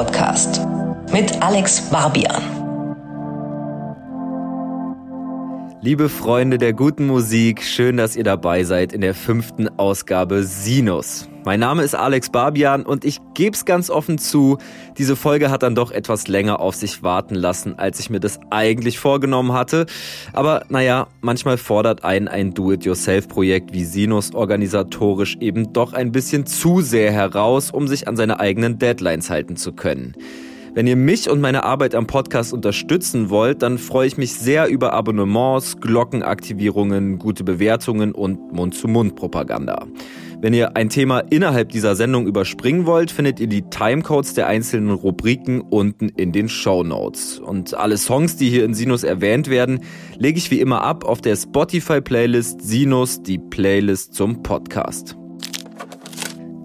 Podcast 0.00 0.66
mit 1.12 1.42
Alex 1.42 1.90
Barbian. 1.90 2.42
Liebe 5.82 6.08
Freunde 6.08 6.56
der 6.56 6.72
guten 6.72 7.06
Musik, 7.06 7.62
schön, 7.62 7.98
dass 7.98 8.16
ihr 8.16 8.24
dabei 8.24 8.64
seid 8.64 8.94
in 8.94 9.02
der 9.02 9.12
fünften 9.12 9.68
Ausgabe 9.78 10.44
Sinus. 10.44 11.29
Mein 11.42 11.60
Name 11.60 11.82
ist 11.82 11.94
Alex 11.94 12.28
Barbian 12.28 12.82
und 12.82 13.02
ich 13.06 13.18
geb's 13.32 13.64
ganz 13.64 13.88
offen 13.88 14.18
zu, 14.18 14.58
diese 14.98 15.16
Folge 15.16 15.50
hat 15.50 15.62
dann 15.62 15.74
doch 15.74 15.90
etwas 15.90 16.28
länger 16.28 16.60
auf 16.60 16.74
sich 16.74 17.02
warten 17.02 17.34
lassen, 17.34 17.78
als 17.78 17.98
ich 17.98 18.10
mir 18.10 18.20
das 18.20 18.38
eigentlich 18.50 18.98
vorgenommen 18.98 19.54
hatte. 19.54 19.86
Aber 20.34 20.64
naja, 20.68 21.06
manchmal 21.22 21.56
fordert 21.56 22.04
einen 22.04 22.28
ein 22.28 22.52
Do-it-yourself-Projekt 22.52 23.72
wie 23.72 23.84
Sinus 23.84 24.34
organisatorisch 24.34 25.38
eben 25.40 25.72
doch 25.72 25.94
ein 25.94 26.12
bisschen 26.12 26.44
zu 26.44 26.82
sehr 26.82 27.10
heraus, 27.10 27.70
um 27.70 27.88
sich 27.88 28.06
an 28.06 28.16
seine 28.16 28.38
eigenen 28.38 28.78
Deadlines 28.78 29.30
halten 29.30 29.56
zu 29.56 29.72
können. 29.72 30.14
Wenn 30.72 30.86
ihr 30.86 30.94
mich 30.94 31.28
und 31.28 31.40
meine 31.40 31.64
Arbeit 31.64 31.96
am 31.96 32.06
Podcast 32.06 32.52
unterstützen 32.52 33.28
wollt, 33.28 33.62
dann 33.62 33.78
freue 33.78 34.06
ich 34.06 34.16
mich 34.16 34.34
sehr 34.34 34.68
über 34.68 34.92
Abonnements, 34.92 35.80
Glockenaktivierungen, 35.80 37.18
gute 37.18 37.42
Bewertungen 37.42 38.12
und 38.12 38.52
Mund-zu-Mund-Propaganda. 38.52 39.86
Wenn 40.42 40.54
ihr 40.54 40.74
ein 40.74 40.88
Thema 40.88 41.18
innerhalb 41.18 41.68
dieser 41.68 41.94
Sendung 41.94 42.26
überspringen 42.26 42.86
wollt, 42.86 43.10
findet 43.10 43.40
ihr 43.40 43.46
die 43.46 43.68
Timecodes 43.68 44.32
der 44.32 44.46
einzelnen 44.46 44.90
Rubriken 44.90 45.60
unten 45.60 46.08
in 46.08 46.32
den 46.32 46.48
Show 46.48 46.82
Notes. 46.82 47.38
Und 47.38 47.74
alle 47.74 47.98
Songs, 47.98 48.36
die 48.36 48.48
hier 48.48 48.64
in 48.64 48.72
Sinus 48.72 49.02
erwähnt 49.02 49.50
werden, 49.50 49.80
lege 50.16 50.38
ich 50.38 50.50
wie 50.50 50.60
immer 50.60 50.82
ab 50.82 51.04
auf 51.04 51.20
der 51.20 51.36
Spotify-Playlist 51.36 52.62
Sinus, 52.62 53.22
die 53.22 53.36
Playlist 53.36 54.14
zum 54.14 54.42
Podcast. 54.42 55.14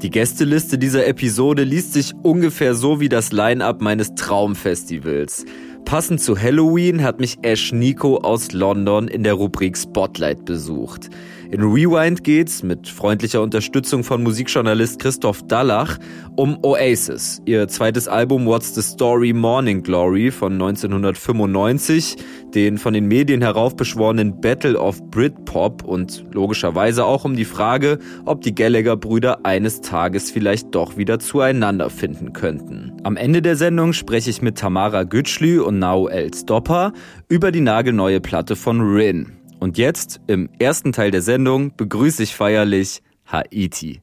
Die 0.02 0.09
Gästeliste 0.09 0.78
dieser 0.78 1.06
Episode 1.06 1.66
liest 1.66 1.92
sich 1.92 2.14
ungefähr 2.23 2.76
so 2.76 3.02
wie 3.02 3.09
das 3.09 3.34
Line-up 3.34 3.81
meines 3.81 4.16
Traumfestivals. 4.16 5.44
Passend 5.84 6.22
zu 6.22 6.40
Halloween 6.42 7.03
hat 7.03 7.20
mich 7.20 7.40
Ash 7.42 7.73
Nico 7.73 8.18
aus 8.18 8.53
London 8.53 9.09
in 9.09 9.23
der 9.23 9.34
Rubrik 9.34 9.78
Spotlight 9.78 10.46
besucht. 10.46 11.09
In 11.52 11.62
Rewind 11.62 12.24
geht's 12.24 12.64
mit 12.64 12.88
freundlicher 12.88 13.42
Unterstützung 13.42 14.04
von 14.04 14.24
Musikjournalist 14.24 15.00
Christoph 15.00 15.44
Dallach 15.44 16.00
um 16.36 16.58
Oasis, 16.64 17.40
ihr 17.46 17.68
zweites 17.68 18.08
Album 18.08 18.48
What's 18.48 18.74
the 18.74 18.82
Story 18.82 19.32
Morning 19.32 19.84
Glory 19.84 20.32
von 20.32 20.54
1995, 20.54 22.16
den 22.56 22.80
von 22.80 22.94
den 22.96 23.08
Medien 23.08 23.42
heraufbeschworenen 23.42 24.42
Battle 24.42 24.80
of 24.80 25.00
Britpop 25.12 25.84
und 25.84 26.26
logischerweise 26.34 27.06
auch 27.06 27.26
um 27.26 27.36
die 27.36 27.46
Frage, 27.46 28.00
ob 28.26 28.42
die 28.42 28.56
Gallagher-Brüder 28.56 29.46
eines 29.46 29.82
Tages 29.82 30.32
vielleicht 30.32 30.74
doch 30.74 30.98
wieder 30.98 31.20
zueinander 31.20 31.92
finden 31.92 32.34
könnten. 32.34 32.92
Am 33.04 33.18
Ende 33.18 33.44
der 33.44 33.56
Sendung 33.56 33.94
spreche 33.94 34.32
ich 34.32 34.42
mit 34.42 34.58
Tamara 34.58 35.04
Gütschlü 35.04 35.62
und 35.62 35.78
Nao 35.78 36.08
El 36.08 36.34
Stopper 36.34 36.92
über 37.30 37.52
die 37.52 37.62
nagelneue 37.62 38.20
Platte 38.20 38.56
von 38.56 38.82
Rin. 38.82 39.34
Und 39.59 39.78
jetzt, 39.78 40.20
im 40.28 40.50
ersten 40.59 40.92
Teil 40.92 41.11
der 41.11 41.22
Sendung, 41.22 41.75
begrüße 41.75 42.23
ich 42.23 42.36
feierlich 42.36 43.02
Haiti. 43.25 44.02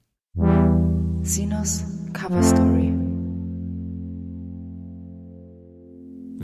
Sinus 1.22 1.84
Cover 2.12 2.42
Story. 2.42 3.01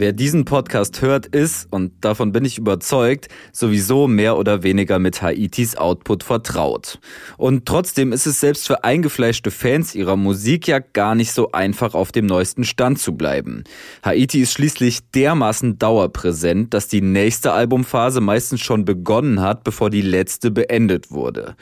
Wer 0.01 0.13
diesen 0.13 0.45
Podcast 0.45 1.03
hört, 1.03 1.27
ist, 1.27 1.67
und 1.73 1.91
davon 2.03 2.31
bin 2.31 2.45
ich 2.45 2.57
überzeugt, 2.57 3.27
sowieso 3.51 4.07
mehr 4.07 4.39
oder 4.39 4.63
weniger 4.63 5.01
mit 5.01 5.23
Haitis 5.23 5.75
Output 5.75 6.23
vertraut. 6.23 7.01
Und 7.37 7.67
trotzdem 7.67 8.13
ist 8.13 8.25
es 8.25 8.39
selbst 8.39 8.69
für 8.69 8.85
eingefleischte 8.85 9.50
Fans 9.50 9.97
ihrer 9.97 10.15
Musik 10.15 10.69
ja 10.69 10.78
gar 10.78 11.17
nicht 11.17 11.33
so 11.33 11.50
einfach, 11.50 11.95
auf 11.95 12.12
dem 12.12 12.27
neuesten 12.27 12.62
Stand 12.62 13.00
zu 13.00 13.17
bleiben. 13.17 13.65
Haiti 14.05 14.43
ist 14.43 14.53
schließlich 14.53 15.00
dermaßen 15.17 15.81
dauerpräsent, 15.81 16.75
dass 16.75 16.87
die 16.87 17.01
nächste 17.01 17.51
Albumphase 17.51 18.21
meistens 18.21 18.61
schon 18.61 18.84
begonnen 18.84 19.41
hat, 19.41 19.65
bevor 19.65 19.91
die 19.91 20.03
letzte 20.03 20.53
beendet 20.53 21.11
wurde. 21.11 21.56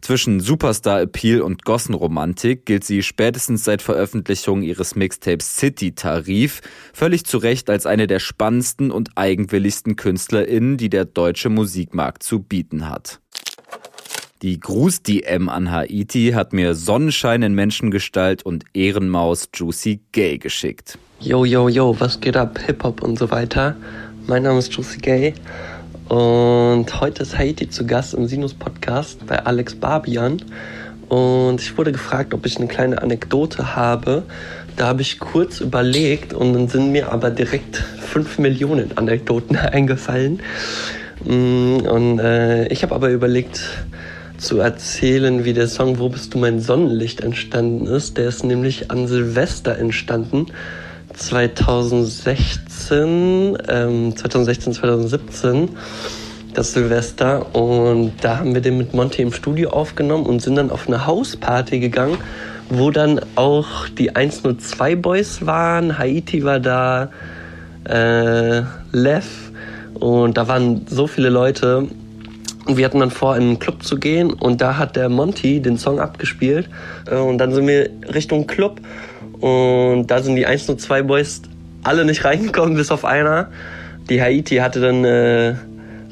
Zwischen 0.00 0.40
Superstar-Appeal 0.40 1.42
und 1.42 1.64
Gossenromantik 1.64 2.64
gilt 2.64 2.84
sie 2.84 3.02
spätestens 3.02 3.64
seit 3.64 3.82
Veröffentlichung 3.82 4.62
ihres 4.62 4.96
Mixtapes 4.96 5.56
City 5.56 5.92
Tarif 5.92 6.62
völlig 6.94 7.26
zu 7.26 7.36
Recht 7.36 7.68
als 7.68 7.84
eine 7.84 8.06
der 8.06 8.18
spannendsten 8.18 8.90
und 8.90 9.10
eigenwilligsten 9.16 9.96
KünstlerInnen, 9.96 10.78
die 10.78 10.88
der 10.88 11.04
deutsche 11.04 11.50
Musikmarkt 11.50 12.22
zu 12.22 12.40
bieten 12.40 12.88
hat. 12.88 13.20
Die 14.42 14.58
Gruß-DM 14.58 15.50
an 15.50 15.70
Haiti 15.70 16.32
hat 16.34 16.54
mir 16.54 16.74
Sonnenschein 16.74 17.42
in 17.42 17.54
Menschengestalt 17.54 18.42
und 18.42 18.64
Ehrenmaus 18.72 19.50
Juicy 19.54 20.00
Gay 20.12 20.38
geschickt. 20.38 20.98
Yo, 21.20 21.44
yo, 21.44 21.68
yo, 21.68 21.94
was 22.00 22.18
geht 22.18 22.38
ab? 22.38 22.58
Hip-Hop 22.64 23.02
und 23.02 23.18
so 23.18 23.30
weiter. 23.30 23.76
Mein 24.26 24.44
Name 24.44 24.58
ist 24.58 24.72
Juicy 24.72 24.98
Gay 24.98 25.34
und 26.10 27.00
heute 27.00 27.22
ist 27.22 27.38
Haiti 27.38 27.70
zu 27.70 27.86
Gast 27.86 28.14
im 28.14 28.26
Sinus 28.26 28.52
Podcast 28.52 29.24
bei 29.28 29.46
Alex 29.46 29.76
Barbian. 29.76 30.42
Und 31.08 31.60
ich 31.60 31.78
wurde 31.78 31.92
gefragt, 31.92 32.34
ob 32.34 32.44
ich 32.46 32.56
eine 32.56 32.66
kleine 32.66 33.00
Anekdote 33.00 33.76
habe. 33.76 34.24
Da 34.76 34.88
habe 34.88 35.02
ich 35.02 35.20
kurz 35.20 35.60
überlegt 35.60 36.34
und 36.34 36.52
dann 36.52 36.66
sind 36.66 36.90
mir 36.90 37.12
aber 37.12 37.30
direkt 37.30 37.76
5 37.76 38.40
Millionen 38.40 38.98
Anekdoten 38.98 39.54
eingefallen. 39.56 40.40
Mm, 41.24 41.86
und 41.86 42.18
äh, 42.18 42.66
ich 42.66 42.82
habe 42.82 42.96
aber 42.96 43.10
überlegt 43.10 43.60
zu 44.36 44.58
erzählen, 44.58 45.44
wie 45.44 45.52
der 45.52 45.68
Song 45.68 46.00
Wo 46.00 46.08
bist 46.08 46.34
du 46.34 46.38
mein 46.38 46.58
Sonnenlicht 46.58 47.20
entstanden 47.20 47.86
ist. 47.86 48.18
Der 48.18 48.26
ist 48.26 48.42
nämlich 48.42 48.90
an 48.90 49.06
Silvester 49.06 49.78
entstanden. 49.78 50.46
2016, 51.20 53.56
ähm, 53.68 54.16
2016, 54.16 54.72
2017, 54.72 55.68
das 56.54 56.72
Silvester. 56.72 57.54
Und 57.54 58.14
da 58.22 58.38
haben 58.38 58.54
wir 58.54 58.62
den 58.62 58.78
mit 58.78 58.94
Monty 58.94 59.22
im 59.22 59.32
Studio 59.32 59.70
aufgenommen 59.70 60.26
und 60.26 60.42
sind 60.42 60.56
dann 60.56 60.70
auf 60.70 60.88
eine 60.88 61.06
Hausparty 61.06 61.78
gegangen, 61.78 62.18
wo 62.70 62.90
dann 62.90 63.20
auch 63.36 63.86
die 63.88 64.16
102 64.16 64.96
Boys 64.96 65.46
waren. 65.46 65.98
Haiti 65.98 66.42
war 66.42 66.58
da, 66.58 67.10
äh, 67.84 68.62
Lev. 68.92 69.52
Und 69.94 70.36
da 70.38 70.48
waren 70.48 70.86
so 70.88 71.06
viele 71.06 71.28
Leute. 71.28 71.86
Und 72.66 72.76
wir 72.76 72.84
hatten 72.84 73.00
dann 73.00 73.10
vor, 73.10 73.36
in 73.36 73.42
einen 73.42 73.58
Club 73.58 73.82
zu 73.82 73.98
gehen. 73.98 74.32
Und 74.32 74.60
da 74.60 74.76
hat 74.78 74.96
der 74.96 75.10
Monty 75.10 75.60
den 75.60 75.76
Song 75.76 76.00
abgespielt. 76.00 76.70
Äh, 77.10 77.16
und 77.16 77.38
dann 77.38 77.52
sind 77.52 77.66
wir 77.66 77.90
Richtung 78.14 78.46
Club. 78.46 78.80
Und 79.40 80.06
da 80.08 80.22
sind 80.22 80.36
die 80.36 80.46
102 80.46 81.02
Boys 81.02 81.42
alle 81.82 82.04
nicht 82.04 82.24
reingekommen, 82.24 82.74
bis 82.76 82.90
auf 82.90 83.04
einer. 83.04 83.50
Die 84.08 84.20
Haiti 84.20 84.56
hatte 84.56 84.80
dann 84.80 85.04
äh, 85.04 85.54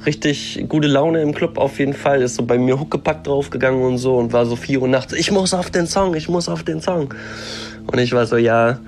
richtig 0.07 0.65
gute 0.69 0.89
Laune 0.89 1.21
im 1.21 1.35
Club 1.35 1.59
auf 1.59 1.79
jeden 1.79 1.95
Fall. 1.95 2.23
Ist 2.23 2.37
so 2.37 2.45
bei 2.45 2.59
mir 2.59 2.79
Huckepack 2.79 3.25
draufgegangen 3.25 3.83
und 3.83 3.99
so 3.99 4.17
und 4.17 4.33
war 4.33 4.47
so 4.47 4.57
4 4.57 4.83
Uhr 4.83 4.89
nachts. 4.89 5.13
Ich 5.13 5.31
muss 5.31 5.55
auf 5.55 5.71
den 5.71 5.87
Song, 5.87 6.15
ich 6.15 6.29
muss 6.29 6.49
auf 6.49 6.63
den 6.63 6.81
Song. 6.81 7.13
Und 7.87 7.99
ich 7.99 8.13
war 8.13 8.27
so, 8.27 8.37
ja, 8.37 8.79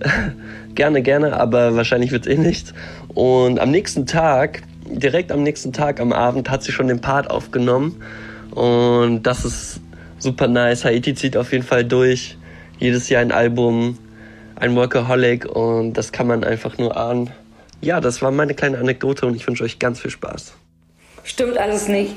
gerne, 0.74 1.02
gerne, 1.02 1.38
aber 1.38 1.76
wahrscheinlich 1.76 2.12
wird's 2.12 2.26
eh 2.26 2.36
nichts. 2.36 2.72
Und 3.08 3.58
am 3.58 3.70
nächsten 3.70 4.06
Tag, 4.06 4.62
direkt 4.86 5.32
am 5.32 5.42
nächsten 5.42 5.72
Tag 5.72 6.00
am 6.00 6.12
Abend, 6.12 6.50
hat 6.50 6.62
sie 6.62 6.72
schon 6.72 6.88
den 6.88 7.00
Part 7.00 7.30
aufgenommen. 7.30 7.96
Und 8.52 9.22
das 9.22 9.44
ist 9.44 9.80
super 10.18 10.48
nice. 10.48 10.84
Haiti 10.84 11.14
zieht 11.14 11.36
auf 11.36 11.52
jeden 11.52 11.64
Fall 11.64 11.84
durch 11.84 12.36
jedes 12.82 13.08
Jahr 13.08 13.22
ein 13.22 13.30
Album, 13.30 13.96
ein 14.56 14.74
Workaholic 14.74 15.46
und 15.46 15.94
das 15.94 16.10
kann 16.10 16.26
man 16.26 16.42
einfach 16.42 16.78
nur 16.78 16.96
ahnen. 16.96 17.30
Ja, 17.80 18.00
das 18.00 18.22
war 18.22 18.30
meine 18.32 18.54
kleine 18.54 18.78
Anekdote 18.78 19.26
und 19.26 19.36
ich 19.36 19.46
wünsche 19.46 19.62
euch 19.62 19.78
ganz 19.78 20.00
viel 20.00 20.10
Spaß. 20.10 20.52
Stimmt 21.22 21.58
alles 21.58 21.86
nicht. 21.86 22.16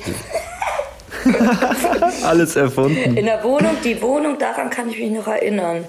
alles 2.23 2.55
erfunden. 2.55 3.15
In 3.15 3.25
der 3.25 3.43
Wohnung, 3.43 3.77
die 3.83 4.01
Wohnung, 4.01 4.39
daran 4.39 4.71
kann 4.71 4.89
ich 4.89 4.97
mich 4.97 5.11
noch 5.11 5.27
erinnern. 5.27 5.85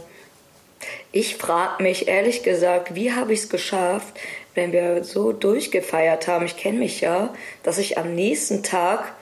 Ich 1.11 1.37
frage 1.37 1.83
mich 1.83 2.09
ehrlich 2.09 2.43
gesagt, 2.43 2.95
wie 2.95 3.13
habe 3.13 3.33
ich 3.33 3.41
es 3.41 3.49
geschafft, 3.49 4.19
wenn 4.55 4.73
wir 4.73 5.05
so 5.05 5.33
durchgefeiert 5.33 6.29
haben, 6.29 6.45
ich 6.45 6.59
kenne 6.59 6.79
mich 6.79 7.01
ja, 7.01 7.33
dass 7.63 7.79
ich 7.79 7.97
am 7.97 8.15
nächsten 8.15 8.63
Tag 8.63 9.15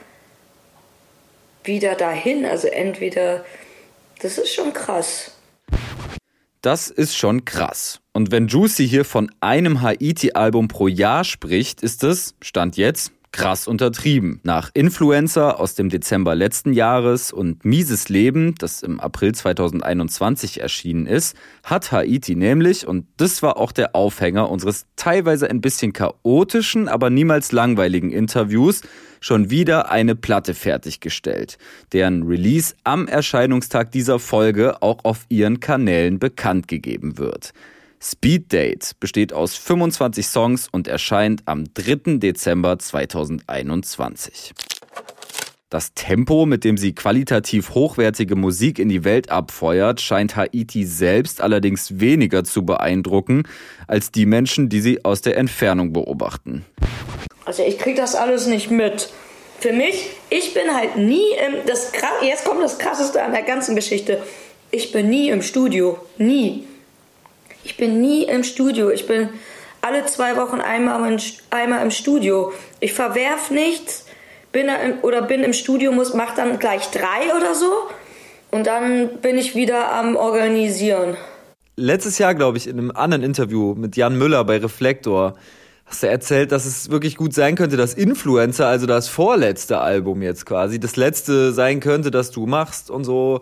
wieder 1.62 1.94
dahin, 1.94 2.44
also 2.44 2.66
entweder, 2.66 3.44
das 4.20 4.38
ist 4.38 4.52
schon 4.52 4.72
krass. 4.72 5.33
Das 6.64 6.88
ist 6.88 7.14
schon 7.14 7.44
krass. 7.44 8.00
Und 8.14 8.30
wenn 8.30 8.48
Juicy 8.48 8.88
hier 8.88 9.04
von 9.04 9.30
einem 9.40 9.82
Haiti-Album 9.82 10.68
pro 10.68 10.88
Jahr 10.88 11.22
spricht, 11.22 11.82
ist 11.82 12.02
es, 12.02 12.36
Stand 12.40 12.78
jetzt, 12.78 13.12
krass 13.34 13.66
untertrieben. 13.66 14.38
Nach 14.44 14.70
Influencer 14.74 15.58
aus 15.58 15.74
dem 15.74 15.88
Dezember 15.88 16.36
letzten 16.36 16.72
Jahres 16.72 17.32
und 17.32 17.64
Mieses 17.64 18.08
Leben, 18.08 18.54
das 18.58 18.84
im 18.84 19.00
April 19.00 19.34
2021 19.34 20.60
erschienen 20.60 21.06
ist, 21.06 21.36
hat 21.64 21.90
Haiti 21.90 22.36
nämlich, 22.36 22.86
und 22.86 23.06
das 23.16 23.42
war 23.42 23.56
auch 23.56 23.72
der 23.72 23.96
Aufhänger 23.96 24.48
unseres 24.48 24.86
teilweise 24.94 25.50
ein 25.50 25.60
bisschen 25.60 25.92
chaotischen, 25.92 26.86
aber 26.86 27.10
niemals 27.10 27.50
langweiligen 27.50 28.12
Interviews, 28.12 28.82
schon 29.20 29.50
wieder 29.50 29.90
eine 29.90 30.14
Platte 30.14 30.54
fertiggestellt, 30.54 31.58
deren 31.92 32.22
Release 32.22 32.76
am 32.84 33.08
Erscheinungstag 33.08 33.90
dieser 33.90 34.20
Folge 34.20 34.80
auch 34.80 35.04
auf 35.04 35.26
ihren 35.28 35.58
Kanälen 35.58 36.20
bekannt 36.20 36.68
gegeben 36.68 37.18
wird. 37.18 37.52
Speed 38.06 38.52
Date 38.52 39.00
besteht 39.00 39.32
aus 39.32 39.56
25 39.56 40.26
Songs 40.26 40.68
und 40.70 40.88
erscheint 40.88 41.40
am 41.46 41.64
3. 41.72 42.18
Dezember 42.18 42.78
2021. 42.78 44.52
Das 45.70 45.94
Tempo, 45.94 46.44
mit 46.44 46.64
dem 46.64 46.76
sie 46.76 46.94
qualitativ 46.94 47.70
hochwertige 47.70 48.36
Musik 48.36 48.78
in 48.78 48.90
die 48.90 49.04
Welt 49.04 49.30
abfeuert, 49.30 50.02
scheint 50.02 50.36
Haiti 50.36 50.84
selbst 50.84 51.40
allerdings 51.40 51.98
weniger 51.98 52.44
zu 52.44 52.66
beeindrucken 52.66 53.44
als 53.86 54.10
die 54.10 54.26
Menschen, 54.26 54.68
die 54.68 54.82
sie 54.82 55.02
aus 55.02 55.22
der 55.22 55.38
Entfernung 55.38 55.94
beobachten. 55.94 56.66
Also 57.46 57.62
ich 57.62 57.78
krieg 57.78 57.96
das 57.96 58.14
alles 58.14 58.46
nicht 58.46 58.70
mit. 58.70 59.08
Für 59.60 59.72
mich, 59.72 60.10
ich 60.28 60.52
bin 60.52 60.74
halt 60.74 60.98
nie 60.98 61.24
im, 61.46 61.66
das, 61.66 61.90
jetzt 62.22 62.44
kommt 62.44 62.62
das 62.62 62.78
Krasseste 62.78 63.22
an 63.22 63.32
der 63.32 63.44
ganzen 63.44 63.74
Geschichte. 63.74 64.22
Ich 64.70 64.92
bin 64.92 65.08
nie 65.08 65.30
im 65.30 65.40
Studio. 65.40 65.98
Nie. 66.18 66.64
Ich 67.64 67.76
bin 67.76 68.00
nie 68.00 68.24
im 68.24 68.44
Studio. 68.44 68.90
Ich 68.90 69.06
bin 69.06 69.30
alle 69.80 70.06
zwei 70.06 70.36
Wochen 70.36 70.60
einmal, 70.60 71.12
in, 71.12 71.20
einmal 71.50 71.82
im 71.82 71.90
Studio. 71.90 72.52
Ich 72.80 72.92
verwerf 72.92 73.50
nichts, 73.50 74.06
bin 74.52 74.68
im, 74.68 74.98
oder 75.02 75.22
bin 75.22 75.42
im 75.42 75.52
Studio, 75.52 75.92
muss, 75.92 76.14
mach 76.14 76.34
dann 76.34 76.58
gleich 76.58 76.90
drei 76.90 77.34
oder 77.36 77.54
so. 77.54 77.72
Und 78.50 78.66
dann 78.66 79.18
bin 79.20 79.36
ich 79.36 79.54
wieder 79.54 79.92
am 79.92 80.14
Organisieren. 80.16 81.16
Letztes 81.76 82.18
Jahr, 82.18 82.34
glaube 82.34 82.56
ich, 82.56 82.68
in 82.68 82.78
einem 82.78 82.92
anderen 82.92 83.24
Interview 83.24 83.74
mit 83.74 83.96
Jan 83.96 84.16
Müller 84.16 84.44
bei 84.44 84.58
Reflektor, 84.58 85.34
hast 85.86 86.02
du 86.02 86.08
erzählt, 86.08 86.52
dass 86.52 86.66
es 86.66 86.90
wirklich 86.90 87.16
gut 87.16 87.34
sein 87.34 87.56
könnte, 87.56 87.76
dass 87.76 87.94
Influencer, 87.94 88.68
also 88.68 88.86
das 88.86 89.08
vorletzte 89.08 89.78
Album 89.80 90.22
jetzt 90.22 90.46
quasi, 90.46 90.78
das 90.78 90.96
letzte 90.96 91.52
sein 91.52 91.80
könnte, 91.80 92.10
das 92.10 92.30
du 92.30 92.46
machst 92.46 92.90
und 92.90 93.04
so. 93.04 93.40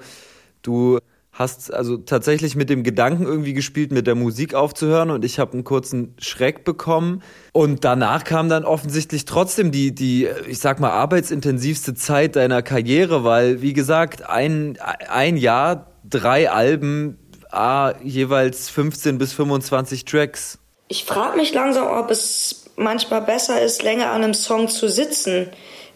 Du 0.62 0.98
hast 1.32 1.73
also 1.73 1.96
tatsächlich 1.96 2.56
mit 2.56 2.69
dem 2.69 2.82
Gedanken 2.82 3.25
irgendwie 3.25 3.55
gespielt, 3.55 3.90
mit 3.90 4.06
der 4.06 4.14
Musik 4.14 4.55
aufzuhören 4.55 5.11
und 5.11 5.25
ich 5.25 5.38
habe 5.38 5.55
einen 5.55 5.64
kurzen 5.64 6.14
Schreck 6.19 6.64
bekommen 6.64 7.23
und 7.52 7.84
danach 7.84 8.25
kam 8.25 8.50
dann 8.50 8.64
offensichtlich 8.64 9.25
trotzdem 9.25 9.73
die 9.73 9.94
die 9.94 10.29
ich 10.46 10.58
sag 10.58 10.79
mal 10.79 10.90
arbeitsintensivste 10.90 11.94
Zeit 11.94 12.37
deiner 12.37 12.62
Karriere, 12.62 13.25
weil 13.25 13.62
wie 13.62 13.73
gesagt, 13.73 14.29
ein 14.29 14.79
ein 15.08 15.38
Jahr, 15.38 15.93
drei 16.05 16.50
Alben, 16.50 17.19
ah, 17.50 17.94
jeweils 18.02 18.69
15 18.69 19.17
bis 19.17 19.32
25 19.32 20.05
Tracks. 20.05 20.58
Ich 20.88 21.06
frage 21.06 21.38
mich 21.38 21.55
langsam, 21.55 21.87
ob 21.87 22.11
es 22.11 22.67
manchmal 22.76 23.23
besser 23.23 23.62
ist, 23.62 23.82
länger 23.82 24.11
an 24.11 24.23
einem 24.23 24.35
Song 24.35 24.69
zu 24.69 24.88
sitzen 24.88 25.49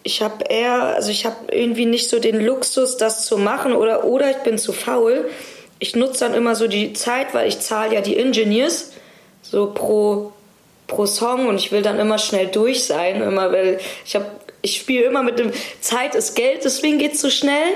ich 0.07 0.21
habe 0.21 0.45
eher, 0.45 0.95
also 0.95 1.11
ich 1.11 1.25
habe 1.25 1.35
irgendwie 1.51 1.85
nicht 1.85 2.09
so 2.09 2.19
den 2.19 2.39
Luxus, 2.39 2.95
das 2.95 3.25
zu 3.25 3.37
machen 3.37 3.73
oder, 3.73 4.05
oder 4.05 4.31
ich 4.31 4.37
bin 4.37 4.57
zu 4.57 4.71
faul. 4.71 5.29
Ich 5.79 5.97
nutze 5.97 6.21
dann 6.21 6.33
immer 6.33 6.55
so 6.55 6.67
die 6.67 6.93
Zeit, 6.93 7.33
weil 7.33 7.49
ich 7.49 7.59
zahle 7.59 7.93
ja 7.93 7.99
die 7.99 8.17
Engineers 8.17 8.93
so 9.41 9.73
pro, 9.73 10.31
pro 10.87 11.05
Song 11.05 11.49
und 11.49 11.57
ich 11.57 11.73
will 11.73 11.81
dann 11.81 11.99
immer 11.99 12.19
schnell 12.19 12.47
durch 12.47 12.85
sein, 12.85 13.21
immer 13.21 13.51
weil 13.51 13.81
ich 14.05 14.15
habe 14.15 14.27
ich 14.61 14.77
spiele 14.77 15.03
immer 15.03 15.23
mit 15.23 15.39
dem 15.39 15.51
Zeit 15.81 16.15
ist 16.15 16.35
Geld, 16.35 16.63
deswegen 16.63 16.99
geht's 16.99 17.19
so 17.19 17.29
schnell 17.29 17.73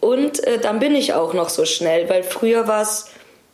und 0.00 0.42
äh, 0.44 0.58
dann 0.58 0.78
bin 0.78 0.96
ich 0.96 1.12
auch 1.12 1.34
noch 1.34 1.50
so 1.50 1.66
schnell, 1.66 2.08
weil 2.08 2.22
früher 2.22 2.66
war 2.66 2.80
es 2.80 3.10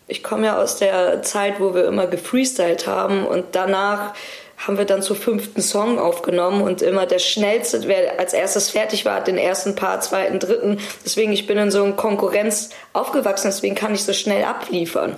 ich 0.06 0.23
komme 0.23 0.47
ja 0.47 0.62
aus 0.62 0.79
der 0.79 1.23
Zeit, 1.23 1.59
wo 1.59 1.75
wir 1.75 1.87
immer 1.87 2.06
gefreestylt 2.06 2.87
haben 2.87 3.27
und 3.27 3.45
danach 3.53 4.15
haben 4.59 4.77
wir 4.77 4.85
dann 4.85 5.03
zur 5.03 5.17
fünften 5.17 5.63
Song 5.63 5.99
aufgenommen 5.99 6.63
und 6.63 6.83
immer 6.83 7.07
der 7.07 7.21
schnellste, 7.21 7.87
wer 7.87 8.19
als 8.19 8.33
erstes 8.33 8.71
fertig 8.71 9.05
war, 9.05 9.23
den 9.23 9.39
ersten 9.39 9.77
Part, 9.77 10.03
zweiten, 10.03 10.41
dritten. 10.41 10.79
Deswegen, 11.05 11.33
ich 11.33 11.47
bin 11.47 11.59
in 11.59 11.71
so 11.71 11.85
einer 11.85 11.95
Konkurrenz 11.95 12.71
aufgewachsen, 12.93 13.49
deswegen 13.49 13.77
kann 13.77 13.95
ich 13.95 14.05
so 14.05 14.13
schnell 14.13 14.45
abliefern. 14.45 15.17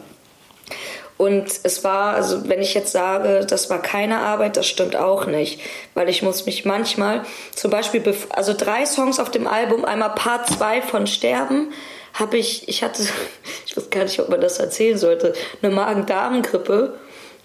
Und 1.17 1.51
es 1.65 1.85
war, 1.85 2.15
also 2.15 2.49
wenn 2.49 2.63
ich 2.63 2.73
jetzt 2.73 2.93
sage, 2.93 3.45
das 3.47 3.69
war 3.69 3.83
keine 3.83 4.21
Arbeit, 4.21 4.57
das 4.57 4.67
stimmt 4.67 4.97
auch 4.97 5.27
nicht. 5.27 5.61
Weil 5.93 6.09
ich 6.09 6.23
muss 6.23 6.47
mich 6.47 6.65
manchmal, 6.65 7.25
zum 7.55 7.71
Beispiel, 7.71 8.03
also 8.31 8.55
drei 8.57 8.87
Songs 8.87 9.19
auf 9.19 9.31
dem 9.31 9.47
Album, 9.47 9.85
einmal 9.85 10.15
Part 10.15 10.49
2 10.49 10.81
von 10.81 11.07
Sterben, 11.07 11.73
habe 12.15 12.39
ich, 12.39 12.69
ich 12.69 12.83
hatte, 12.83 13.03
ich 13.67 13.77
weiß 13.77 13.91
gar 13.91 14.05
nicht, 14.05 14.19
ob 14.19 14.31
man 14.31 14.41
das 14.41 14.59
erzählen 14.59 14.97
sollte, 14.97 15.35
eine 15.61 15.75
Magen-Darm-Grippe. 15.75 16.95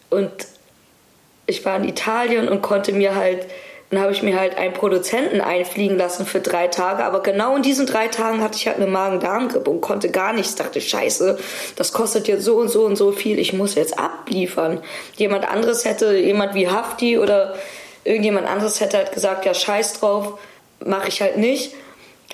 Und 0.10 0.32
ich 1.48 1.66
war 1.66 1.78
in 1.78 1.88
Italien 1.88 2.48
und 2.48 2.62
konnte 2.62 2.92
mir 2.92 3.16
halt, 3.16 3.46
dann 3.90 4.02
habe 4.02 4.12
ich 4.12 4.24
mir 4.24 4.40
halt 4.40 4.58
einen 4.58 4.74
Produzenten 4.74 5.42
einfliegen 5.42 5.98
lassen 5.98 6.26
für 6.26 6.40
drei 6.40 6.68
Tage. 6.68 7.04
Aber 7.04 7.22
genau 7.22 7.56
in 7.56 7.62
diesen 7.62 7.86
drei 7.86 8.08
Tagen 8.08 8.42
hatte 8.42 8.58
ich 8.58 8.68
halt 8.68 8.78
eine 8.78 8.88
Magen-Darm-Grippe 8.88 9.70
und 9.70 9.82
konnte 9.82 10.10
gar 10.10 10.34
nichts. 10.34 10.56
Dachte, 10.56 10.82
scheiße, 10.82 11.38
das 11.76 11.94
kostet 11.94 12.28
jetzt 12.28 12.44
so 12.44 12.58
und 12.58 12.70
so 12.70 12.86
und 12.86 12.96
so 12.96 13.12
viel. 13.12 13.38
Ich 13.40 13.54
muss 13.54 13.76
jetzt 13.76 14.00
abliefern. 14.00 14.82
Jemand 15.18 15.48
anderes 15.48 15.86
hätte, 15.86 16.16
jemand 16.18 16.56
wie 16.56 16.68
Hafti 16.68 17.20
oder 17.20 17.56
irgendjemand 18.04 18.48
anderes 18.48 18.82
hätte 18.82 18.98
halt 18.98 19.12
gesagt, 19.12 19.46
ja, 19.46 19.54
scheiß 19.54 20.00
drauf, 20.00 20.40
mache 20.84 21.10
ich 21.10 21.22
halt 21.22 21.38
nicht. 21.38 21.74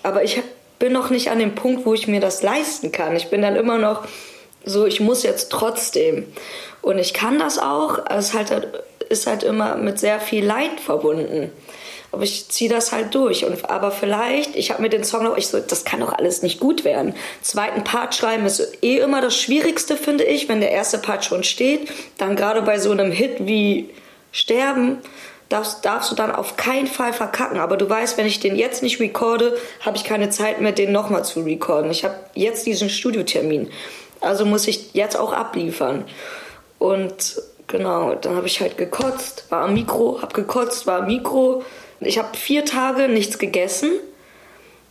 Aber 0.04 0.24
ich 0.24 0.42
bin 0.80 0.94
noch 0.94 1.10
nicht 1.10 1.30
an 1.30 1.40
dem 1.40 1.54
Punkt, 1.54 1.86
wo 1.86 1.94
ich 1.94 2.08
mir 2.08 2.22
das 2.22 2.42
leisten 2.42 2.92
kann. 2.92 3.16
Ich 3.16 3.30
bin 3.30 3.42
dann 3.42 3.56
immer 3.56 3.78
noch 3.78 4.04
so, 4.64 4.86
ich 4.86 5.00
muss 5.00 5.24
jetzt 5.24 5.52
trotzdem. 5.52 6.26
Und 6.82 6.98
ich 6.98 7.14
kann 7.14 7.40
das 7.40 7.60
auch. 7.60 8.00
Es 8.10 8.30
ist 8.30 8.34
halt, 8.34 8.84
ist 9.12 9.28
halt 9.28 9.44
immer 9.44 9.76
mit 9.76 10.00
sehr 10.00 10.20
viel 10.20 10.46
Leid 10.46 10.80
verbunden. 10.80 11.52
Aber 12.12 12.24
ich 12.24 12.50
ziehe 12.50 12.70
das 12.70 12.92
halt 12.92 13.16
durch. 13.16 13.46
Und, 13.46 13.70
aber 13.70 13.92
vielleicht, 13.92 14.56
ich 14.56 14.72
habe 14.72 14.82
mir 14.82 14.90
den 14.90 15.04
Song 15.04 15.24
noch, 15.24 15.38
ich 15.38 15.48
so, 15.48 15.60
das 15.60 15.86
kann 15.86 16.02
doch 16.02 16.12
alles 16.12 16.42
nicht 16.42 16.60
gut 16.60 16.84
werden. 16.84 17.14
Zweiten 17.42 17.84
Part 17.84 18.16
schreiben 18.16 18.46
ist 18.46 18.80
eh 18.82 18.98
immer 18.98 19.22
das 19.22 19.38
Schwierigste, 19.38 19.96
finde 19.96 20.26
ich, 20.26 20.50
wenn 20.50 20.60
der 20.60 20.72
erste 20.72 20.98
Part 20.98 21.24
schon 21.24 21.44
steht. 21.44 21.90
Dann 22.18 22.36
gerade 22.36 22.62
bei 22.64 22.80
so 22.80 22.92
einem 22.92 23.12
Hit 23.12 23.46
wie 23.48 23.90
Sterben, 24.34 24.98
darfst, 25.52 25.86
darfst 25.86 26.12
du 26.12 26.16
dann 26.16 26.32
auf 26.32 26.58
keinen 26.58 26.88
Fall 26.88 27.14
verkacken. 27.14 27.60
Aber 27.60 27.78
du 27.78 27.90
weißt, 27.90 28.18
wenn 28.18 28.26
ich 28.26 28.40
den 28.40 28.56
jetzt 28.56 28.84
nicht 28.84 29.00
recorde, 29.00 29.58
habe 29.82 29.98
ich 29.98 30.04
keine 30.04 30.30
Zeit 30.30 30.60
mehr, 30.60 30.72
den 30.74 30.92
nochmal 30.92 31.24
zu 31.24 31.42
recorden. 31.42 31.92
Ich 31.92 32.04
habe 32.04 32.16
jetzt 32.34 32.66
diesen 32.66 32.90
Studiotermin. 32.90 33.70
Also 34.20 34.46
muss 34.46 34.68
ich 34.68 34.94
jetzt 34.94 35.18
auch 35.18 35.34
abliefern. 35.34 36.06
Und 36.78 37.42
genau, 37.72 38.16
dann 38.16 38.36
habe 38.36 38.48
ich 38.48 38.62
halt 38.62 38.78
gekotzt, 38.78 39.46
war 39.50 39.64
am 39.64 39.74
Mikro, 39.74 40.22
habe 40.22 40.34
gekotzt, 40.34 40.86
war 40.86 41.00
am 41.00 41.08
Mikro. 41.08 41.64
Ich 42.00 42.18
habe 42.18 42.38
vier 42.38 42.66
Tage 42.66 43.08
nichts 43.08 43.40
gegessen. 43.40 43.92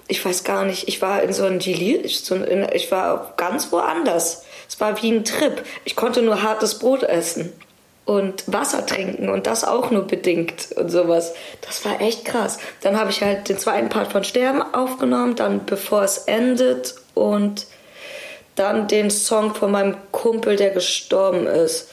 Ich 0.08 0.24
weiß 0.24 0.42
gar 0.42 0.64
nicht, 0.64 0.88
ich 0.88 1.00
war 1.02 1.22
in 1.22 1.32
so 1.32 1.44
einem 1.44 1.60
Delir, 1.60 2.04
ich 2.04 2.90
war 2.90 3.34
ganz 3.36 3.70
woanders. 3.70 4.44
Es 4.68 4.80
war 4.80 5.00
wie 5.02 5.12
ein 5.12 5.24
Trip. 5.24 5.62
Ich 5.84 5.94
konnte 5.94 6.22
nur 6.22 6.42
hartes 6.42 6.78
Brot 6.78 7.04
essen 7.04 7.52
und 8.06 8.42
Wasser 8.46 8.86
trinken 8.86 9.28
und 9.28 9.46
das 9.46 9.62
auch 9.62 9.92
nur 9.92 10.02
bedingt 10.02 10.72
und 10.74 10.90
sowas. 10.90 11.32
Das 11.60 11.84
war 11.84 12.00
echt 12.00 12.24
krass. 12.24 12.58
Dann 12.80 12.98
habe 12.98 13.10
ich 13.10 13.22
halt 13.22 13.48
den 13.48 13.58
zweiten 13.58 13.88
Part 13.88 14.10
von 14.10 14.24
Sterben 14.24 14.62
aufgenommen, 14.62 15.36
dann 15.36 15.64
bevor 15.64 16.02
es 16.02 16.18
endet 16.18 16.96
und 17.14 17.66
dann 18.56 18.88
den 18.88 19.10
Song 19.10 19.54
von 19.54 19.70
meinem 19.70 19.96
Kumpel, 20.10 20.56
der 20.56 20.70
gestorben 20.70 21.46
ist. 21.46 21.90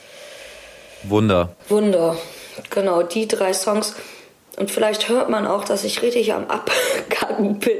Wunder. 1.09 1.55
Wunder. 1.69 2.17
Genau, 2.69 3.03
die 3.03 3.27
drei 3.27 3.53
Songs. 3.53 3.95
Und 4.57 4.71
vielleicht 4.71 5.09
hört 5.09 5.29
man 5.29 5.45
auch, 5.45 5.63
dass 5.63 5.83
ich 5.83 6.01
richtig 6.01 6.33
am 6.33 6.47
Abgaben 6.47 7.59
bin. 7.59 7.77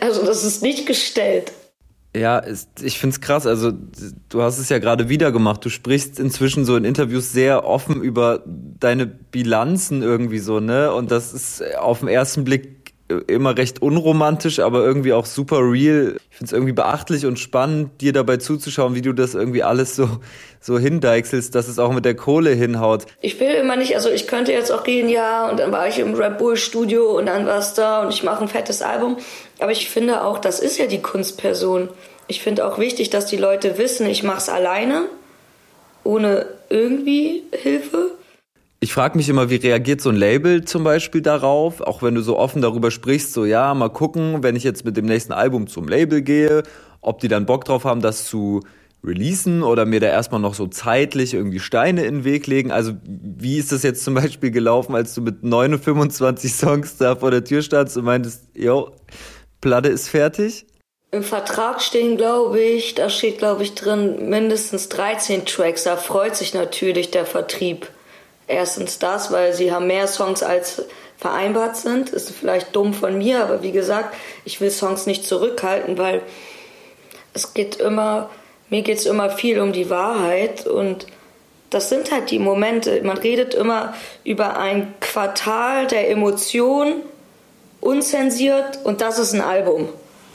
Also 0.00 0.24
das 0.24 0.44
ist 0.44 0.62
nicht 0.62 0.86
gestellt. 0.86 1.52
Ja, 2.14 2.42
ich 2.82 2.98
finde 2.98 3.14
es 3.14 3.20
krass. 3.22 3.46
Also 3.46 3.72
du 4.28 4.42
hast 4.42 4.58
es 4.58 4.68
ja 4.68 4.78
gerade 4.78 5.08
wieder 5.08 5.32
gemacht. 5.32 5.64
Du 5.64 5.70
sprichst 5.70 6.18
inzwischen 6.18 6.66
so 6.66 6.76
in 6.76 6.84
Interviews 6.84 7.32
sehr 7.32 7.64
offen 7.66 8.02
über 8.02 8.42
deine 8.44 9.06
Bilanzen 9.06 10.02
irgendwie 10.02 10.38
so, 10.38 10.60
ne? 10.60 10.92
Und 10.92 11.10
das 11.10 11.32
ist 11.32 11.62
auf 11.76 12.00
den 12.00 12.08
ersten 12.08 12.44
Blick 12.44 12.81
immer 13.26 13.56
recht 13.56 13.82
unromantisch, 13.82 14.60
aber 14.60 14.84
irgendwie 14.84 15.12
auch 15.12 15.26
super 15.26 15.58
real. 15.58 16.16
Ich 16.30 16.36
finde 16.36 16.46
es 16.46 16.52
irgendwie 16.52 16.72
beachtlich 16.72 17.26
und 17.26 17.38
spannend, 17.38 18.00
dir 18.00 18.12
dabei 18.12 18.36
zuzuschauen, 18.36 18.94
wie 18.94 19.02
du 19.02 19.12
das 19.12 19.34
irgendwie 19.34 19.62
alles 19.62 19.96
so, 19.96 20.08
so 20.60 20.78
hindeichselst, 20.78 21.54
dass 21.54 21.68
es 21.68 21.78
auch 21.78 21.92
mit 21.92 22.04
der 22.04 22.14
Kohle 22.14 22.50
hinhaut. 22.50 23.06
Ich 23.20 23.38
will 23.40 23.50
immer 23.50 23.76
nicht, 23.76 23.94
also 23.94 24.08
ich 24.10 24.26
könnte 24.26 24.52
jetzt 24.52 24.70
auch 24.70 24.84
gehen, 24.84 25.08
ja, 25.08 25.48
und 25.50 25.60
dann 25.60 25.72
war 25.72 25.88
ich 25.88 25.98
im 25.98 26.14
Red 26.14 26.38
Bull 26.38 26.56
Studio 26.56 27.16
und 27.18 27.26
dann 27.26 27.46
war 27.46 27.58
es 27.58 27.74
da 27.74 28.02
und 28.02 28.12
ich 28.12 28.22
mache 28.22 28.42
ein 28.42 28.48
fettes 28.48 28.82
Album. 28.82 29.16
Aber 29.58 29.72
ich 29.72 29.90
finde 29.90 30.24
auch, 30.24 30.38
das 30.38 30.60
ist 30.60 30.78
ja 30.78 30.86
die 30.86 31.02
Kunstperson. 31.02 31.88
Ich 32.28 32.42
finde 32.42 32.66
auch 32.66 32.78
wichtig, 32.78 33.10
dass 33.10 33.26
die 33.26 33.36
Leute 33.36 33.78
wissen, 33.78 34.06
ich 34.06 34.22
mache 34.22 34.38
es 34.38 34.48
alleine, 34.48 35.04
ohne 36.04 36.46
irgendwie 36.68 37.42
Hilfe. 37.52 38.12
Ich 38.82 38.92
frage 38.92 39.16
mich 39.16 39.28
immer, 39.28 39.48
wie 39.48 39.54
reagiert 39.54 40.00
so 40.00 40.08
ein 40.08 40.16
Label 40.16 40.64
zum 40.64 40.82
Beispiel 40.82 41.22
darauf, 41.22 41.80
auch 41.82 42.02
wenn 42.02 42.16
du 42.16 42.20
so 42.20 42.36
offen 42.36 42.62
darüber 42.62 42.90
sprichst, 42.90 43.32
so 43.32 43.44
ja, 43.44 43.72
mal 43.74 43.90
gucken, 43.90 44.42
wenn 44.42 44.56
ich 44.56 44.64
jetzt 44.64 44.84
mit 44.84 44.96
dem 44.96 45.06
nächsten 45.06 45.32
Album 45.32 45.68
zum 45.68 45.86
Label 45.86 46.20
gehe, 46.20 46.64
ob 47.00 47.20
die 47.20 47.28
dann 47.28 47.46
Bock 47.46 47.64
drauf 47.64 47.84
haben, 47.84 48.00
das 48.00 48.24
zu 48.24 48.64
releasen 49.04 49.62
oder 49.62 49.86
mir 49.86 50.00
da 50.00 50.08
erstmal 50.08 50.40
noch 50.40 50.54
so 50.54 50.66
zeitlich 50.66 51.32
irgendwie 51.32 51.60
Steine 51.60 52.04
in 52.06 52.14
den 52.16 52.24
Weg 52.24 52.48
legen. 52.48 52.72
Also 52.72 52.94
wie 53.04 53.56
ist 53.56 53.70
das 53.70 53.84
jetzt 53.84 54.02
zum 54.02 54.14
Beispiel 54.14 54.50
gelaufen, 54.50 54.96
als 54.96 55.14
du 55.14 55.20
mit 55.20 55.44
29 55.44 56.52
Songs 56.52 56.96
da 56.96 57.14
vor 57.14 57.30
der 57.30 57.44
Tür 57.44 57.62
standst 57.62 57.96
und 57.96 58.04
meintest, 58.04 58.48
yo, 58.52 58.90
Platte 59.60 59.90
ist 59.90 60.08
fertig? 60.08 60.66
Im 61.12 61.22
Vertrag 61.22 61.82
stehen, 61.82 62.16
glaube 62.16 62.58
ich, 62.58 62.96
da 62.96 63.10
steht, 63.10 63.38
glaube 63.38 63.62
ich, 63.62 63.76
drin 63.76 64.28
mindestens 64.28 64.88
13 64.88 65.46
Tracks. 65.46 65.84
Da 65.84 65.96
freut 65.96 66.34
sich 66.34 66.52
natürlich 66.52 67.12
der 67.12 67.26
Vertrieb. 67.26 67.86
Erstens 68.52 68.98
das, 68.98 69.32
weil 69.32 69.54
sie 69.54 69.72
haben 69.72 69.86
mehr 69.86 70.06
Songs 70.06 70.42
als 70.42 70.84
vereinbart 71.16 71.76
sind. 71.76 72.10
Ist 72.10 72.30
vielleicht 72.30 72.76
dumm 72.76 72.92
von 72.92 73.16
mir, 73.16 73.42
aber 73.42 73.62
wie 73.62 73.72
gesagt, 73.72 74.14
ich 74.44 74.60
will 74.60 74.70
Songs 74.70 75.06
nicht 75.06 75.26
zurückhalten, 75.26 75.96
weil 75.96 76.20
es 77.32 77.54
geht 77.54 77.76
immer, 77.76 78.30
mir 78.68 78.82
geht 78.82 78.98
es 78.98 79.06
immer 79.06 79.30
viel 79.30 79.60
um 79.60 79.72
die 79.72 79.88
Wahrheit 79.88 80.66
und 80.66 81.06
das 81.70 81.88
sind 81.88 82.12
halt 82.12 82.30
die 82.30 82.38
Momente. 82.38 83.02
Man 83.02 83.16
redet 83.16 83.54
immer 83.54 83.94
über 84.24 84.58
ein 84.58 84.92
Quartal 85.00 85.86
der 85.86 86.10
Emotionen, 86.10 87.02
unzensiert 87.80 88.80
und 88.84 89.00
das 89.00 89.18
ist 89.18 89.32
ein 89.32 89.40
Album. 89.40 89.88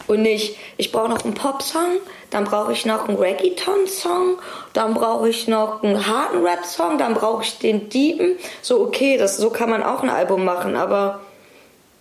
Und 0.08 0.22
nicht, 0.22 0.58
ich 0.78 0.92
brauche 0.92 1.10
noch 1.10 1.24
einen 1.24 1.34
Popsong, 1.34 2.00
dann 2.30 2.44
brauche 2.44 2.74
ich 2.74 2.86
noch 2.86 3.08
einen 3.08 3.18
Reggaeton-Song, 3.18 4.38
dann 4.74 4.94
brauche 4.94 5.30
ich 5.30 5.48
noch 5.48 5.84
einen 5.84 6.08
harten 6.08 6.44
Rap-Song, 6.44 6.98
dann 6.98 7.14
brauche 7.14 7.44
ich 7.44 7.58
den 7.58 7.90
Diepen. 7.90 8.38
So, 8.62 8.82
okay, 8.82 9.18
das, 9.18 9.38
so 9.38 9.50
kann 9.50 9.70
man 9.70 9.84
auch 9.84 10.04
ein 10.04 10.10
Album 10.10 10.44
machen, 10.44 10.76
aber 10.76 11.22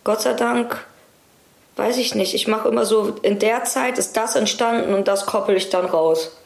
Gott 0.04 0.22
sei 0.22 0.34
Dank, 0.34 0.84
weiß 1.76 1.96
ich 1.98 2.14
nicht. 2.14 2.34
Ich 2.34 2.48
mache 2.48 2.68
immer 2.68 2.84
so, 2.84 3.16
in 3.22 3.38
der 3.38 3.64
Zeit 3.64 3.98
ist 3.98 4.16
das 4.16 4.36
entstanden 4.36 4.94
und 4.94 5.08
das 5.08 5.26
koppel 5.26 5.56
ich 5.56 5.70
dann 5.70 5.86
raus. 5.86 6.36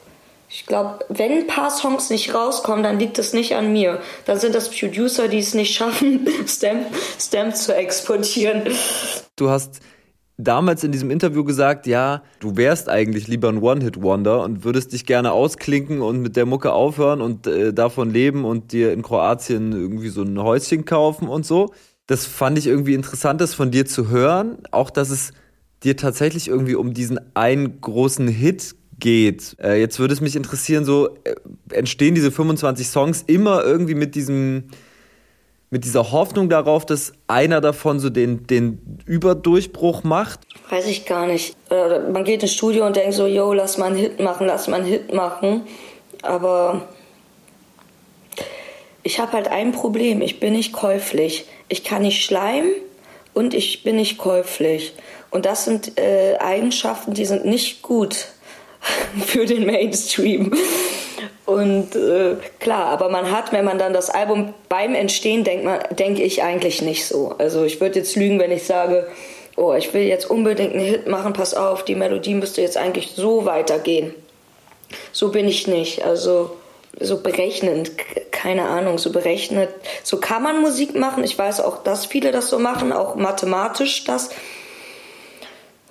Ich 0.53 0.67
glaube, 0.67 1.05
wenn 1.09 1.31
ein 1.31 1.47
paar 1.47 1.71
Songs 1.71 2.11
nicht 2.11 2.35
rauskommen, 2.35 2.83
dann 2.83 2.99
liegt 2.99 3.19
es 3.21 3.33
nicht 3.33 3.55
an 3.55 3.73
mir. 3.73 4.01
Dann 4.27 4.37
sind 4.39 4.55
das 4.55 4.69
Producer, 4.69 5.29
die 5.29 5.39
es 5.39 5.55
nicht 5.55 5.75
schaffen, 5.75 6.27
Stamp, 6.47 6.87
Stamp 7.21 7.57
zu 7.57 7.75
exportieren. 7.75 8.65
Du 9.37 9.49
hast 9.49 9.81
damals 10.45 10.85
in 10.85 10.93
diesem 10.93 11.11
Interview 11.11 11.45
gesagt, 11.45 11.87
ja, 11.87 12.23
du 12.41 12.57
wärst 12.57 12.89
eigentlich 12.89 13.29
lieber 13.29 13.49
ein 13.49 13.63
One-Hit-Wonder 13.63 14.43
und 14.43 14.65
würdest 14.65 14.93
dich 14.93 15.07
gerne 15.07 15.33
ausklinken 15.33 16.03
und 16.03 16.21
mit 16.21 16.37
der 16.37 16.47
Mucke 16.47 16.73
aufhören 16.73 17.21
und 17.21 17.47
äh, 17.47 17.73
davon 17.73 18.11
leben 18.11 18.45
und 18.45 18.73
dir 18.73 18.93
in 18.93 19.03
Kroatien 19.03 19.73
irgendwie 19.73 20.09
so 20.09 20.23
ein 20.23 20.39
Häuschen 20.43 20.85
kaufen 20.85 21.29
und 21.29 21.47
so. 21.47 21.73
Das 22.07 22.27
fand 22.27 22.59
ich 22.59 22.67
irgendwie 22.67 22.95
interessant, 22.95 23.41
das 23.41 23.55
von 23.55 23.71
dir 23.71 23.87
zu 23.87 24.09
hören. 24.09 24.59
Auch, 24.73 24.91
dass 24.91 25.11
es 25.11 25.33
dir 25.83 25.97
tatsächlich 25.97 26.49
irgendwie 26.49 26.75
um 26.75 26.93
diesen 26.93 27.21
einen 27.35 27.81
großen 27.81 28.29
Hit 28.29 28.75
geht. 28.99 29.57
Äh, 29.61 29.81
jetzt 29.81 29.99
würde 29.99 30.15
es 30.15 30.21
mich 30.21 30.37
interessieren, 30.37 30.85
so 30.85 31.17
äh, 31.25 31.35
entstehen 31.71 32.15
diese 32.15 32.31
25 32.31 32.89
Songs 32.89 33.23
immer 33.27 33.65
irgendwie 33.65 33.95
mit 33.95 34.15
diesem 34.15 34.65
mit 35.71 35.85
dieser 35.85 36.11
Hoffnung 36.11 36.49
darauf, 36.49 36.85
dass 36.85 37.13
einer 37.29 37.61
davon 37.61 38.01
so 38.01 38.11
den, 38.11 38.47
den 38.47 38.99
Überdurchbruch 39.07 40.03
macht? 40.03 40.41
Weiß 40.69 40.87
ich 40.89 41.07
gar 41.07 41.27
nicht. 41.27 41.57
Man 41.71 42.25
geht 42.25 42.43
ins 42.43 42.53
Studio 42.53 42.87
und 42.87 42.97
denkt 42.97 43.15
so, 43.15 43.27
yo, 43.27 43.53
lass 43.53 43.79
mal 43.79 43.87
einen 43.87 43.97
Hit 43.97 44.21
machen, 44.21 44.49
lass 44.49 44.67
mal 44.67 44.81
einen 44.81 44.87
Hit 44.87 45.15
machen. 45.15 45.63
Aber 46.23 46.89
ich 49.05 49.21
habe 49.21 49.33
halt 49.33 49.49
ein 49.49 49.71
Problem. 49.71 50.23
Ich 50.23 50.41
bin 50.41 50.55
nicht 50.55 50.73
käuflich. 50.73 51.47
Ich 51.69 51.85
kann 51.85 52.03
nicht 52.03 52.25
schleimen 52.25 52.73
und 53.33 53.55
ich 53.55 53.85
bin 53.85 53.97
nicht 53.97 54.19
käuflich. 54.19 54.93
Und 55.31 55.47
das 55.47 55.65
sind 55.65 55.99
äh, 55.99 56.37
Eigenschaften, 56.39 57.15
die 57.15 57.25
sind 57.25 57.45
nicht 57.45 57.83
gut 57.83 58.27
für 59.25 59.47
den 59.47 59.67
Mainstream. 59.67 60.53
Und 61.51 61.97
äh, 61.97 62.37
klar, 62.61 62.87
aber 62.87 63.09
man 63.09 63.33
hat, 63.33 63.51
wenn 63.51 63.65
man 63.65 63.77
dann 63.77 63.93
das 63.93 64.09
Album 64.09 64.55
beim 64.69 64.95
Entstehen 64.95 65.43
denkt, 65.43 65.69
denke 65.99 66.23
ich 66.23 66.45
eigentlich 66.45 66.81
nicht 66.81 67.07
so. 67.07 67.35
Also 67.39 67.65
ich 67.65 67.81
würde 67.81 67.99
jetzt 67.99 68.15
lügen, 68.15 68.39
wenn 68.39 68.53
ich 68.53 68.63
sage, 68.63 69.09
oh, 69.57 69.75
ich 69.75 69.93
will 69.93 70.03
jetzt 70.03 70.31
unbedingt 70.31 70.75
einen 70.75 70.85
Hit 70.85 71.09
machen, 71.09 71.33
pass 71.33 71.55
auf, 71.55 71.85
die 71.85 71.97
Melodie 71.97 72.35
müsste 72.35 72.63
jetzt 72.63 72.77
eigentlich 72.77 73.15
so 73.17 73.47
weitergehen. 73.47 74.15
So 75.11 75.33
bin 75.33 75.49
ich 75.49 75.67
nicht. 75.67 76.05
Also 76.05 76.57
so 77.01 77.21
berechnend, 77.21 77.91
keine 78.31 78.69
Ahnung, 78.69 78.99
so 78.99 79.11
berechnet. 79.11 79.71
So 80.05 80.19
kann 80.19 80.45
man 80.45 80.61
Musik 80.61 80.95
machen. 80.95 81.25
Ich 81.25 81.37
weiß 81.37 81.63
auch, 81.63 81.83
dass 81.83 82.07
viele 82.07 82.31
das 82.31 82.49
so 82.49 82.61
machen, 82.61 82.93
auch 82.93 83.17
mathematisch 83.17 84.05
das. 84.05 84.31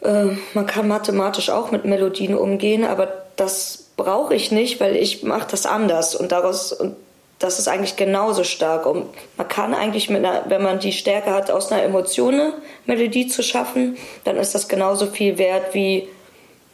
Äh, 0.04 0.28
man 0.54 0.66
kann 0.66 0.88
mathematisch 0.88 1.50
auch 1.50 1.72
mit 1.72 1.84
Melodien 1.84 2.34
umgehen, 2.34 2.86
aber 2.86 3.26
das 3.36 3.89
brauche 4.00 4.34
ich 4.34 4.52
nicht, 4.52 4.80
weil 4.80 4.96
ich 4.96 5.24
mache 5.24 5.48
das 5.52 5.66
anders 5.66 6.16
und 6.16 6.32
daraus 6.32 6.72
und 6.72 6.96
das 7.38 7.58
ist 7.58 7.68
eigentlich 7.68 7.96
genauso 7.96 8.44
stark. 8.44 8.86
Und 8.86 9.08
man 9.38 9.48
kann 9.48 9.74
eigentlich, 9.74 10.10
mit 10.10 10.26
einer, 10.26 10.44
wenn 10.50 10.62
man 10.62 10.80
die 10.80 10.92
Stärke 10.92 11.32
hat, 11.32 11.52
aus 11.52 11.72
einer 11.72 11.84
Emotion 11.84 12.34
eine 12.34 12.54
Melodie 12.86 13.28
zu 13.28 13.44
schaffen, 13.44 13.98
dann 14.26 14.36
ist 14.36 14.56
das 14.56 14.68
genauso 14.68 15.08
viel 15.08 15.38
wert, 15.38 15.74
wie 15.74 16.10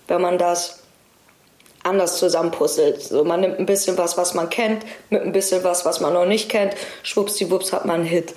wenn 0.08 0.22
man 0.22 0.38
das 0.38 0.84
anders 1.84 2.17
zusammenpuzzelt. 2.17 3.01
So, 3.01 3.24
man 3.24 3.41
nimmt 3.41 3.60
ein 3.60 3.67
bisschen 3.67 3.96
was, 3.98 4.17
was 4.17 4.34
man 4.34 4.50
kennt, 4.50 4.84
mit 5.12 5.22
ein 5.22 5.32
bisschen 5.32 5.63
was, 5.63 5.86
was 5.86 6.00
man 6.00 6.13
noch 6.13 6.25
nicht 6.25 6.50
kennt. 6.50 6.74
Schwuppsdiwupps 7.03 7.72
hat 7.74 7.86
man 7.86 8.01
einen 8.01 8.05
Hit. 8.05 8.34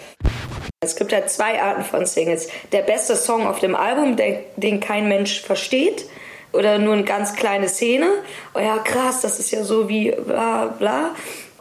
Es 0.80 0.96
gibt 0.96 1.12
ja 1.12 1.26
zwei 1.26 1.60
Arten 1.60 1.82
von 1.82 2.04
Singles. 2.04 2.48
Der 2.72 2.82
beste 2.82 3.16
Song 3.16 3.46
auf 3.46 3.58
dem 3.58 3.74
Album, 3.74 4.16
den, 4.16 4.38
den 4.56 4.80
kein 4.80 5.08
Mensch 5.08 5.40
versteht, 5.40 6.04
oder 6.52 6.78
nur 6.78 6.94
eine 6.94 7.04
ganz 7.04 7.34
kleine 7.34 7.68
Szene. 7.68 8.06
Oh 8.54 8.58
ja, 8.58 8.78
krass, 8.78 9.20
das 9.20 9.38
ist 9.38 9.50
ja 9.50 9.62
so 9.64 9.88
wie 9.88 10.10
bla 10.10 10.66
bla. 10.66 11.14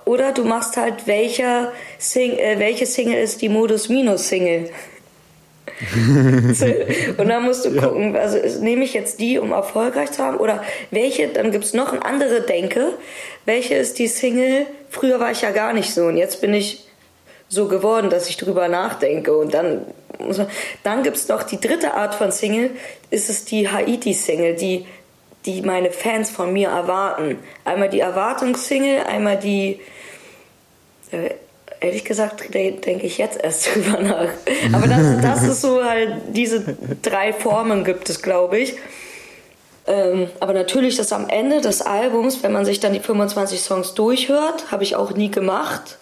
Oder 0.05 0.31
du 0.31 0.45
machst 0.45 0.77
halt, 0.77 1.05
welcher 1.05 1.73
Sing 1.97 2.37
äh, 2.37 2.59
welche 2.59 2.85
Single 2.85 3.21
ist 3.21 3.41
die 3.41 3.49
Modus-Minus-Single. 3.49 4.69
und 7.17 7.29
dann 7.29 7.43
musst 7.43 7.65
du 7.65 7.79
gucken, 7.79 8.15
also 8.15 8.37
nehme 8.61 8.83
ich 8.83 8.93
jetzt 8.93 9.19
die, 9.19 9.37
um 9.37 9.51
erfolgreich 9.51 10.11
zu 10.11 10.23
haben, 10.23 10.37
oder 10.37 10.63
welche, 10.89 11.27
dann 11.27 11.51
gibt 11.51 11.65
es 11.65 11.73
noch 11.73 11.91
eine 11.91 12.03
andere 12.03 12.41
Denke, 12.41 12.93
welche 13.45 13.75
ist 13.75 13.99
die 13.99 14.07
Single, 14.07 14.65
früher 14.89 15.19
war 15.19 15.31
ich 15.31 15.41
ja 15.41 15.51
gar 15.51 15.73
nicht 15.73 15.93
so 15.93 16.05
und 16.05 16.17
jetzt 16.17 16.41
bin 16.41 16.53
ich 16.53 16.86
so 17.49 17.67
geworden, 17.67 18.09
dass 18.09 18.29
ich 18.29 18.37
drüber 18.37 18.67
nachdenke. 18.67 19.35
Und 19.35 19.53
dann, 19.53 19.85
dann 20.83 21.03
gibt 21.03 21.17
es 21.17 21.27
noch 21.27 21.43
die 21.43 21.59
dritte 21.59 21.93
Art 21.93 22.15
von 22.15 22.31
Single, 22.31 22.71
ist 23.09 23.29
es 23.29 23.45
die 23.45 23.69
Haiti-Single, 23.69 24.55
die, 24.55 24.85
die 25.45 25.61
meine 25.61 25.91
Fans 25.91 26.29
von 26.29 26.51
mir 26.51 26.69
erwarten. 26.69 27.39
Einmal 27.63 27.89
die 27.89 28.01
Erwartungssingle, 28.01 29.05
einmal 29.05 29.37
die, 29.37 29.79
äh, 31.11 31.31
ehrlich 31.79 32.03
gesagt, 32.03 32.53
denke 32.53 33.05
ich 33.05 33.17
jetzt 33.17 33.41
erst 33.41 33.67
drüber 33.75 33.99
nach. 34.01 34.29
Aber 34.73 34.87
das, 34.87 35.21
das 35.21 35.43
ist 35.43 35.61
so 35.61 35.83
halt, 35.83 36.15
diese 36.29 36.77
drei 37.01 37.31
Formen 37.33 37.83
gibt 37.83 38.09
es, 38.09 38.21
glaube 38.21 38.59
ich. 38.59 38.75
Ähm, 39.87 40.29
aber 40.41 40.51
natürlich, 40.51 40.97
dass 40.97 41.13
am 41.13 41.29
Ende 41.29 41.61
des 41.61 41.81
Albums, 41.81 42.43
wenn 42.43 42.51
man 42.51 42.65
sich 42.65 42.81
dann 42.81 42.91
die 42.91 42.99
25 42.99 43.61
Songs 43.61 43.93
durchhört, 43.93 44.69
habe 44.69 44.83
ich 44.83 44.97
auch 44.97 45.11
nie 45.11 45.31
gemacht, 45.31 45.97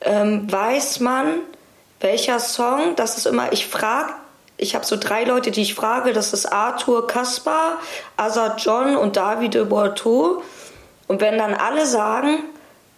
ähm, 0.00 0.50
weiß 0.50 1.00
man, 1.00 1.40
welcher 2.00 2.40
Song, 2.40 2.94
das 2.96 3.16
ist 3.16 3.26
immer, 3.26 3.52
ich 3.52 3.66
frage, 3.66 4.12
ich 4.58 4.74
habe 4.74 4.86
so 4.86 4.96
drei 4.96 5.24
Leute, 5.24 5.50
die 5.50 5.62
ich 5.62 5.74
frage, 5.74 6.12
das 6.12 6.32
ist 6.32 6.46
Arthur 6.46 7.06
Kaspar, 7.06 7.78
Azad 8.16 8.60
John 8.62 8.96
und 8.96 9.16
Davide 9.16 9.66
Borto. 9.66 10.42
Und 11.08 11.20
wenn 11.20 11.38
dann 11.38 11.54
alle 11.54 11.86
sagen, 11.86 12.44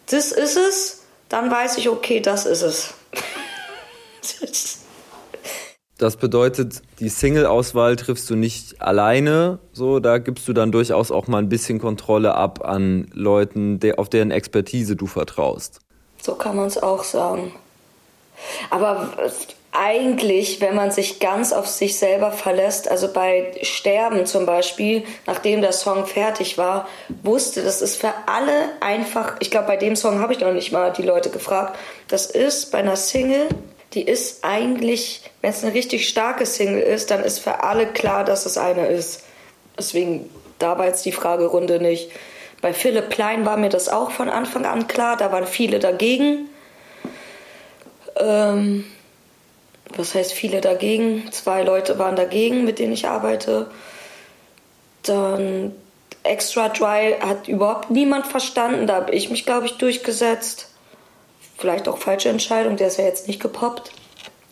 das 0.06 0.32
ist 0.32 0.56
es, 0.56 1.02
dann 1.28 1.50
weiß 1.50 1.78
ich, 1.78 1.88
okay, 1.88 2.20
das 2.20 2.46
ist 2.46 2.62
es. 2.62 2.94
Das 6.00 6.16
bedeutet, 6.16 6.82
die 7.00 7.08
Single-Auswahl 7.08 7.96
triffst 7.96 8.30
du 8.30 8.36
nicht 8.36 8.80
alleine, 8.80 9.58
so 9.72 9.98
da 9.98 10.18
gibst 10.18 10.46
du 10.46 10.52
dann 10.52 10.70
durchaus 10.70 11.10
auch 11.10 11.26
mal 11.26 11.38
ein 11.38 11.48
bisschen 11.48 11.80
Kontrolle 11.80 12.36
ab 12.36 12.64
an 12.64 13.10
Leuten, 13.14 13.80
auf 13.96 14.08
deren 14.08 14.30
Expertise 14.30 14.94
du 14.94 15.08
vertraust. 15.08 15.80
So 16.22 16.34
kann 16.34 16.56
man 16.56 16.66
es 16.66 16.82
auch 16.82 17.04
sagen. 17.04 17.54
Aber 18.70 19.12
eigentlich, 19.72 20.60
wenn 20.60 20.74
man 20.74 20.90
sich 20.90 21.20
ganz 21.20 21.52
auf 21.52 21.66
sich 21.66 21.98
selber 21.98 22.32
verlässt, 22.32 22.88
also 22.90 23.12
bei 23.12 23.52
Sterben 23.62 24.26
zum 24.26 24.46
Beispiel, 24.46 25.04
nachdem 25.26 25.60
der 25.60 25.72
Song 25.72 26.06
fertig 26.06 26.58
war, 26.58 26.88
wusste, 27.22 27.62
das 27.62 27.82
ist 27.82 27.96
für 27.96 28.12
alle 28.26 28.70
einfach, 28.80 29.36
ich 29.40 29.50
glaube, 29.50 29.66
bei 29.66 29.76
dem 29.76 29.94
Song 29.94 30.20
habe 30.20 30.32
ich 30.32 30.40
noch 30.40 30.52
nicht 30.52 30.72
mal 30.72 30.92
die 30.92 31.02
Leute 31.02 31.30
gefragt, 31.30 31.78
das 32.08 32.26
ist 32.26 32.72
bei 32.72 32.78
einer 32.78 32.96
Single, 32.96 33.48
die 33.94 34.02
ist 34.02 34.44
eigentlich, 34.44 35.22
wenn 35.42 35.50
es 35.50 35.62
eine 35.62 35.74
richtig 35.74 36.08
starke 36.08 36.46
Single 36.46 36.82
ist, 36.82 37.10
dann 37.10 37.22
ist 37.22 37.38
für 37.38 37.62
alle 37.62 37.86
klar, 37.86 38.24
dass 38.24 38.46
es 38.46 38.58
eine 38.58 38.86
ist. 38.88 39.22
Deswegen, 39.78 40.28
da 40.58 40.78
war 40.78 40.86
jetzt 40.86 41.04
die 41.04 41.12
Fragerunde 41.12 41.80
nicht. 41.80 42.10
Bei 42.60 42.72
Philipp 42.72 43.10
Klein 43.10 43.46
war 43.46 43.56
mir 43.56 43.68
das 43.68 43.88
auch 43.88 44.10
von 44.10 44.28
Anfang 44.28 44.66
an 44.66 44.88
klar, 44.88 45.16
da 45.16 45.30
waren 45.30 45.46
viele 45.46 45.78
dagegen. 45.78 46.48
Ähm, 48.16 48.84
was 49.96 50.14
heißt 50.14 50.32
viele 50.32 50.60
dagegen? 50.60 51.30
Zwei 51.30 51.62
Leute 51.62 51.98
waren 51.98 52.16
dagegen, 52.16 52.64
mit 52.64 52.78
denen 52.78 52.92
ich 52.92 53.06
arbeite. 53.06 53.70
Dann 55.04 55.72
Extra 56.24 56.68
Dry 56.68 57.16
hat 57.20 57.48
überhaupt 57.48 57.90
niemand 57.90 58.26
verstanden. 58.26 58.86
Da 58.86 58.96
habe 58.96 59.12
ich 59.12 59.30
mich, 59.30 59.46
glaube 59.46 59.66
ich, 59.66 59.78
durchgesetzt. 59.78 60.68
Vielleicht 61.56 61.88
auch 61.88 61.98
falsche 61.98 62.28
Entscheidung, 62.28 62.76
der 62.76 62.88
ist 62.88 62.98
ja 62.98 63.04
jetzt 63.04 63.28
nicht 63.28 63.40
gepoppt. 63.40 63.92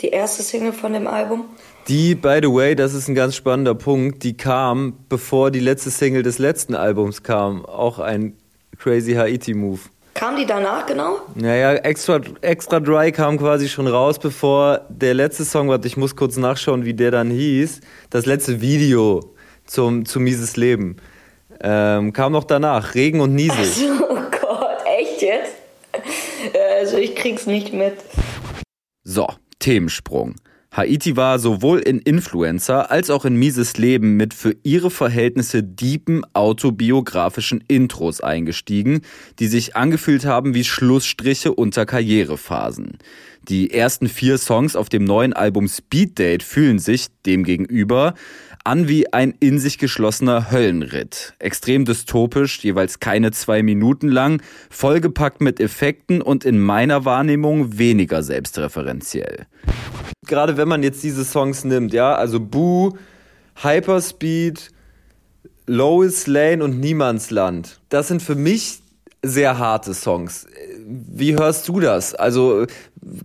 Die 0.01 0.09
erste 0.09 0.43
Single 0.43 0.73
von 0.73 0.93
dem 0.93 1.07
Album. 1.07 1.47
Die, 1.89 2.15
by 2.15 2.41
the 2.43 2.49
way, 2.49 2.75
das 2.75 2.95
ist 2.95 3.09
ein 3.09 3.15
ganz 3.15 3.35
spannender 3.37 3.75
Punkt, 3.75 4.23
die 4.25 4.37
kam, 4.37 4.95
bevor 5.09 5.51
die 5.51 5.61
letzte 5.61 5.91
Single 5.91 6.23
des 6.23 6.39
letzten 6.39 6.75
Albums 6.75 7.23
kam. 7.23 7.65
Auch 7.65 7.99
ein 7.99 8.37
crazy 8.79 9.15
Haiti-Move. 9.15 9.81
Kam 10.15 10.37
die 10.37 10.47
danach 10.47 10.87
genau? 10.87 11.19
Naja, 11.35 11.75
Extra, 11.75 12.21
Extra 12.41 12.81
Dry 12.81 13.13
kam 13.13 13.39
quasi 13.39 13.69
schon 13.69 13.87
raus, 13.87 14.19
bevor 14.19 14.81
der 14.89 15.15
letzte 15.15 15.45
Song, 15.45 15.69
warte, 15.69 15.87
ich 15.87 15.97
muss 15.97 16.17
kurz 16.17 16.37
nachschauen, 16.37 16.85
wie 16.85 16.95
der 16.95 17.11
dann 17.11 17.31
hieß. 17.31 17.81
Das 18.11 18.27
letzte 18.27 18.61
Video 18.61 19.35
zum, 19.67 20.07
zu 20.07 20.19
Mieses 20.19 20.57
Leben. 20.57 20.97
Ähm, 21.61 22.13
kam 22.13 22.33
noch 22.33 22.45
danach, 22.45 22.95
Regen 22.95 23.21
und 23.21 23.35
Niesel. 23.35 23.59
Also, 23.59 23.85
oh 24.09 24.19
Gott, 24.41 24.79
echt 24.99 25.23
jetzt? 25.23 25.53
Also 26.81 26.97
ich 26.99 27.15
krieg's 27.15 27.47
nicht 27.47 27.73
mit. 27.73 27.95
So, 29.05 29.27
Themensprung. 29.67 30.37
Haiti 30.71 31.17
war 31.17 31.41
sowohl 31.41 31.81
in 31.81 31.99
Influencer 31.99 32.93
als 32.93 33.11
auch 33.11 33.25
in 33.25 33.35
Mises 33.35 33.77
Leben 33.79 34.17
mit 34.17 34.33
für 34.33 34.55
ihre 34.63 34.93
Verhältnisse 34.93 35.65
diepen 35.65 36.23
autobiografischen 36.35 37.65
Intros 37.67 38.21
eingestiegen, 38.21 39.01
die 39.41 39.49
sich 39.49 39.75
angefühlt 39.75 40.25
haben 40.25 40.55
wie 40.55 40.63
Schlussstriche 40.63 41.53
unter 41.53 41.85
Karrierephasen. 41.85 42.99
Die 43.49 43.73
ersten 43.73 44.09
vier 44.09 44.39
Songs 44.39 44.75
auf 44.75 44.89
dem 44.89 45.05
neuen 45.05 45.33
Album 45.33 45.69
Speed 45.69 46.19
Date 46.19 46.43
fühlen 46.43 46.81
sich 46.81 47.07
demgegenüber 47.27 48.15
an 48.65 48.89
wie 48.89 49.13
ein 49.13 49.35
in 49.39 49.61
sich 49.61 49.79
geschlossener 49.79 50.51
Höllenritt. 50.51 51.35
Extrem 51.39 51.85
dystopisch, 51.85 52.65
jeweils 52.65 52.99
keine 52.99 53.31
zwei 53.31 53.63
Minuten 53.63 54.09
lang, 54.09 54.43
vollgepackt 54.69 55.41
mit 55.41 55.61
Effekten 55.61 56.23
und 56.23 56.45
in 56.45 56.59
meiner 56.59 57.05
Wahrnehmung 57.05 57.79
weniger 57.79 58.25
selbstreferenziell. 58.25 59.47
Gerade 60.27 60.57
wenn 60.57 60.67
man 60.67 60.83
jetzt 60.83 61.05
diese 61.05 61.25
Songs 61.25 61.63
nimmt, 61.63 61.93
ja, 61.93 62.17
also 62.17 62.41
Boo, 62.41 62.97
Hyperspeed, 63.63 64.73
Lois 65.69 66.27
Lane 66.27 66.65
und 66.65 66.81
Niemandsland, 66.81 67.81
das 67.91 68.09
sind 68.09 68.23
für 68.23 68.35
mich 68.35 68.81
sehr 69.29 69.59
harte 69.59 69.95
Songs. 69.95 70.47
Wie 70.85 71.35
hörst 71.35 71.69
du 71.69 71.81
das? 71.81 72.15
Also 72.15 72.67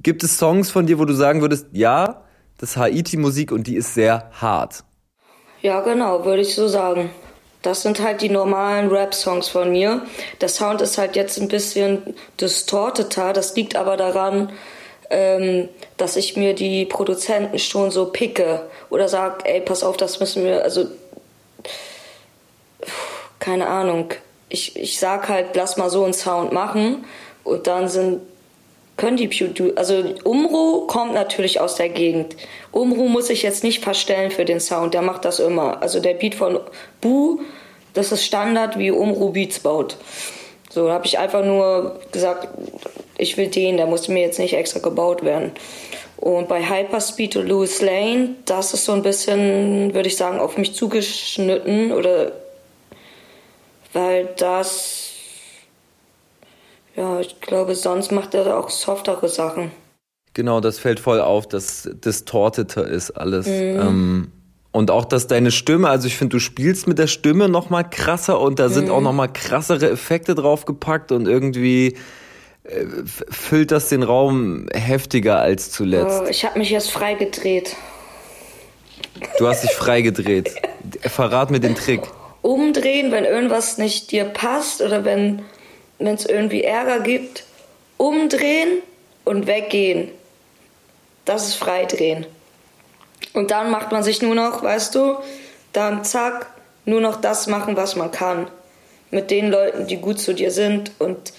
gibt 0.03 0.23
es 0.23 0.37
Songs 0.37 0.71
von 0.71 0.85
dir, 0.85 0.99
wo 0.99 1.05
du 1.05 1.13
sagen 1.13 1.41
würdest, 1.41 1.67
ja, 1.71 2.23
das 2.57 2.77
Haiti-Musik 2.77 3.51
und 3.51 3.67
die 3.67 3.75
ist 3.75 3.93
sehr 3.93 4.29
hart? 4.39 4.83
Ja, 5.61 5.81
genau, 5.81 6.25
würde 6.25 6.41
ich 6.41 6.55
so 6.55 6.67
sagen. 6.67 7.11
Das 7.61 7.83
sind 7.83 8.01
halt 8.01 8.21
die 8.21 8.29
normalen 8.29 8.89
Rap-Songs 8.89 9.47
von 9.47 9.71
mir. 9.71 10.01
Der 10.41 10.49
Sound 10.49 10.81
ist 10.81 10.97
halt 10.97 11.15
jetzt 11.15 11.39
ein 11.39 11.47
bisschen 11.47 12.15
distorteter. 12.39 13.33
Das 13.33 13.55
liegt 13.55 13.75
aber 13.75 13.97
daran, 13.97 14.51
ähm, 15.11 15.69
dass 15.97 16.15
ich 16.15 16.35
mir 16.35 16.55
die 16.55 16.85
Produzenten 16.85 17.59
schon 17.59 17.91
so 17.91 18.07
picke 18.07 18.67
oder 18.89 19.07
sag, 19.07 19.47
ey, 19.47 19.61
pass 19.61 19.83
auf, 19.83 19.97
das 19.97 20.19
müssen 20.19 20.43
wir, 20.43 20.63
also 20.63 20.87
keine 23.37 23.67
Ahnung. 23.67 24.13
Ich, 24.51 24.75
ich 24.75 24.99
sag 24.99 25.29
halt, 25.29 25.55
lass 25.55 25.77
mal 25.77 25.89
so 25.89 26.03
einen 26.03 26.13
Sound 26.13 26.51
machen 26.51 27.05
und 27.43 27.67
dann 27.67 27.87
sind 27.87 28.21
können 28.97 29.17
die 29.17 29.27
Pew 29.27 29.71
also 29.75 30.03
Umru 30.23 30.85
kommt 30.85 31.15
natürlich 31.15 31.59
aus 31.59 31.75
der 31.75 31.89
Gegend. 31.89 32.35
Umru 32.71 33.07
muss 33.07 33.31
ich 33.31 33.41
jetzt 33.41 33.63
nicht 33.63 33.83
verstellen 33.83 34.29
für 34.29 34.45
den 34.45 34.59
Sound, 34.59 34.93
der 34.93 35.01
macht 35.01 35.25
das 35.25 35.39
immer. 35.39 35.81
Also 35.81 35.99
der 35.99 36.13
Beat 36.13 36.35
von 36.35 36.59
Bu, 36.99 37.39
das 37.93 38.11
ist 38.11 38.23
Standard, 38.23 38.77
wie 38.77 38.91
Umru 38.91 39.31
Beats 39.31 39.59
baut. 39.59 39.97
So, 40.69 40.85
da 40.85 40.93
habe 40.93 41.07
ich 41.07 41.17
einfach 41.17 41.43
nur 41.43 41.99
gesagt, 42.11 42.47
ich 43.17 43.37
will 43.37 43.47
den, 43.47 43.77
der 43.77 43.87
muss 43.87 44.07
mir 44.07 44.21
jetzt 44.21 44.39
nicht 44.39 44.53
extra 44.53 44.79
gebaut 44.79 45.23
werden. 45.23 45.51
Und 46.17 46.47
bei 46.47 46.63
Hyperspeed 46.63 47.37
und 47.37 47.47
Louis 47.47 47.81
Lane, 47.81 48.35
das 48.45 48.75
ist 48.75 48.85
so 48.85 48.91
ein 48.91 49.01
bisschen, 49.01 49.95
würde 49.95 50.07
ich 50.07 50.15
sagen, 50.15 50.39
auf 50.39 50.57
mich 50.57 50.75
zugeschnitten 50.75 51.91
oder 51.91 52.31
weil 53.93 54.29
das 54.37 55.11
ja, 56.95 57.19
ich 57.19 57.39
glaube, 57.39 57.75
sonst 57.75 58.11
macht 58.11 58.33
er 58.33 58.57
auch 58.57 58.69
softere 58.69 59.29
Sachen. 59.29 59.71
Genau, 60.33 60.59
das 60.59 60.79
fällt 60.79 60.99
voll 60.99 61.21
auf, 61.21 61.47
dass 61.47 61.89
distorteter 61.91 62.87
ist 62.87 63.11
alles. 63.11 63.47
Mhm. 63.47 63.53
Ähm, 63.53 64.31
und 64.71 64.91
auch, 64.91 65.05
dass 65.05 65.27
deine 65.27 65.51
Stimme, 65.51 65.89
also 65.89 66.07
ich 66.07 66.15
finde, 66.15 66.35
du 66.35 66.39
spielst 66.39 66.87
mit 66.87 66.97
der 66.97 67.07
Stimme 67.07 67.49
noch 67.49 67.69
mal 67.69 67.83
krasser 67.83 68.39
und 68.39 68.59
da 68.59 68.69
mhm. 68.69 68.73
sind 68.73 68.89
auch 68.89 69.01
noch 69.01 69.13
mal 69.13 69.27
krassere 69.27 69.89
Effekte 69.89 70.35
draufgepackt 70.35 71.11
und 71.11 71.27
irgendwie 71.27 71.97
äh, 72.63 72.85
füllt 73.05 73.71
das 73.71 73.89
den 73.89 74.03
Raum 74.03 74.67
heftiger 74.73 75.39
als 75.39 75.71
zuletzt. 75.71 76.21
Oh, 76.25 76.29
ich 76.29 76.45
habe 76.45 76.59
mich 76.59 76.69
jetzt 76.69 76.91
freigedreht. 76.91 77.75
Du 79.37 79.47
hast 79.47 79.63
dich 79.63 79.71
freigedreht. 79.71 80.51
Verrat 81.01 81.51
mir 81.51 81.59
den 81.59 81.75
Trick. 81.75 82.01
Umdrehen, 82.41 83.11
wenn 83.11 83.25
irgendwas 83.25 83.77
nicht 83.77 84.11
dir 84.11 84.25
passt 84.25 84.81
oder 84.81 85.05
wenn 85.05 85.43
es 85.99 86.25
irgendwie 86.25 86.63
Ärger 86.63 86.99
gibt, 86.99 87.43
umdrehen 87.97 88.81
und 89.25 89.47
weggehen. 89.47 90.09
Das 91.25 91.47
ist 91.47 91.55
Freidrehen. 91.55 92.25
Und 93.33 93.51
dann 93.51 93.69
macht 93.69 93.91
man 93.91 94.03
sich 94.03 94.21
nur 94.21 94.35
noch, 94.35 94.63
weißt 94.63 94.95
du, 94.95 95.17
dann 95.73 96.03
zack, 96.03 96.47
nur 96.85 96.99
noch 96.99 97.21
das 97.21 97.47
machen, 97.47 97.77
was 97.77 97.95
man 97.95 98.11
kann. 98.11 98.47
Mit 99.11 99.29
den 99.29 99.51
Leuten, 99.51 99.87
die 99.87 99.97
gut 99.97 100.19
zu 100.19 100.33
dir 100.33 100.51
sind 100.51 100.91
und 100.99 101.33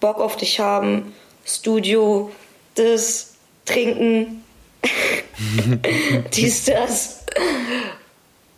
Bock 0.00 0.18
auf 0.18 0.36
dich 0.36 0.58
haben, 0.58 1.14
Studio, 1.44 2.30
das, 2.74 3.34
trinken, 3.64 4.44
dies, 6.34 6.64
das. 6.64 7.24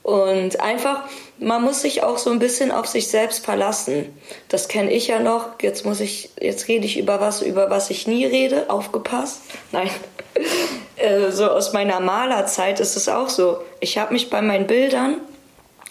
Und 0.03 0.61
einfach, 0.61 1.09
man 1.43 1.63
muss 1.63 1.83
sich 1.83 2.03
auch 2.03 2.19
so 2.19 2.31
ein 2.31 2.39
bisschen 2.39 2.71
auf 2.71 2.87
sich 2.87 3.09
selbst 3.09 3.45
verlassen. 3.45 4.17
Das 4.49 4.69
kenne 4.69 4.91
ich 4.93 5.09
ja 5.09 5.19
noch. 5.19 5.61
Jetzt 5.61 5.85
muss 5.85 6.01
ich, 6.01 6.31
jetzt 6.41 6.69
rede 6.69 6.87
ich 6.87 6.99
über 6.99 7.21
was, 7.21 7.43
über 7.43 7.69
was 7.69 7.91
ich 7.91 8.07
nie 8.07 8.25
rede. 8.25 8.71
Aufgepasst. 8.71 9.43
Nein. 9.73 9.91
Äh, 10.97 11.33
so 11.33 11.47
aus 11.47 11.73
meiner 11.73 12.01
Malerzeit 12.01 12.79
ist 12.79 12.97
es 12.97 13.09
auch 13.09 13.31
so. 13.31 13.57
Ich 13.81 13.97
habe 13.97 14.13
mich 14.13 14.29
bei 14.29 14.43
meinen 14.43 14.67
Bildern, 14.67 15.23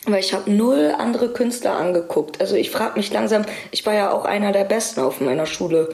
weil 0.05 0.19
ich 0.19 0.33
habe 0.33 0.49
null 0.49 0.93
andere 0.95 1.33
Künstler 1.33 1.73
angeguckt. 1.73 2.39
Also 2.39 2.55
ich 2.55 2.69
frage 2.69 2.97
mich 2.97 3.11
langsam, 3.11 3.43
ich 3.71 3.83
war 3.85 3.95
ja 3.95 4.11
auch 4.11 4.25
einer 4.25 4.51
der 4.51 4.63
Besten 4.63 5.01
auf 5.01 5.19
meiner 5.19 5.47
Schule. 5.47 5.93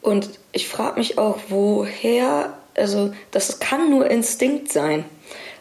Und 0.00 0.30
ich 0.52 0.66
frage 0.66 0.98
mich 0.98 1.18
auch, 1.18 1.38
woher, 1.48 2.54
also 2.74 3.12
das 3.32 3.60
kann 3.60 3.90
nur 3.90 4.10
Instinkt 4.10 4.72
sein. 4.72 5.04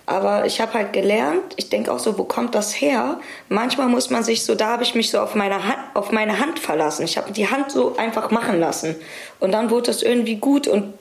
Aber 0.07 0.45
ich 0.45 0.61
habe 0.61 0.73
halt 0.73 0.93
gelernt, 0.93 1.53
ich 1.55 1.69
denke 1.69 1.91
auch 1.91 1.97
so, 1.97 2.17
wo 2.17 2.25
kommt 2.25 2.53
das 2.53 2.79
her? 2.79 3.19
Manchmal 3.49 3.87
muss 3.87 4.11
man 4.11 4.23
sich 4.23 4.43
so, 4.45 4.53
da 4.53 4.67
habe 4.67 4.83
ich 4.83 4.93
mich 4.93 5.09
so 5.09 5.19
auf 5.19 5.33
meine, 5.33 5.67
Hand, 5.67 5.79
auf 5.95 6.11
meine 6.11 6.39
Hand 6.39 6.59
verlassen. 6.59 7.03
Ich 7.03 7.17
habe 7.17 7.31
die 7.31 7.49
Hand 7.49 7.71
so 7.71 7.95
einfach 7.97 8.29
machen 8.29 8.59
lassen. 8.59 8.95
Und 9.39 9.51
dann 9.51 9.71
wurde 9.71 9.87
das 9.87 10.03
irgendwie 10.03 10.35
gut 10.35 10.67
und 10.67 10.93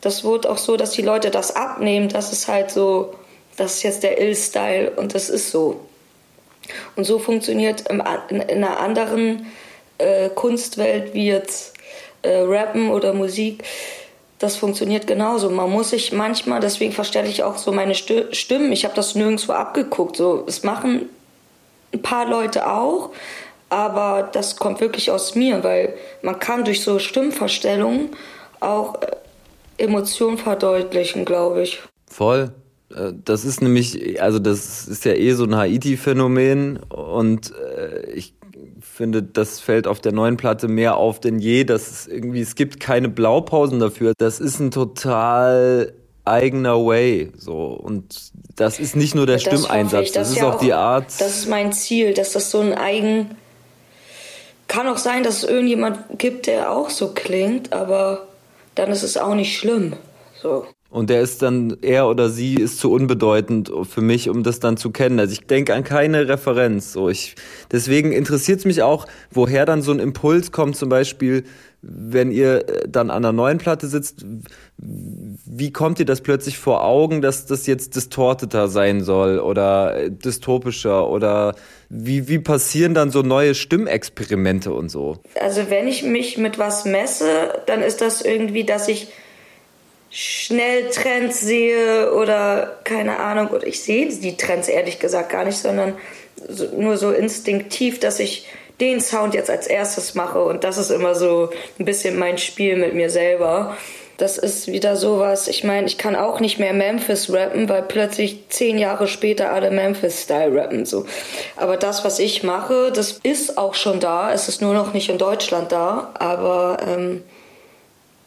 das 0.00 0.24
wurde 0.24 0.50
auch 0.50 0.58
so, 0.58 0.76
dass 0.76 0.92
die 0.92 1.02
Leute 1.02 1.30
das 1.30 1.54
abnehmen. 1.54 2.08
Das 2.08 2.32
ist 2.32 2.48
halt 2.48 2.70
so, 2.70 3.14
das 3.56 3.74
ist 3.74 3.82
jetzt 3.82 4.02
der 4.02 4.20
Ill-Style 4.20 4.92
und 4.92 5.14
das 5.14 5.28
ist 5.28 5.50
so. 5.50 5.80
Und 6.96 7.04
so 7.04 7.18
funktioniert 7.18 7.82
in, 7.90 8.02
in 8.30 8.64
einer 8.64 8.80
anderen 8.80 9.46
äh, 9.98 10.30
Kunstwelt 10.30 11.12
wie 11.12 11.26
jetzt 11.26 11.74
äh, 12.22 12.38
Rappen 12.38 12.90
oder 12.90 13.12
Musik 13.12 13.64
das 14.38 14.56
funktioniert 14.56 15.06
genauso. 15.06 15.50
Man 15.50 15.70
muss 15.70 15.90
sich 15.90 16.12
manchmal, 16.12 16.60
deswegen 16.60 16.92
verstelle 16.92 17.28
ich 17.28 17.42
auch 17.42 17.56
so 17.56 17.72
meine 17.72 17.94
Stimmen. 17.94 18.72
Ich 18.72 18.84
habe 18.84 18.94
das 18.94 19.14
nirgendwo 19.14 19.52
abgeguckt. 19.52 20.16
So, 20.16 20.44
es 20.46 20.62
machen 20.62 21.08
ein 21.92 22.02
paar 22.02 22.28
Leute 22.28 22.70
auch, 22.70 23.10
aber 23.70 24.28
das 24.32 24.56
kommt 24.56 24.80
wirklich 24.80 25.10
aus 25.10 25.34
mir, 25.34 25.64
weil 25.64 25.94
man 26.22 26.38
kann 26.38 26.64
durch 26.64 26.82
so 26.82 26.98
Stimmverstellungen 26.98 28.10
auch 28.60 29.00
äh, 29.02 29.16
Emotionen 29.78 30.38
verdeutlichen, 30.38 31.24
glaube 31.24 31.62
ich. 31.62 31.80
Voll. 32.06 32.52
Äh, 32.94 33.12
das 33.24 33.44
ist 33.44 33.62
nämlich, 33.62 34.20
also 34.20 34.38
das 34.38 34.86
ist 34.86 35.04
ja 35.04 35.12
eh 35.12 35.32
so 35.32 35.44
ein 35.44 35.56
Haiti-Phänomen 35.56 36.78
und 36.88 37.52
äh, 37.52 38.10
ich 38.10 38.34
finde, 38.92 39.22
das 39.22 39.60
fällt 39.60 39.86
auf 39.86 40.00
der 40.00 40.12
neuen 40.12 40.36
Platte 40.36 40.68
mehr 40.68 40.96
auf 40.96 41.20
denn 41.20 41.38
je. 41.38 41.64
dass 41.64 41.90
es 41.90 42.06
irgendwie, 42.06 42.40
es 42.40 42.54
gibt 42.54 42.80
keine 42.80 43.08
Blaupausen 43.08 43.78
dafür. 43.78 44.14
Das 44.16 44.40
ist 44.40 44.58
ein 44.60 44.70
total 44.70 45.92
eigener 46.24 46.84
Way. 46.84 47.32
So. 47.36 47.66
Und 47.66 48.32
das 48.56 48.78
ist 48.78 48.96
nicht 48.96 49.14
nur 49.14 49.26
der 49.26 49.36
das 49.36 49.42
Stimmeinsatz, 49.42 50.12
das, 50.12 50.28
das, 50.28 50.30
ist 50.30 50.36
ja 50.38 50.50
auch 50.50 50.58
die 50.58 50.72
Art. 50.72 51.06
Das 51.18 51.36
ist 51.36 51.48
mein 51.48 51.72
Ziel, 51.72 52.14
dass 52.14 52.32
das 52.32 52.50
so 52.50 52.60
ein 52.60 52.74
eigen. 52.74 53.36
Kann 54.68 54.88
auch 54.88 54.98
sein, 54.98 55.22
dass 55.22 55.42
es 55.42 55.44
irgendjemand 55.44 56.18
gibt, 56.18 56.46
der 56.46 56.72
auch 56.72 56.90
so 56.90 57.14
klingt, 57.14 57.72
aber 57.72 58.26
dann 58.74 58.90
ist 58.90 59.04
es 59.04 59.16
auch 59.16 59.34
nicht 59.34 59.56
schlimm. 59.56 59.94
So. 60.42 60.66
Und 60.88 61.10
der 61.10 61.20
ist 61.20 61.42
dann, 61.42 61.76
er 61.82 62.08
oder 62.08 62.30
sie 62.30 62.54
ist 62.54 62.78
zu 62.78 62.92
unbedeutend 62.92 63.70
für 63.82 64.00
mich, 64.00 64.30
um 64.30 64.42
das 64.42 64.60
dann 64.60 64.76
zu 64.76 64.90
kennen. 64.90 65.18
Also 65.18 65.32
ich 65.32 65.46
denke 65.46 65.74
an 65.74 65.84
keine 65.84 66.28
Referenz. 66.28 66.92
So 66.92 67.08
ich, 67.08 67.34
deswegen 67.72 68.12
interessiert 68.12 68.60
es 68.60 68.64
mich 68.64 68.82
auch, 68.82 69.06
woher 69.30 69.66
dann 69.66 69.82
so 69.82 69.92
ein 69.92 69.98
Impuls 69.98 70.52
kommt, 70.52 70.76
zum 70.76 70.88
Beispiel 70.88 71.44
wenn 71.88 72.32
ihr 72.32 72.68
äh, 72.68 72.88
dann 72.88 73.10
an 73.10 73.24
einer 73.24 73.32
neuen 73.32 73.58
Platte 73.58 73.86
sitzt, 73.86 74.24
wie 74.78 75.72
kommt 75.72 76.00
ihr 76.00 76.06
das 76.06 76.20
plötzlich 76.20 76.58
vor 76.58 76.84
Augen, 76.84 77.22
dass 77.22 77.46
das 77.46 77.66
jetzt 77.66 77.96
distorteter 77.96 78.68
sein 78.68 79.02
soll 79.02 79.38
oder 79.38 79.96
äh, 79.96 80.10
dystopischer 80.10 81.08
oder 81.08 81.54
wie, 81.88 82.28
wie 82.28 82.38
passieren 82.38 82.94
dann 82.94 83.10
so 83.10 83.22
neue 83.22 83.54
Stimmexperimente 83.54 84.72
und 84.72 84.90
so? 84.90 85.18
Also 85.40 85.70
wenn 85.70 85.86
ich 85.86 86.02
mich 86.02 86.38
mit 86.38 86.58
was 86.58 86.84
messe, 86.84 87.26
dann 87.66 87.82
ist 87.82 88.00
das 88.00 88.22
irgendwie, 88.22 88.64
dass 88.64 88.88
ich 88.88 89.08
schnell 90.10 90.90
Trends 90.90 91.40
sehe 91.40 92.12
oder 92.12 92.78
keine 92.84 93.18
Ahnung, 93.18 93.48
oder 93.48 93.66
ich 93.66 93.82
sehe 93.82 94.08
die 94.08 94.36
Trends 94.36 94.68
ehrlich 94.68 94.98
gesagt 94.98 95.30
gar 95.30 95.44
nicht, 95.44 95.58
sondern 95.58 95.96
nur 96.76 96.96
so 96.96 97.10
instinktiv, 97.10 98.00
dass 98.00 98.20
ich 98.20 98.46
den 98.80 99.00
Sound 99.00 99.34
jetzt 99.34 99.50
als 99.50 99.66
erstes 99.66 100.14
mache 100.14 100.42
und 100.42 100.64
das 100.64 100.78
ist 100.78 100.90
immer 100.90 101.14
so 101.14 101.50
ein 101.78 101.84
bisschen 101.84 102.18
mein 102.18 102.38
Spiel 102.38 102.76
mit 102.76 102.94
mir 102.94 103.10
selber. 103.10 103.76
Das 104.18 104.38
ist 104.38 104.68
wieder 104.68 104.96
sowas, 104.96 105.46
ich 105.46 105.62
meine, 105.62 105.86
ich 105.86 105.98
kann 105.98 106.16
auch 106.16 106.40
nicht 106.40 106.58
mehr 106.58 106.72
Memphis 106.72 107.30
rappen, 107.30 107.68
weil 107.68 107.82
plötzlich 107.82 108.48
zehn 108.48 108.78
Jahre 108.78 109.08
später 109.08 109.52
alle 109.52 109.70
Memphis-Style 109.70 110.58
rappen. 110.58 110.86
So. 110.86 111.04
Aber 111.56 111.76
das, 111.76 112.02
was 112.02 112.18
ich 112.18 112.42
mache, 112.42 112.92
das 112.92 113.20
ist 113.22 113.58
auch 113.58 113.74
schon 113.74 114.00
da. 114.00 114.32
Es 114.32 114.48
ist 114.48 114.62
nur 114.62 114.72
noch 114.72 114.94
nicht 114.94 115.10
in 115.10 115.18
Deutschland 115.18 115.70
da. 115.70 116.14
Aber 116.14 116.78
ähm, 116.86 117.24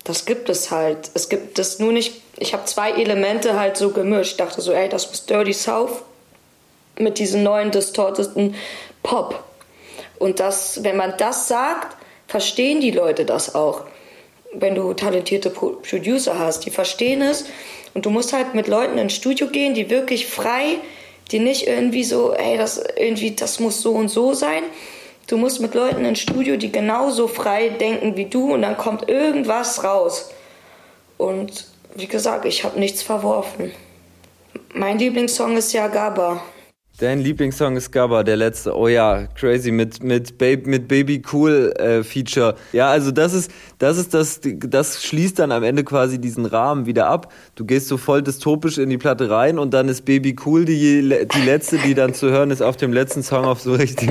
das 0.03 0.25
gibt 0.25 0.49
es 0.49 0.71
halt. 0.71 1.11
Es 1.13 1.29
gibt 1.29 1.59
es 1.59 1.79
nur 1.79 1.91
nicht. 1.91 2.21
Ich 2.37 2.53
habe 2.53 2.65
zwei 2.65 2.91
Elemente 2.91 3.59
halt 3.59 3.77
so 3.77 3.91
gemischt. 3.91 4.31
Ich 4.31 4.37
dachte 4.37 4.61
so, 4.61 4.71
ey, 4.71 4.89
das 4.89 5.09
muss 5.09 5.25
Dirty 5.25 5.53
South 5.53 6.01
mit 6.97 7.19
diesem 7.19 7.43
neuen 7.43 7.71
distorteten 7.71 8.55
Pop. 9.03 9.43
Und 10.17 10.39
das, 10.39 10.83
wenn 10.83 10.97
man 10.97 11.13
das 11.17 11.47
sagt, 11.47 11.95
verstehen 12.27 12.81
die 12.81 12.91
Leute 12.91 13.25
das 13.25 13.55
auch. 13.55 13.85
Wenn 14.53 14.75
du 14.75 14.93
talentierte 14.93 15.49
Producer 15.49 16.39
hast, 16.39 16.65
die 16.65 16.71
verstehen 16.71 17.21
es. 17.21 17.45
Und 17.93 18.05
du 18.05 18.09
musst 18.09 18.33
halt 18.33 18.53
mit 18.53 18.67
Leuten 18.67 18.97
ins 18.97 19.13
Studio 19.13 19.47
gehen, 19.47 19.73
die 19.73 19.89
wirklich 19.89 20.27
frei, 20.27 20.77
die 21.31 21.39
nicht 21.39 21.67
irgendwie 21.67 22.03
so, 22.03 22.33
ey, 22.33 22.57
das 22.57 22.81
irgendwie, 22.97 23.31
das 23.31 23.59
muss 23.59 23.81
so 23.81 23.91
und 23.91 24.09
so 24.09 24.33
sein. 24.33 24.63
Du 25.29 25.37
musst 25.37 25.61
mit 25.61 25.75
Leuten 25.75 26.05
ins 26.05 26.21
Studio, 26.21 26.57
die 26.57 26.71
genauso 26.71 27.27
frei 27.27 27.69
denken 27.69 28.17
wie 28.17 28.25
du, 28.25 28.51
und 28.51 28.63
dann 28.63 28.75
kommt 28.77 29.07
irgendwas 29.07 29.83
raus. 29.83 30.31
Und 31.19 31.67
wie 31.93 32.07
gesagt, 32.07 32.45
ich 32.45 32.63
habe 32.63 32.79
nichts 32.79 33.03
verworfen. 33.03 33.71
Mein 34.73 34.97
Lieblingssong 34.97 35.55
ist 35.55 35.71
ja 35.71 35.87
Gaba. 35.87 36.41
Dein 36.99 37.21
Lieblingssong 37.21 37.77
ist 37.77 37.91
Gabba, 37.91 38.23
der 38.23 38.35
letzte. 38.35 38.75
Oh 38.75 38.89
ja, 38.89 39.27
crazy 39.35 39.71
mit 39.71 40.03
mit 40.03 40.37
Baby 40.37 40.69
mit 40.69 40.89
Baby 40.89 41.21
Cool 41.31 41.73
äh, 41.77 42.03
Feature. 42.03 42.55
Ja, 42.73 42.89
also 42.89 43.11
das 43.11 43.33
ist 43.33 43.51
das 43.77 43.97
ist 43.97 44.13
das 44.13 44.41
das 44.43 45.01
schließt 45.01 45.39
dann 45.39 45.53
am 45.53 45.63
Ende 45.63 45.85
quasi 45.85 46.19
diesen 46.19 46.45
Rahmen 46.45 46.85
wieder 46.87 47.07
ab. 47.07 47.31
Du 47.55 47.63
gehst 47.63 47.87
so 47.87 47.95
voll 47.95 48.21
dystopisch 48.21 48.77
in 48.77 48.89
die 48.89 48.97
Platte 48.97 49.29
rein 49.29 49.59
und 49.59 49.73
dann 49.73 49.87
ist 49.87 50.03
Baby 50.03 50.35
Cool 50.45 50.65
die 50.65 51.01
die 51.07 51.41
letzte, 51.45 51.77
die 51.77 51.93
dann 51.93 52.13
zu 52.13 52.31
hören 52.31 52.51
ist 52.51 52.61
auf 52.61 52.75
dem 52.75 52.91
letzten 52.91 53.23
Song 53.23 53.45
auf 53.45 53.61
so 53.61 53.75
richtig 53.75 54.09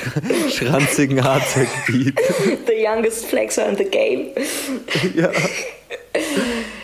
schranzigen 0.48 1.24
Hardtech 1.24 1.68
Beat. 1.88 2.20
The 2.68 2.74
youngest 2.86 3.26
flexer 3.26 3.68
in 3.68 3.76
the 3.76 3.84
game. 3.84 4.28
Ja. 5.16 5.30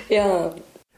ja. 0.08 0.54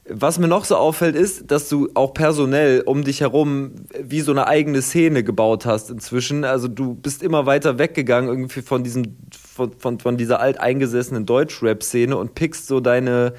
Was 0.08 0.38
mir 0.38 0.46
noch 0.46 0.64
so 0.64 0.76
auffällt, 0.76 1.16
ist, 1.16 1.50
dass 1.50 1.68
du 1.68 1.88
auch 1.94 2.14
personell 2.14 2.82
um 2.82 3.02
dich 3.02 3.22
herum 3.22 3.72
wie 4.00 4.20
so 4.20 4.30
eine 4.30 4.46
eigene 4.46 4.80
Szene 4.80 5.24
gebaut 5.24 5.66
hast 5.66 5.90
inzwischen. 5.90 6.44
Also 6.44 6.68
du 6.68 6.94
bist 6.94 7.24
immer 7.24 7.46
weiter 7.46 7.78
weggegangen 7.78 8.30
irgendwie 8.30 8.62
von 8.62 8.84
diesem, 8.84 9.16
von, 9.36 9.72
von, 9.78 9.98
von 9.98 10.16
dieser 10.16 10.38
alteingesessenen 10.38 11.26
Deutschrap-Szene 11.26 12.16
und 12.16 12.34
pickst 12.36 12.68
so 12.68 12.78
deine 12.78 13.32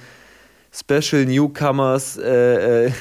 Special 0.71 1.25
Newcomers 1.25 2.17
äh, 2.17 2.88
äh, 2.88 2.91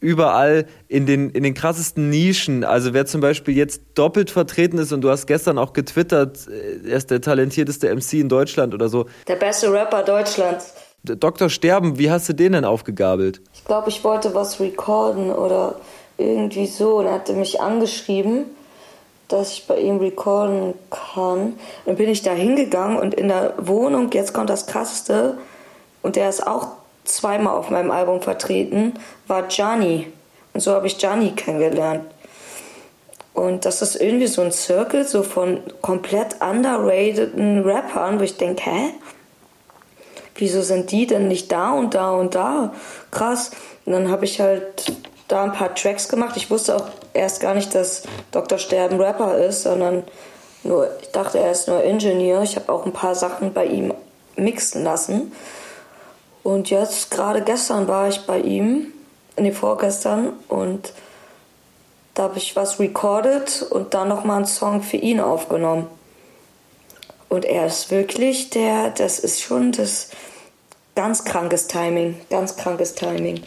überall 0.00 0.66
in 0.88 1.06
den, 1.06 1.30
in 1.30 1.42
den 1.42 1.54
krassesten 1.54 2.10
Nischen. 2.10 2.64
Also 2.64 2.92
wer 2.92 3.06
zum 3.06 3.20
Beispiel 3.22 3.56
jetzt 3.56 3.82
doppelt 3.94 4.30
vertreten 4.30 4.78
ist 4.78 4.92
und 4.92 5.00
du 5.00 5.08
hast 5.08 5.26
gestern 5.26 5.56
auch 5.56 5.72
getwittert, 5.72 6.46
äh, 6.48 6.88
er 6.90 6.96
ist 6.98 7.10
der 7.10 7.20
talentierteste 7.22 7.94
MC 7.94 8.14
in 8.14 8.28
Deutschland 8.28 8.74
oder 8.74 8.88
so. 8.88 9.06
Der 9.26 9.36
beste 9.36 9.72
Rapper 9.72 10.02
Deutschlands. 10.02 10.74
Dr. 11.16 11.48
Sterben, 11.48 11.98
wie 11.98 12.10
hast 12.10 12.28
du 12.28 12.32
den 12.32 12.52
denn 12.52 12.64
aufgegabelt? 12.64 13.40
Ich 13.54 13.64
glaube, 13.64 13.88
ich 13.88 14.04
wollte 14.04 14.34
was 14.34 14.60
recorden 14.60 15.30
oder 15.30 15.76
irgendwie 16.16 16.66
so. 16.66 16.98
Und 16.98 17.06
er 17.06 17.12
hatte 17.12 17.32
mich 17.32 17.60
angeschrieben, 17.60 18.44
dass 19.28 19.52
ich 19.52 19.66
bei 19.66 19.78
ihm 19.78 19.98
recorden 19.98 20.74
kann. 20.90 21.54
Dann 21.86 21.96
bin 21.96 22.08
ich 22.08 22.22
da 22.22 22.32
hingegangen 22.32 22.98
und 22.98 23.14
in 23.14 23.28
der 23.28 23.54
Wohnung, 23.58 24.10
jetzt 24.12 24.32
kommt 24.32 24.50
das 24.50 24.66
Krasseste, 24.66 25.38
und 26.02 26.16
der 26.16 26.28
ist 26.28 26.46
auch 26.46 26.68
zweimal 27.04 27.56
auf 27.56 27.70
meinem 27.70 27.90
Album 27.90 28.22
vertreten, 28.22 28.94
war 29.26 29.42
Gianni. 29.48 30.06
Und 30.54 30.60
so 30.60 30.72
habe 30.72 30.86
ich 30.86 30.98
Gianni 30.98 31.32
kennengelernt. 31.32 32.04
Und 33.34 33.64
das 33.64 33.82
ist 33.82 33.96
irgendwie 33.96 34.26
so 34.26 34.42
ein 34.42 34.50
Circle, 34.50 35.06
so 35.06 35.22
von 35.22 35.60
komplett 35.80 36.36
underrateden 36.40 37.62
Rappern, 37.62 38.18
wo 38.18 38.24
ich 38.24 38.36
denke, 38.36 38.64
hä? 38.64 38.90
Wieso 40.38 40.62
sind 40.62 40.90
die 40.90 41.06
denn 41.06 41.28
nicht 41.28 41.52
da 41.52 41.72
und 41.72 41.94
da 41.94 42.12
und 42.12 42.34
da? 42.34 42.72
Krass. 43.10 43.50
Und 43.84 43.92
dann 43.92 44.10
habe 44.10 44.24
ich 44.24 44.40
halt 44.40 44.92
da 45.28 45.44
ein 45.44 45.52
paar 45.52 45.74
Tracks 45.74 46.08
gemacht. 46.08 46.36
Ich 46.36 46.50
wusste 46.50 46.76
auch 46.76 46.86
erst 47.12 47.40
gar 47.40 47.54
nicht, 47.54 47.74
dass 47.74 48.02
Dr. 48.32 48.58
Sterben 48.58 49.00
Rapper 49.00 49.36
ist, 49.38 49.62
sondern 49.62 50.04
nur, 50.62 50.88
ich 51.02 51.10
dachte, 51.12 51.38
er 51.38 51.52
ist 51.52 51.68
nur 51.68 51.82
Ingenieur. 51.82 52.42
Ich 52.42 52.56
habe 52.56 52.72
auch 52.72 52.86
ein 52.86 52.92
paar 52.92 53.14
Sachen 53.14 53.52
bei 53.52 53.66
ihm 53.66 53.92
mixen 54.36 54.84
lassen. 54.84 55.32
Und 56.42 56.70
jetzt, 56.70 57.10
gerade 57.10 57.42
gestern 57.42 57.88
war 57.88 58.08
ich 58.08 58.26
bei 58.26 58.40
ihm, 58.40 58.92
nee, 59.36 59.52
vorgestern, 59.52 60.32
und 60.48 60.92
da 62.14 62.24
habe 62.24 62.38
ich 62.38 62.56
was 62.56 62.80
recorded 62.80 63.66
und 63.70 63.94
dann 63.94 64.08
nochmal 64.08 64.38
einen 64.38 64.46
Song 64.46 64.82
für 64.82 64.96
ihn 64.96 65.20
aufgenommen. 65.20 65.86
Und 67.28 67.44
er 67.44 67.66
ist 67.66 67.90
wirklich 67.90 68.50
der, 68.50 68.90
das 68.90 69.18
ist 69.18 69.42
schon 69.42 69.72
das 69.72 70.10
ganz 70.94 71.24
krankes 71.24 71.68
Timing, 71.68 72.16
ganz 72.30 72.56
krankes 72.56 72.94
Timing. 72.94 73.40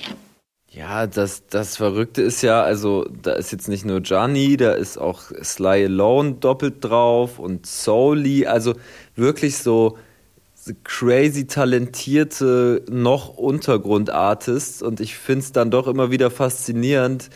Ja, 0.69 1.05
das, 1.05 1.47
das 1.47 1.75
Verrückte 1.75 2.21
ist 2.21 2.41
ja, 2.43 2.63
also 2.63 3.05
da 3.21 3.33
ist 3.33 3.51
jetzt 3.51 3.67
nicht 3.67 3.83
nur 3.83 3.99
Gianni, 3.99 4.55
da 4.55 4.71
ist 4.71 4.97
auch 4.97 5.23
Sly 5.43 5.85
Alone 5.85 6.35
doppelt 6.35 6.75
drauf 6.79 7.39
und 7.39 7.65
Soli, 7.65 8.45
also 8.45 8.75
wirklich 9.15 9.57
so 9.57 9.97
crazy 10.85 11.45
talentierte 11.47 12.85
noch 12.89 13.37
Untergrundartists 13.37 14.81
und 14.81 15.01
ich 15.01 15.17
finde 15.17 15.41
es 15.41 15.51
dann 15.51 15.71
doch 15.71 15.87
immer 15.87 16.09
wieder 16.09 16.31
faszinierend, 16.31 17.29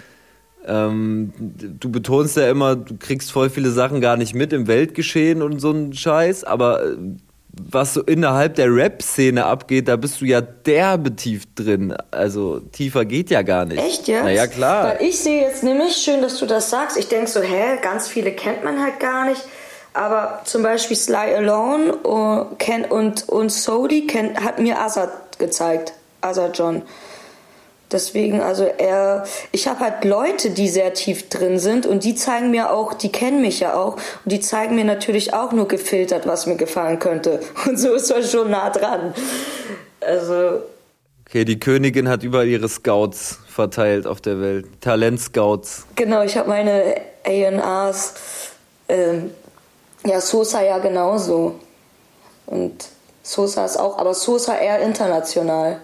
ähm, 0.68 1.34
du 1.38 1.92
betonst 1.92 2.38
ja 2.38 2.50
immer, 2.50 2.76
du 2.76 2.98
kriegst 2.98 3.32
voll 3.32 3.50
viele 3.50 3.72
Sachen 3.72 4.02
gar 4.02 4.18
nicht 4.18 4.34
mit 4.34 4.54
im 4.54 4.68
Weltgeschehen 4.68 5.42
und 5.42 5.60
so 5.60 5.72
ein 5.72 5.94
Scheiß, 5.94 6.44
aber 6.44 6.84
äh, 6.84 6.96
was 7.62 7.94
so 7.94 8.02
innerhalb 8.02 8.56
der 8.56 8.74
Rap-Szene 8.74 9.46
abgeht, 9.46 9.88
da 9.88 9.96
bist 9.96 10.22
du 10.22 10.26
ja 10.26 10.42
derbe 10.42 11.16
tief 11.16 11.44
drin. 11.56 11.96
Also 12.12 12.60
tiefer 12.60 13.06
geht 13.06 13.30
ja 13.30 13.44
gar 13.44 13.66
nicht. 13.66 13.82
Echt 13.82 14.08
jetzt? 14.08 14.24
Naja, 14.24 14.48
klar. 14.48 14.98
Weil 15.00 15.08
ich 15.08 15.20
sehe 15.20 15.42
jetzt 15.42 15.64
nämlich, 15.64 15.96
schön, 15.96 16.22
dass 16.22 16.38
du 16.38 16.46
das 16.46 16.70
sagst, 16.70 16.98
ich 16.98 17.08
denke 17.08 17.28
so, 17.28 17.42
hä, 17.42 17.78
ganz 17.82 18.08
viele 18.08 18.32
kennt 18.32 18.64
man 18.64 18.82
halt 18.82 19.00
gar 19.00 19.26
nicht. 19.26 19.42
Aber 19.94 20.42
zum 20.44 20.64
Beispiel 20.64 20.98
Sly 20.98 21.36
Alone 21.36 21.96
und, 21.96 22.92
und, 22.92 23.30
und 23.30 23.50
Sodi 23.50 24.06
hat 24.44 24.60
mir 24.60 24.80
Azad 24.82 25.40
gezeigt. 25.40 25.94
Azad 26.20 26.58
John. 26.58 26.82
Deswegen, 27.92 28.42
also 28.42 28.64
er, 28.64 29.26
ich 29.52 29.68
habe 29.68 29.82
halt 29.82 30.06
Leute, 30.06 30.50
die 30.50 30.70
sehr 30.70 30.94
tief 30.96 31.30
drin 31.30 31.60
sind 31.60 31.86
und 31.86 32.04
die 32.04 32.16
zeigen 32.16 32.50
mir 32.50 32.72
auch, 32.72 32.94
die 32.94 33.12
kennen 33.12 33.42
mich 33.42 33.60
ja 33.60 33.76
auch 33.76 33.94
und 33.94 34.32
die 34.32 34.40
zeigen 34.40 34.76
mir 34.76 34.86
natürlich 34.86 35.34
auch 35.34 35.52
nur 35.52 35.68
gefiltert, 35.68 36.26
was 36.26 36.48
mir 36.48 36.56
gefallen 36.56 36.98
könnte. 36.98 37.40
Und 37.66 37.78
so 37.78 37.94
ist 37.94 38.10
man 38.10 38.24
schon 38.24 38.50
nah 38.50 38.70
dran. 38.70 39.14
Also. 40.02 40.62
Okay, 41.28 41.46
die 41.46 41.60
Königin 41.60 42.10
hat 42.10 42.24
überall 42.24 42.48
ihre 42.48 42.70
Scouts 42.70 43.40
verteilt 43.48 44.08
auf 44.08 44.22
der 44.22 44.42
Welt. 44.42 44.68
Talentscouts. 44.82 45.86
Genau, 45.96 46.24
ich 46.24 46.38
habe 46.38 46.50
meine 46.50 46.96
ANAs. 47.24 48.14
Ähm, 48.88 49.32
ja, 50.06 50.22
Sosa 50.22 50.64
ja 50.64 50.78
genauso. 50.80 51.60
Und 52.46 52.86
Sosa 53.24 53.66
ist 53.66 53.78
auch, 53.78 53.98
aber 53.98 54.14
Sosa 54.14 54.58
eher 54.58 54.80
international. 54.80 55.82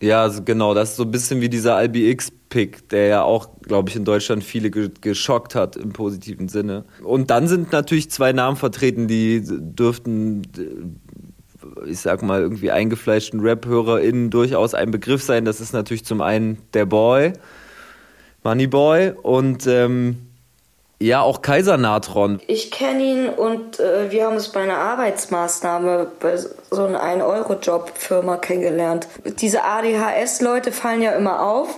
Ja, 0.00 0.28
genau, 0.28 0.74
das 0.74 0.90
ist 0.90 0.96
so 0.96 1.02
ein 1.02 1.10
bisschen 1.10 1.40
wie 1.40 1.48
dieser 1.48 1.82
IBX-Pick, 1.82 2.88
der 2.88 3.06
ja 3.06 3.22
auch, 3.22 3.48
glaube 3.62 3.90
ich, 3.90 3.96
in 3.96 4.04
Deutschland 4.04 4.44
viele 4.44 4.70
ge 4.70 4.90
geschockt 5.00 5.56
hat 5.56 5.76
im 5.76 5.92
positiven 5.92 6.48
Sinne. 6.48 6.84
Und 7.02 7.30
dann 7.30 7.48
sind 7.48 7.72
natürlich 7.72 8.08
zwei 8.10 8.32
Namen 8.32 8.56
vertreten, 8.56 9.08
die 9.08 9.42
dürften, 9.44 10.42
ich 11.84 11.98
sag 11.98 12.22
mal, 12.22 12.40
irgendwie 12.40 12.70
eingefleischten 12.70 13.40
Rap-HörerInnen 13.40 14.30
durchaus 14.30 14.72
ein 14.72 14.92
Begriff 14.92 15.22
sein. 15.22 15.44
Das 15.44 15.60
ist 15.60 15.72
natürlich 15.72 16.04
zum 16.04 16.20
einen 16.20 16.58
der 16.74 16.86
Boy, 16.86 17.32
Money 18.44 18.68
Boy 18.68 19.12
und 19.20 19.66
ähm, 19.66 20.27
Ja, 21.00 21.22
auch 21.22 21.42
Kaisernatron. 21.42 22.40
Ich 22.48 22.72
kenne 22.72 23.02
ihn 23.02 23.28
und 23.28 23.78
äh, 23.78 24.10
wir 24.10 24.26
haben 24.26 24.34
es 24.34 24.48
bei 24.48 24.62
einer 24.62 24.78
Arbeitsmaßnahme 24.78 26.10
bei 26.18 26.36
so 26.36 26.84
einer 26.84 27.00
1-Euro-Job-Firma 27.00 28.36
kennengelernt. 28.38 29.06
Diese 29.38 29.62
ADHS-Leute 29.62 30.72
fallen 30.72 31.00
ja 31.00 31.12
immer 31.12 31.42
auf 31.42 31.68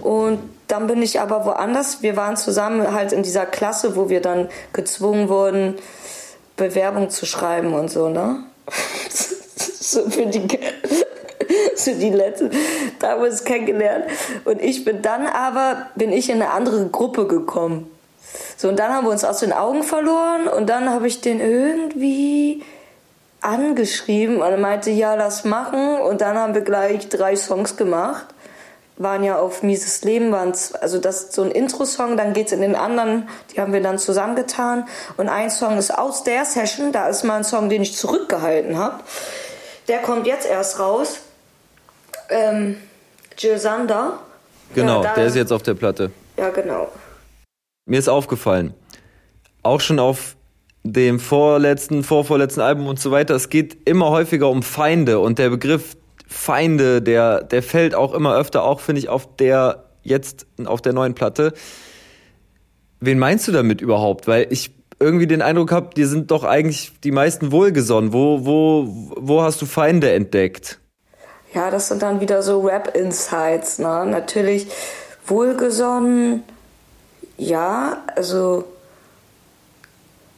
und 0.00 0.38
dann 0.66 0.86
bin 0.86 1.02
ich 1.02 1.20
aber 1.20 1.44
woanders. 1.44 2.02
Wir 2.02 2.16
waren 2.16 2.38
zusammen 2.38 2.90
halt 2.94 3.12
in 3.12 3.22
dieser 3.22 3.44
Klasse, 3.44 3.96
wo 3.96 4.08
wir 4.08 4.22
dann 4.22 4.48
gezwungen 4.72 5.28
wurden, 5.28 5.74
Bewerbung 6.56 7.10
zu 7.10 7.26
schreiben 7.26 7.74
und 7.74 7.90
so, 7.90 8.08
ne? 8.08 8.44
so 9.10 10.08
für 10.08 10.24
die, 10.24 10.48
so 11.76 11.92
die 11.92 12.10
letzten 12.10 12.50
damals 12.98 13.44
kennengelernt. 13.44 14.06
Und 14.46 14.62
ich 14.62 14.86
bin 14.86 15.02
dann 15.02 15.26
aber, 15.26 15.88
bin 15.96 16.14
ich 16.14 16.30
in 16.30 16.40
eine 16.40 16.52
andere 16.52 16.88
Gruppe 16.88 17.26
gekommen. 17.26 17.90
So, 18.56 18.68
und 18.68 18.78
dann 18.78 18.92
haben 18.92 19.04
wir 19.06 19.10
uns 19.10 19.24
aus 19.24 19.40
den 19.40 19.52
Augen 19.52 19.82
verloren 19.82 20.48
und 20.48 20.66
dann 20.68 20.88
habe 20.90 21.06
ich 21.06 21.20
den 21.20 21.40
irgendwie 21.40 22.62
angeschrieben 23.42 24.36
und 24.38 24.42
er 24.50 24.56
meinte, 24.56 24.90
ja, 24.90 25.14
lass 25.14 25.44
machen. 25.44 25.98
Und 26.00 26.20
dann 26.20 26.36
haben 26.38 26.54
wir 26.54 26.62
gleich 26.62 27.08
drei 27.08 27.36
Songs 27.36 27.76
gemacht. 27.76 28.26
Waren 28.98 29.24
ja 29.24 29.38
auf 29.38 29.62
Mieses 29.62 30.04
Leben, 30.04 30.32
waren 30.32 30.54
also 30.80 30.98
das 30.98 31.24
ist 31.24 31.32
so 31.34 31.42
ein 31.42 31.50
Intro-Song, 31.50 32.16
dann 32.16 32.32
geht's 32.32 32.50
in 32.52 32.62
den 32.62 32.74
anderen, 32.74 33.28
die 33.52 33.60
haben 33.60 33.74
wir 33.74 33.82
dann 33.82 33.98
zusammengetan. 33.98 34.88
Und 35.18 35.28
ein 35.28 35.50
Song 35.50 35.76
ist 35.76 35.90
aus 35.96 36.24
der 36.24 36.46
Session, 36.46 36.92
da 36.92 37.06
ist 37.08 37.22
mal 37.22 37.36
ein 37.36 37.44
Song, 37.44 37.68
den 37.68 37.82
ich 37.82 37.94
zurückgehalten 37.94 38.78
habe. 38.78 39.00
Der 39.88 39.98
kommt 39.98 40.26
jetzt 40.26 40.46
erst 40.48 40.78
raus. 40.80 41.18
Ähm, 42.30 42.78
Jill 43.36 43.58
Sander. 43.58 44.14
Genau, 44.74 45.02
Ja, 45.02 45.10
da- 45.10 45.14
der 45.14 45.26
ist 45.26 45.36
jetzt 45.36 45.52
auf 45.52 45.62
der 45.62 45.74
Platte. 45.74 46.10
Ja, 46.38 46.48
genau. 46.48 46.88
Mir 47.86 48.00
ist 48.00 48.08
aufgefallen, 48.08 48.74
auch 49.62 49.80
schon 49.80 50.00
auf 50.00 50.36
dem 50.82 51.20
vorletzten, 51.20 52.02
vorvorletzten 52.02 52.62
Album 52.62 52.88
und 52.88 52.98
so 52.98 53.12
weiter, 53.12 53.34
es 53.34 53.48
geht 53.48 53.88
immer 53.88 54.10
häufiger 54.10 54.50
um 54.50 54.62
Feinde 54.62 55.20
und 55.20 55.38
der 55.38 55.50
Begriff 55.50 55.96
Feinde, 56.26 57.00
der, 57.00 57.44
der 57.44 57.62
fällt 57.62 57.94
auch 57.94 58.12
immer 58.12 58.36
öfter, 58.36 58.64
auch 58.64 58.80
finde 58.80 58.98
ich 58.98 59.08
auf 59.08 59.36
der 59.36 59.84
jetzt 60.02 60.46
auf 60.64 60.82
der 60.82 60.92
neuen 60.92 61.14
Platte. 61.14 61.52
Wen 63.00 63.18
meinst 63.18 63.46
du 63.46 63.52
damit 63.52 63.80
überhaupt? 63.80 64.26
Weil 64.26 64.46
ich 64.50 64.74
irgendwie 64.98 65.26
den 65.26 65.42
Eindruck 65.42 65.72
habe, 65.72 65.94
dir 65.94 66.08
sind 66.08 66.30
doch 66.30 66.44
eigentlich 66.44 66.92
die 67.04 67.12
meisten 67.12 67.52
wohlgesonnen. 67.52 68.12
Wo, 68.12 68.46
wo, 68.46 68.86
wo 69.16 69.42
hast 69.42 69.60
du 69.60 69.66
Feinde 69.66 70.12
entdeckt? 70.12 70.80
Ja, 71.52 71.70
das 71.70 71.88
sind 71.88 72.02
dann 72.02 72.20
wieder 72.20 72.42
so 72.42 72.60
Rap-Insights, 72.62 73.78
ne? 73.78 74.06
Natürlich 74.06 74.68
wohlgesonnen, 75.26 76.42
ja, 77.38 77.98
also 78.14 78.64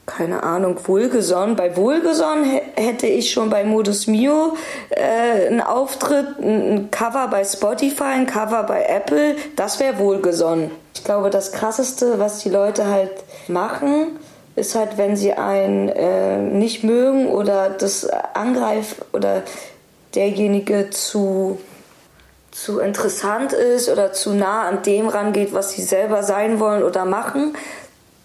keine 0.05 0.41
Ahnung, 0.41 0.77
wohlgesonnen. 0.85 1.55
Bei 1.55 1.77
wohlgesonnen 1.77 2.43
hä- 2.43 2.61
hätte 2.75 3.05
ich 3.05 3.31
schon 3.31 3.49
bei 3.51 3.63
Modus 3.63 4.07
Mio 4.07 4.55
äh, 4.89 5.47
einen 5.47 5.61
Auftritt, 5.61 6.39
ein 6.39 6.61
ein 6.71 6.91
Cover 6.91 7.27
bei 7.27 7.43
Spotify, 7.43 8.03
ein 8.15 8.25
Cover 8.25 8.63
bei 8.63 8.85
Apple. 8.85 9.35
Das 9.55 9.79
wäre 9.79 9.99
wohlgesonnen. 9.99 10.71
Ich 10.95 11.03
glaube, 11.03 11.29
das 11.29 11.51
Krasseste, 11.51 12.19
was 12.19 12.39
die 12.39 12.49
Leute 12.49 12.87
halt 12.87 13.11
machen, 13.47 14.17
ist 14.55 14.73
halt, 14.75 14.97
wenn 14.97 15.15
sie 15.15 15.33
einen 15.33 15.89
äh, 15.89 16.37
nicht 16.39 16.83
mögen 16.83 17.27
oder 17.27 17.69
das 17.69 18.07
angreift 18.33 18.97
oder 19.13 19.43
derjenige 20.15 20.89
zu 20.89 21.59
zu 22.63 22.79
interessant 22.79 23.53
ist 23.53 23.89
oder 23.89 24.11
zu 24.11 24.33
nah 24.33 24.67
an 24.67 24.83
dem 24.83 25.07
rangeht, 25.07 25.53
was 25.53 25.71
sie 25.71 25.81
selber 25.81 26.23
sein 26.23 26.59
wollen 26.59 26.83
oder 26.83 27.05
machen, 27.05 27.55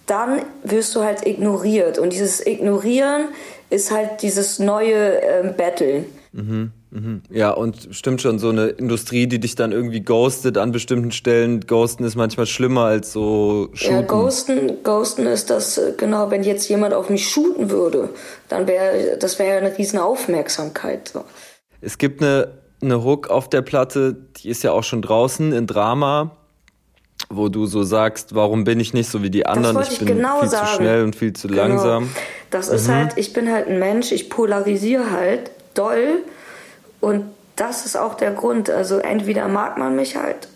dann 0.06 0.42
wirst 0.62 0.94
du 0.94 1.02
halt 1.02 1.26
ignoriert. 1.26 1.98
Und 1.98 2.12
dieses 2.12 2.44
Ignorieren 2.44 3.28
ist 3.70 3.90
halt 3.90 4.22
dieses 4.22 4.58
neue 4.58 5.20
ähm, 5.22 5.54
Battlen. 5.56 6.06
Ja, 7.30 7.50
und 7.50 7.88
stimmt 7.92 8.20
schon, 8.20 8.38
so 8.38 8.48
eine 8.48 8.66
Industrie, 8.66 9.26
die 9.26 9.38
dich 9.38 9.54
dann 9.54 9.70
irgendwie 9.70 10.00
ghostet 10.00 10.58
an 10.58 10.72
bestimmten 10.72 11.12
Stellen. 11.12 11.60
Ghosten 11.60 12.04
ist 12.04 12.16
manchmal 12.16 12.46
schlimmer 12.46 12.84
als 12.84 13.12
so 13.12 13.68
Ja, 13.74 13.76
shooten. 13.76 14.06
Ghosten, 14.06 14.82
Ghosten 14.82 15.26
ist 15.26 15.50
das, 15.50 15.78
äh, 15.78 15.92
genau, 15.96 16.30
wenn 16.30 16.42
jetzt 16.42 16.68
jemand 16.68 16.92
auf 16.92 17.08
mich 17.08 17.28
shooten 17.28 17.70
würde, 17.70 18.10
dann 18.48 18.66
wäre, 18.66 19.16
das 19.16 19.38
wäre 19.38 19.58
eine 19.58 19.76
riesen 19.76 19.98
Aufmerksamkeit. 19.98 21.08
So. 21.08 21.24
Es 21.80 21.98
gibt 21.98 22.20
eine, 22.20 22.48
eine 22.84 23.02
Hook 23.04 23.28
auf 23.28 23.48
der 23.48 23.62
Platte, 23.62 24.16
die 24.36 24.48
ist 24.48 24.62
ja 24.62 24.72
auch 24.72 24.84
schon 24.84 25.02
draußen 25.02 25.52
in 25.52 25.66
Drama, 25.66 26.30
wo 27.28 27.48
du 27.48 27.66
so 27.66 27.82
sagst, 27.82 28.34
warum 28.34 28.64
bin 28.64 28.80
ich 28.80 28.92
nicht 28.94 29.08
so 29.10 29.22
wie 29.22 29.30
die 29.30 29.46
anderen? 29.46 29.80
ich 29.82 29.92
ich 29.92 29.98
bin 30.00 30.08
genau 30.08 30.40
viel 30.40 30.48
sagen. 30.48 30.66
zu 30.66 30.74
schnell 30.74 31.04
und 31.04 31.16
viel 31.16 31.32
zu 31.32 31.48
Genau. 31.48 31.62
langsam. 31.62 32.10
Das 32.50 32.68
ist 32.68 32.88
halt, 32.88 33.12
ich 33.16 33.32
bin 33.32 33.50
halt 33.50 33.66
ein 33.66 33.78
Mensch, 33.78 34.12
ich 34.12 34.30
polarisiere 34.30 35.10
halt 35.10 35.50
doll 35.74 36.18
und 37.00 37.24
das 37.56 37.84
ist 37.86 37.96
auch 37.96 38.14
der 38.14 38.30
Grund. 38.32 38.70
Also 38.70 38.98
entweder 38.98 39.48
mag 39.48 39.78
man 39.78 39.96
mich 39.96 40.16
halt 40.16 40.48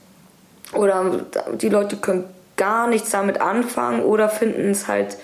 oder 0.73 1.25
die 1.61 1.69
Leute 1.69 1.97
können 1.97 2.25
gar 2.57 2.87
nichts 2.88 3.11
damit 3.11 3.41
anfangen 3.41 4.03
oder 4.03 4.29
finden 4.29 4.71
es 4.71 4.87
halt 4.88 5.17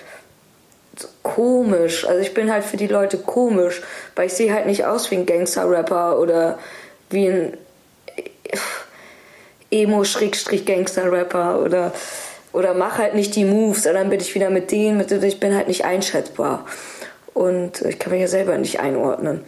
komisch. 1.22 2.06
Also 2.06 2.20
ich 2.20 2.34
bin 2.34 2.50
halt 2.52 2.64
für 2.64 2.76
die 2.76 2.86
Leute 2.86 3.18
komisch, 3.18 3.82
weil 4.16 4.26
ich 4.26 4.32
sehe 4.34 4.52
halt 4.52 4.66
nicht 4.66 4.84
aus 4.86 5.10
wie 5.10 5.16
ein 5.16 5.26
Gangster-Rapper 5.26 6.18
oder 6.18 6.58
wie 7.14 7.28
ein 7.28 7.56
Emo-Gangster-Rapper 9.70 11.60
oder, 11.60 11.92
oder 12.52 12.74
mach 12.74 12.98
halt 12.98 13.14
nicht 13.14 13.34
die 13.34 13.44
Moves, 13.44 13.82
dann 13.82 14.10
bin 14.10 14.20
ich 14.20 14.34
wieder 14.34 14.50
mit 14.50 14.70
denen, 14.70 14.98
mit, 14.98 15.10
ich 15.10 15.40
bin 15.40 15.54
halt 15.54 15.68
nicht 15.68 15.84
einschätzbar. 15.84 16.66
Und 17.32 17.82
ich 17.82 17.98
kann 17.98 18.12
mich 18.12 18.20
ja 18.20 18.28
selber 18.28 18.56
nicht 18.58 18.78
einordnen. 18.78 19.42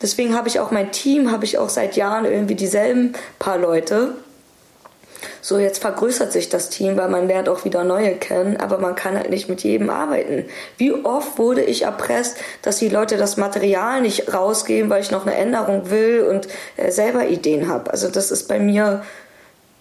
Deswegen 0.00 0.34
habe 0.34 0.48
ich 0.48 0.60
auch 0.60 0.70
mein 0.70 0.92
Team, 0.92 1.30
habe 1.30 1.44
ich 1.44 1.58
auch 1.58 1.68
seit 1.68 1.96
Jahren 1.96 2.24
irgendwie 2.24 2.54
dieselben 2.54 3.12
paar 3.38 3.58
Leute. 3.58 4.14
So, 5.40 5.58
jetzt 5.58 5.78
vergrößert 5.80 6.32
sich 6.32 6.48
das 6.48 6.68
Team, 6.68 6.96
weil 6.96 7.08
man 7.08 7.28
lernt 7.28 7.48
auch 7.48 7.64
wieder 7.64 7.84
neue 7.84 8.16
kennen, 8.16 8.56
aber 8.56 8.78
man 8.78 8.94
kann 8.94 9.16
halt 9.16 9.30
nicht 9.30 9.48
mit 9.48 9.62
jedem 9.62 9.90
arbeiten. 9.90 10.46
Wie 10.76 10.92
oft 10.92 11.38
wurde 11.38 11.62
ich 11.62 11.82
erpresst, 11.82 12.36
dass 12.62 12.78
die 12.78 12.88
Leute 12.88 13.16
das 13.16 13.36
Material 13.36 14.00
nicht 14.00 14.32
rausgeben, 14.34 14.90
weil 14.90 15.02
ich 15.02 15.10
noch 15.10 15.26
eine 15.26 15.36
Änderung 15.36 15.90
will 15.90 16.22
und 16.28 16.48
äh, 16.76 16.90
selber 16.90 17.28
Ideen 17.28 17.68
habe. 17.68 17.90
Also 17.90 18.08
das 18.08 18.30
ist 18.30 18.48
bei 18.48 18.58
mir 18.58 19.04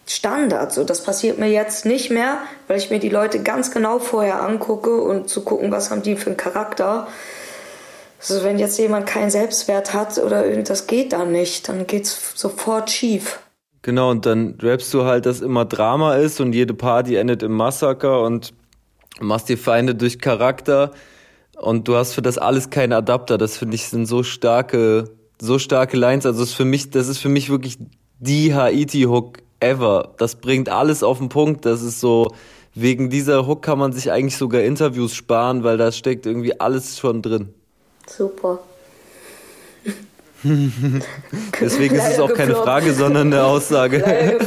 Standard. 0.06 0.72
So, 0.72 0.84
das 0.84 1.02
passiert 1.02 1.38
mir 1.38 1.50
jetzt 1.50 1.86
nicht 1.86 2.10
mehr, 2.12 2.38
weil 2.67 2.78
ich 2.78 2.89
mir 2.89 3.00
die 3.00 3.10
Leute 3.10 3.39
ganz 3.43 3.72
genau 3.72 4.00
vorher 4.00 4.41
angucke 4.41 5.02
und 5.02 5.28
zu 5.30 5.43
gucken, 5.43 5.72
was 5.72 5.91
haben 5.91 6.02
die 6.02 6.15
für 6.15 6.28
einen 6.28 6.38
Charakter. 6.38 7.08
Also 8.20 8.43
wenn 8.43 8.58
jetzt 8.58 8.80
jemand 8.80 9.06
keinen 9.06 9.30
Selbstwert 9.30 9.93
hat 9.93 10.17
oder 10.17 10.46
irgend- 10.46 10.70
das 10.70 10.88
geht 10.88 11.13
dann 11.13 11.32
nicht, 11.32 11.67
dann 11.67 11.88
geht's 11.88 12.32
sofort 12.36 12.89
schief. 12.89 13.39
Genau, 13.82 14.12
und 14.12 14.26
dann 14.26 14.56
rappst 14.62 14.94
du 14.94 15.04
halt, 15.04 15.26
dass 15.26 15.42
immer 15.42 15.66
Drama 15.66 16.16
ist 16.16 16.42
und 16.42 16.54
jede 16.54 16.74
Party 16.74 17.16
endet 17.16 17.44
im 17.44 17.54
Massaker 17.54 18.22
und 18.24 18.54
machst 19.20 19.50
dir 19.50 19.58
Feinde 19.58 19.96
durch 19.96 20.20
Charakter 20.20 20.92
und 21.58 21.88
du 21.88 21.96
hast 21.96 22.13
für 22.13 22.22
das 22.22 22.38
alles 22.38 22.70
keinen 22.70 22.94
Adapter. 22.94 23.38
Das 23.38 23.58
finde 23.58 23.76
ich 23.76 23.88
sind 23.88 24.06
so 24.06 24.24
starke, 24.24 25.06
so 25.40 25.60
starke 25.60 25.98
Lines. 25.98 26.26
Also 26.26 26.44
ist 26.44 26.54
für 26.54 26.66
mich, 26.66 26.90
das 26.92 27.08
ist 27.08 27.20
für 27.20 27.30
mich 27.30 27.50
wirklich 27.50 27.78
die 28.20 28.54
Haiti-Hook 28.54 29.40
ever. 29.60 30.13
Das 30.18 30.36
bringt 30.36 30.70
alles 30.70 31.04
auf 31.04 31.18
den 31.18 31.30
Punkt. 31.30 31.66
Das 31.66 31.82
ist 31.82 32.00
so, 32.00 32.32
wegen 32.76 33.10
dieser 33.10 33.48
Hook 33.48 33.63
kann 33.63 33.80
man 33.80 33.92
sich 33.92 34.12
eigentlich 34.12 34.38
sogar 34.38 34.62
Interviews 34.62 35.16
sparen, 35.16 35.63
weil 35.63 35.78
da 35.78 35.92
steckt 35.92 36.26
irgendwie 36.26 36.60
alles 36.60 37.00
schon 37.00 37.22
drin. 37.22 37.54
Super. 38.06 38.60
Deswegen 41.62 41.95
ist 41.95 42.12
es 42.12 42.19
auch 42.19 42.34
keine. 42.34 42.56
Frage, 42.56 42.93
sondern 42.93 43.34
eine 43.34 43.43
Aussage. 43.43 44.04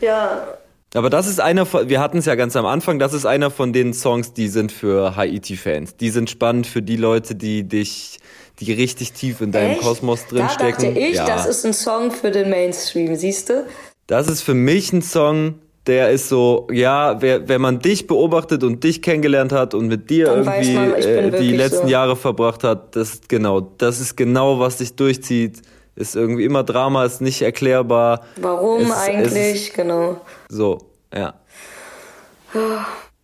Ja, 0.00 0.58
Aber 0.94 1.08
das 1.08 1.26
ist 1.26 1.40
einer 1.40 1.64
von, 1.64 1.88
wir 1.88 1.98
hatten 1.98 2.18
es 2.18 2.26
ja 2.26 2.34
ganz 2.34 2.56
am 2.56 2.66
Anfang, 2.66 2.98
das 2.98 3.14
ist 3.14 3.24
einer 3.24 3.50
von 3.50 3.72
den 3.72 3.94
Songs, 3.94 4.34
die 4.34 4.48
sind 4.48 4.70
für 4.70 5.16
Haiti-Fans. 5.16 5.96
Die 5.96 6.10
sind 6.10 6.28
spannend 6.28 6.66
für 6.66 6.82
die 6.82 6.96
Leute, 6.96 7.34
die 7.34 7.62
dich, 7.62 8.18
die 8.60 8.70
richtig 8.72 9.12
tief 9.12 9.40
in 9.40 9.50
deinem 9.50 9.72
echt? 9.72 9.80
Kosmos 9.80 10.26
Da 10.28 10.36
dachte 10.36 10.64
drinstecken. 10.64 10.96
ich, 10.96 11.14
ja. 11.14 11.26
das 11.26 11.46
ist 11.46 11.64
ein 11.64 11.72
Song 11.72 12.10
für 12.10 12.30
den 12.30 12.50
Mainstream, 12.50 13.16
siehst 13.16 13.48
du? 13.48 13.64
das 14.06 14.28
ist 14.28 14.42
für 14.42 14.54
mich 14.54 14.92
ein 14.92 15.00
Song, 15.00 15.54
der 15.86 16.10
ist 16.10 16.28
so, 16.28 16.66
ja, 16.72 17.20
wer, 17.20 17.46
wenn 17.48 17.60
man 17.60 17.78
dich 17.78 18.06
beobachtet 18.06 18.64
und 18.64 18.82
dich 18.84 19.02
kennengelernt 19.02 19.52
hat 19.52 19.74
und 19.74 19.86
mit 19.88 20.08
dir 20.08 20.26
Dann 20.26 20.44
irgendwie 20.44 20.74
man, 20.74 20.94
äh, 20.94 21.30
die 21.38 21.52
letzten 21.52 21.86
so. 21.86 21.92
Jahre 21.92 22.16
verbracht 22.16 22.64
hat, 22.64 22.96
das 22.96 23.14
ist 23.14 23.28
genau, 23.28 23.60
das 23.60 24.00
ist 24.00 24.16
genau, 24.16 24.58
was 24.58 24.78
dich 24.78 24.94
durchzieht. 24.96 25.60
Ist 25.96 26.16
irgendwie 26.16 26.44
immer 26.44 26.64
Drama, 26.64 27.04
ist 27.04 27.20
nicht 27.20 27.42
erklärbar. 27.42 28.22
Warum 28.36 28.80
Es- 28.82 28.88
es 28.88 28.96
eigentlich? 28.96 29.72
genau. 29.74 30.20
So, 30.48 30.78
ja. 31.14 31.34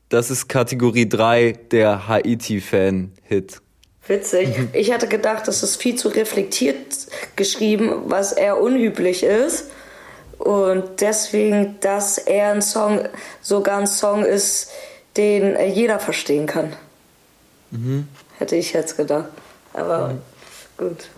Das 0.09 0.31
ist 0.31 0.49
Kategorie 0.49 1.09
3 1.09 1.53
der 1.70 2.09
Haiti-Fan-Hit. 2.09 3.61
Witzig. 4.07 4.49
Ich 4.73 4.92
hatte 4.92 5.07
gedacht, 5.07 5.46
das 5.46 5.62
ist 5.62 5.77
viel 5.81 5.94
zu 5.94 6.09
reflektiert 6.09 7.07
geschrieben, 7.37 7.92
was 8.07 8.33
eher 8.33 8.61
unüblich 8.61 9.23
ist. 9.23 9.70
Und 10.40 11.03
deswegen, 11.03 11.79
dass 11.81 12.16
er 12.16 12.53
ein 12.53 12.62
Song, 12.62 13.07
sogar 13.42 13.79
ein 13.79 13.87
Song 13.87 14.24
ist, 14.24 14.70
den 15.18 15.55
jeder 15.74 15.98
verstehen 15.98 16.46
kann. 16.46 16.72
Mhm. 17.70 18.09
Hätte 18.38 18.57
ich 18.57 18.72
jetzt 18.72 18.96
gedacht. 18.96 19.29
Aber 19.74 20.09
mhm. 20.09 20.18
gut. 20.79 21.11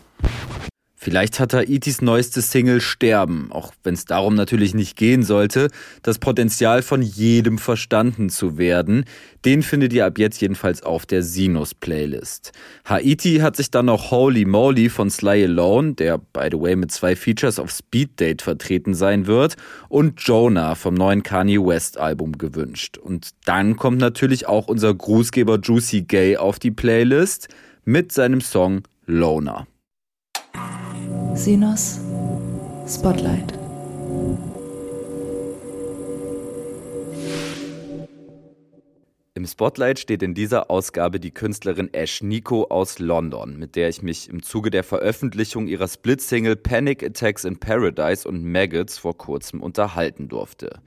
Vielleicht 1.04 1.40
hat 1.40 1.52
Haitis 1.52 2.00
neueste 2.00 2.40
Single 2.40 2.80
Sterben, 2.80 3.50
auch 3.50 3.72
wenn 3.82 3.94
es 3.94 4.04
darum 4.04 4.36
natürlich 4.36 4.72
nicht 4.72 4.96
gehen 4.96 5.24
sollte, 5.24 5.66
das 6.02 6.20
Potenzial 6.20 6.80
von 6.80 7.02
jedem 7.02 7.58
verstanden 7.58 8.30
zu 8.30 8.56
werden. 8.56 9.04
Den 9.44 9.64
findet 9.64 9.92
ihr 9.92 10.06
ab 10.06 10.16
jetzt 10.16 10.40
jedenfalls 10.40 10.84
auf 10.84 11.04
der 11.04 11.24
Sinus-Playlist. 11.24 12.52
Haiti 12.84 13.38
hat 13.38 13.56
sich 13.56 13.72
dann 13.72 13.86
noch 13.86 14.12
Holy 14.12 14.44
Moly 14.44 14.88
von 14.88 15.10
Sly 15.10 15.46
Alone, 15.46 15.94
der 15.94 16.18
by 16.18 16.46
the 16.52 16.60
way 16.60 16.76
mit 16.76 16.92
zwei 16.92 17.16
Features 17.16 17.58
auf 17.58 17.72
Speed 17.72 18.20
Date 18.20 18.40
vertreten 18.40 18.94
sein 18.94 19.26
wird, 19.26 19.56
und 19.88 20.20
Jonah 20.20 20.76
vom 20.76 20.94
neuen 20.94 21.24
Kanye 21.24 21.58
West 21.58 21.98
Album 21.98 22.38
gewünscht. 22.38 22.96
Und 22.96 23.30
dann 23.44 23.74
kommt 23.74 23.98
natürlich 23.98 24.46
auch 24.46 24.68
unser 24.68 24.94
Grußgeber 24.94 25.58
Juicy 25.60 26.02
Gay 26.02 26.36
auf 26.36 26.60
die 26.60 26.70
Playlist 26.70 27.48
mit 27.84 28.12
seinem 28.12 28.40
Song 28.40 28.82
Loner. 29.04 29.66
Sinos 31.34 31.98
Spotlight. 32.86 33.58
Im 39.34 39.46
Spotlight 39.46 39.98
steht 39.98 40.22
in 40.22 40.34
dieser 40.34 40.70
Ausgabe 40.70 41.18
die 41.18 41.30
Künstlerin 41.30 41.88
Ash 41.94 42.22
Nico 42.22 42.64
aus 42.64 42.98
London, 42.98 43.58
mit 43.58 43.76
der 43.76 43.88
ich 43.88 44.02
mich 44.02 44.28
im 44.28 44.42
Zuge 44.42 44.70
der 44.70 44.84
Veröffentlichung 44.84 45.68
ihrer 45.68 45.88
Split-Single 45.88 46.56
Panic 46.56 47.02
Attacks 47.02 47.44
in 47.44 47.58
Paradise 47.58 48.28
und 48.28 48.44
Maggots 48.44 48.98
vor 48.98 49.16
kurzem 49.16 49.62
unterhalten 49.62 50.28
durfte. 50.28 50.80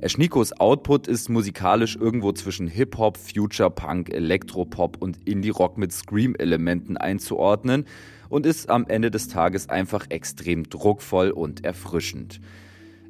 Ash 0.00 0.16
Nikos 0.16 0.52
Output 0.52 1.08
ist 1.08 1.28
musikalisch 1.28 1.96
irgendwo 1.96 2.30
zwischen 2.30 2.68
Hip-Hop, 2.68 3.16
Future 3.16 3.68
Punk, 3.68 4.14
Elektropop 4.14 4.96
und 5.02 5.18
Indie-Rock 5.28 5.76
mit 5.76 5.92
Scream-Elementen 5.92 6.96
einzuordnen 6.96 7.84
und 8.28 8.46
ist 8.46 8.70
am 8.70 8.86
Ende 8.88 9.10
des 9.10 9.28
Tages 9.28 9.68
einfach 9.68 10.06
extrem 10.10 10.68
druckvoll 10.68 11.30
und 11.30 11.64
erfrischend. 11.64 12.40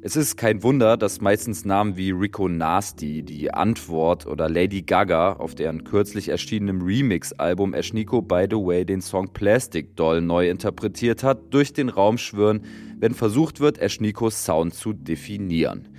Es 0.01 0.15
ist 0.15 0.37
kein 0.37 0.63
Wunder, 0.63 0.95
dass 0.95 1.19
meistens 1.19 1.65
Namen 1.65 1.97
wie 1.97 2.11
Rico 2.11 2.47
Nasty, 2.47 3.21
Die 3.21 3.53
Antwort 3.53 4.25
oder 4.27 4.47
Lady 4.47 4.81
Gaga 4.81 5.33
auf 5.33 5.55
deren 5.55 5.83
kürzlich 5.83 6.29
erschienenem 6.29 6.81
Remix-Album 6.81 7.73
Eschniko 7.73 8.21
By 8.21 8.45
the 8.49 8.55
Way 8.55 8.85
den 8.85 9.01
Song 9.01 9.33
Plastic 9.33 9.97
Doll 9.97 10.21
neu 10.21 10.49
interpretiert 10.49 11.21
hat, 11.23 11.53
durch 11.53 11.73
den 11.73 11.89
Raum 11.89 12.17
schwören, 12.17 12.61
wenn 12.97 13.13
versucht 13.13 13.59
wird, 13.59 13.77
Eschnikos 13.77 14.45
Sound 14.45 14.73
zu 14.73 14.93
definieren. 14.93 15.89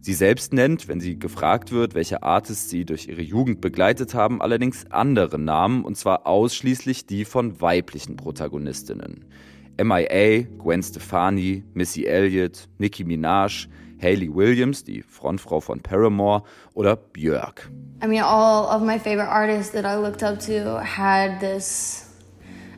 Sie 0.00 0.14
selbst 0.14 0.52
nennt, 0.52 0.86
wenn 0.86 1.00
sie 1.00 1.18
gefragt 1.18 1.72
wird, 1.72 1.94
welche 1.94 2.22
Artists 2.22 2.70
sie 2.70 2.84
durch 2.84 3.08
ihre 3.08 3.22
Jugend 3.22 3.60
begleitet 3.60 4.14
haben, 4.14 4.40
allerdings 4.40 4.86
andere 4.90 5.38
Namen, 5.38 5.84
und 5.84 5.96
zwar 5.96 6.26
ausschließlich 6.26 7.06
die 7.06 7.24
von 7.24 7.60
weiblichen 7.60 8.16
Protagonistinnen. 8.16 9.24
MIA, 9.82 10.44
Gwen 10.58 10.82
Stefani, 10.82 11.64
Missy 11.74 12.04
Elliott, 12.04 12.68
Nicki 12.78 13.04
Minaj, 13.04 13.68
Hayley 14.00 14.32
Williams, 14.32 14.84
die 14.84 15.02
Frontfrau 15.02 15.60
von 15.60 15.80
Paramore, 15.80 16.44
oder 16.74 16.94
Björk. 16.96 17.68
I 18.02 18.06
mean, 18.06 18.22
all 18.22 18.66
of 18.66 18.82
my 18.82 18.98
favorite 18.98 19.28
artists 19.28 19.72
that 19.72 19.84
I 19.84 19.96
looked 19.96 20.22
up 20.22 20.38
to 20.46 20.80
had 20.80 21.40
this 21.40 22.06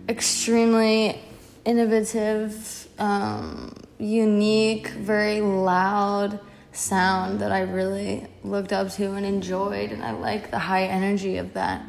extremely 0.08 1.16
innovative, 1.64 2.54
um, 2.98 3.72
unique, 3.98 4.88
very 5.04 5.40
loud 5.40 6.40
sound 6.72 7.40
that 7.40 7.52
I 7.52 7.62
really 7.62 8.26
looked 8.42 8.72
up 8.72 8.88
to 8.96 9.12
and 9.14 9.24
enjoyed, 9.24 9.92
and 9.92 10.02
I 10.02 10.12
like 10.12 10.50
the 10.50 10.58
high 10.58 10.86
energy 10.86 11.38
of 11.38 11.52
that. 11.54 11.80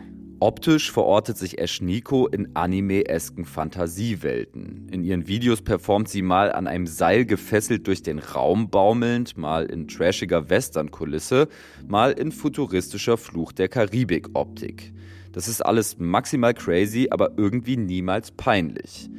Optisch 0.42 0.92
verortet 0.92 1.38
sich 1.38 1.60
Ash 1.60 1.82
in 1.82 2.56
anime-esken 2.56 3.46
Fantasiewelten. 3.46 4.90
In 4.90 5.04
ihren 5.04 5.28
Videos 5.28 5.62
performt 5.62 6.10
sie 6.10 6.24
mal 6.24 6.52
an 6.52 6.66
einem 6.66 6.88
Seil 6.88 7.26
gefesselt 7.26 7.86
durch 7.86 8.02
den 8.02 8.18
Raum 8.18 8.72
baumelnd, 8.72 9.38
mal 9.38 9.66
in 9.66 9.88
trashiger 9.88 10.50
Western-Kulisse, 10.50 11.48
mal 11.88 12.14
in 12.14 12.32
futuristischer 12.32 13.18
Fluch 13.18 13.52
der 13.52 13.70
Karibik-Optik. 13.70 14.94
Das 15.32 15.48
ist 15.48 15.62
alles 15.62 16.00
maximal 16.00 16.56
crazy, 16.56 17.08
aber 17.12 17.34
irgendwie 17.38 17.78
niemals 17.78 18.32
peinlich. 18.32 19.12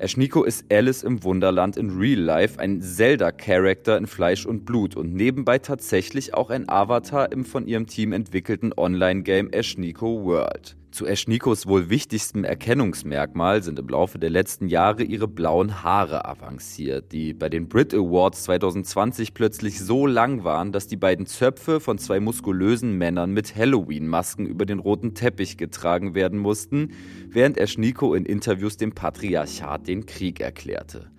Eschniko 0.00 0.44
ist 0.44 0.72
Alice 0.72 1.02
im 1.02 1.24
Wunderland 1.24 1.76
in 1.76 1.90
Real 1.90 2.20
Life, 2.20 2.60
ein 2.60 2.80
Zelda-Charakter 2.80 3.98
in 3.98 4.06
Fleisch 4.06 4.46
und 4.46 4.64
Blut 4.64 4.94
und 4.94 5.12
nebenbei 5.12 5.58
tatsächlich 5.58 6.34
auch 6.34 6.50
ein 6.50 6.68
Avatar 6.68 7.32
im 7.32 7.44
von 7.44 7.66
ihrem 7.66 7.88
Team 7.88 8.12
entwickelten 8.12 8.72
Online-Game 8.76 9.50
Eschniko 9.50 10.24
World. 10.24 10.76
Zu 10.98 11.06
Eschnikos 11.06 11.68
wohl 11.68 11.90
wichtigstem 11.90 12.42
Erkennungsmerkmal 12.42 13.62
sind 13.62 13.78
im 13.78 13.86
Laufe 13.86 14.18
der 14.18 14.30
letzten 14.30 14.66
Jahre 14.66 15.04
ihre 15.04 15.28
blauen 15.28 15.84
Haare 15.84 16.24
avanciert, 16.24 17.12
die 17.12 17.34
bei 17.34 17.48
den 17.48 17.68
Brit 17.68 17.94
Awards 17.94 18.42
2020 18.42 19.32
plötzlich 19.32 19.78
so 19.78 20.08
lang 20.08 20.42
waren, 20.42 20.72
dass 20.72 20.88
die 20.88 20.96
beiden 20.96 21.26
Zöpfe 21.26 21.78
von 21.78 21.98
zwei 21.98 22.18
muskulösen 22.18 22.98
Männern 22.98 23.30
mit 23.30 23.54
Halloween-Masken 23.54 24.44
über 24.44 24.66
den 24.66 24.80
roten 24.80 25.14
Teppich 25.14 25.56
getragen 25.56 26.16
werden 26.16 26.40
mussten, 26.40 26.90
während 27.28 27.58
Eschniko 27.58 28.14
in 28.14 28.26
Interviews 28.26 28.76
dem 28.76 28.90
Patriarchat 28.90 29.86
den 29.86 30.04
Krieg 30.04 30.40
erklärte. 30.40 31.12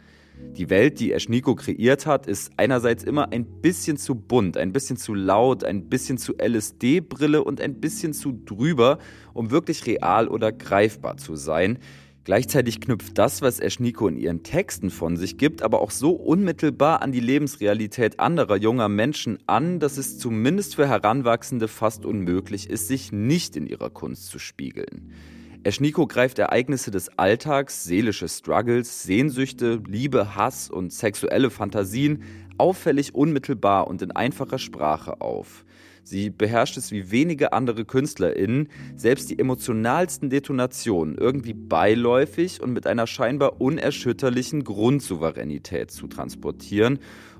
Die 0.57 0.69
Welt, 0.69 0.99
die 0.99 1.13
Eschniko 1.13 1.55
kreiert 1.55 2.05
hat, 2.05 2.27
ist 2.27 2.51
einerseits 2.57 3.03
immer 3.03 3.31
ein 3.31 3.45
bisschen 3.61 3.97
zu 3.97 4.15
bunt, 4.15 4.57
ein 4.57 4.73
bisschen 4.73 4.97
zu 4.97 5.13
laut, 5.13 5.63
ein 5.63 5.87
bisschen 5.87 6.17
zu 6.17 6.33
LSD-Brille 6.37 7.43
und 7.43 7.61
ein 7.61 7.79
bisschen 7.79 8.13
zu 8.13 8.33
drüber, 8.45 8.99
um 9.33 9.51
wirklich 9.51 9.85
real 9.85 10.27
oder 10.27 10.51
greifbar 10.51 11.17
zu 11.17 11.35
sein. 11.35 11.79
Gleichzeitig 12.25 12.81
knüpft 12.81 13.17
das, 13.17 13.41
was 13.41 13.59
Eschniko 13.59 14.07
in 14.07 14.17
ihren 14.17 14.43
Texten 14.43 14.89
von 14.89 15.17
sich 15.17 15.37
gibt, 15.37 15.61
aber 15.61 15.81
auch 15.81 15.91
so 15.91 16.11
unmittelbar 16.11 17.01
an 17.01 17.11
die 17.11 17.21
Lebensrealität 17.21 18.19
anderer 18.19 18.57
junger 18.57 18.89
Menschen 18.89 19.39
an, 19.47 19.79
dass 19.79 19.97
es 19.97 20.19
zumindest 20.19 20.75
für 20.75 20.87
Heranwachsende 20.87 21.67
fast 21.67 22.05
unmöglich 22.05 22.69
ist, 22.69 22.87
sich 22.87 23.11
nicht 23.11 23.55
in 23.55 23.65
ihrer 23.65 23.89
Kunst 23.89 24.27
zu 24.27 24.37
spiegeln. 24.37 25.13
Eschniko 25.63 26.07
greift 26.07 26.39
Ereignisse 26.39 26.89
des 26.89 27.09
Alltags, 27.17 27.83
seelische 27.83 28.29
Struggles, 28.29 29.03
Sehnsüchte, 29.03 29.81
Liebe, 29.85 30.35
Hass 30.35 30.69
und 30.69 30.93
sexuelle 30.93 31.49
Fantasien 31.49 32.23
auffällig 32.57 33.13
unmittelbar 33.13 33.87
und 33.87 34.01
in 34.01 34.11
einfacher 34.11 34.57
Sprache 34.57 35.19
auf. 35.19 35.65
Sie 36.03 36.29
beherrscht 36.29 36.77
es 36.77 36.91
wie 36.91 37.11
wenige 37.11 37.51
andere 37.51 37.83
KünstlerInnen, 37.83 38.69
selbst 38.95 39.29
die 39.29 39.37
emotionalsten 39.37 40.29
Detonationen 40.29 41.15
irgendwie 41.17 41.53
beiläufig 41.53 42.61
und 42.61 42.71
mit 42.71 42.87
einer 42.87 43.05
scheinbar 43.05 43.59
unerschütterlichen 43.59 44.63
Grundsouveränität 44.63 45.91
zu 45.91 46.07
transportieren 46.07 46.99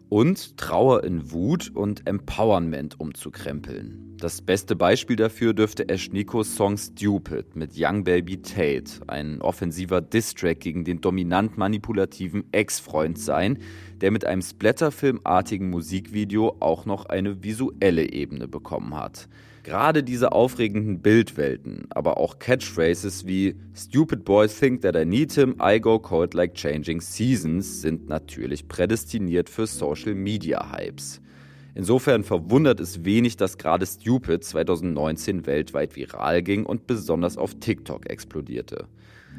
und 0.10 0.58
Trauer 0.58 1.04
in 1.04 1.32
Wut 1.32 1.72
und 1.74 2.08
Empowerment 2.08 3.00
umzukrempeln. 3.00 4.18
Das 4.20 4.42
beste 4.42 4.76
Beispiel 4.76 5.16
dafür 5.16 5.54
dürfte 5.54 5.88
Ash 5.88 6.12
Nikos 6.12 6.56
Song 6.56 6.78
Stupid 6.78 7.56
mit 7.56 7.72
Young 7.78 8.04
Baby 8.04 8.42
Tate, 8.42 9.02
ein 9.08 9.42
offensiver 9.42 10.02
Distrack 10.02 10.60
gegen 10.60 10.84
den 10.84 11.00
dominant 11.00 11.58
manipulativen 11.58 12.44
Ex-Freund 12.52 13.18
sein, 13.18 13.60
der 14.02 14.12
mit 14.12 14.26
einem 14.26 14.42
Splatterfilmartigen 14.42 15.70
Musikvideo 15.70 16.58
auch 16.60 16.86
noch 16.86 17.06
eine 17.06 17.44
visuelle 17.44 18.12
Ebene 18.12 18.50
bekommen 18.50 18.96
hat. 18.96 19.30
Gerade 19.70 20.02
diese 20.02 20.32
aufregenden 20.32 21.00
Bildwelten, 21.00 21.86
aber 21.92 22.18
auch 22.18 22.40
Catchphrases 22.40 23.28
wie 23.28 23.56
Stupid 23.76 24.26
boys 24.26 24.60
think 24.60 24.82
that 24.82 24.96
I 24.96 25.06
need 25.06 25.34
him, 25.34 25.58
I 25.62 25.80
go 25.80 26.00
cold 26.00 26.34
like 26.34 26.56
changing 26.56 27.02
seasons 27.02 27.84
sind 27.84 28.10
natürlich 28.10 28.68
prädestiniert 28.68 29.48
für 29.48 29.68
Social 29.68 30.16
Media 30.16 30.72
Hypes. 30.76 31.22
Insofern 31.76 32.24
verwundert 32.24 32.80
es 32.80 33.06
wenig, 33.06 33.38
dass 33.38 33.60
gerade 33.60 33.86
Stupid 33.86 34.44
2019 34.44 35.46
weltweit 35.46 35.96
viral 35.96 36.42
ging 36.42 36.66
und 36.66 36.88
besonders 36.88 37.38
auf 37.38 37.54
TikTok 37.60 38.10
explodierte. 38.10 38.88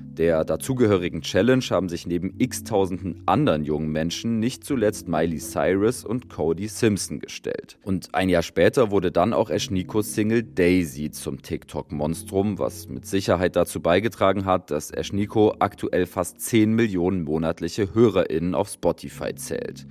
Der 0.02 0.44
dazugehörigen 0.44 1.22
Challenge 1.22 1.64
haben 1.70 1.88
sich 1.88 2.06
neben 2.06 2.34
x-tausenden 2.38 3.22
anderen 3.26 3.64
jungen 3.64 3.90
Menschen 3.90 4.38
nicht 4.38 4.64
zuletzt 4.64 5.08
Miley 5.08 5.38
Cyrus 5.38 6.04
und 6.04 6.28
Cody 6.28 6.68
Simpson 6.68 7.20
gestellt. 7.20 7.78
Und 7.84 8.14
ein 8.14 8.28
Jahr 8.28 8.42
später 8.42 8.90
wurde 8.90 9.12
dann 9.12 9.32
auch 9.32 9.50
Eschnikos 9.50 10.14
Single 10.14 10.42
Daisy 10.42 11.10
zum 11.10 11.40
TikTok-Monstrum, 11.40 12.58
was 12.58 12.88
mit 12.88 13.06
Sicherheit 13.06 13.56
dazu 13.56 13.80
beigetragen 13.80 14.44
hat, 14.44 14.70
dass 14.70 14.90
Eschniko 14.90 15.54
aktuell 15.58 16.06
fast 16.06 16.40
10 16.40 16.74
Millionen 16.74 17.22
monatliche 17.22 17.94
HörerInnen 17.94 18.54
auf 18.54 18.68
Spotify 18.68 19.34
zählt. 19.34 19.86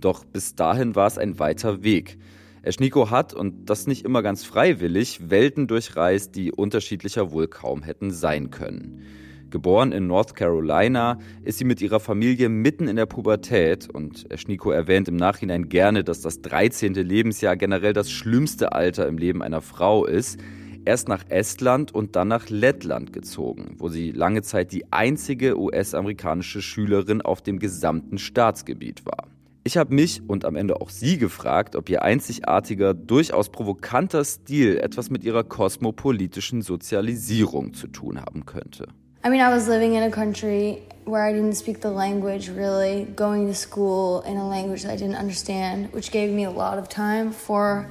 Doch 0.00 0.24
bis 0.24 0.54
dahin 0.54 0.94
war 0.94 1.06
es 1.06 1.18
ein 1.18 1.38
weiter 1.38 1.82
Weg. 1.82 2.18
Eschniko 2.62 3.10
hat, 3.10 3.32
und 3.32 3.70
das 3.70 3.86
nicht 3.86 4.04
immer 4.04 4.22
ganz 4.22 4.44
freiwillig, 4.44 5.30
Welten 5.30 5.68
durchreist, 5.68 6.34
die 6.34 6.50
unterschiedlicher 6.50 7.30
wohl 7.30 7.46
kaum 7.46 7.82
hätten 7.82 8.10
sein 8.10 8.50
können. 8.50 9.02
Geboren 9.50 9.92
in 9.92 10.08
North 10.08 10.34
Carolina, 10.34 11.18
ist 11.42 11.58
sie 11.58 11.64
mit 11.64 11.80
ihrer 11.80 12.00
Familie 12.00 12.48
mitten 12.48 12.88
in 12.88 12.96
der 12.96 13.06
Pubertät 13.06 13.88
und 13.88 14.30
Eschniko 14.30 14.70
erwähnt 14.70 15.06
im 15.06 15.16
Nachhinein 15.16 15.68
gerne, 15.68 16.02
dass 16.02 16.20
das 16.20 16.42
13. 16.42 16.94
Lebensjahr 16.94 17.56
generell 17.56 17.92
das 17.92 18.10
schlimmste 18.10 18.72
Alter 18.72 19.06
im 19.06 19.18
Leben 19.18 19.42
einer 19.42 19.62
Frau 19.62 20.04
ist. 20.04 20.40
Erst 20.84 21.08
nach 21.08 21.24
Estland 21.28 21.94
und 21.94 22.16
dann 22.16 22.28
nach 22.28 22.48
Lettland 22.48 23.12
gezogen, 23.12 23.74
wo 23.78 23.88
sie 23.88 24.10
lange 24.10 24.42
Zeit 24.42 24.72
die 24.72 24.92
einzige 24.92 25.58
US-amerikanische 25.58 26.62
Schülerin 26.62 27.22
auf 27.22 27.40
dem 27.40 27.58
gesamten 27.58 28.18
Staatsgebiet 28.18 29.06
war. 29.06 29.28
Ich 29.66 29.76
habe 29.76 29.92
mich 29.92 30.22
und 30.28 30.44
am 30.44 30.54
Ende 30.54 30.80
auch 30.80 30.90
Sie 30.90 31.18
gefragt, 31.18 31.74
ob 31.74 31.88
Ihr 31.88 32.02
einzigartiger, 32.02 32.94
durchaus 32.94 33.48
provokanter 33.48 34.24
Stil 34.24 34.78
etwas 34.78 35.10
mit 35.10 35.24
Ihrer 35.24 35.42
kosmopolitischen 35.42 36.62
Sozialisierung 36.62 37.74
zu 37.74 37.88
tun 37.88 38.20
haben 38.20 38.46
könnte. 38.46 38.86
I 39.26 39.28
mean, 39.28 39.40
I 39.40 39.48
was 39.48 39.66
living 39.66 39.94
in 39.94 40.04
a 40.04 40.10
country 40.12 40.84
where 41.04 41.24
I 41.24 41.32
didn't 41.32 41.54
speak 41.54 41.80
the 41.80 41.90
language 41.90 42.48
really, 42.48 43.06
going 43.16 43.48
to 43.48 43.54
school 43.56 44.20
in 44.20 44.36
a 44.36 44.48
language 44.48 44.84
that 44.84 44.92
I 44.92 44.96
didn't 44.96 45.16
understand, 45.16 45.92
which 45.92 46.12
gave 46.12 46.30
me 46.30 46.44
a 46.44 46.50
lot 46.52 46.78
of 46.78 46.88
time 46.88 47.32
for 47.32 47.90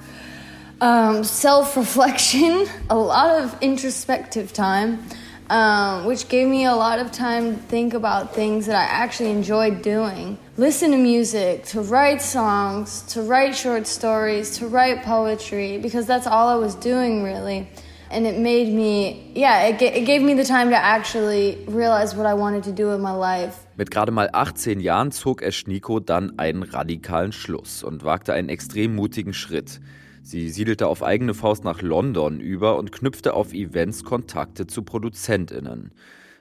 um, 0.80 1.26
self 1.26 1.76
reflection, 1.76 2.68
a 2.90 2.96
lot 2.96 3.44
of 3.44 3.62
introspective 3.62 4.54
time, 4.54 5.06
um, 5.50 6.06
which 6.06 6.30
gave 6.30 6.48
me 6.48 6.64
a 6.64 6.74
lot 6.74 7.00
of 7.00 7.12
time 7.12 7.58
to 7.58 7.62
think 7.64 7.94
about 7.94 8.34
things 8.34 8.68
that 8.68 8.78
I 8.78 8.86
actually 8.86 9.32
enjoyed 9.32 9.82
doing. 9.82 10.38
Listen 10.56 10.92
to 10.92 10.98
music, 10.98 11.66
to 11.66 11.82
write 11.82 12.22
songs, 12.22 13.02
to 13.08 13.22
write 13.22 13.58
short 13.58 13.88
stories, 13.88 14.58
to 14.60 14.68
write 14.68 15.04
poetry, 15.04 15.80
because 15.80 16.06
that's 16.06 16.28
all 16.28 16.48
I 16.48 16.56
was 16.56 16.76
doing 16.76 17.24
really. 17.24 17.68
And 18.16 18.26
it 18.26 18.38
made 18.38 18.72
me, 18.72 19.32
yeah, 19.36 19.68
it, 19.68 19.82
it 19.82 20.06
gave 20.06 20.22
me 20.22 20.34
the 20.34 20.46
time 20.46 20.70
to 20.70 20.78
actually 20.78 21.58
realize 21.68 22.16
what 22.16 22.26
I 22.26 22.34
wanted 22.34 22.64
to 22.64 22.72
do 22.72 22.94
in 22.94 23.02
my 23.02 23.12
life. 23.12 23.68
Mit 23.78 23.92
gerade 23.92 24.12
mal 24.12 24.30
18 24.32 24.80
Jahren 24.80 25.12
zog 25.12 25.42
Eschniko 25.42 26.00
dann 26.00 26.40
einen 26.40 26.64
radikalen 26.64 27.34
Schluss 27.34 27.84
und 27.84 28.06
wagte 28.06 28.34
einen 28.34 28.48
extrem 28.48 28.96
mutigen 28.96 29.34
Schritt. 29.34 29.82
Sie 30.24 30.50
siedelte 30.50 30.88
auf 30.88 31.04
eigene 31.04 31.34
Faust 31.34 31.66
nach 31.66 31.82
London 31.82 32.40
über 32.40 32.78
und 32.78 32.94
knüpfte 32.94 33.34
auf 33.34 33.54
Events 33.54 34.06
Kontakte 34.06 34.66
zu 34.66 34.84
ProduzentInnen. 34.84 35.92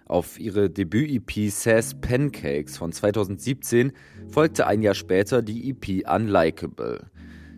Auf 0.07 0.39
ihre 0.39 0.71
Debüt-EP 0.71 1.51
Sass 1.51 1.95
Pancakes 1.95 2.79
von 2.79 2.93
2017 2.93 3.93
folgte 4.29 4.67
ein 4.67 4.83
Jahr 4.83 4.95
später 4.95 5.43
die 5.43 5.71
EP 5.71 6.09
Unlikable. 6.09 7.07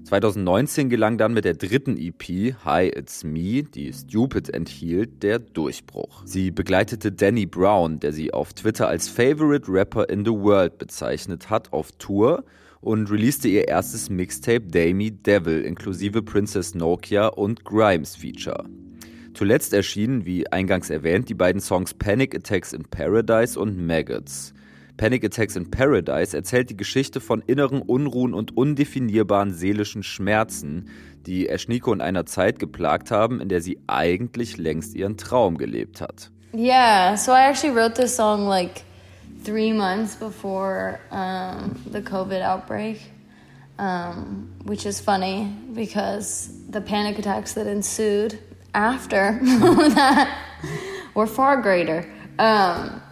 2019 0.06 0.88
gelang 0.88 1.18
dann 1.18 1.34
mit 1.34 1.44
der 1.44 1.54
dritten 1.54 1.96
EP, 1.96 2.54
Hi 2.64 2.86
It's 2.86 3.24
Me, 3.24 3.64
die 3.64 3.92
Stupid 3.92 4.54
enthielt, 4.54 5.24
der 5.24 5.40
Durchbruch. 5.40 6.22
Sie 6.24 6.52
begleitete 6.52 7.10
Danny 7.10 7.44
Brown, 7.44 7.98
der 7.98 8.12
sie 8.12 8.32
auf 8.32 8.54
Twitter 8.54 8.86
als 8.86 9.08
Favorite 9.08 9.64
Rapper 9.68 10.08
in 10.08 10.24
the 10.24 10.30
World 10.30 10.78
bezeichnet 10.78 11.50
hat, 11.50 11.72
auf 11.72 11.90
Tour 11.98 12.44
und 12.80 13.10
releaste 13.10 13.48
ihr 13.48 13.66
erstes 13.66 14.08
Mixtape 14.08 14.68
Damie 14.68 15.10
Devil 15.10 15.62
inklusive 15.62 16.22
Princess 16.22 16.76
Nokia 16.76 17.26
und 17.26 17.64
Grimes 17.64 18.14
Feature. 18.14 18.64
Zuletzt 19.34 19.72
erschienen, 19.72 20.24
wie 20.24 20.46
eingangs 20.52 20.88
erwähnt, 20.88 21.28
die 21.28 21.34
beiden 21.34 21.60
Songs 21.60 21.94
Panic 21.94 22.32
Attacks 22.32 22.72
in 22.72 22.84
Paradise 22.84 23.58
und 23.58 23.84
Maggots. 23.84 24.54
Panic 24.96 25.24
Attacks 25.24 25.56
in 25.56 25.70
Paradise 25.70 26.34
erzählt 26.34 26.70
die 26.70 26.76
Geschichte 26.76 27.20
von 27.20 27.42
inneren 27.42 27.82
Unruhen 27.82 28.32
und 28.32 28.56
undefinierbaren 28.56 29.52
seelischen 29.52 30.02
Schmerzen, 30.02 30.88
die 31.26 31.48
Eschniko 31.48 31.92
in 31.92 32.00
einer 32.00 32.24
Zeit 32.24 32.58
geplagt 32.58 33.10
haben, 33.10 33.40
in 33.40 33.50
der 33.50 33.60
sie 33.60 33.78
eigentlich 33.86 34.56
längst 34.56 34.94
ihren 34.94 35.18
Traum 35.18 35.58
gelebt 35.58 36.00
hat. 36.00 36.30
Yeah, 36.54 37.16
so 37.16 37.32
I 37.32 37.40
actually 37.40 37.76
wrote 37.76 38.00
this 38.00 38.16
song 38.16 38.48
like 38.48 38.84
three 39.44 39.72
months 39.72 40.16
before 40.16 40.98
um, 41.10 41.76
the 41.92 42.00
COVID 42.00 42.40
outbreak, 42.40 42.98
um, 43.78 44.48
which 44.64 44.86
is 44.86 44.98
funny 44.98 45.52
because 45.74 46.48
the 46.70 46.80
panic 46.80 47.18
attacks 47.18 47.52
that 47.54 47.66
ensued 47.66 48.38
after 48.72 49.38
that 49.42 50.28
were 51.14 51.26
far 51.26 51.60
greater. 51.60 52.06
Um, 52.38 53.02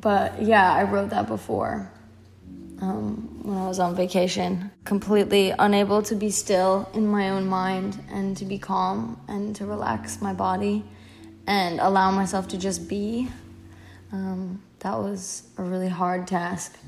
But 0.00 0.40
yeah, 0.42 0.72
I 0.72 0.84
wrote 0.84 1.10
that 1.10 1.26
before 1.26 1.90
um, 2.80 3.40
when 3.42 3.56
I 3.56 3.66
was 3.66 3.78
on 3.78 3.96
vacation. 3.96 4.70
Completely 4.84 5.52
unable 5.58 6.02
to 6.02 6.14
be 6.14 6.30
still 6.30 6.88
in 6.94 7.06
my 7.06 7.30
own 7.30 7.46
mind 7.46 7.98
and 8.10 8.36
to 8.36 8.44
be 8.44 8.58
calm 8.58 9.20
and 9.28 9.56
to 9.56 9.66
relax 9.66 10.20
my 10.20 10.32
body 10.32 10.84
and 11.46 11.80
allow 11.80 12.10
myself 12.10 12.48
to 12.48 12.58
just 12.58 12.88
be. 12.88 13.28
Um, 14.12 14.62
that 14.80 14.96
was 14.96 15.42
a 15.58 15.62
really 15.62 15.88
hard 15.88 16.26
task. 16.26 16.78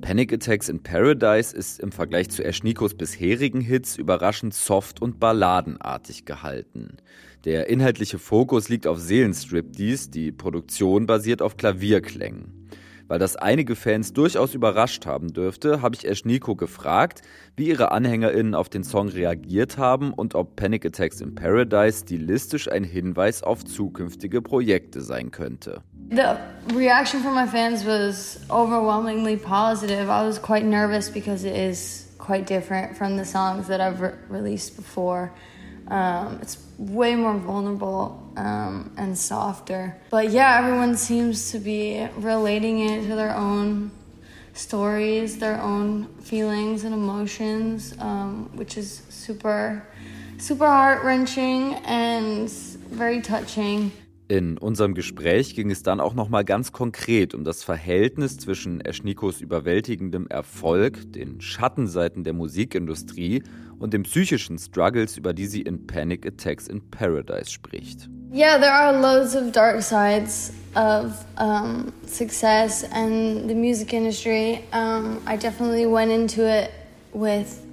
Panic 0.00 0.32
Attacks 0.32 0.68
in 0.68 0.80
Paradise 0.82 1.52
ist 1.52 1.80
im 1.80 1.90
Vergleich 1.90 2.30
zu 2.30 2.44
Eschnikos 2.44 2.94
bisherigen 2.94 3.60
Hits 3.60 3.96
überraschend 3.96 4.54
soft 4.54 5.02
und 5.02 5.18
balladenartig 5.18 6.24
gehalten. 6.24 6.98
Der 7.48 7.70
inhaltliche 7.70 8.18
Fokus 8.18 8.68
liegt 8.68 8.86
auf 8.86 8.98
Seelenstriptease, 8.98 10.10
die 10.10 10.32
Produktion 10.32 11.06
basiert 11.06 11.40
auf 11.40 11.56
Klavierklängen. 11.56 12.68
Weil 13.06 13.18
das 13.18 13.36
einige 13.36 13.74
Fans 13.74 14.12
durchaus 14.12 14.52
überrascht 14.52 15.06
haben 15.06 15.32
dürfte, 15.32 15.80
habe 15.80 15.96
ich 15.96 16.06
Eschniko 16.06 16.56
gefragt, 16.56 17.22
wie 17.56 17.68
ihre 17.68 17.90
AnhängerInnen 17.90 18.54
auf 18.54 18.68
den 18.68 18.84
Song 18.84 19.08
reagiert 19.08 19.78
haben 19.78 20.12
und 20.12 20.34
ob 20.34 20.56
Panic 20.56 20.84
Attacks 20.84 21.22
in 21.22 21.34
Paradise 21.34 22.00
stilistisch 22.00 22.70
ein 22.70 22.84
Hinweis 22.84 23.42
auf 23.42 23.64
zukünftige 23.64 24.42
Projekte 24.42 25.00
sein 25.00 25.30
könnte. 25.30 25.80
The 26.10 26.36
reaction 26.76 27.22
from 27.22 27.34
my 27.34 27.46
fans 27.46 27.82
was 27.86 28.40
overwhelmingly 28.50 29.38
positive. 29.38 30.10
I 30.10 30.26
was 30.26 30.38
quite 30.38 30.66
nervous 30.66 31.10
because 31.10 31.48
it 31.48 31.56
is 31.56 32.10
quite 32.18 32.44
different 32.44 32.94
from 32.94 33.16
the 33.16 33.24
songs 33.24 33.68
that 33.68 33.80
I've 33.80 34.02
re 34.02 34.12
released 34.28 34.76
before. 34.76 35.30
Um, 35.88 36.38
it's 36.42 36.58
way 36.76 37.14
more 37.14 37.38
vulnerable 37.38 38.32
um, 38.36 38.92
and 38.96 39.16
softer. 39.16 39.96
But 40.10 40.30
yeah, 40.30 40.58
everyone 40.58 40.96
seems 40.96 41.50
to 41.52 41.58
be 41.58 42.06
relating 42.18 42.80
it 42.80 43.08
to 43.08 43.16
their 43.16 43.34
own 43.34 43.90
stories, 44.52 45.38
their 45.38 45.60
own 45.60 46.08
feelings 46.20 46.84
and 46.84 46.92
emotions, 46.92 47.94
um, 48.00 48.50
which 48.54 48.76
is 48.76 49.02
super, 49.08 49.82
super 50.38 50.66
heart 50.66 51.04
wrenching 51.04 51.74
and 51.86 52.50
very 52.90 53.22
touching. 53.22 53.90
In 54.30 54.58
unserem 54.58 54.92
Gespräch 54.92 55.54
ging 55.54 55.70
es 55.70 55.82
dann 55.82 56.00
auch 56.00 56.12
noch 56.12 56.28
mal 56.28 56.44
ganz 56.44 56.70
konkret 56.70 57.32
um 57.34 57.44
das 57.44 57.64
Verhältnis 57.64 58.36
zwischen 58.36 58.82
Eschnikos 58.82 59.40
überwältigendem 59.40 60.26
Erfolg, 60.26 61.10
den 61.14 61.40
Schattenseiten 61.40 62.24
der 62.24 62.34
Musikindustrie 62.34 63.42
und 63.78 63.94
den 63.94 64.02
psychischen 64.02 64.58
Struggles, 64.58 65.16
über 65.16 65.32
die 65.32 65.46
sie 65.46 65.62
in 65.62 65.86
Panic 65.86 66.26
Attacks 66.26 66.66
in 66.68 66.80
Paradise 66.90 67.50
spricht. 67.50 68.08
Yeah, 68.32 68.58
there 68.58 68.72
are 68.72 68.92
loads 68.92 69.34
of 69.34 69.52
dark 69.52 69.82
sides 69.82 70.52
of 70.74 71.24
um, 71.38 71.92
success 72.06 72.84
and 72.92 73.48
the 73.48 73.54
music 73.54 73.92
industry. 73.92 74.64
Um, 74.72 75.20
I 75.26 75.36
definitely 75.36 75.86
went 75.86 76.10
into 76.10 76.46
it 76.46 76.70
with 77.12 77.64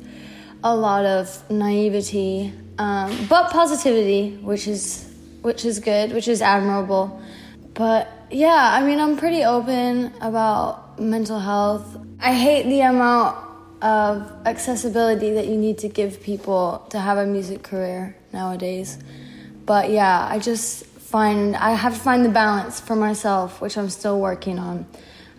a 0.64 0.76
lot 0.76 1.06
of 1.06 1.44
naivety, 1.50 2.54
um, 2.80 3.12
but 3.30 3.52
positivity, 3.52 4.38
which 4.42 4.68
is 4.68 5.12
which 5.42 5.66
is 5.66 5.80
good, 5.80 6.14
which 6.14 6.28
is 6.28 6.42
admirable. 6.42 7.22
But 7.74 8.08
yeah, 8.32 8.72
I 8.74 8.84
mean, 8.84 9.00
I'm 9.00 9.18
pretty 9.18 9.44
open 9.44 10.14
about 10.22 11.00
mental 11.00 11.40
health. 11.40 11.98
I 12.20 12.34
hate 12.34 12.64
the 12.64 12.82
amount 12.82 13.45
of 13.86 14.32
accessibility 14.48 15.34
that 15.34 15.46
you 15.46 15.56
need 15.56 15.78
to 15.78 15.88
give 15.88 16.20
people 16.24 16.88
to 16.90 17.00
have 17.00 17.20
a 17.20 17.26
music 17.26 17.62
career 17.62 18.16
nowadays. 18.34 18.98
But 19.68 19.92
yeah, 19.92 20.28
I 20.28 20.40
just 20.40 20.86
find 20.86 21.56
I 21.56 21.72
have 21.72 21.94
to 21.94 22.00
find 22.00 22.26
the 22.26 22.30
balance 22.30 22.80
for 22.80 22.96
myself, 22.96 23.62
which 23.62 23.78
I'm 23.78 23.92
still 23.92 24.20
working 24.20 24.58
on, 24.58 24.88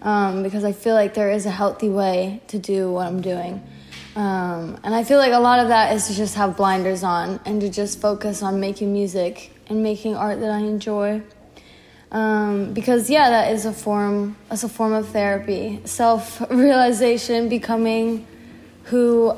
um, 0.01 0.45
because 0.45 0.63
I 0.63 0.71
feel 0.71 0.95
like 0.95 1.15
there 1.15 1.33
is 1.33 1.45
a 1.45 1.51
healthy 1.51 1.89
way 1.89 2.41
to 2.47 2.59
do 2.61 2.93
what 2.93 3.09
I'm 3.09 3.21
doing. 3.21 3.67
Um, 4.15 4.79
and 4.85 4.95
I 4.95 5.03
feel 5.03 5.19
like 5.19 5.33
a 5.33 5.41
lot 5.41 5.59
of 5.59 5.69
that 5.69 5.93
is 5.95 6.07
to 6.07 6.15
just 6.15 6.37
have 6.37 6.57
blinders 6.57 7.03
on 7.03 7.41
and 7.45 7.61
to 7.63 7.69
just 7.69 8.01
focus 8.01 8.43
on 8.43 8.61
making 8.61 8.93
music 8.93 9.51
and 9.69 9.83
making 9.83 10.15
art 10.15 10.39
that 10.39 10.51
I 10.51 10.61
enjoy. 10.61 11.21
Um, 12.13 12.73
because 12.73 13.11
yeah, 13.11 13.29
that 13.29 13.53
is 13.53 13.67
a 13.67 13.73
form. 13.73 14.37
That's 14.49 14.63
a 14.63 14.69
form 14.69 14.93
of 14.93 15.09
therapy. 15.09 15.81
Self-realization, 15.85 17.49
becoming 17.49 18.25
who 18.91 19.35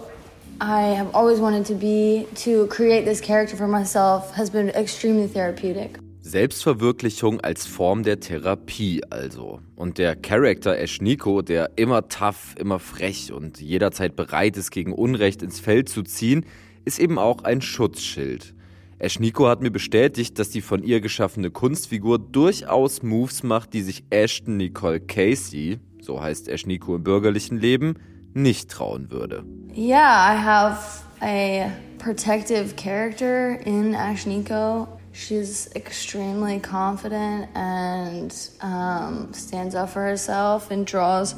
I 0.60 0.96
have 0.96 1.14
always 1.14 1.40
wanted 1.40 1.66
to 1.66 1.74
be. 1.74 2.26
To 2.44 2.66
create 2.66 3.04
this 3.04 3.20
character 3.20 3.56
for 3.56 3.68
myself 3.68 4.34
has 4.36 4.50
been 4.50 4.70
extremely 4.70 5.28
therapeutic. 5.28 5.98
Selbstverwirklichung 6.20 7.40
als 7.40 7.66
Form 7.66 8.02
der 8.02 8.20
Therapie 8.20 9.02
also. 9.08 9.60
Und 9.76 9.96
der 9.96 10.14
Charakter 10.14 10.76
Eschniko, 10.76 11.40
der 11.40 11.70
immer 11.76 12.08
tough, 12.08 12.54
immer 12.58 12.78
frech 12.78 13.32
und 13.32 13.60
jederzeit 13.60 14.14
bereit 14.14 14.56
ist, 14.58 14.70
gegen 14.70 14.92
Unrecht 14.92 15.42
ins 15.42 15.58
Feld 15.58 15.88
zu 15.88 16.02
ziehen, 16.02 16.44
ist 16.84 16.98
eben 16.98 17.18
auch 17.18 17.44
ein 17.44 17.62
Schutzschild. 17.62 18.54
Ashniko 19.00 19.46
hat 19.46 19.62
mir 19.62 19.70
bestätigt, 19.70 20.38
dass 20.38 20.50
die 20.50 20.60
von 20.60 20.82
ihr 20.82 21.00
geschaffene 21.00 21.50
Kunstfigur 21.50 22.18
durchaus 22.18 23.02
Moves 23.02 23.44
macht, 23.44 23.72
die 23.72 23.82
sich 23.82 24.02
Ashton 24.10 24.56
Nicole 24.56 24.98
Casey, 24.98 25.78
so 26.02 26.20
heißt 26.20 26.50
Ashniko 26.50 26.96
im 26.96 27.04
bürgerlichen 27.04 27.60
Leben, 27.60 27.94
nicht 28.34 28.70
trauen 28.70 29.10
würde. 29.10 29.44
Yeah, 29.72 30.08
I 30.08 30.34
have 30.34 31.02
a 31.22 31.70
protective 31.98 32.76
character 32.76 33.60
in 33.64 33.94
Ashniko. 33.94 34.88
She's 35.12 35.68
extremely 35.74 36.60
confident 36.60 37.48
and 37.54 38.32
um, 38.60 39.32
stands 39.32 39.74
up 39.74 39.90
for 39.90 40.02
herself 40.02 40.70
and 40.70 40.86
draws 40.86 41.34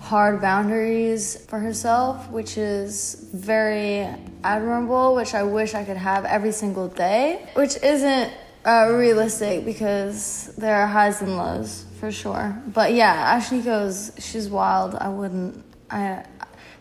hard 0.00 0.40
boundaries 0.40 1.36
for 1.46 1.60
herself, 1.60 2.28
which 2.30 2.58
is 2.58 3.28
very 3.32 4.08
admirable, 4.42 5.14
which 5.14 5.34
I 5.34 5.44
wish 5.44 5.74
I 5.74 5.84
could 5.84 5.96
have 5.96 6.24
every 6.24 6.52
single 6.52 6.88
day, 6.88 7.46
which 7.54 7.76
isn't 7.82 8.32
uh, 8.64 8.90
realistic 8.92 9.64
because 9.64 10.52
there 10.58 10.76
are 10.76 10.86
highs 10.86 11.22
and 11.22 11.36
lows 11.36 11.84
for 12.00 12.10
sure. 12.10 12.60
But 12.66 12.94
yeah, 12.94 13.38
Ashniko's 13.38 14.12
she's 14.18 14.48
wild. 14.48 14.96
I 14.96 15.08
wouldn't. 15.08 15.64
I 15.92 16.24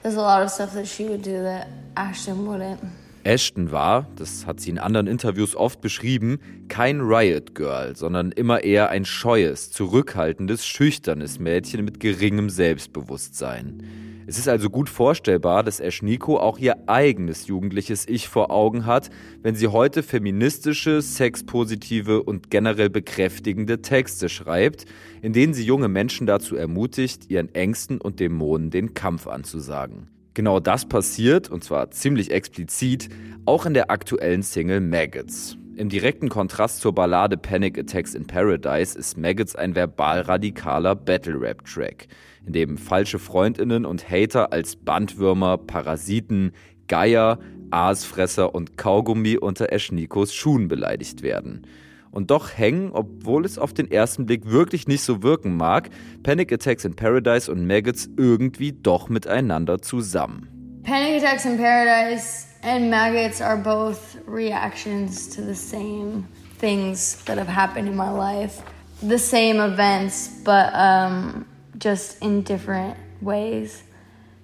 there's 0.01 0.15
a 0.15 0.21
lot 0.21 0.41
of 0.41 0.49
stuff 0.49 0.73
that 0.73 0.87
she 0.87 1.07
would 1.07 1.21
do 1.21 1.43
that 1.43 1.67
Ashton 1.95 2.47
wouldn't. 2.47 2.79
Ashton 3.23 3.71
war, 3.71 4.07
das 4.15 4.47
hat 4.47 4.59
sie 4.59 4.71
in 4.71 4.79
anderen 4.79 5.05
Interviews 5.05 5.55
oft 5.55 5.79
beschrieben, 5.79 6.39
kein 6.69 7.01
Riot 7.01 7.53
Girl, 7.53 7.95
sondern 7.95 8.31
immer 8.31 8.63
eher 8.63 8.89
ein 8.89 9.05
scheues, 9.05 9.69
zurückhaltendes, 9.69 10.65
schüchternes 10.65 11.37
Mädchen 11.37 11.85
mit 11.85 11.99
geringem 11.99 12.49
Selbstbewusstsein. 12.49 14.10
Es 14.31 14.37
ist 14.37 14.47
also 14.47 14.69
gut 14.69 14.87
vorstellbar, 14.87 15.61
dass 15.61 15.81
Ashniko 15.81 16.39
auch 16.39 16.57
ihr 16.57 16.87
eigenes 16.87 17.47
jugendliches 17.47 18.07
Ich 18.07 18.29
vor 18.29 18.49
Augen 18.49 18.85
hat, 18.85 19.09
wenn 19.43 19.55
sie 19.55 19.67
heute 19.67 20.03
feministische, 20.03 21.01
sexpositive 21.01 22.23
und 22.23 22.49
generell 22.49 22.89
bekräftigende 22.89 23.81
Texte 23.81 24.29
schreibt, 24.29 24.85
in 25.21 25.33
denen 25.33 25.53
sie 25.53 25.65
junge 25.65 25.89
Menschen 25.89 26.27
dazu 26.27 26.55
ermutigt, 26.55 27.29
ihren 27.29 27.53
Ängsten 27.53 27.99
und 27.99 28.21
Dämonen 28.21 28.69
den 28.69 28.93
Kampf 28.93 29.27
anzusagen. 29.27 30.07
Genau 30.33 30.61
das 30.61 30.87
passiert, 30.87 31.49
und 31.49 31.65
zwar 31.65 31.91
ziemlich 31.91 32.31
explizit, 32.31 33.09
auch 33.45 33.65
in 33.65 33.73
der 33.73 33.91
aktuellen 33.91 34.43
Single 34.43 34.79
Maggots. 34.79 35.57
Im 35.75 35.89
direkten 35.89 36.29
Kontrast 36.29 36.79
zur 36.79 36.95
Ballade 36.95 37.35
Panic 37.35 37.77
Attacks 37.77 38.13
in 38.13 38.27
Paradise 38.27 38.97
ist 38.97 39.17
Maggots 39.17 39.57
ein 39.57 39.75
verbal 39.75 40.21
radikaler 40.21 40.95
Battle-Rap-Track, 40.95 42.07
in 42.45 42.53
dem 42.53 42.77
falsche 42.77 43.19
Freundinnen 43.19 43.85
und 43.85 44.09
Hater 44.09 44.51
als 44.51 44.75
Bandwürmer, 44.75 45.57
Parasiten, 45.57 46.51
Geier, 46.87 47.39
Aasfresser 47.71 48.53
und 48.53 48.77
Kaugummi 48.77 49.37
unter 49.37 49.71
Eschnikos 49.71 50.33
Schuhen 50.33 50.67
beleidigt 50.67 51.21
werden. 51.21 51.65
Und 52.11 52.29
doch 52.29 52.57
hängen, 52.57 52.91
obwohl 52.91 53.45
es 53.45 53.57
auf 53.57 53.73
den 53.73 53.89
ersten 53.89 54.25
Blick 54.25 54.45
wirklich 54.45 54.87
nicht 54.87 55.01
so 55.01 55.23
wirken 55.23 55.55
mag, 55.55 55.89
Panic 56.23 56.51
Attacks 56.51 56.83
in 56.83 56.95
Paradise 56.95 57.49
und 57.49 57.65
Maggots 57.65 58.09
irgendwie 58.17 58.73
doch 58.73 59.07
miteinander 59.07 59.81
zusammen. 59.81 60.49
Panic 60.83 61.23
Attacks 61.23 61.45
in 61.45 61.57
Paradise 61.57 62.47
and 62.63 62.89
Maggots 62.89 63.41
are 63.41 63.57
both 63.57 64.17
reactions 64.27 65.29
to 65.29 65.41
the 65.41 65.55
same 65.55 66.25
things 66.59 67.23
that 67.25 67.37
have 67.37 67.47
happened 67.47 67.87
in 67.87 67.95
my 67.95 68.09
life. 68.09 68.61
The 69.01 69.17
same 69.17 69.59
events, 69.59 70.29
but 70.43 70.73
um, 70.73 71.45
just 71.81 72.21
in 72.21 72.43
different 72.43 72.97
ways. 73.21 73.83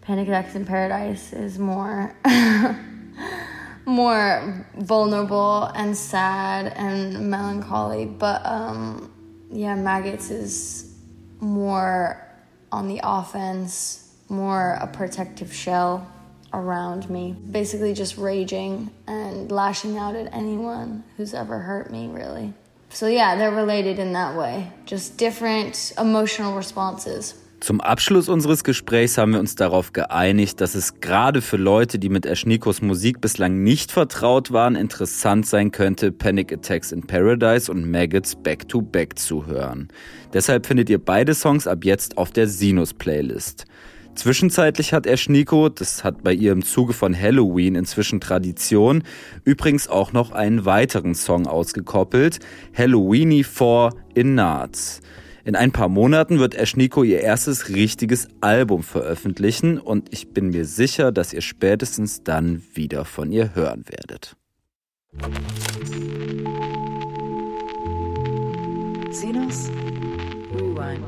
Panic 0.02 0.28
Attacks 0.28 0.56
in 0.56 0.66
Paradise 0.66 1.32
is 1.32 1.58
more 1.58 2.14
more 3.86 4.68
vulnerable 4.76 5.64
and 5.76 5.96
sad 5.96 6.74
and 6.76 7.30
melancholy, 7.30 8.06
but 8.06 8.46
um, 8.46 9.14
yeah, 9.50 9.76
Maggots 9.76 10.30
is 10.30 10.94
more 11.40 12.28
on 12.72 12.88
the 12.88 13.00
offense, 13.04 14.14
more 14.28 14.78
a 14.82 14.88
protective 14.88 15.54
shell 15.54 16.12
around 16.54 17.10
me. 17.10 17.36
Basically, 17.52 17.94
just 17.94 18.18
raging 18.18 18.90
and 19.08 19.52
lashing 19.52 19.98
out 19.98 20.16
at 20.16 20.34
anyone 20.34 21.04
who's 21.16 21.34
ever 21.34 21.60
hurt 21.60 21.92
me, 21.92 22.08
really. 22.08 22.54
So, 22.98 23.06
yeah, 23.06 23.36
they're 23.36 23.52
related 23.52 24.00
in 24.00 24.14
that 24.14 24.36
way, 24.36 24.72
just 24.88 25.20
different 25.20 25.94
emotional 26.00 26.58
responses. 26.58 27.36
Zum 27.60 27.80
Abschluss 27.80 28.28
unseres 28.28 28.64
Gesprächs 28.64 29.20
haben 29.20 29.34
wir 29.34 29.40
uns 29.40 29.54
darauf 29.54 29.94
geeinigt, 29.94 30.62
dass 30.62 30.74
es 30.74 31.00
gerade 31.00 31.44
für 31.44 31.58
Leute, 31.58 32.00
die 32.00 32.10
mit 32.10 32.26
Ashnikos 32.26 32.82
Musik 32.82 33.22
bislang 33.22 33.62
nicht 33.62 33.92
vertraut 33.92 34.52
waren, 34.52 34.76
interessant 34.76 35.46
sein 35.46 35.70
könnte, 35.70 36.12
Panic 36.12 36.52
Attacks 36.52 36.92
in 36.92 37.06
Paradise 37.06 37.72
und 37.72 37.88
Maggots 37.88 38.36
Back 38.36 38.68
to 38.68 38.82
Back 38.82 39.20
zu 39.20 39.46
hören. 39.46 39.90
Deshalb 40.34 40.66
findet 40.66 40.90
ihr 40.90 40.98
beide 40.98 41.36
Songs 41.36 41.68
ab 41.68 41.86
jetzt 41.86 42.18
auf 42.18 42.32
der 42.32 42.48
Sinus-Playlist. 42.48 43.66
Zwischenzeitlich 44.18 44.94
hat 44.94 45.08
Ashniko, 45.08 45.70
das 45.70 46.04
hat 46.04 46.24
bei 46.24 46.34
ihr 46.34 46.52
im 46.52 46.64
Zuge 46.64 46.94
von 46.94 47.16
Halloween 47.16 47.76
inzwischen 47.76 48.20
Tradition, 48.20 49.04
übrigens 49.44 49.88
auch 49.88 50.12
noch 50.12 50.32
einen 50.32 50.66
weiteren 50.66 51.14
Song 51.14 51.46
ausgekoppelt, 51.46 52.40
Halloweeny 52.76 53.44
4 53.44 53.92
in 54.16 54.34
Nards. 54.34 55.02
In 55.46 55.56
ein 55.56 55.72
paar 55.72 55.88
Monaten 55.88 56.40
wird 56.40 56.60
Ashniko 56.60 57.04
ihr 57.04 57.22
erstes 57.22 57.70
richtiges 57.70 58.28
Album 58.42 58.82
veröffentlichen 58.82 59.78
und 59.78 60.12
ich 60.12 60.30
bin 60.30 60.50
mir 60.50 60.66
sicher, 60.66 61.12
dass 61.12 61.32
ihr 61.32 61.42
spätestens 61.42 62.24
dann 62.24 62.64
wieder 62.74 63.06
von 63.06 63.32
ihr 63.32 63.54
hören 63.54 63.86
werdet. 63.88 64.36
Sinus 69.12 69.70
Rewind. 70.56 71.06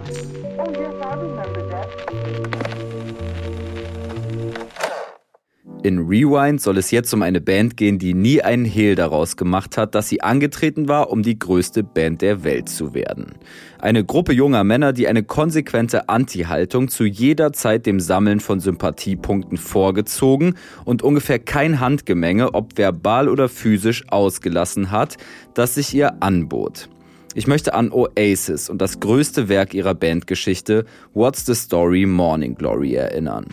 In 5.82 6.00
Rewind 6.00 6.60
soll 6.60 6.78
es 6.78 6.92
jetzt 6.92 7.14
um 7.14 7.22
eine 7.22 7.40
Band 7.40 7.78
gehen, 7.78 8.00
die 8.00 8.14
nie 8.14 8.42
einen 8.42 8.66
Hehl 8.66 8.96
daraus 8.96 9.38
gemacht 9.38 9.78
hat, 9.78 9.96
dass 9.96 10.10
sie 10.10 10.20
angetreten 10.20 10.90
war, 10.90 11.10
um 11.10 11.24
die 11.24 11.40
größte 11.40 11.84
Band 11.84 12.22
der 12.22 12.44
Welt 12.44 12.68
zu 12.68 12.94
werden. 12.94 13.36
Eine 13.80 14.04
Gruppe 14.04 14.34
junger 14.34 14.66
Männer, 14.66 14.92
die 14.92 15.08
eine 15.08 15.24
konsequente 15.24 16.10
Anti-Haltung 16.10 16.90
zu 16.90 17.06
jeder 17.06 17.54
Zeit 17.54 17.86
dem 17.86 18.02
Sammeln 18.02 18.42
von 18.42 18.60
Sympathiepunkten 18.60 19.58
vorgezogen 19.58 20.56
und 20.84 21.02
ungefähr 21.02 21.40
kein 21.40 21.80
Handgemenge, 21.80 22.54
ob 22.54 22.78
verbal 22.78 23.30
oder 23.30 23.48
physisch, 23.48 24.04
ausgelassen 24.10 24.92
hat, 24.92 25.16
das 25.54 25.76
sich 25.76 25.94
ihr 25.94 26.22
anbot. 26.22 26.90
Ich 27.36 27.48
möchte 27.48 27.74
an 27.74 27.94
Oasis 27.94 28.70
und 28.70 28.82
das 28.82 29.00
größte 29.00 29.48
Werk 29.48 29.74
ihrer 29.74 29.96
Bandgeschichte 29.96 30.84
What's 31.14 31.46
the 31.46 31.56
Story 31.56 32.06
Morning 32.06 32.56
Glory 32.56 32.96
erinnern. 32.96 33.46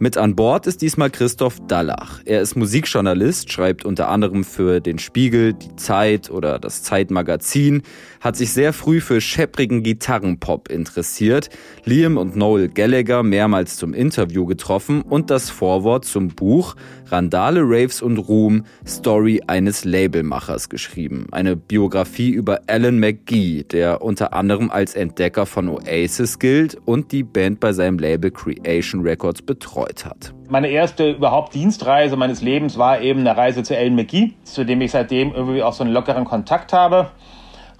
Mit 0.00 0.16
an 0.16 0.36
Bord 0.36 0.68
ist 0.68 0.80
diesmal 0.80 1.10
Christoph 1.10 1.58
Dallach. 1.66 2.20
Er 2.24 2.40
ist 2.40 2.54
Musikjournalist, 2.54 3.50
schreibt 3.50 3.84
unter 3.84 4.08
anderem 4.08 4.44
für 4.44 4.78
den 4.78 5.00
Spiegel, 5.00 5.54
die 5.54 5.74
Zeit 5.74 6.30
oder 6.30 6.60
das 6.60 6.84
Zeitmagazin, 6.84 7.82
hat 8.20 8.36
sich 8.36 8.52
sehr 8.52 8.72
früh 8.72 9.00
für 9.00 9.20
schepprigen 9.20 9.82
Gitarrenpop 9.82 10.70
interessiert, 10.70 11.50
Liam 11.84 12.16
und 12.16 12.36
Noel 12.36 12.68
Gallagher 12.68 13.24
mehrmals 13.24 13.76
zum 13.76 13.92
Interview 13.92 14.46
getroffen 14.46 15.02
und 15.02 15.30
das 15.30 15.50
Vorwort 15.50 16.04
zum 16.04 16.28
Buch 16.28 16.76
Randale, 17.10 17.60
Raves 17.62 18.02
und 18.02 18.18
Ruhm, 18.18 18.64
Story 18.86 19.42
eines 19.46 19.84
Labelmachers 19.84 20.68
geschrieben. 20.68 21.26
Eine 21.32 21.56
Biografie 21.56 22.30
über 22.30 22.60
Alan 22.66 22.98
McGee, 22.98 23.64
der 23.64 24.02
unter 24.02 24.32
anderem 24.34 24.70
als 24.70 24.94
Entdecker 24.94 25.46
von 25.46 25.68
Oasis 25.68 26.38
gilt 26.38 26.76
und 26.84 27.12
die 27.12 27.22
Band 27.22 27.60
bei 27.60 27.72
seinem 27.72 27.98
Label 27.98 28.30
Creation 28.30 29.02
Records 29.02 29.42
betreut 29.42 30.04
hat. 30.04 30.34
Meine 30.48 30.68
erste 30.68 31.10
überhaupt 31.10 31.54
Dienstreise 31.54 32.16
meines 32.16 32.42
Lebens 32.42 32.78
war 32.78 33.00
eben 33.00 33.20
eine 33.20 33.36
Reise 33.36 33.62
zu 33.62 33.76
Alan 33.76 33.94
McGee, 33.94 34.32
zu 34.44 34.64
dem 34.64 34.80
ich 34.80 34.92
seitdem 34.92 35.32
irgendwie 35.32 35.62
auch 35.62 35.72
so 35.72 35.84
einen 35.84 35.92
lockeren 35.92 36.24
Kontakt 36.24 36.72
habe. 36.72 37.10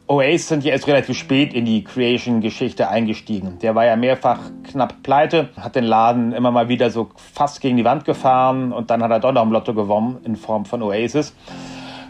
Oasis 0.08 0.48
sind 0.48 0.64
ja 0.64 0.72
erst 0.72 0.86
relativ 0.86 1.18
spät 1.18 1.52
in 1.52 1.66
die 1.66 1.84
Creation-Geschichte 1.84 2.88
eingestiegen. 2.88 3.58
Der 3.60 3.74
war 3.74 3.84
ja 3.84 3.94
mehrfach 3.94 4.38
knapp 4.64 5.02
pleite, 5.02 5.50
hat 5.60 5.76
den 5.76 5.84
Laden 5.84 6.32
immer 6.32 6.50
mal 6.50 6.70
wieder 6.70 6.90
so 6.90 7.10
fast 7.16 7.60
gegen 7.60 7.76
die 7.76 7.84
Wand 7.84 8.06
gefahren 8.06 8.72
und 8.72 8.90
dann 8.90 9.02
hat 9.02 9.10
er 9.10 9.20
doch 9.20 9.32
noch 9.32 9.42
im 9.42 9.52
Lotto 9.52 9.74
gewonnen 9.74 10.16
in 10.24 10.36
Form 10.36 10.64
von 10.64 10.82
Oasis. 10.82 11.34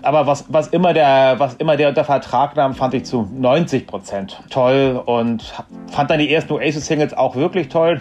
Aber 0.03 0.29
was, 0.29 0.45
was, 0.49 0.69
immer 0.69 0.95
der, 0.95 1.35
was 1.39 1.55
immer 1.55 1.77
der 1.77 1.89
unter 1.89 2.05
Vertrag 2.05 2.55
nahm, 2.55 2.75
fand 2.75 2.95
ich 2.95 3.05
zu 3.05 3.29
90 3.35 3.89
Prozent 3.89 4.41
toll 4.49 5.03
und 5.05 5.53
fand 5.91 6.11
dann 6.11 6.21
die 6.21 6.33
ersten 6.33 6.53
Oasis-Singles 6.53 7.15
auch 7.15 7.35
wirklich 7.35 7.69
toll. 7.69 8.01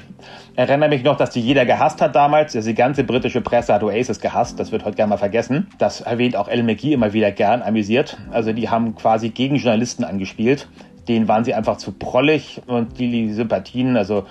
Erinnere 0.58 0.89
mich 0.89 1.03
noch, 1.03 1.18
dass 1.18 1.30
die 1.30 1.39
jeder 1.39 1.68
gehasst 1.68 2.01
hat 2.01 2.16
damals. 2.16 2.55
Also 2.55 2.70
die 2.70 2.74
ganze 2.74 3.03
britische 3.03 3.41
Presse 3.41 3.76
hat 3.76 3.84
Oasis 3.84 4.20
gehasst. 4.20 4.60
Das 4.60 4.72
wird 4.72 4.86
heute 4.86 4.95
gerne 4.95 5.12
mal 5.12 5.18
vergessen. 5.18 5.68
Das 5.78 6.01
erwähnt 6.01 6.36
auch 6.36 6.47
Ellen 6.47 6.66
McGee 6.66 6.93
immer 6.93 7.14
wieder 7.14 7.32
gern 7.32 7.62
amüsiert. 7.62 8.18
Also 8.32 8.51
die 8.53 8.68
haben 8.68 8.95
quasi 8.95 9.30
gegen 9.30 9.58
Journalisten 9.58 10.03
angespielt. 10.03 10.68
Denen 11.08 11.28
waren 11.28 11.43
sie 11.43 11.53
einfach 11.53 11.78
zu 11.78 11.91
prollig 11.91 12.64
und 12.66 12.97
die, 12.97 13.12
die 13.12 13.34
Sympathien, 13.34 13.95
also 13.97 14.26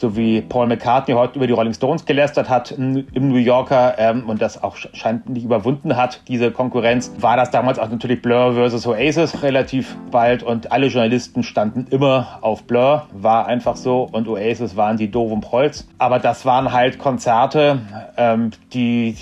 so 0.00 0.16
wie 0.16 0.40
Paul 0.40 0.66
McCartney 0.66 1.14
heute 1.14 1.36
über 1.36 1.46
die 1.46 1.52
Rolling 1.52 1.74
Stones 1.74 2.06
gelästert 2.06 2.48
hat 2.48 2.70
im 2.72 3.04
New 3.14 3.36
Yorker 3.36 3.96
ähm, 3.98 4.28
und 4.28 4.40
das 4.40 4.62
auch 4.62 4.76
scheint 4.76 5.28
nicht 5.28 5.44
überwunden 5.44 5.94
hat, 5.96 6.22
diese 6.26 6.50
Konkurrenz, 6.50 7.12
war 7.18 7.36
das 7.36 7.50
damals 7.50 7.78
auch 7.78 7.90
natürlich 7.90 8.22
Blur 8.22 8.54
versus 8.54 8.86
Oasis 8.86 9.42
relativ 9.42 9.94
bald 10.10 10.42
und 10.42 10.72
alle 10.72 10.86
Journalisten 10.86 11.42
standen 11.42 11.86
immer 11.90 12.38
auf 12.40 12.64
Blur, 12.64 13.06
war 13.12 13.46
einfach 13.46 13.76
so 13.76 14.08
und 14.10 14.26
Oasis 14.26 14.74
waren 14.74 14.96
die 14.96 15.10
doofen 15.10 15.42
Prolls. 15.42 15.86
Aber 15.98 16.18
das 16.18 16.46
waren 16.46 16.72
halt 16.72 16.98
Konzerte, 16.98 17.80
ähm, 18.16 18.52
die 18.72 19.16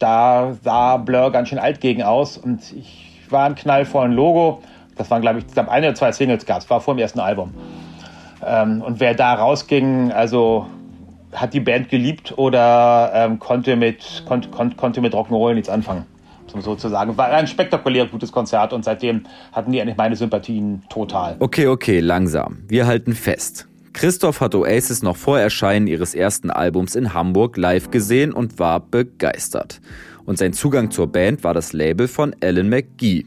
da 0.00 0.54
sah 0.62 0.96
Blur 0.96 1.30
ganz 1.30 1.48
schön 1.48 1.60
alt 1.60 1.80
gegen 1.80 2.02
aus 2.02 2.36
und 2.36 2.72
ich 2.72 3.20
war 3.30 3.46
ein 3.46 3.54
knallvollen 3.54 4.12
Logo. 4.12 4.62
Das 4.96 5.10
waren, 5.10 5.22
glaube 5.22 5.38
ich, 5.38 5.46
ich 5.46 5.52
glaub, 5.52 5.68
eine 5.68 5.86
oder 5.86 5.94
zwei 5.94 6.10
Singles 6.10 6.44
gab 6.44 6.58
es, 6.58 6.70
war 6.70 6.80
vor 6.80 6.94
dem 6.94 6.98
ersten 6.98 7.20
Album. 7.20 7.54
Ähm, 8.46 8.82
und 8.82 9.00
wer 9.00 9.14
da 9.14 9.34
rausging, 9.34 10.12
also 10.12 10.66
hat 11.32 11.52
die 11.52 11.60
Band 11.60 11.88
geliebt 11.88 12.34
oder 12.36 13.10
ähm, 13.14 13.38
konnte 13.38 13.76
mit, 13.76 14.24
konnte, 14.26 14.48
konnte, 14.48 14.76
konnte 14.76 15.00
mit 15.00 15.14
Rock'n'Roll 15.14 15.54
nichts 15.54 15.68
anfangen. 15.68 16.06
Sozusagen. 16.56 17.16
War 17.16 17.30
ein 17.30 17.48
spektakulär 17.48 18.06
gutes 18.06 18.30
Konzert 18.30 18.72
und 18.72 18.84
seitdem 18.84 19.24
hatten 19.50 19.72
die 19.72 19.80
eigentlich 19.80 19.96
meine 19.96 20.14
Sympathien 20.14 20.84
total. 20.88 21.34
Okay, 21.40 21.66
okay, 21.66 21.98
langsam. 21.98 22.58
Wir 22.68 22.86
halten 22.86 23.12
fest. 23.14 23.66
Christoph 23.92 24.40
hat 24.40 24.54
Oasis 24.54 25.02
noch 25.02 25.16
vor 25.16 25.40
Erscheinen 25.40 25.88
ihres 25.88 26.14
ersten 26.14 26.50
Albums 26.50 26.94
in 26.94 27.12
Hamburg 27.12 27.56
live 27.56 27.90
gesehen 27.90 28.32
und 28.32 28.60
war 28.60 28.78
begeistert. 28.78 29.80
Und 30.26 30.38
sein 30.38 30.52
Zugang 30.52 30.92
zur 30.92 31.08
Band 31.08 31.42
war 31.42 31.54
das 31.54 31.72
Label 31.72 32.06
von 32.06 32.36
Alan 32.40 32.68
McGee. 32.68 33.24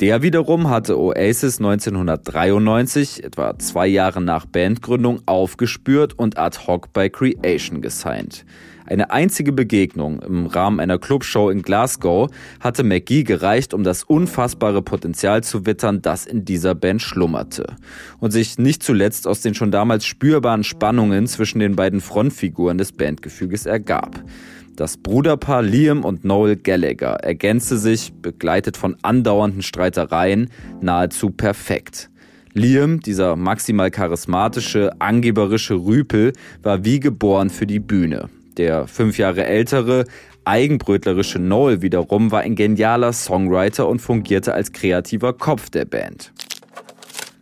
Der 0.00 0.22
wiederum 0.22 0.70
hatte 0.70 0.96
Oasis 0.96 1.58
1993, 1.58 3.24
etwa 3.24 3.58
zwei 3.58 3.88
Jahre 3.88 4.20
nach 4.20 4.46
Bandgründung, 4.46 5.22
aufgespürt 5.26 6.16
und 6.16 6.38
ad 6.38 6.56
hoc 6.68 6.92
bei 6.92 7.08
Creation 7.08 7.82
gesigned. 7.82 8.44
Eine 8.86 9.10
einzige 9.10 9.50
Begegnung 9.50 10.22
im 10.22 10.46
Rahmen 10.46 10.78
einer 10.78 10.98
Clubshow 10.98 11.50
in 11.50 11.62
Glasgow 11.62 12.30
hatte 12.60 12.84
McGee 12.84 13.24
gereicht, 13.24 13.74
um 13.74 13.82
das 13.82 14.04
unfassbare 14.04 14.82
Potenzial 14.82 15.42
zu 15.42 15.66
wittern, 15.66 16.00
das 16.00 16.26
in 16.26 16.44
dieser 16.44 16.76
Band 16.76 17.02
schlummerte 17.02 17.74
und 18.20 18.30
sich 18.30 18.56
nicht 18.56 18.84
zuletzt 18.84 19.26
aus 19.26 19.40
den 19.40 19.54
schon 19.54 19.72
damals 19.72 20.06
spürbaren 20.06 20.62
Spannungen 20.62 21.26
zwischen 21.26 21.58
den 21.58 21.74
beiden 21.74 22.00
Frontfiguren 22.00 22.78
des 22.78 22.92
Bandgefüges 22.92 23.66
ergab. 23.66 24.22
Das 24.78 24.96
Bruderpaar 24.96 25.62
Liam 25.62 26.04
und 26.04 26.24
Noel 26.24 26.54
Gallagher 26.54 27.14
ergänzte 27.24 27.78
sich, 27.78 28.12
begleitet 28.12 28.76
von 28.76 28.94
andauernden 29.02 29.62
Streitereien, 29.62 30.50
nahezu 30.80 31.30
perfekt. 31.30 32.10
Liam, 32.54 33.00
dieser 33.00 33.34
maximal 33.34 33.90
charismatische, 33.90 34.92
angeberische 35.00 35.74
Rüpel, 35.74 36.32
war 36.62 36.84
wie 36.84 37.00
geboren 37.00 37.50
für 37.50 37.66
die 37.66 37.80
Bühne. 37.80 38.28
Der 38.56 38.86
fünf 38.86 39.18
Jahre 39.18 39.46
ältere, 39.46 40.04
eigenbrötlerische 40.44 41.40
Noel 41.40 41.82
wiederum 41.82 42.30
war 42.30 42.42
ein 42.42 42.54
genialer 42.54 43.12
Songwriter 43.12 43.88
und 43.88 43.98
fungierte 43.98 44.54
als 44.54 44.70
kreativer 44.70 45.32
Kopf 45.32 45.70
der 45.70 45.86
Band. 45.86 46.32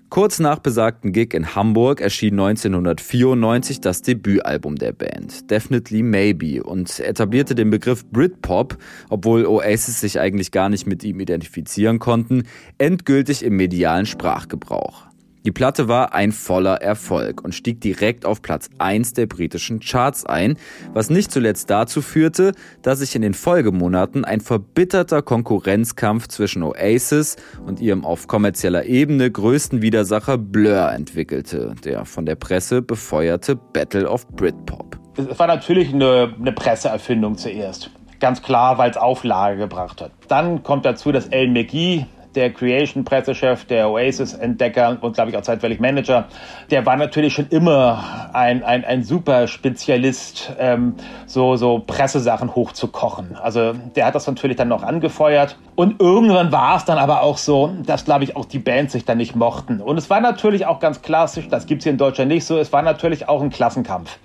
Kurz 0.09 0.39
nach 0.39 0.61
besagten 0.61 1.13
Gig 1.13 1.35
in 1.35 1.57
Hamburg 1.57 2.01
erschien 2.01 2.35
1994 2.35 3.81
das 3.81 4.03
Debütalbum 4.03 4.77
der 4.77 4.93
Band, 4.93 5.51
Definitely 5.51 6.03
Maybe, 6.05 6.63
und 6.63 7.01
etablierte 7.01 7.57
den 7.57 7.71
Begriff 7.71 8.07
Britpop, 8.07 8.79
obwohl 9.11 9.45
Oasis 9.47 10.01
sich 10.01 10.21
eigentlich 10.21 10.53
gar 10.53 10.69
nicht 10.69 10.87
mit 10.87 11.03
ihm 11.03 11.19
identifizieren 11.19 11.99
konnten, 11.99 12.45
endgültig 12.79 13.43
im 13.43 13.57
medialen 13.57 14.07
Sprachgebrauch. 14.07 15.06
Die 15.47 15.53
Platte 15.53 15.87
war 15.87 16.13
ein 16.13 16.33
voller 16.33 16.83
Erfolg 16.83 17.45
und 17.45 17.55
stieg 17.55 17.81
direkt 17.81 18.27
auf 18.27 18.43
Platz 18.43 18.69
1 18.79 19.13
der 19.13 19.27
britischen 19.27 19.79
Charts 19.79 20.27
ein, 20.27 20.59
was 20.93 21.09
nicht 21.09 21.31
zuletzt 21.31 21.71
dazu 21.71 22.03
führte, 22.03 22.51
dass 22.83 22.99
sich 22.99 23.15
in 23.15 23.23
den 23.23 23.33
Folgemonaten 23.33 24.25
ein 24.25 24.41
verbitterter 24.41 25.23
Konkurrenzkampf 25.23 26.27
zwischen 26.27 26.65
Oasis 26.65 27.37
und 27.65 27.79
ihrem 27.79 28.05
auf 28.05 28.27
kommerzieller 28.27 28.87
Ebene 28.87 29.31
größten 29.31 29.83
Widersacher 29.83 30.37
Blur 30.37 30.91
entwickelte, 30.91 31.77
der 31.85 32.07
von 32.07 32.27
der 32.27 32.35
Presse 32.35 32.83
befeuerte 32.83 33.55
Battle 33.55 34.11
of 34.11 34.27
Britpop. 34.27 34.99
Es 35.17 35.39
war 35.39 35.47
natürlich 35.47 35.95
eine, 35.95 36.35
eine 36.41 36.51
Presseerfindung 36.51 37.39
zuerst. 37.39 37.93
Ganz 38.19 38.43
klar, 38.43 38.79
weil 38.79 38.91
es 38.91 38.97
Auflage 38.97 39.59
gebracht 39.59 40.01
hat. 40.01 40.11
Dann 40.27 40.65
kommt 40.65 40.85
dazu, 40.85 41.13
dass 41.13 41.31
Alan 41.31 41.53
McGee 41.53 42.07
der 42.37 42.53
Creation-Pressechef, 42.53 43.65
der 43.65 43.91
Oasis-Entdecker 43.91 44.99
und, 45.01 45.15
glaube 45.15 45.31
ich, 45.31 45.37
auch 45.37 45.43
zeitweilig 45.43 45.81
Manager, 45.81 46.27
der 46.71 46.87
war 46.87 46.97
natürlich 46.97 47.35
schon 47.35 47.49
immer 47.49 48.31
ein, 48.33 48.63
ein, 48.63 48.85
ein 48.85 49.03
super 49.03 49.49
Spezialist, 49.49 50.53
ähm, 50.59 50.95
so, 51.27 51.57
so 51.57 51.83
Pressesachen 51.85 52.55
hochzukochen. 52.55 53.37
Also 53.37 53.73
der 53.97 54.07
hat 54.07 54.15
das 54.15 54.27
natürlich 54.27 54.57
dann 54.57 54.69
noch 54.69 54.83
angefeuert. 54.83 55.57
Und 55.75 56.01
irgendwann 56.01 56.53
war 56.53 56.77
es 56.77 56.85
dann 56.85 56.99
aber 56.99 57.23
auch 57.23 57.39
so, 57.39 57.75
dass, 57.85 58.05
glaube 58.05 58.25
ich, 58.25 58.37
auch 58.37 58.45
die 58.45 58.59
Bands 58.59 58.93
sich 58.93 59.05
dann 59.05 59.19
nicht 59.19 59.35
mochten. 59.35 59.81
Und 59.81 59.99
es 59.99 60.09
war 60.11 60.21
natürlich 60.21 60.67
auch 60.67 60.79
ganz 60.79 61.03
klassisch, 61.03 61.49
das 61.49 61.67
gibt 61.67 61.81
es 61.81 61.85
hier 61.85 61.93
in 61.93 61.99
Deutschland 61.99 62.31
nicht 62.31 62.45
so, 62.45 62.59
es 62.59 62.73
war 62.73 62.83
natürlich 62.83 63.29
auch 63.29 63.43
ein 63.43 63.51
Klassenkampf 63.51 64.19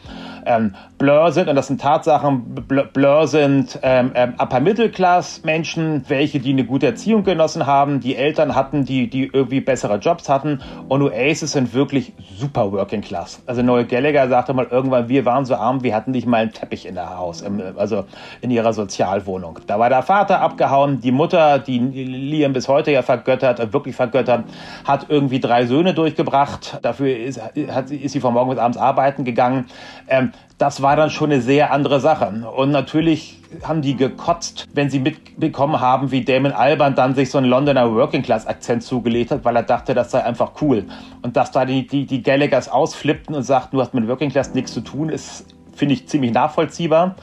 ähm, 0.46 0.76
Blur 0.98 1.32
sind, 1.32 1.50
und 1.50 1.56
das 1.56 1.68
sind 1.68 1.82
Tatsachen, 1.82 2.66
Blur 2.94 3.28
sind 3.28 3.80
ähm, 3.82 4.12
ähm, 4.16 4.34
Upper-Middle-Class-Menschen, 4.38 6.06
welche, 6.08 6.40
die 6.40 6.52
eine 6.52 6.66
gute 6.66 6.88
Erziehung 6.88 7.24
genossen 7.24 7.66
haben, 7.66 8.00
die 8.00 8.16
Eltern 8.16 8.56
hatten, 8.56 8.86
die, 8.86 9.10
die 9.10 9.30
irgendwie 9.32 9.62
bessere 9.62 9.98
Jobs 9.98 10.30
hatten. 10.30 10.62
Und 10.88 11.02
Oasis 11.02 11.54
sind 11.54 11.74
wirklich 11.74 12.14
super 12.38 12.72
Working 12.72 13.02
Class. 13.02 13.42
Also 13.46 13.62
Noel 13.62 13.86
Gallagher 13.86 14.30
sagte 14.30 14.54
mal 14.54 14.68
irgendwann, 14.70 15.10
wir 15.10 15.26
waren 15.26 15.46
so 15.46 15.56
arm, 15.56 15.84
wir 15.84 15.96
hatten 15.96 16.12
nicht 16.12 16.28
mal 16.28 16.38
einen 16.38 16.52
Teppich 16.52 16.86
in 16.86 16.96
der 16.96 17.18
Haus, 17.18 17.44
also 17.76 18.06
in 18.42 18.52
ihrer 18.52 18.74
Sozialwohnung. 18.74 19.60
Da 19.68 19.80
war 19.80 19.90
der 19.90 20.04
Vater 20.04 20.42
abgehauen, 20.42 21.02
die 21.02 21.12
Mutter, 21.12 21.60
die 21.60 21.80
Liam 21.80 22.54
bis 22.54 22.68
heute 22.68 22.92
ja 22.92 23.02
vergöttert, 23.02 23.60
äh, 23.60 23.74
wirklich 23.74 23.96
vergöttert, 23.96 24.46
hat 24.86 25.06
irgendwie 25.10 25.40
drei 25.40 25.66
Söhne 25.66 25.94
durchgebracht. 25.94 26.80
Dafür 26.82 27.16
ist, 27.18 27.42
hat, 27.42 27.92
ist 27.92 28.12
sie 28.12 28.20
von 28.20 28.34
morgens 28.34 28.56
bis 28.56 28.62
abends 28.62 28.78
arbeiten 28.78 29.24
gegangen. 29.24 29.66
Ähm, 30.08 30.31
das 30.58 30.82
war 30.84 30.96
dann 30.96 31.10
schon 31.10 31.32
eine 31.32 31.42
sehr 31.42 31.74
andere 31.74 32.00
Sache. 32.00 32.28
Und 32.56 32.70
natürlich 32.70 33.40
haben 33.64 33.82
die 33.82 33.96
gekotzt, 33.96 34.68
wenn 34.74 34.92
sie 34.92 35.00
mitbekommen 35.00 35.80
haben, 35.80 36.12
wie 36.12 36.24
Damon 36.24 36.52
Alban 36.52 36.94
dann 36.94 37.16
sich 37.16 37.32
so 37.32 37.40
einen 37.40 37.48
Londoner 37.48 37.94
Working 37.94 38.22
Class 38.22 38.46
Akzent 38.46 38.84
zugelegt 38.84 39.32
hat, 39.32 39.44
weil 39.44 39.56
er 39.56 39.64
dachte, 39.64 39.96
das 39.96 40.12
sei 40.12 40.24
einfach 40.24 40.52
cool. 40.62 40.86
Und 41.24 41.36
dass 41.36 41.52
da 41.52 41.66
die, 41.66 41.88
die, 41.88 42.06
die 42.06 42.22
Gallaghers 42.22 42.70
ausflippten 42.70 43.36
und 43.36 43.42
sagten, 43.42 43.76
du 43.76 43.82
hast 43.82 43.96
mit 43.96 44.08
Working 44.08 44.30
Class 44.30 44.54
nichts 44.54 44.72
zu 44.72 44.82
tun, 44.82 45.10
ist, 45.10 45.46
finde 45.76 45.96
ich, 45.96 46.08
ziemlich 46.08 46.32
nachvollziehbar. 46.32 47.16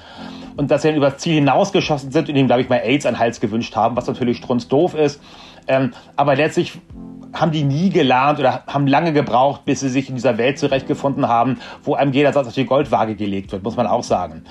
Und 0.57 0.73
dass 0.73 0.83
sie 0.83 0.89
dann 0.89 0.97
über 0.97 1.11
das 1.11 1.19
Ziel 1.19 1.35
hinausgeschossen 1.35 2.11
sind 2.11 2.29
und 2.29 2.35
ihm, 2.35 2.49
glaube 2.49 2.63
ich, 2.63 2.69
mal 2.69 2.79
AIDS 2.79 3.07
an 3.07 3.15
den 3.15 3.21
Hals 3.21 3.39
gewünscht 3.39 3.77
haben, 3.77 3.95
was 3.95 4.09
natürlich 4.09 4.39
strunzdoof 4.39 4.95
ist. 4.95 5.21
Ähm, 5.69 5.93
aber 6.17 6.35
letztlich 6.35 6.73
haben 7.33 7.53
die 7.53 7.65
nie 7.65 7.91
gelernt 7.91 8.39
oder 8.39 8.63
haben 8.67 8.87
lange 8.87 9.13
gebraucht, 9.13 9.65
bis 9.65 9.81
sie 9.81 9.89
sich 9.89 10.09
in 10.09 10.15
dieser 10.15 10.39
Welt 10.39 10.59
zurechtgefunden 10.59 11.29
haben, 11.29 11.59
wo 11.83 11.95
einem 11.95 12.13
jeder 12.13 12.33
Satz 12.33 12.47
auf 12.47 12.55
die 12.55 12.67
Goldwaage 12.67 13.15
gelegt 13.15 13.53
wird, 13.53 13.63
muss 13.63 13.77
man 13.77 13.87
auch 13.87 14.03
sagen. 14.03 14.45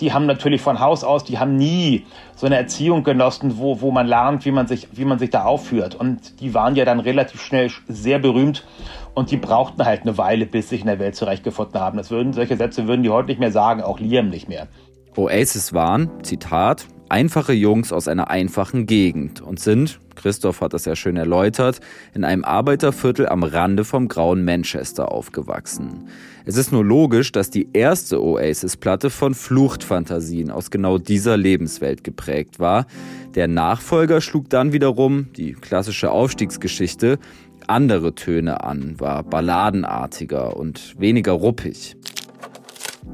Die 0.00 0.12
haben 0.12 0.26
natürlich 0.26 0.60
von 0.60 0.78
Haus 0.78 1.02
aus, 1.02 1.24
die 1.24 1.38
haben 1.38 1.56
nie 1.56 2.06
so 2.36 2.46
eine 2.46 2.56
Erziehung 2.56 3.02
genossen, 3.02 3.58
wo, 3.58 3.80
wo 3.80 3.90
man 3.90 4.06
lernt, 4.06 4.44
wie 4.44 4.52
man, 4.52 4.68
sich, 4.68 4.88
wie 4.92 5.04
man 5.04 5.18
sich 5.18 5.30
da 5.30 5.44
aufführt. 5.44 5.96
Und 5.96 6.40
die 6.40 6.54
waren 6.54 6.76
ja 6.76 6.84
dann 6.84 7.00
relativ 7.00 7.42
schnell 7.42 7.70
sehr 7.88 8.20
berühmt 8.20 8.64
und 9.14 9.32
die 9.32 9.36
brauchten 9.36 9.84
halt 9.84 10.02
eine 10.02 10.16
Weile, 10.16 10.46
bis 10.46 10.68
sie 10.68 10.76
sich 10.76 10.80
in 10.82 10.86
der 10.86 11.00
Welt 11.00 11.16
zurechtgefunden 11.16 11.80
haben. 11.80 11.96
Das 11.96 12.12
würden, 12.12 12.32
solche 12.32 12.56
Sätze 12.56 12.86
würden 12.86 13.02
die 13.02 13.10
heute 13.10 13.28
nicht 13.28 13.40
mehr 13.40 13.50
sagen, 13.50 13.82
auch 13.82 13.98
Liam 13.98 14.28
nicht 14.28 14.48
mehr. 14.48 14.68
Oasis 15.16 15.72
waren, 15.72 16.22
Zitat, 16.22 16.86
einfache 17.10 17.52
Jungs 17.52 17.92
aus 17.92 18.08
einer 18.08 18.30
einfachen 18.30 18.86
Gegend 18.86 19.40
und 19.40 19.60
sind, 19.60 20.00
Christoph 20.14 20.60
hat 20.60 20.74
das 20.74 20.84
ja 20.84 20.96
schön 20.96 21.16
erläutert, 21.16 21.80
in 22.14 22.24
einem 22.24 22.44
Arbeiterviertel 22.44 23.28
am 23.28 23.44
Rande 23.44 23.84
vom 23.84 24.08
grauen 24.08 24.44
Manchester 24.44 25.12
aufgewachsen. 25.12 26.08
Es 26.44 26.56
ist 26.56 26.72
nur 26.72 26.84
logisch, 26.84 27.30
dass 27.30 27.50
die 27.50 27.68
erste 27.72 28.22
Oasis-Platte 28.22 29.10
von 29.10 29.34
Fluchtfantasien 29.34 30.50
aus 30.50 30.70
genau 30.70 30.98
dieser 30.98 31.36
Lebenswelt 31.36 32.04
geprägt 32.04 32.58
war. 32.58 32.86
Der 33.34 33.48
Nachfolger 33.48 34.20
schlug 34.20 34.50
dann 34.50 34.72
wiederum, 34.72 35.28
die 35.36 35.52
klassische 35.52 36.10
Aufstiegsgeschichte, 36.10 37.18
andere 37.66 38.14
Töne 38.14 38.64
an, 38.64 38.98
war 38.98 39.22
balladenartiger 39.22 40.56
und 40.56 40.98
weniger 40.98 41.32
ruppig. 41.32 41.97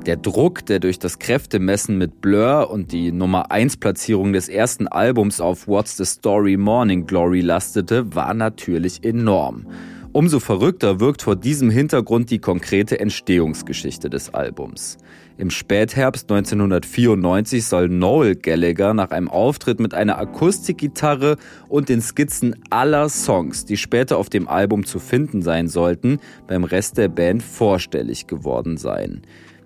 Der 0.07 0.17
Druck, 0.17 0.67
der 0.67 0.81
durch 0.81 0.99
das 0.99 1.19
Kräftemessen 1.19 1.97
mit 1.97 2.21
Blur 2.21 2.71
und 2.71 2.93
die 2.93 3.11
Nummer 3.11 3.51
1 3.51 3.79
Platzierung 3.79 4.33
des 4.33 4.49
ersten 4.49 4.87
Albums 4.87 5.41
auf 5.41 5.67
What's 5.67 5.97
the 5.97 6.05
Story 6.05 6.57
Morning 6.57 7.07
Glory 7.07 7.41
lastete, 7.41 8.15
war 8.15 8.35
natürlich 8.35 9.03
enorm. 9.03 9.67
Umso 10.13 10.39
verrückter 10.39 11.01
wirkt 11.01 11.23
vor 11.23 11.35
diesem 11.35 11.71
Hintergrund 11.71 12.31
die 12.31 12.39
konkrete 12.39 13.01
Entstehungsgeschichte 13.01 14.09
des 14.09 14.33
Albums. 14.33 14.97
Im 15.39 15.51
Spätherbst 15.51 16.31
1994 16.31 17.65
soll 17.65 17.89
Noel 17.89 18.37
Gallagher 18.37 18.95
nach 18.95 19.11
einem 19.11 19.29
Auftritt 19.29 19.81
mit 19.81 19.93
einer 19.93 20.17
Akustikgitarre 20.19 21.37
und 21.69 21.89
den 21.89 22.01
Skizzen 22.01 22.55
aller 22.71 23.09
Songs, 23.09 23.65
die 23.65 23.77
später 23.77 24.17
auf 24.17 24.31
dem 24.31 24.47
Album 24.47 24.87
zu 24.87 25.01
finden 25.01 25.43
sein 25.43 25.67
sollten, 25.67 26.21
beim 26.47 26.63
Rest 26.63 26.97
der 26.97 27.09
Band 27.09 27.43
vorstellig 27.43 28.29
geworden 28.29 28.77
sein. 28.77 29.23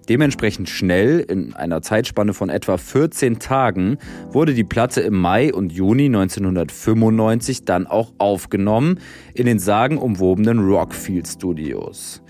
Dementsprechend 0.09 0.71
schnell, 0.71 1.21
in 1.21 1.55
einer 1.55 1.83
Zeitspanne 1.83 2.33
von 2.33 2.49
etwa 2.49 2.79
14 2.79 3.39
Tagen, 3.39 3.99
wurde 4.31 4.55
die 4.55 4.65
Platte 4.65 5.03
im 5.03 5.19
Mai 5.21 5.53
und 5.53 5.71
Juni 5.71 6.07
1995 6.07 7.67
dann 7.67 7.87
auch 7.87 8.13
aufgenommen 8.17 9.01
in 9.35 9.45
den 9.45 9.59
sagenumwobenen 9.59 10.61
Rockfield 10.61 11.29
Studios. 11.29 12.23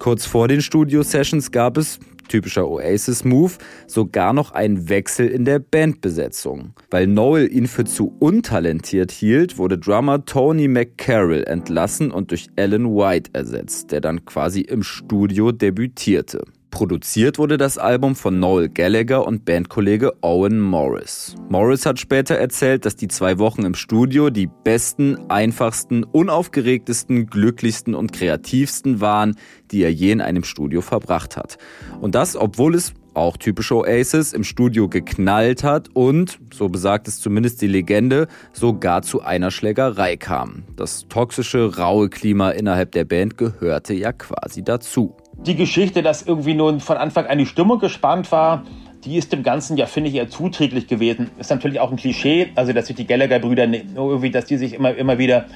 Kurz 0.00 0.26
vor 0.26 0.48
den 0.48 0.60
Studio-Sessions 0.60 1.52
gab 1.52 1.76
es, 1.76 2.00
typischer 2.26 2.66
Oasis-Move, 2.68 3.52
sogar 3.86 4.32
noch 4.32 4.52
einen 4.52 4.88
Wechsel 4.88 5.28
in 5.28 5.44
der 5.44 5.58
Bandbesetzung. 5.58 6.72
Weil 6.90 7.06
Noel 7.06 7.52
ihn 7.52 7.66
für 7.66 7.84
zu 7.84 8.16
untalentiert 8.18 9.12
hielt, 9.12 9.58
wurde 9.58 9.78
Drummer 9.78 10.24
Tony 10.24 10.68
McCarroll 10.68 11.44
entlassen 11.44 12.10
und 12.10 12.30
durch 12.30 12.48
Alan 12.56 12.94
White 12.94 13.30
ersetzt, 13.34 13.92
der 13.92 14.00
dann 14.00 14.24
quasi 14.24 14.62
im 14.62 14.82
Studio 14.82 15.52
debütierte. 15.52 16.44
Produziert 16.70 17.38
wurde 17.38 17.58
das 17.58 17.78
Album 17.78 18.14
von 18.14 18.38
Noel 18.38 18.68
Gallagher 18.68 19.26
und 19.26 19.44
Bandkollege 19.44 20.12
Owen 20.22 20.60
Morris. 20.60 21.34
Morris 21.48 21.84
hat 21.84 21.98
später 21.98 22.36
erzählt, 22.36 22.84
dass 22.84 22.94
die 22.94 23.08
zwei 23.08 23.38
Wochen 23.38 23.64
im 23.64 23.74
Studio 23.74 24.30
die 24.30 24.48
besten, 24.64 25.18
einfachsten, 25.28 26.04
unaufgeregtesten, 26.04 27.26
glücklichsten 27.26 27.94
und 27.94 28.12
kreativsten 28.12 29.00
waren, 29.00 29.36
die 29.72 29.82
er 29.82 29.92
je 29.92 30.12
in 30.12 30.20
einem 30.20 30.44
Studio 30.44 30.80
verbracht 30.80 31.36
hat. 31.36 31.58
Und 32.00 32.14
das, 32.14 32.36
obwohl 32.36 32.76
es 32.76 32.94
auch 33.14 33.36
typische 33.36 33.76
Oasis, 33.76 34.32
im 34.32 34.44
Studio 34.44 34.88
geknallt 34.88 35.64
hat 35.64 35.88
und, 35.94 36.38
so 36.52 36.68
besagt 36.68 37.08
es 37.08 37.20
zumindest 37.20 37.60
die 37.60 37.66
Legende, 37.66 38.28
sogar 38.52 39.02
zu 39.02 39.20
einer 39.22 39.50
Schlägerei 39.50 40.16
kam. 40.16 40.62
Das 40.76 41.06
toxische, 41.08 41.76
raue 41.76 42.08
Klima 42.08 42.50
innerhalb 42.50 42.92
der 42.92 43.04
Band 43.04 43.36
gehörte 43.36 43.94
ja 43.94 44.12
quasi 44.12 44.62
dazu. 44.62 45.16
Die 45.46 45.56
Geschichte, 45.56 46.02
dass 46.02 46.22
irgendwie 46.22 46.52
nun 46.52 46.80
von 46.80 46.98
Anfang 46.98 47.26
an 47.26 47.38
die 47.38 47.46
Stimmung 47.46 47.78
gespannt 47.78 48.30
war, 48.30 48.64
die 49.04 49.16
ist 49.16 49.32
dem 49.32 49.42
Ganzen 49.42 49.78
ja, 49.78 49.86
finde 49.86 50.10
ich, 50.10 50.16
eher 50.16 50.28
zuträglich 50.28 50.86
gewesen. 50.86 51.30
Ist 51.38 51.50
natürlich 51.50 51.80
auch 51.80 51.90
ein 51.90 51.96
Klischee, 51.96 52.48
also 52.56 52.74
dass 52.74 52.88
sich 52.88 52.96
die 52.96 53.06
Gallagher-Brüder 53.06 53.66
irgendwie, 53.66 54.30
dass 54.30 54.44
die 54.44 54.58
sich 54.58 54.74
immer, 54.74 54.94
immer 54.94 55.16
wieder 55.16 55.46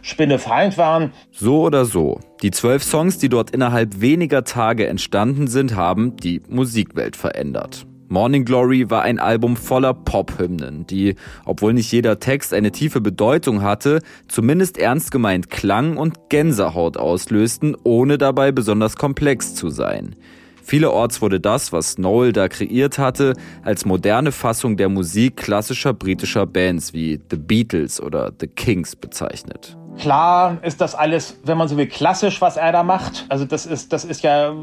Spinnefeind 0.00 0.78
waren. 0.78 1.12
So 1.32 1.60
oder 1.60 1.84
so. 1.84 2.20
Die 2.42 2.50
zwölf 2.50 2.82
Songs, 2.82 3.18
die 3.18 3.28
dort 3.28 3.50
innerhalb 3.50 4.00
weniger 4.00 4.44
Tage 4.44 4.86
entstanden 4.86 5.48
sind, 5.48 5.76
haben 5.76 6.16
die 6.16 6.40
Musikwelt 6.48 7.16
verändert. 7.16 7.86
Morning 8.08 8.44
Glory 8.44 8.88
war 8.88 9.02
ein 9.02 9.18
Album 9.18 9.56
voller 9.56 9.92
Pop-Hymnen, 9.92 10.86
die, 10.86 11.16
obwohl 11.44 11.72
nicht 11.72 11.90
jeder 11.90 12.20
Text 12.20 12.54
eine 12.54 12.70
tiefe 12.70 13.00
Bedeutung 13.00 13.62
hatte, 13.62 14.00
zumindest 14.28 14.78
ernst 14.78 15.10
gemeint 15.10 15.50
klang 15.50 15.96
und 15.96 16.28
Gänsehaut 16.28 16.96
auslösten, 16.96 17.76
ohne 17.82 18.16
dabei 18.16 18.52
besonders 18.52 18.96
komplex 18.96 19.54
zu 19.56 19.70
sein. 19.70 20.14
Vielerorts 20.62 21.22
wurde 21.22 21.40
das, 21.40 21.72
was 21.72 21.98
Noel 21.98 22.32
da 22.32 22.48
kreiert 22.48 22.98
hatte, 22.98 23.34
als 23.62 23.84
moderne 23.84 24.32
Fassung 24.32 24.76
der 24.76 24.88
Musik 24.88 25.36
klassischer 25.36 25.92
britischer 25.92 26.46
Bands 26.46 26.92
wie 26.92 27.20
The 27.30 27.36
Beatles 27.36 28.00
oder 28.00 28.32
The 28.40 28.48
Kings 28.48 28.96
bezeichnet. 28.96 29.76
Klar 29.98 30.58
ist 30.62 30.80
das 30.80 30.94
alles, 30.94 31.38
wenn 31.44 31.56
man 31.56 31.68
so 31.68 31.76
will, 31.76 31.86
klassisch, 31.86 32.40
was 32.40 32.56
er 32.56 32.72
da 32.72 32.82
macht. 32.82 33.26
Also 33.28 33.44
das 33.44 33.64
ist, 33.64 33.92
das 33.92 34.04
ist 34.04 34.22
ja 34.22 34.54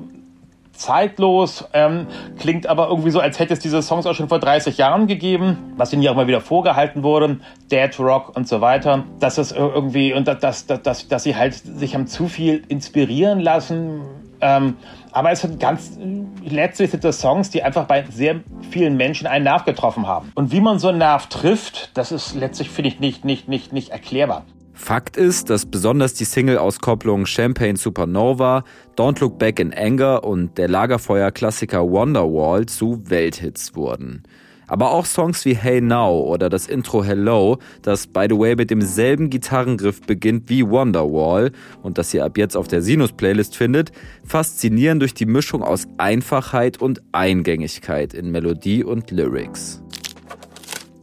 zeitlos, 0.73 1.65
ähm, 1.73 2.07
klingt 2.37 2.67
aber 2.67 2.89
irgendwie 2.89 3.11
so, 3.11 3.19
als 3.19 3.39
hätte 3.39 3.53
es 3.53 3.59
diese 3.59 3.81
Songs 3.81 4.05
auch 4.05 4.15
schon 4.15 4.27
vor 4.27 4.39
30 4.39 4.77
Jahren 4.77 5.07
gegeben, 5.07 5.73
was 5.77 5.93
ihnen 5.93 6.01
ja 6.01 6.11
auch 6.11 6.15
mal 6.15 6.27
wieder 6.27 6.41
vorgehalten 6.41 7.03
wurde, 7.03 7.39
Dead 7.71 7.97
Rock 7.99 8.35
und 8.35 8.47
so 8.47 8.61
weiter, 8.61 9.03
dass 9.19 9.37
es 9.37 9.51
irgendwie, 9.51 10.13
und 10.13 10.27
dass, 10.27 10.39
dass, 10.39 10.65
dass, 10.65 11.07
dass 11.07 11.23
sie 11.23 11.35
halt 11.35 11.53
sich 11.53 11.95
haben 11.95 12.07
zu 12.07 12.27
viel 12.27 12.63
inspirieren 12.67 13.39
lassen, 13.39 14.01
ähm, 14.41 14.77
aber 15.11 15.31
es 15.31 15.41
sind 15.41 15.59
ganz, 15.59 15.97
letztlich 16.43 16.91
sind 16.91 17.03
das 17.03 17.21
Songs, 17.21 17.49
die 17.49 17.63
einfach 17.63 17.85
bei 17.85 18.03
sehr 18.09 18.41
vielen 18.71 18.97
Menschen 18.97 19.27
einen 19.27 19.45
Nerv 19.45 19.63
getroffen 19.63 20.07
haben. 20.07 20.31
Und 20.35 20.51
wie 20.51 20.59
man 20.59 20.79
so 20.79 20.89
einen 20.89 20.97
Nerv 20.97 21.27
trifft, 21.27 21.91
das 21.93 22.11
ist 22.11 22.35
letztlich, 22.35 22.69
finde 22.69 22.89
ich, 22.89 22.99
nicht, 22.99 23.23
nicht, 23.23 23.47
nicht, 23.47 23.71
nicht 23.71 23.89
erklärbar. 23.89 24.43
Fakt 24.73 25.17
ist, 25.17 25.49
dass 25.49 25.67
besonders 25.67 26.15
die 26.15 26.25
Single-Auskopplung 26.25 27.25
Champagne 27.25 27.77
Supernova, 27.77 28.63
Don't 28.97 29.19
Look 29.21 29.37
Back 29.37 29.59
in 29.59 29.73
Anger 29.73 30.23
und 30.23 30.57
der 30.57 30.67
Lagerfeuer-Klassiker 30.67 31.89
Wonderwall 31.89 32.65
zu 32.65 33.01
Welthits 33.05 33.75
wurden. 33.75 34.23
Aber 34.65 34.91
auch 34.91 35.05
Songs 35.05 35.45
wie 35.45 35.55
Hey 35.55 35.81
Now 35.81 36.21
oder 36.21 36.49
das 36.49 36.67
Intro 36.67 37.03
Hello, 37.03 37.59
das 37.83 38.07
by 38.07 38.25
the 38.27 38.37
way 38.37 38.55
mit 38.55 38.71
demselben 38.71 39.29
Gitarrengriff 39.29 40.01
beginnt 40.01 40.49
wie 40.49 40.67
Wonderwall 40.67 41.51
und 41.83 41.99
das 41.99 42.13
ihr 42.13 42.25
ab 42.25 42.37
jetzt 42.37 42.57
auf 42.57 42.67
der 42.67 42.81
Sinus-Playlist 42.81 43.55
findet, 43.55 43.91
faszinieren 44.25 44.99
durch 44.99 45.13
die 45.13 45.27
Mischung 45.27 45.61
aus 45.61 45.87
Einfachheit 45.97 46.81
und 46.81 47.03
Eingängigkeit 47.11 48.15
in 48.15 48.31
Melodie 48.31 48.83
und 48.83 49.11
Lyrics. 49.11 49.82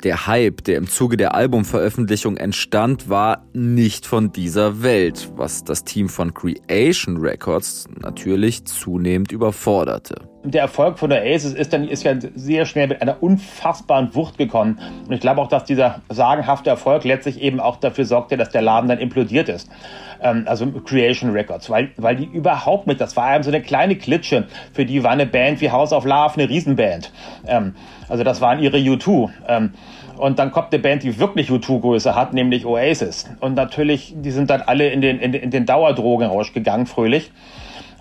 Der 0.02 0.26
Hype, 0.26 0.64
der 0.64 0.78
im 0.78 0.88
Zuge 0.88 1.18
der 1.18 1.34
Albumveröffentlichung 1.34 2.38
entstand, 2.38 3.10
war 3.10 3.44
nicht 3.52 4.06
von 4.06 4.32
dieser 4.32 4.82
Welt, 4.82 5.30
was 5.36 5.62
das 5.62 5.84
Team 5.84 6.08
von 6.08 6.32
Creation 6.32 7.18
Records 7.18 7.86
natürlich 8.00 8.64
zunehmend 8.64 9.30
überforderte. 9.30 10.29
Der 10.42 10.62
Erfolg 10.62 10.98
von 10.98 11.10
der 11.10 11.22
Aces 11.22 11.52
ist 11.52 11.74
dann 11.74 11.86
ist 11.86 12.02
ja 12.02 12.14
sehr 12.34 12.64
schnell 12.64 12.86
mit 12.86 13.02
einer 13.02 13.22
unfassbaren 13.22 14.14
Wucht 14.14 14.38
gekommen. 14.38 14.78
Und 15.06 15.12
ich 15.12 15.20
glaube 15.20 15.42
auch, 15.42 15.48
dass 15.48 15.64
dieser 15.64 16.00
sagenhafte 16.08 16.70
Erfolg 16.70 17.04
letztlich 17.04 17.42
eben 17.42 17.60
auch 17.60 17.76
dafür 17.76 18.06
sorgte, 18.06 18.38
dass 18.38 18.48
der 18.48 18.62
Laden 18.62 18.88
dann 18.88 18.98
implodiert 18.98 19.50
ist. 19.50 19.68
Ähm, 20.22 20.44
also 20.46 20.66
Creation 20.66 21.32
Records, 21.32 21.68
weil, 21.68 21.90
weil 21.98 22.16
die 22.16 22.24
überhaupt 22.24 22.86
mit, 22.86 23.02
das 23.02 23.16
war 23.16 23.34
eben 23.34 23.44
so 23.44 23.50
eine 23.50 23.60
kleine 23.60 23.96
Klitsche. 23.96 24.46
Für 24.72 24.86
die 24.86 25.02
war 25.04 25.10
eine 25.10 25.26
Band 25.26 25.60
wie 25.60 25.70
House 25.70 25.92
of 25.92 26.06
Love 26.06 26.34
eine 26.34 26.48
Riesenband. 26.48 27.12
Ähm, 27.46 27.74
also 28.08 28.24
das 28.24 28.40
waren 28.40 28.60
ihre 28.60 28.78
U2. 28.78 29.28
Ähm, 29.46 29.74
und 30.16 30.38
dann 30.38 30.52
kommt 30.52 30.72
eine 30.72 30.82
Band, 30.82 31.02
die 31.02 31.18
wirklich 31.18 31.50
U2-Größe 31.50 32.14
hat, 32.14 32.34
nämlich 32.34 32.66
Oasis. 32.66 33.26
Und 33.40 33.54
natürlich, 33.54 34.14
die 34.16 34.30
sind 34.30 34.50
dann 34.50 34.62
alle 34.62 34.88
in 34.88 35.00
den, 35.00 35.18
in, 35.18 35.34
in 35.34 35.50
den 35.50 35.66
Dauerdrogenrausch 35.66 36.52
gegangen, 36.52 36.86
fröhlich. 36.86 37.30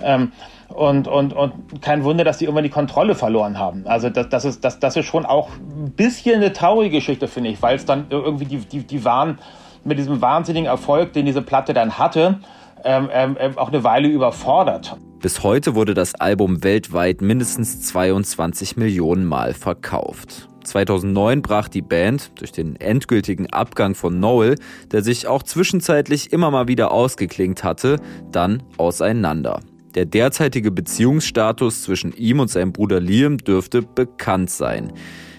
Ähm, 0.04 0.32
und, 0.70 1.08
und, 1.08 1.34
und 1.34 1.82
kein 1.82 2.04
Wunder, 2.04 2.24
dass 2.24 2.38
die 2.38 2.46
irgendwann 2.46 2.64
die 2.64 2.70
Kontrolle 2.70 3.16
verloren 3.16 3.58
haben. 3.58 3.86
Also 3.86 4.10
das, 4.10 4.30
das, 4.30 4.46
ist, 4.46 4.64
das, 4.64 4.80
das 4.80 4.96
ist 4.96 5.06
schon 5.06 5.26
auch 5.26 5.50
ein 5.58 5.92
bisschen 5.92 6.36
eine 6.36 6.54
traurige 6.54 6.98
Geschichte, 6.98 7.28
finde 7.28 7.50
ich, 7.50 7.62
weil 7.62 7.76
es 7.76 7.86
dann 7.86 8.08
irgendwie, 8.10 8.46
die, 8.46 8.58
die, 8.58 8.84
die 8.84 9.06
waren 9.06 9.40
mit 9.84 9.98
diesem 9.98 10.22
wahnsinnigen 10.22 10.68
Erfolg, 10.68 11.14
den 11.14 11.26
diese 11.26 11.42
Platte 11.42 11.74
dann 11.74 11.98
hatte, 11.98 12.40
ähm, 12.84 13.10
ähm, 13.12 13.58
auch 13.58 13.70
eine 13.70 13.84
Weile 13.84 14.08
überfordert. 14.08 14.96
Bis 15.20 15.44
heute 15.44 15.76
wurde 15.76 15.94
das 15.94 16.16
Album 16.16 16.64
weltweit 16.64 17.22
mindestens 17.22 17.82
22 17.82 18.78
Millionen 18.78 19.26
Mal 19.26 19.54
verkauft. 19.54 20.48
2009 20.64 21.42
brach 21.42 21.68
die 21.68 21.82
Band 21.82 22.32
durch 22.40 22.52
den 22.52 22.76
endgültigen 22.76 23.48
Abgang 23.48 23.96
von 23.96 24.20
Noel, 24.20 24.56
der 24.92 25.02
sich 25.02 25.28
auch 25.28 25.44
zwischenzeitlich 25.44 26.32
immer 26.32 26.52
mal 26.52 26.68
wieder 26.68 26.92
ausgeklingt 26.92 27.64
hatte, 27.64 28.00
dann 28.32 28.64
auseinander. 28.78 29.62
Der 29.96 30.06
derzeitige 30.06 30.72
Beziehungsstatus 30.72 31.84
zwischen 31.84 32.14
ihm 32.16 32.40
und 32.40 32.50
seinem 32.50 32.74
Bruder 32.74 33.00
Liam 33.00 33.38
dürfte 33.38 33.82
bekannt 33.82 34.52
sein. 34.52 34.94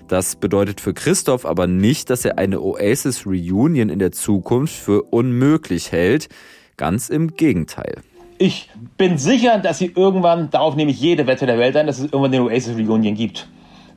Das 0.08 0.34
bedeutet 0.34 0.80
für 0.80 0.92
Christoph 0.92 1.46
aber 1.46 1.68
nicht, 1.68 2.10
dass 2.10 2.24
er 2.24 2.36
eine 2.36 2.60
Oasis 2.60 3.26
Reunion 3.26 3.88
in 3.88 4.00
der 4.00 4.10
Zukunft 4.10 4.74
für 4.74 5.04
unmöglich 5.04 5.92
hält. 5.92 6.28
Ganz 6.76 7.10
im 7.10 7.36
Gegenteil. 7.36 8.02
Ich 8.38 8.70
bin 8.96 9.18
sicher, 9.18 9.58
dass 9.58 9.78
sie 9.78 9.92
irgendwann, 9.94 10.50
darauf 10.50 10.74
nehme 10.74 10.90
ich 10.90 11.00
jede 11.00 11.28
Wette 11.28 11.46
der 11.46 11.58
Welt 11.58 11.76
ein, 11.76 11.86
dass 11.86 11.98
es 11.98 12.04
irgendwann 12.04 12.34
eine 12.34 12.42
Oasis 12.42 12.76
Reunion 12.76 13.14
gibt. 13.14 13.48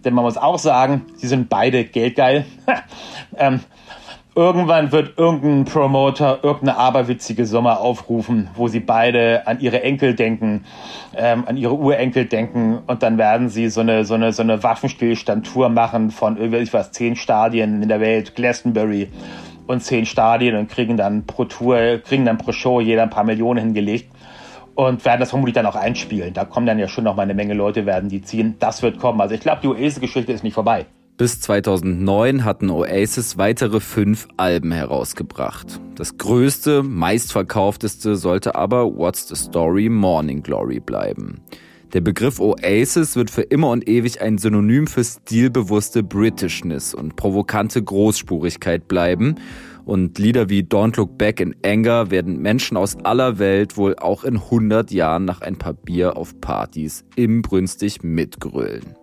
Denn 0.05 0.13
man 0.13 0.23
muss 0.23 0.37
auch 0.37 0.59
sagen, 0.59 1.05
sie 1.15 1.27
sind 1.27 1.49
beide 1.49 1.83
geldgeil. 1.85 2.45
ähm, 3.37 3.61
irgendwann 4.35 4.91
wird 4.91 5.17
irgendein 5.17 5.65
Promoter 5.65 6.39
irgendeine 6.43 6.77
aberwitzige 6.77 7.45
Summe 7.45 7.77
aufrufen, 7.79 8.49
wo 8.55 8.67
sie 8.67 8.79
beide 8.79 9.45
an 9.45 9.59
ihre 9.59 9.83
Enkel 9.83 10.15
denken, 10.15 10.65
ähm, 11.15 11.43
an 11.47 11.57
ihre 11.57 11.75
Urenkel 11.75 12.25
denken 12.25 12.79
und 12.87 13.03
dann 13.03 13.17
werden 13.17 13.49
sie 13.49 13.69
so 13.69 13.81
eine, 13.81 14.05
so 14.05 14.15
eine, 14.15 14.33
so 14.33 14.41
eine 14.41 14.63
Waffenstillstand-Tour 14.63 15.69
machen 15.69 16.11
von 16.11 16.37
irgendwie 16.37 16.71
was, 16.73 16.91
zehn 16.91 17.15
Stadien 17.15 17.83
in 17.83 17.89
der 17.89 17.99
Welt, 17.99 18.35
Glastonbury 18.35 19.09
und 19.67 19.83
zehn 19.83 20.05
Stadien 20.05 20.55
und 20.55 20.69
kriegen 20.69 20.97
dann 20.97 21.25
pro 21.25 21.45
Tour, 21.45 21.99
kriegen 21.99 22.25
dann 22.25 22.37
pro 22.37 22.51
Show 22.51 22.81
jeder 22.81 23.03
ein 23.03 23.09
paar 23.09 23.23
Millionen 23.23 23.59
hingelegt 23.59 24.11
und 24.75 25.05
werden 25.05 25.19
das 25.19 25.29
vermutlich 25.29 25.53
dann 25.53 25.67
auch 25.67 25.75
einspielen. 25.75 26.33
Da 26.33 26.45
kommen 26.45 26.65
dann 26.65 26.79
ja 26.79 26.87
schon 26.87 27.03
noch 27.03 27.15
mal 27.15 27.23
eine 27.23 27.35
Menge 27.35 27.53
Leute, 27.53 27.85
werden 27.85 28.09
die 28.09 28.21
ziehen. 28.21 28.55
Das 28.59 28.81
wird 28.81 28.99
kommen. 28.99 29.21
Also 29.21 29.35
ich 29.35 29.41
glaube, 29.41 29.61
die 29.61 29.67
Oasis-Geschichte 29.67 30.31
ist 30.31 30.43
nicht 30.43 30.55
vorbei. 30.55 30.87
Bis 31.15 31.39
2009 31.41 32.43
hatten 32.43 32.71
Oasis 32.71 33.37
weitere 33.37 33.79
fünf 33.79 34.27
Alben 34.35 34.71
herausgebracht. 34.71 35.79
Das 35.93 36.17
größte, 36.17 36.81
meistverkaufteste 36.81 38.15
sollte 38.15 38.55
aber 38.55 38.97
What's 38.97 39.27
the 39.27 39.35
Story 39.35 39.89
Morning 39.89 40.41
Glory 40.41 40.79
bleiben. 40.79 41.41
Der 41.93 42.01
Begriff 42.01 42.39
Oasis 42.39 43.15
wird 43.15 43.29
für 43.29 43.43
immer 43.43 43.69
und 43.69 43.87
ewig 43.87 44.21
ein 44.21 44.39
Synonym 44.39 44.87
für 44.87 45.03
stilbewusste 45.03 46.01
Britishness 46.01 46.95
und 46.95 47.15
provokante 47.15 47.83
Großspurigkeit 47.83 48.87
bleiben. 48.87 49.35
Und 49.85 50.17
Lieder 50.17 50.49
wie 50.49 50.63
Don't 50.63 50.97
Look 50.97 51.19
Back 51.19 51.39
in 51.39 51.55
Anger 51.63 52.09
werden 52.09 52.41
Menschen 52.41 52.75
aus 52.75 52.97
aller 53.03 53.37
Welt 53.37 53.77
wohl 53.77 53.95
auch 53.97 54.23
in 54.23 54.37
100 54.37 54.89
Jahren 54.89 55.25
nach 55.25 55.41
ein 55.41 55.57
paar 55.57 55.73
Bier 55.73 56.17
auf 56.17 56.41
Partys 56.41 57.05
imbrünstig 57.15 58.01
mitgrölen. 58.01 58.95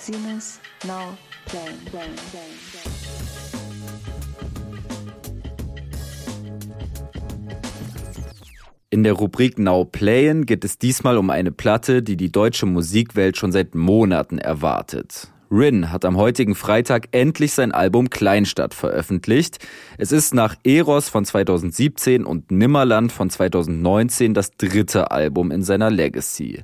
Siemens 0.00 0.60
now 0.86 1.14
playing, 1.44 1.76
playing, 1.90 2.16
playing, 2.30 2.56
playing. 2.70 2.90
In 8.88 9.04
der 9.04 9.12
Rubrik 9.12 9.58
Now 9.58 9.84
Playen 9.84 10.46
geht 10.46 10.64
es 10.64 10.78
diesmal 10.78 11.18
um 11.18 11.28
eine 11.28 11.52
Platte, 11.52 12.02
die 12.02 12.16
die 12.16 12.32
deutsche 12.32 12.64
Musikwelt 12.64 13.36
schon 13.36 13.52
seit 13.52 13.74
Monaten 13.74 14.38
erwartet. 14.38 15.28
Rin 15.50 15.92
hat 15.92 16.06
am 16.06 16.16
heutigen 16.16 16.54
Freitag 16.54 17.08
endlich 17.12 17.52
sein 17.52 17.72
Album 17.72 18.08
Kleinstadt 18.08 18.72
veröffentlicht. 18.72 19.58
Es 19.98 20.12
ist 20.12 20.32
nach 20.32 20.56
Eros 20.64 21.10
von 21.10 21.26
2017 21.26 22.24
und 22.24 22.50
Nimmerland 22.50 23.12
von 23.12 23.28
2019 23.28 24.32
das 24.32 24.52
dritte 24.56 25.10
Album 25.10 25.50
in 25.50 25.62
seiner 25.62 25.90
Legacy. 25.90 26.62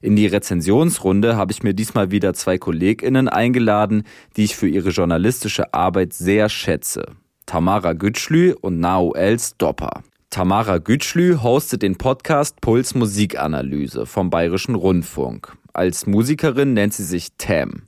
In 0.00 0.16
die 0.16 0.26
Rezensionsrunde 0.26 1.36
habe 1.36 1.52
ich 1.52 1.62
mir 1.62 1.74
diesmal 1.74 2.10
wieder 2.10 2.34
zwei 2.34 2.58
KollegInnen 2.58 3.28
eingeladen, 3.28 4.04
die 4.36 4.44
ich 4.44 4.56
für 4.56 4.68
ihre 4.68 4.90
journalistische 4.90 5.74
Arbeit 5.74 6.12
sehr 6.12 6.48
schätze. 6.48 7.06
Tamara 7.46 7.94
Gütschlü 7.94 8.54
und 8.60 8.78
Nauel 8.78 9.38
Stopper. 9.38 10.02
Tamara 10.30 10.78
Gütschlü 10.78 11.38
hostet 11.42 11.82
den 11.82 11.96
Podcast 11.96 12.60
Puls 12.60 12.94
Musikanalyse 12.94 14.04
vom 14.04 14.28
Bayerischen 14.28 14.74
Rundfunk. 14.74 15.56
Als 15.72 16.06
Musikerin 16.06 16.74
nennt 16.74 16.92
sie 16.92 17.04
sich 17.04 17.28
Tam. 17.38 17.84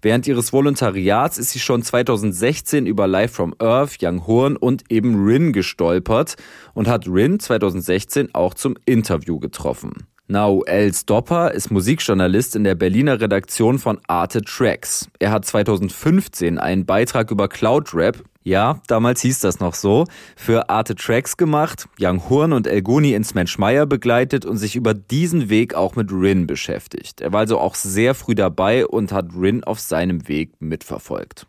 Während 0.00 0.26
ihres 0.26 0.52
Volontariats 0.52 1.38
ist 1.38 1.50
sie 1.50 1.60
schon 1.60 1.82
2016 1.82 2.86
über 2.86 3.06
Live 3.06 3.32
from 3.32 3.54
Earth, 3.58 3.98
Young 4.00 4.26
Horn 4.26 4.56
und 4.56 4.84
eben 4.90 5.24
Rin 5.24 5.52
gestolpert 5.52 6.36
und 6.74 6.88
hat 6.88 7.06
Rin 7.08 7.38
2016 7.38 8.34
auch 8.34 8.54
zum 8.54 8.76
Interview 8.84 9.38
getroffen. 9.38 10.06
Nauel 10.32 10.94
Stopper 10.94 11.50
ist 11.50 11.70
Musikjournalist 11.70 12.56
in 12.56 12.64
der 12.64 12.74
Berliner 12.74 13.20
Redaktion 13.20 13.78
von 13.78 14.00
Arte 14.06 14.40
Tracks. 14.40 15.10
Er 15.18 15.30
hat 15.30 15.44
2015 15.44 16.58
einen 16.58 16.86
Beitrag 16.86 17.30
über 17.30 17.48
Cloud 17.48 17.92
Rap, 17.92 18.24
ja, 18.42 18.80
damals 18.86 19.20
hieß 19.20 19.40
das 19.40 19.60
noch 19.60 19.74
so, 19.74 20.06
für 20.34 20.70
Arte 20.70 20.94
Tracks 20.94 21.36
gemacht, 21.36 21.86
Young 22.00 22.30
Horn 22.30 22.54
und 22.54 22.66
Elgoni 22.66 23.12
ins 23.12 23.34
Menschmeier 23.34 23.84
begleitet 23.84 24.46
und 24.46 24.56
sich 24.56 24.74
über 24.74 24.94
diesen 24.94 25.50
Weg 25.50 25.74
auch 25.74 25.96
mit 25.96 26.10
Rin 26.10 26.46
beschäftigt. 26.46 27.20
Er 27.20 27.34
war 27.34 27.40
also 27.40 27.58
auch 27.58 27.74
sehr 27.74 28.14
früh 28.14 28.34
dabei 28.34 28.86
und 28.86 29.12
hat 29.12 29.26
Rin 29.38 29.62
auf 29.64 29.80
seinem 29.80 30.28
Weg 30.28 30.54
mitverfolgt. 30.60 31.46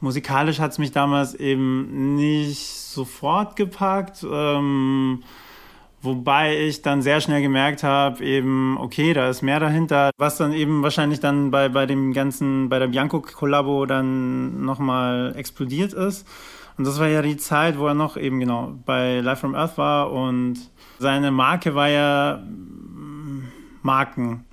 Musikalisch 0.00 0.58
hat 0.58 0.72
es 0.72 0.78
mich 0.78 0.92
damals 0.92 1.34
eben 1.34 2.16
nicht 2.16 2.66
sofort 2.66 3.56
gepackt. 3.56 4.24
Ähm 4.26 5.22
Wobei 6.06 6.56
ich 6.56 6.82
dann 6.82 7.02
sehr 7.02 7.20
schnell 7.20 7.42
gemerkt 7.42 7.82
habe, 7.82 8.24
eben, 8.24 8.78
okay, 8.78 9.12
da 9.12 9.28
ist 9.28 9.42
mehr 9.42 9.58
dahinter, 9.58 10.10
was 10.18 10.36
dann 10.36 10.52
eben 10.52 10.84
wahrscheinlich 10.84 11.18
dann 11.18 11.50
bei, 11.50 11.68
bei 11.68 11.84
dem 11.84 12.12
ganzen, 12.12 12.68
bei 12.68 12.78
der 12.78 12.86
Bianco-Kollabo 12.86 13.86
dann 13.86 14.64
nochmal 14.64 15.34
explodiert 15.36 15.92
ist. 15.92 16.24
Und 16.78 16.86
das 16.86 17.00
war 17.00 17.08
ja 17.08 17.22
die 17.22 17.36
Zeit, 17.36 17.76
wo 17.76 17.88
er 17.88 17.94
noch 17.94 18.16
eben 18.16 18.38
genau 18.38 18.74
bei 18.86 19.18
Life 19.18 19.40
from 19.40 19.56
Earth 19.56 19.78
war 19.78 20.12
und 20.12 20.70
seine 21.00 21.32
Marke 21.32 21.74
war 21.74 21.88
ja 21.88 22.36
mm, 22.36 23.48
Marken 23.82 24.44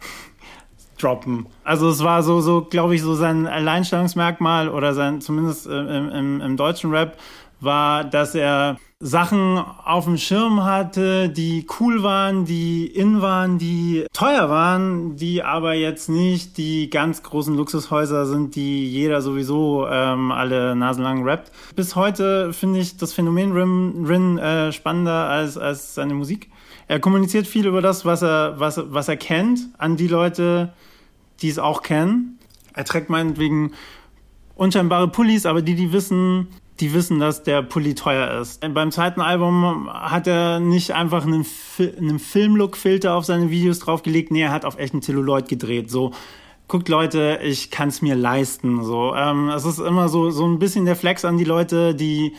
droppen. 0.98 1.46
Also 1.64 1.88
es 1.88 2.04
war 2.04 2.24
so, 2.24 2.42
so 2.42 2.62
glaube 2.68 2.96
ich, 2.96 3.04
so 3.04 3.14
sein 3.14 3.46
Alleinstellungsmerkmal 3.46 4.70
oder 4.70 4.96
sein, 4.96 5.22
zumindest 5.22 5.68
im, 5.68 6.10
im, 6.10 6.42
im 6.42 6.58
deutschen 6.58 6.90
Rap, 6.90 7.18
war, 7.64 8.04
dass 8.04 8.36
er 8.36 8.78
Sachen 9.06 9.58
auf 9.58 10.06
dem 10.06 10.18
Schirm 10.18 10.64
hatte, 10.64 11.28
die 11.28 11.68
cool 11.80 12.04
waren, 12.04 12.46
die 12.46 12.88
in 12.88 13.22
waren, 13.22 13.58
die 13.58 14.06
teuer 14.14 14.50
waren, 14.50 15.18
die 15.18 15.44
aber 15.44 15.74
jetzt 15.74 16.08
nicht 16.08 16.58
die 16.58 16.90
ganz 16.90 17.22
großen 17.22 17.54
Luxushäuser 17.54 18.26
sind, 18.26 18.56
die 18.56 18.90
jeder 18.90 19.22
sowieso 19.22 19.86
ähm, 19.90 20.32
alle 20.32 20.74
nasenlang 20.78 21.28
rappt. 21.28 21.52
Bis 21.76 21.98
heute 21.98 22.54
finde 22.54 22.80
ich 22.80 22.96
das 22.96 23.12
Phänomen 23.12 23.52
Rin, 23.52 24.06
Rin 24.08 24.38
äh, 24.38 24.72
spannender 24.72 25.28
als, 25.28 25.58
als 25.58 25.96
seine 25.96 26.14
Musik. 26.14 26.50
Er 26.88 27.02
kommuniziert 27.02 27.46
viel 27.46 27.68
über 27.68 27.82
das, 27.82 28.06
was 28.06 28.22
er, 28.22 28.58
was, 28.58 28.80
was 28.86 29.10
er 29.10 29.18
kennt, 29.18 29.68
an 29.78 29.98
die 29.98 30.08
Leute, 30.08 30.72
die 31.42 31.50
es 31.50 31.60
auch 31.60 31.82
kennen. 31.82 32.40
Er 32.74 32.86
trägt 32.86 33.10
meinetwegen 33.10 33.74
unscheinbare 34.56 35.10
Pullis, 35.10 35.46
aber 35.46 35.62
die, 35.62 35.76
die 35.76 35.92
wissen, 35.92 36.48
die 36.80 36.94
wissen, 36.94 37.20
dass 37.20 37.44
der 37.44 37.62
Pulli 37.62 37.94
teuer 37.96 38.42
ist. 38.42 38.62
Beim 38.74 38.92
zweiten 38.92 39.22
Album 39.22 39.90
hat 39.92 40.28
er 40.28 40.60
nicht 40.60 40.92
einfach 40.92 41.26
einen, 41.26 41.46
einen 41.80 42.20
Filmlook-Filter 42.20 43.14
auf 43.14 43.26
seine 43.26 43.52
Videos 43.52 43.80
draufgelegt, 43.80 44.32
nee, 44.32 44.42
er 44.42 44.52
hat 44.52 44.66
auf 44.66 44.78
echten 44.80 45.02
Celluloid 45.02 45.48
gedreht. 45.48 45.92
So, 45.92 46.12
guckt 46.68 46.90
Leute, 46.90 47.40
ich 47.44 47.70
kann 47.70 47.90
es 47.90 48.02
mir 48.02 48.16
leisten. 48.16 48.84
So, 48.84 49.14
ähm, 49.16 49.50
es 49.50 49.66
ist 49.66 49.80
immer 49.80 50.10
so 50.10 50.32
so 50.32 50.46
ein 50.46 50.60
bisschen 50.60 50.86
der 50.86 50.96
Flex 50.96 51.26
an 51.26 51.38
die 51.38 51.44
Leute, 51.44 51.94
die 51.94 52.34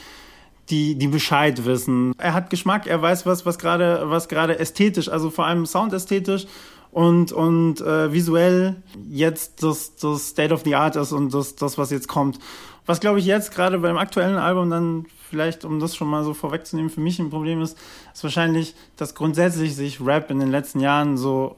die 0.71 0.97
die 0.97 1.09
Bescheid 1.09 1.65
wissen. 1.65 2.13
Er 2.19 2.35
hat 2.35 2.51
Geschmack, 2.51 2.87
er 2.87 3.01
weiß 3.01 3.27
was 3.27 3.47
was 3.47 3.59
gerade 3.59 4.03
was 4.07 4.29
gerade 4.29 4.59
ästhetisch, 4.59 5.09
also 5.09 5.31
vor 5.31 5.47
allem 5.47 5.67
soundästhetisch 5.67 6.47
und 6.91 7.33
und 7.33 7.81
äh, 7.81 8.13
visuell 8.13 8.83
jetzt 9.09 9.63
das 9.63 9.97
das 9.97 10.29
State 10.29 10.53
of 10.53 10.63
the 10.65 10.75
Art 10.75 10.97
ist 10.97 11.13
und 11.13 11.33
das 11.33 11.55
das 11.55 11.79
was 11.79 11.91
jetzt 11.91 12.09
kommt. 12.09 12.39
Was 12.87 13.01
glaube 13.01 13.19
ich 13.19 13.25
jetzt 13.25 13.53
gerade 13.53 13.79
beim 13.79 13.97
aktuellen 13.97 14.37
Album 14.37 14.69
dann 14.69 15.07
vielleicht, 15.31 15.65
um 15.65 15.81
das 15.81 15.97
schon 15.97 16.09
mal 16.09 16.23
so 16.23 16.35
vorwegzunehmen, 16.35 16.91
für 16.91 17.01
mich 17.01 17.19
ein 17.19 17.31
Problem 17.31 17.63
ist, 17.63 17.79
ist 18.13 18.23
wahrscheinlich, 18.23 18.75
dass 18.97 19.15
grundsätzlich 19.15 19.75
sich 19.75 20.01
Rap 20.05 20.31
in 20.31 20.39
den 20.39 20.51
letzten 20.51 20.81
Jahren 20.81 21.17
so 21.17 21.57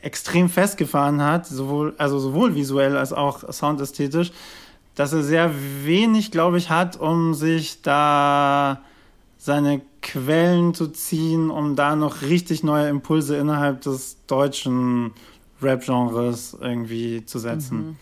extrem 0.00 0.48
festgefahren 0.48 1.22
hat, 1.22 1.46
sowohl, 1.46 1.94
also 1.98 2.18
sowohl 2.18 2.54
visuell 2.54 2.96
als 2.96 3.12
auch 3.12 3.52
soundästhetisch, 3.52 4.32
dass 4.94 5.12
er 5.12 5.22
sehr 5.22 5.50
wenig, 5.84 6.30
glaube 6.30 6.58
ich, 6.58 6.70
hat, 6.70 6.96
um 6.96 7.34
sich 7.34 7.82
da 7.82 8.80
seine 9.38 9.80
Quellen 10.02 10.72
zu 10.72 10.88
ziehen, 10.88 11.50
um 11.50 11.74
da 11.74 11.96
noch 11.96 12.22
richtig 12.22 12.62
neue 12.62 12.88
Impulse 12.88 13.36
innerhalb 13.36 13.80
des 13.80 14.18
deutschen 14.26 15.12
Rap-Genres 15.60 16.56
irgendwie 16.60 17.26
zu 17.26 17.38
setzen. 17.38 17.76
Mhm 17.76 17.96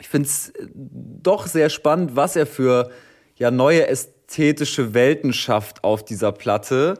ich 0.00 0.08
finde 0.08 0.28
es 0.28 0.50
äh, 0.50 0.66
doch 0.74 1.46
sehr 1.46 1.70
spannend, 1.70 2.16
was 2.16 2.36
er 2.36 2.46
für 2.46 2.90
ja 3.36 3.50
neue 3.50 3.86
ästhetische 3.86 4.94
Welten 4.94 5.32
schafft 5.32 5.84
auf 5.84 6.04
dieser 6.04 6.32
Platte, 6.32 6.98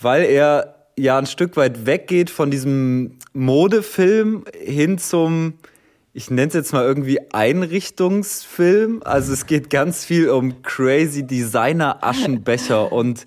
weil 0.00 0.24
er 0.24 0.86
ja 0.96 1.18
ein 1.18 1.26
Stück 1.26 1.56
weit 1.56 1.86
weggeht 1.86 2.30
von 2.30 2.50
diesem 2.50 3.18
Modefilm 3.32 4.44
hin 4.52 4.98
zum 4.98 5.54
ich 6.14 6.30
nenne 6.30 6.48
es 6.48 6.54
jetzt 6.54 6.72
mal 6.72 6.84
irgendwie 6.84 7.20
Einrichtungsfilm. 7.32 9.02
Also 9.04 9.32
es 9.32 9.46
geht 9.46 9.70
ganz 9.70 10.04
viel 10.04 10.30
um 10.30 10.62
crazy 10.62 11.24
Designer 11.24 12.02
Aschenbecher 12.02 12.90
und 12.90 13.24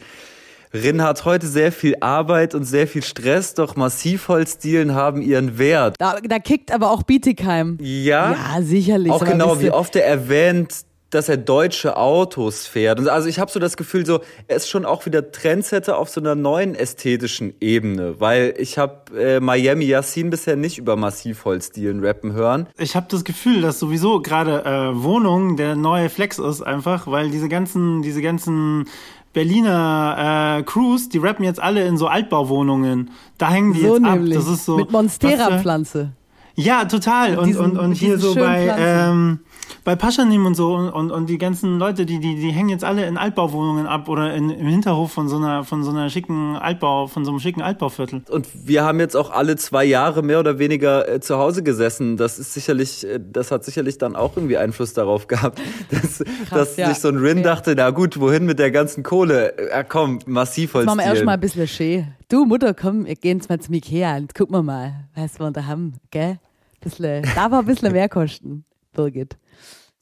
Rin 0.74 1.02
hat 1.02 1.26
heute 1.26 1.48
sehr 1.48 1.72
viel 1.72 1.96
Arbeit 2.00 2.56
und 2.56 2.64
sehr 2.64 2.88
viel 2.88 3.04
Stress, 3.04 3.54
doch 3.54 3.76
Massivholzdielen 3.76 4.96
haben 4.96 5.22
ihren 5.22 5.58
Wert. 5.58 5.96
Da, 6.00 6.20
da 6.22 6.40
kickt 6.40 6.72
aber 6.72 6.92
auch 6.92 7.04
Bietigheim. 7.04 7.78
Ja. 7.82 8.32
Ja, 8.32 8.62
sicherlich. 8.62 9.12
Auch 9.12 9.26
genau, 9.26 9.60
wie 9.60 9.72
oft 9.72 9.96
er 9.96 10.06
erwähnt, 10.06 10.86
dass 11.12 11.28
er 11.30 11.38
deutsche 11.38 11.98
Autos 11.98 12.66
fährt. 12.68 13.08
also 13.10 13.28
ich 13.28 13.38
habe 13.38 13.52
so 13.52 13.60
das 13.60 13.78
Gefühl, 13.78 14.06
so 14.06 14.22
er 14.48 14.56
ist 14.56 14.70
schon 14.70 14.86
auch 14.86 15.06
wieder 15.06 15.32
Trendsetter 15.32 15.98
auf 15.98 16.10
so 16.10 16.22
einer 16.22 16.36
neuen 16.36 16.74
ästhetischen 16.74 17.54
Ebene, 17.60 18.20
weil 18.20 18.54
ich 18.58 18.78
habe 18.78 19.18
äh, 19.20 19.40
Miami 19.40 19.86
Yassin 19.86 20.30
bisher 20.30 20.56
nicht 20.56 20.78
über 20.78 20.96
Massivholzdielen 20.96 22.04
rappen 22.04 22.32
hören. 22.32 22.68
Ich 22.78 22.96
habe 22.96 23.08
das 23.10 23.26
Gefühl, 23.26 23.62
dass 23.62 23.78
sowieso 23.78 24.22
gerade 24.22 24.64
äh, 24.64 25.04
Wohnung 25.04 25.58
der 25.58 25.76
neue 25.76 26.10
Flex 26.10 26.40
ist 26.40 26.62
einfach, 26.62 27.08
weil 27.08 27.30
diese 27.30 27.50
ganzen 27.50 28.02
diese 28.02 28.22
ganzen 28.22 28.88
Berliner 29.34 30.58
äh, 30.60 30.64
Crews, 30.64 31.10
die 31.10 31.18
rappen 31.18 31.46
jetzt 31.46 31.62
alle 31.62 31.86
in 31.86 31.98
so 31.98 32.08
Altbauwohnungen. 32.08 33.12
Da 33.38 33.50
hängen 33.50 33.74
die 33.74 33.82
so 33.82 33.96
jetzt 33.96 34.02
nämlich. 34.04 34.38
ab. 34.38 34.44
Das 34.44 34.54
ist 34.54 34.66
so 34.66 34.78
mit 34.78 34.92
Monstera-Pflanze. 34.92 36.12
Ja, 36.56 36.86
total. 36.86 37.38
Und, 37.38 37.48
diesen, 37.48 37.62
und, 37.62 37.78
und 37.78 37.94
hier 37.94 38.18
so 38.18 38.36
bei 38.36 38.76
ähm, 38.78 39.40
bei 39.84 39.96
Paschanim 39.96 40.46
und 40.46 40.56
so 40.56 40.76
und, 40.76 40.90
und, 40.90 41.12
und 41.12 41.28
die 41.28 41.38
ganzen 41.38 41.80
Leute, 41.80 42.06
die, 42.06 42.20
die, 42.20 42.36
die 42.36 42.52
hängen 42.52 42.70
jetzt 42.70 42.84
alle 42.84 43.06
in 43.06 43.18
Altbauwohnungen 43.18 43.88
ab 43.88 44.10
oder 44.10 44.34
in, 44.34 44.50
im 44.50 44.68
Hinterhof 44.68 45.12
von 45.12 45.28
so 45.28 45.38
einer, 45.38 45.64
von 45.64 45.84
so 45.84 45.90
einer 45.90 46.10
schicken 46.10 46.56
Altbau, 46.56 47.08
von 47.08 47.26
so 47.26 47.32
einem 47.32 47.40
schicken 47.40 47.62
Altbauviertel. 47.62 48.22
Und 48.30 48.48
wir 48.68 48.84
haben 48.84 49.00
jetzt 49.00 49.16
auch 49.16 49.32
alle 49.32 49.56
zwei 49.56 49.84
Jahre 49.84 50.22
mehr 50.22 50.40
oder 50.40 50.60
weniger 50.60 51.08
äh, 51.08 51.20
zu 51.20 51.38
Hause 51.38 51.64
gesessen. 51.64 52.18
Das 52.18 52.38
ist 52.38 52.54
sicherlich, 52.54 53.06
äh, 53.08 53.20
das 53.20 53.52
hat 53.52 53.64
sicherlich 53.64 53.98
dann 53.98 54.16
auch 54.16 54.38
irgendwie 54.38 54.58
Einfluss 54.58 54.94
darauf 54.94 55.28
gehabt, 55.28 55.60
dass, 55.90 56.24
Krass, 56.48 56.50
dass 56.50 56.78
ja. 56.78 56.90
sich 56.90 57.00
so 57.00 57.08
ein 57.08 57.18
Rin 57.18 57.38
ja. 57.38 57.44
dachte, 57.44 57.74
na 57.76 57.90
gut, 57.90 58.20
wohin 58.20 58.46
mit 58.46 58.60
der 58.60 58.72
ganzen 58.72 59.04
Kohle? 59.04 59.54
Ja, 59.70 59.84
komm, 59.84 60.20
massiv 60.28 60.76
Holz. 60.76 60.86
Machen 60.86 61.00
wir 61.00 61.06
erst 61.06 61.26
mal 61.26 61.34
ein 61.34 61.40
bisschen 61.40 61.68
schön. 61.68 62.08
Du, 62.30 62.46
Mutter, 62.46 62.74
komm, 62.74 63.06
wir 63.06 63.16
gehen 63.16 63.40
jetzt 63.40 63.50
mal 63.50 63.60
zum 63.60 63.74
Ikea 63.74 64.18
und 64.18 64.36
gucken 64.36 64.56
wir 64.56 64.64
mal, 64.64 65.06
was 65.16 65.40
wir 65.40 65.52
da 65.52 65.66
haben, 65.66 65.94
gell? 66.12 66.40
Bisschen, 66.80 67.24
darf 67.36 67.54
ein 67.54 67.66
bisschen 67.66 67.92
mehr 67.92 68.10
kosten, 68.10 68.66
Birgit. 68.94 69.38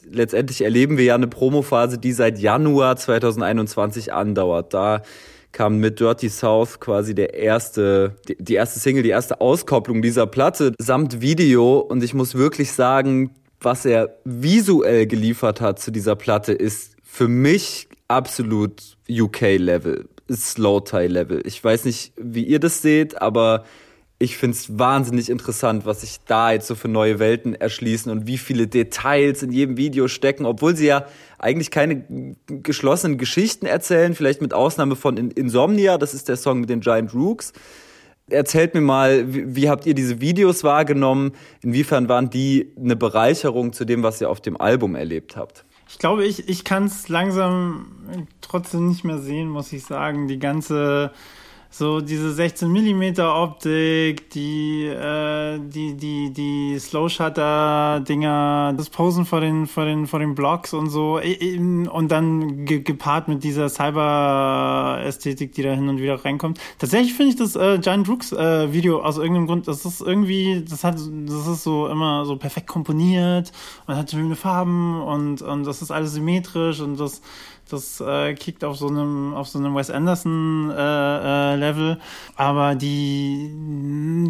Letztendlich 0.04 0.62
erleben 0.62 0.98
wir 0.98 1.06
ja 1.06 1.16
eine 1.16 1.28
Promophase, 1.28 1.98
die 1.98 2.14
seit 2.14 2.40
Januar 2.40 2.96
2021 2.96 4.14
andauert. 4.14 4.74
Da 4.74 5.04
kam 5.52 5.78
mit 5.80 6.00
Dirty 6.00 6.30
South 6.30 6.80
quasi 6.80 7.16
der 7.16 7.34
erste, 7.34 8.16
die 8.28 8.54
erste 8.54 8.80
Single, 8.80 9.04
die 9.04 9.10
erste 9.10 9.42
Auskopplung 9.42 10.02
dieser 10.02 10.26
Platte 10.28 10.74
samt 10.80 11.22
Video. 11.22 11.80
Und 11.80 12.04
ich 12.04 12.14
muss 12.14 12.36
wirklich 12.36 12.72
sagen, 12.72 13.32
was 13.60 13.86
er 13.86 14.18
visuell 14.24 15.06
geliefert 15.06 15.60
hat 15.60 15.80
zu 15.80 15.92
dieser 15.92 16.16
Platte, 16.16 16.54
ist 16.54 16.96
für 17.04 17.28
mich 17.28 17.90
absolut 18.08 18.98
UK-Level, 19.10 20.08
Slow-Tie-Level. 20.32 21.42
Ich 21.46 21.64
weiß 21.64 21.86
nicht, 21.86 22.14
wie 22.18 22.44
ihr 22.44 22.60
das 22.60 22.82
seht, 22.82 23.22
aber 23.22 23.66
ich 24.22 24.38
finde 24.38 24.58
es 24.58 24.78
wahnsinnig 24.78 25.30
interessant, 25.30 25.86
was 25.86 26.02
sich 26.02 26.20
da 26.28 26.52
jetzt 26.52 26.68
so 26.68 26.76
für 26.76 26.90
neue 26.90 27.20
Welten 27.20 27.56
erschließen 27.56 28.12
und 28.12 28.28
wie 28.28 28.38
viele 28.38 28.68
Details 28.68 29.42
in 29.44 29.54
jedem 29.54 29.78
Video 29.78 30.10
stecken, 30.10 30.46
obwohl 30.46 30.76
sie 30.76 30.88
ja 30.88 31.06
eigentlich 31.38 31.72
keine 31.72 32.36
geschlossenen 32.48 33.18
Geschichten 33.18 33.66
erzählen, 33.66 34.14
vielleicht 34.14 34.42
mit 34.42 34.54
Ausnahme 34.54 34.98
von 34.98 35.16
Insomnia, 35.16 35.98
das 35.98 36.14
ist 36.14 36.28
der 36.28 36.36
Song 36.36 36.60
mit 36.60 36.70
den 36.70 36.82
Giant 36.82 37.14
Rooks. 37.14 37.54
Erzählt 38.30 38.74
mir 38.74 38.82
mal, 38.82 39.34
wie, 39.34 39.56
wie 39.56 39.70
habt 39.70 39.86
ihr 39.86 39.96
diese 39.96 40.20
Videos 40.20 40.66
wahrgenommen? 40.66 41.32
Inwiefern 41.62 42.10
waren 42.10 42.30
die 42.30 42.74
eine 42.78 42.98
Bereicherung 42.98 43.72
zu 43.72 43.86
dem, 43.86 44.04
was 44.04 44.20
ihr 44.20 44.30
auf 44.30 44.42
dem 44.42 44.60
Album 44.60 44.96
erlebt 44.96 45.38
habt? 45.38 45.64
Ich 45.88 45.98
glaube, 45.98 46.26
ich, 46.26 46.48
ich 46.50 46.66
kann 46.66 46.86
es 46.86 47.08
langsam 47.08 48.28
trotzdem 48.42 48.90
nicht 48.90 49.06
mehr 49.06 49.18
sehen, 49.18 49.50
muss 49.50 49.72
ich 49.72 49.86
sagen. 49.86 50.28
Die 50.28 50.38
ganze 50.38 51.12
so 51.72 52.02
diese 52.02 52.34
16 52.34 52.68
mm 52.68 53.20
Optik, 53.20 54.32
die 54.32 54.86
äh, 54.88 55.60
die 55.60 55.96
die 55.96 56.34
die 56.34 56.80
Slow 56.80 57.10
Shutter 57.10 58.00
Dinger, 58.00 58.74
das 58.76 58.90
Posen 58.90 59.26
vor 59.26 59.40
den 59.42 59.68
vor 59.68 59.86
den 59.86 60.08
vor 60.08 60.20
den 60.20 60.34
Blocks 60.34 60.74
und 60.74 60.90
so 60.90 61.20
und 61.20 62.08
dann 62.10 62.66
ge 62.66 62.80
gepaart 62.80 63.28
mit 63.28 63.44
dieser 63.44 63.70
Cyber 63.70 65.00
Ästhetik, 65.04 65.54
die 65.54 65.62
da 65.62 65.72
hin 65.72 65.90
und 65.90 66.00
wieder 66.00 66.26
reinkommt. 66.26 66.60
Tatsächlich 66.80 67.14
finde 67.14 67.34
ich 67.34 67.38
das 67.38 67.56
äh, 67.56 67.78
Giant 67.78 68.10
Rooks 68.10 68.32
äh, 68.32 68.74
Video 68.74 69.04
aus 69.04 69.18
irgendeinem 69.18 69.46
Grund, 69.46 69.68
das 69.68 69.86
ist 69.86 70.02
irgendwie 70.02 70.66
das 70.68 70.84
hat 70.84 70.96
das 70.96 71.48
ist 71.48 71.64
so 71.64 71.88
immer 71.88 72.26
so 72.26 72.36
perfekt 72.36 72.68
komponiert 72.68 73.52
und 73.86 73.96
hat 73.96 74.10
schöne 74.10 74.36
Farben 74.36 75.02
und 75.04 75.44
und 75.44 75.66
das 75.66 75.84
ist 75.84 75.92
alles 75.92 76.14
symmetrisch 76.14 76.80
und 76.80 77.00
das 77.00 77.22
das 77.70 78.02
äh, 78.02 78.34
kickt 78.34 78.64
auf 78.64 78.78
so 78.78 78.88
einem 78.88 79.34
auf 79.34 79.48
so 79.48 79.60
einem 79.60 79.76
Wes 79.76 79.90
Anderson 79.90 80.72
äh, 80.72 81.54
äh, 81.54 81.56
Level. 81.56 82.00
Aber 82.36 82.76
die 82.76 83.52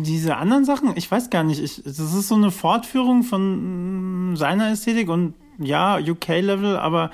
diese 0.03 0.37
anderen 0.37 0.65
Sachen, 0.65 0.93
ich 0.95 1.09
weiß 1.09 1.29
gar 1.29 1.43
nicht. 1.43 1.61
Ich, 1.61 1.83
das 1.83 1.99
ist 1.99 2.27
so 2.27 2.35
eine 2.35 2.51
Fortführung 2.51 3.23
von 3.23 4.35
seiner 4.35 4.71
Ästhetik 4.71 5.09
und 5.09 5.33
ja 5.57 5.97
UK 5.97 6.27
Level, 6.41 6.77
aber 6.77 7.11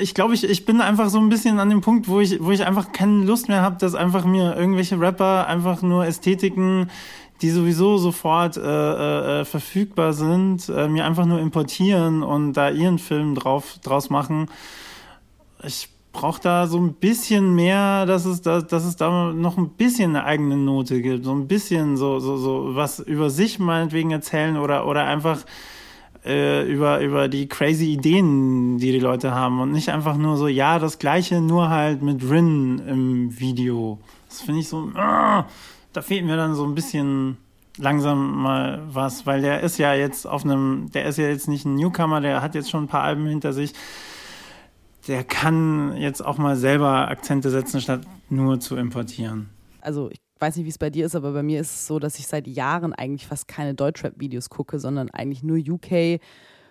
ich 0.00 0.14
glaube, 0.14 0.34
ich, 0.34 0.44
ich 0.44 0.64
bin 0.64 0.80
einfach 0.80 1.08
so 1.08 1.18
ein 1.18 1.28
bisschen 1.28 1.58
an 1.58 1.68
dem 1.68 1.80
Punkt, 1.80 2.08
wo 2.08 2.20
ich, 2.20 2.42
wo 2.42 2.50
ich 2.50 2.64
einfach 2.64 2.92
keine 2.92 3.24
Lust 3.24 3.48
mehr 3.48 3.60
habe, 3.60 3.76
dass 3.78 3.94
einfach 3.94 4.24
mir 4.24 4.56
irgendwelche 4.56 4.98
Rapper 4.98 5.46
einfach 5.46 5.82
nur 5.82 6.06
Ästhetiken 6.06 6.90
die 7.42 7.50
sowieso 7.50 7.98
sofort 7.98 8.56
äh, 8.56 9.40
äh, 9.40 9.44
verfügbar 9.44 10.12
sind, 10.12 10.68
äh, 10.68 10.88
mir 10.88 11.04
einfach 11.04 11.26
nur 11.26 11.40
importieren 11.40 12.22
und 12.22 12.54
da 12.54 12.70
ihren 12.70 12.98
Film 12.98 13.34
drauf 13.34 13.78
draus 13.82 14.10
machen. 14.10 14.48
Ich 15.62 15.88
brauche 16.12 16.40
da 16.40 16.66
so 16.66 16.78
ein 16.78 16.94
bisschen 16.94 17.54
mehr, 17.54 18.06
dass 18.06 18.24
es 18.24 18.40
da, 18.40 18.62
dass 18.62 18.84
es 18.84 18.96
da 18.96 19.32
noch 19.32 19.58
ein 19.58 19.68
bisschen 19.70 20.16
eine 20.16 20.24
eigene 20.24 20.56
Note 20.56 21.02
gibt, 21.02 21.24
so 21.24 21.32
ein 21.32 21.46
bisschen 21.46 21.96
so 21.98 22.20
so 22.20 22.38
so 22.38 22.74
was 22.74 23.00
über 23.00 23.28
sich 23.28 23.58
meinetwegen 23.58 24.10
erzählen 24.12 24.56
oder 24.56 24.86
oder 24.86 25.04
einfach 25.04 25.44
äh, 26.24 26.66
über 26.66 27.00
über 27.00 27.28
die 27.28 27.48
crazy 27.48 27.92
Ideen, 27.92 28.78
die 28.78 28.92
die 28.92 28.98
Leute 28.98 29.32
haben 29.34 29.60
und 29.60 29.72
nicht 29.72 29.90
einfach 29.90 30.16
nur 30.16 30.38
so 30.38 30.48
ja 30.48 30.78
das 30.78 30.98
gleiche, 30.98 31.42
nur 31.42 31.68
halt 31.68 32.00
mit 32.00 32.28
Rin 32.28 32.80
im 32.88 33.38
Video. 33.38 33.98
Das 34.28 34.40
finde 34.40 34.60
ich 34.60 34.68
so. 34.68 34.90
Uh, 34.96 35.44
da 35.96 36.02
fehlt 36.02 36.26
mir 36.26 36.36
dann 36.36 36.54
so 36.54 36.64
ein 36.64 36.74
bisschen 36.74 37.38
langsam 37.78 38.42
mal 38.42 38.82
was, 38.86 39.24
weil 39.24 39.40
der 39.40 39.60
ist 39.60 39.78
ja 39.78 39.94
jetzt 39.94 40.26
auf 40.26 40.44
einem, 40.44 40.90
der 40.92 41.06
ist 41.06 41.16
ja 41.16 41.26
jetzt 41.26 41.48
nicht 41.48 41.64
ein 41.64 41.74
Newcomer, 41.74 42.20
der 42.20 42.42
hat 42.42 42.54
jetzt 42.54 42.70
schon 42.70 42.84
ein 42.84 42.88
paar 42.88 43.02
Alben 43.02 43.26
hinter 43.26 43.54
sich. 43.54 43.72
Der 45.08 45.24
kann 45.24 45.96
jetzt 45.96 46.24
auch 46.24 46.36
mal 46.36 46.56
selber 46.56 47.08
Akzente 47.08 47.48
setzen, 47.48 47.80
statt 47.80 48.02
nur 48.28 48.60
zu 48.60 48.76
importieren. 48.76 49.48
Also 49.80 50.10
ich 50.10 50.18
weiß 50.38 50.56
nicht, 50.56 50.66
wie 50.66 50.70
es 50.70 50.78
bei 50.78 50.90
dir 50.90 51.06
ist, 51.06 51.14
aber 51.14 51.32
bei 51.32 51.42
mir 51.42 51.60
ist 51.60 51.74
es 51.74 51.86
so, 51.86 51.98
dass 51.98 52.18
ich 52.18 52.26
seit 52.26 52.46
Jahren 52.46 52.92
eigentlich 52.92 53.26
fast 53.26 53.48
keine 53.48 53.74
Deutschrap-Videos 53.74 54.50
gucke, 54.50 54.78
sondern 54.78 55.08
eigentlich 55.10 55.42
nur 55.42 55.56
UK, 55.56 56.20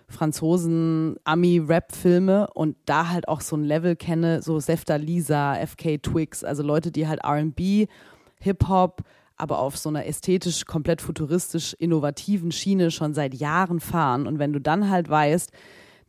Franzosen, 0.08 1.16
Ami-Rap-Filme 1.24 2.48
und 2.54 2.76
da 2.86 3.10
halt 3.10 3.28
auch 3.28 3.42
so 3.42 3.56
ein 3.56 3.64
Level 3.64 3.96
kenne, 3.96 4.44
so 4.44 4.60
Sefta 4.60 4.98
Lisa, 4.98 5.56
FK 5.66 5.98
Twix, 5.98 6.44
also 6.44 6.62
Leute, 6.62 6.92
die 6.92 7.08
halt 7.08 7.22
RB 7.26 7.88
Hip-Hop, 8.46 9.02
aber 9.36 9.60
auf 9.60 9.78
so 9.78 9.90
einer 9.90 10.06
ästhetisch 10.06 10.66
komplett 10.66 11.02
futuristisch 11.02 11.74
innovativen 11.74 12.52
Schiene 12.52 12.92
schon 12.92 13.14
seit 13.14 13.34
Jahren 13.36 13.80
fahren. 13.80 14.28
Und 14.28 14.40
wenn 14.40 14.54
du 14.54 14.60
dann 14.60 14.90
halt 14.90 15.10
weißt, 15.10 15.52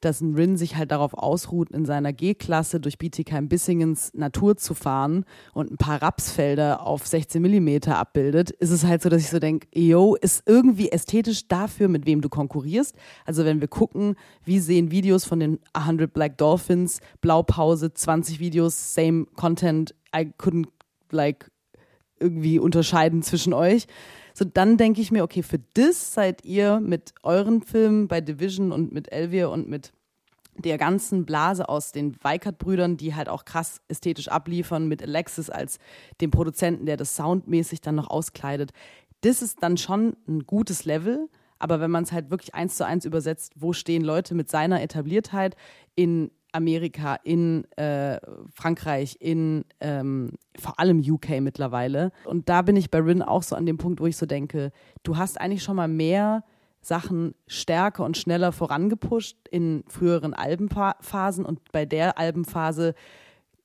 dass 0.01 0.20
ein 0.20 0.34
Rin 0.34 0.57
sich 0.57 0.76
halt 0.76 0.91
darauf 0.93 1.14
ausruht, 1.14 1.70
in 1.70 1.87
seiner 1.87 2.12
G-Klasse 2.12 2.80
durch 2.80 2.99
Bietigheim-Bissingens 2.99 4.12
Natur 4.14 4.57
zu 4.57 4.74
fahren 4.74 5.24
und 5.55 5.70
ein 5.70 5.78
paar 5.78 6.03
Rapsfelder 6.03 6.87
auf 6.87 7.07
16 7.07 7.41
Millimeter 7.41 7.99
abbildet, 7.99 8.51
ist 8.51 8.70
es 8.70 8.84
halt 8.84 9.03
so, 9.03 9.09
dass 9.09 9.22
ich 9.22 9.30
so 9.30 9.39
denke, 9.39 9.66
yo, 9.74 10.14
ist 10.14 10.43
irgendwie 10.47 10.91
ästhetisch 10.91 11.49
dafür, 11.49 11.89
mit 11.89 12.07
wem 12.07 12.20
du 12.20 12.28
konkurrierst. 12.28 12.95
Also 13.24 13.45
wenn 13.45 13.61
wir 13.61 13.68
gucken, 13.68 14.16
wie 14.45 14.61
sehen 14.61 14.91
Videos 14.91 15.24
von 15.24 15.41
den 15.41 15.59
100 15.72 16.12
Black 16.12 16.37
Dolphins, 16.39 17.01
Blaupause, 17.20 17.93
20 17.93 18.39
Videos, 18.39 18.95
same 18.95 19.26
Content, 19.34 19.95
I 20.14 20.30
couldn't 20.39 20.68
like 21.11 21.51
irgendwie 22.21 22.59
unterscheiden 22.59 23.23
zwischen 23.23 23.53
euch. 23.53 23.87
So, 24.35 24.45
dann 24.45 24.77
denke 24.77 25.01
ich 25.01 25.11
mir, 25.11 25.25
okay, 25.25 25.43
für 25.43 25.61
das 25.75 26.12
seid 26.12 26.45
ihr 26.45 26.81
mit 26.81 27.14
euren 27.23 27.62
Filmen 27.62 28.09
bei 28.09 28.21
Division 28.21 28.73
und 28.73 28.93
mit 28.93 29.11
Elvier 29.12 29.51
und 29.51 29.69
mit 29.69 29.93
der 30.59 30.79
ganzen 30.79 31.27
Blase 31.27 31.69
aus 31.69 31.93
den 31.93 32.17
Weikert-Brüdern, 32.23 32.97
die 32.97 33.14
halt 33.14 33.29
auch 33.29 33.45
krass 33.45 33.81
ästhetisch 33.89 34.29
abliefern, 34.29 34.89
mit 34.89 35.03
Alexis 35.03 35.51
als 35.51 35.79
dem 36.21 36.31
Produzenten, 36.31 36.87
der 36.87 36.97
das 36.97 37.17
soundmäßig 37.17 37.81
dann 37.81 37.95
noch 37.95 38.09
auskleidet. 38.09 38.73
Das 39.21 39.43
ist 39.43 39.62
dann 39.62 39.77
schon 39.77 40.17
ein 40.29 40.47
gutes 40.47 40.85
Level, 40.85 41.29
aber 41.59 41.81
wenn 41.81 41.91
man 41.91 42.05
es 42.05 42.12
halt 42.12 42.31
wirklich 42.31 42.55
eins 42.55 42.77
zu 42.77 42.87
eins 42.87 43.05
übersetzt, 43.05 43.53
wo 43.57 43.73
stehen 43.73 44.03
Leute 44.03 44.35
mit 44.35 44.51
seiner 44.51 44.83
Etabliertheit 44.83 45.57
in 45.95 46.31
Amerika, 46.57 47.17
in 47.23 47.65
äh, 47.73 48.19
Frankreich, 48.53 49.17
in 49.21 49.65
ähm, 49.81 50.33
vor 50.59 50.81
allem 50.81 51.01
UK 51.01 51.41
mittlerweile. 51.41 52.11
Und 52.25 52.49
da 52.49 52.63
bin 52.63 52.77
ich 52.77 52.91
bei 52.91 52.99
Rin 52.99 53.23
auch 53.23 53.43
so 53.43 53.55
an 53.57 53.67
dem 53.67 53.79
Punkt, 53.79 54.01
wo 54.01 54.07
ich 54.07 54.17
so 54.17 54.27
denke, 54.27 54.73
du 55.03 55.17
hast 55.17 55.41
eigentlich 55.41 55.63
schon 55.63 55.77
mal 55.77 55.89
mehr 55.89 56.45
Sachen 56.81 57.35
stärker 57.47 58.05
und 58.05 58.17
schneller 58.17 58.53
vorangepusht 58.53 59.37
in 59.51 59.85
früheren 59.89 60.35
Albenphasen 60.35 61.45
und 61.45 61.73
bei 61.73 61.85
der 61.85 62.19
Albenphase 62.19 62.95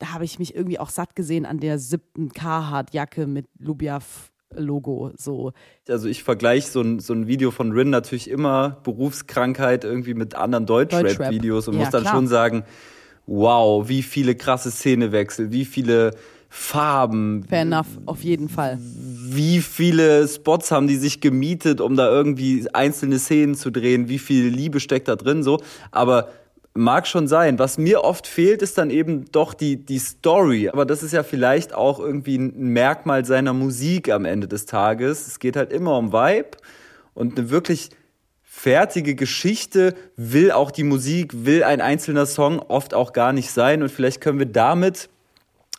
da 0.02 0.14
habe 0.14 0.26
ich 0.26 0.40
mich 0.40 0.56
irgendwie 0.56 0.80
auch 0.80 0.90
satt 0.90 1.16
gesehen 1.16 1.46
an 1.46 1.60
der 1.60 1.78
siebten 1.78 2.32
Carhartt-Jacke 2.32 3.28
mit 3.28 3.48
Lubiaf 3.60 4.31
Logo 4.56 5.12
so. 5.16 5.54
Also 5.88 6.08
ich 6.08 6.24
vergleiche 6.24 6.70
so 6.70 6.82
ein, 6.82 7.00
so 7.00 7.14
ein 7.14 7.28
Video 7.28 7.52
von 7.52 7.72
Rin 7.72 7.90
natürlich 7.90 8.30
immer 8.30 8.78
Berufskrankheit 8.84 9.84
irgendwie 9.84 10.14
mit 10.14 10.36
anderen 10.36 10.66
Deutschrap-Videos 10.66 11.68
und 11.68 11.76
ja, 11.76 11.82
muss 11.82 11.90
dann 11.90 12.04
klar. 12.04 12.16
schon 12.16 12.28
sagen, 12.28 12.64
wow, 13.28 13.88
wie 13.88 14.04
viele 14.04 14.36
krasse 14.36 14.72
Szenewechsel, 14.72 15.52
wie 15.52 15.66
viele 15.66 16.12
Farben. 16.54 17.46
Fair 17.48 17.62
enough, 17.62 17.88
auf 18.06 18.24
jeden 18.24 18.50
Fall. 18.50 18.78
Wie 18.82 19.62
viele 19.62 20.28
Spots 20.28 20.70
haben 20.72 20.86
die 20.88 20.98
sich 20.98 21.22
gemietet, 21.22 21.80
um 21.80 21.96
da 21.96 22.10
irgendwie 22.10 22.68
einzelne 22.74 23.20
Szenen 23.20 23.56
zu 23.56 23.72
drehen, 23.72 24.10
wie 24.10 24.20
viel 24.20 24.48
Liebe 24.48 24.82
steckt 24.82 25.08
da 25.08 25.16
drin 25.16 25.44
so, 25.44 25.62
aber 25.92 26.28
Mag 26.74 27.06
schon 27.06 27.28
sein. 27.28 27.60
Was 27.60 27.78
mir 27.78 28.04
oft 28.04 28.28
fehlt, 28.28 28.62
ist 28.62 28.78
dann 28.78 28.90
eben 28.90 29.26
doch 29.32 29.54
die, 29.54 29.78
die 29.78 30.00
Story. 30.00 30.70
Aber 30.70 30.86
das 30.86 31.04
ist 31.04 31.12
ja 31.12 31.24
vielleicht 31.24 31.74
auch 31.74 32.00
irgendwie 32.00 32.38
ein 32.38 32.70
Merkmal 32.70 33.26
seiner 33.26 33.54
Musik 33.54 34.10
am 34.10 34.24
Ende 34.24 34.48
des 34.48 34.66
Tages. 34.66 35.28
Es 35.28 35.40
geht 35.40 35.58
halt 35.58 35.74
immer 35.74 35.98
um 35.98 36.14
Vibe 36.14 36.52
und 37.14 37.38
eine 37.38 37.50
wirklich 37.50 37.90
fertige 38.44 39.16
Geschichte 39.16 39.96
will 40.16 40.52
auch 40.52 40.72
die 40.72 40.84
Musik, 40.84 41.46
will 41.46 41.64
ein 41.64 41.82
einzelner 41.82 42.26
Song 42.26 42.60
oft 42.60 42.94
auch 42.94 43.12
gar 43.12 43.34
nicht 43.34 43.52
sein. 43.52 43.82
Und 43.82 43.90
vielleicht 43.90 44.22
können 44.22 44.40
wir 44.40 44.46
damit 44.46 45.10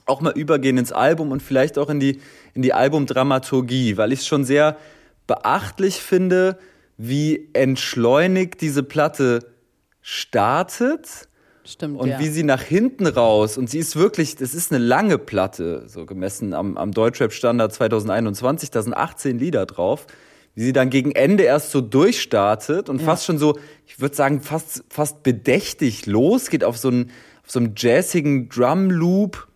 auch 0.04 0.20
mal 0.20 0.32
übergehen 0.36 0.78
ins 0.78 0.92
Album 0.92 1.30
und 1.30 1.42
vielleicht 1.42 1.78
auch 1.78 1.88
in 1.88 2.00
die, 2.00 2.20
in 2.54 2.62
die 2.62 2.72
Albumdramaturgie, 2.72 3.96
weil 3.96 4.12
ich 4.12 4.20
es 4.20 4.26
schon 4.26 4.44
sehr 4.44 4.76
beachtlich 5.26 5.96
finde, 6.02 6.58
wie 6.96 7.48
entschleunigt 7.52 8.60
diese 8.60 8.82
Platte 8.82 9.51
startet. 10.02 11.28
Stimmt, 11.64 12.00
und 12.00 12.08
ja. 12.08 12.18
wie 12.18 12.28
sie 12.28 12.42
nach 12.42 12.62
hinten 12.62 13.06
raus, 13.06 13.56
und 13.56 13.70
sie 13.70 13.78
ist 13.78 13.94
wirklich, 13.94 14.34
das 14.34 14.52
ist 14.52 14.72
eine 14.72 14.84
lange 14.84 15.16
Platte, 15.16 15.84
so 15.86 16.04
gemessen 16.06 16.54
am, 16.54 16.76
am 16.76 16.90
Deutschrap-Standard 16.90 17.72
2021, 17.72 18.72
da 18.72 18.82
sind 18.82 18.94
18 18.94 19.38
Lieder 19.38 19.64
drauf, 19.64 20.08
wie 20.56 20.62
sie 20.64 20.72
dann 20.72 20.90
gegen 20.90 21.12
Ende 21.12 21.44
erst 21.44 21.70
so 21.70 21.80
durchstartet 21.80 22.88
und 22.88 23.00
Ja. 23.00 23.06
fast 23.06 23.24
schon 23.26 23.38
so, 23.38 23.58
ich 23.86 24.00
würde 24.00 24.16
sagen, 24.16 24.40
fast, 24.40 24.82
fast 24.90 25.22
bedächtig 25.22 26.06
losgeht 26.06 26.64
auf 26.64 26.78
so 26.78 26.88
einen, 26.88 27.12
auf 27.44 27.52
so 27.52 27.60
einem 27.60 27.74
jazzigen 27.76 28.48
Drum-Loop 28.48 29.46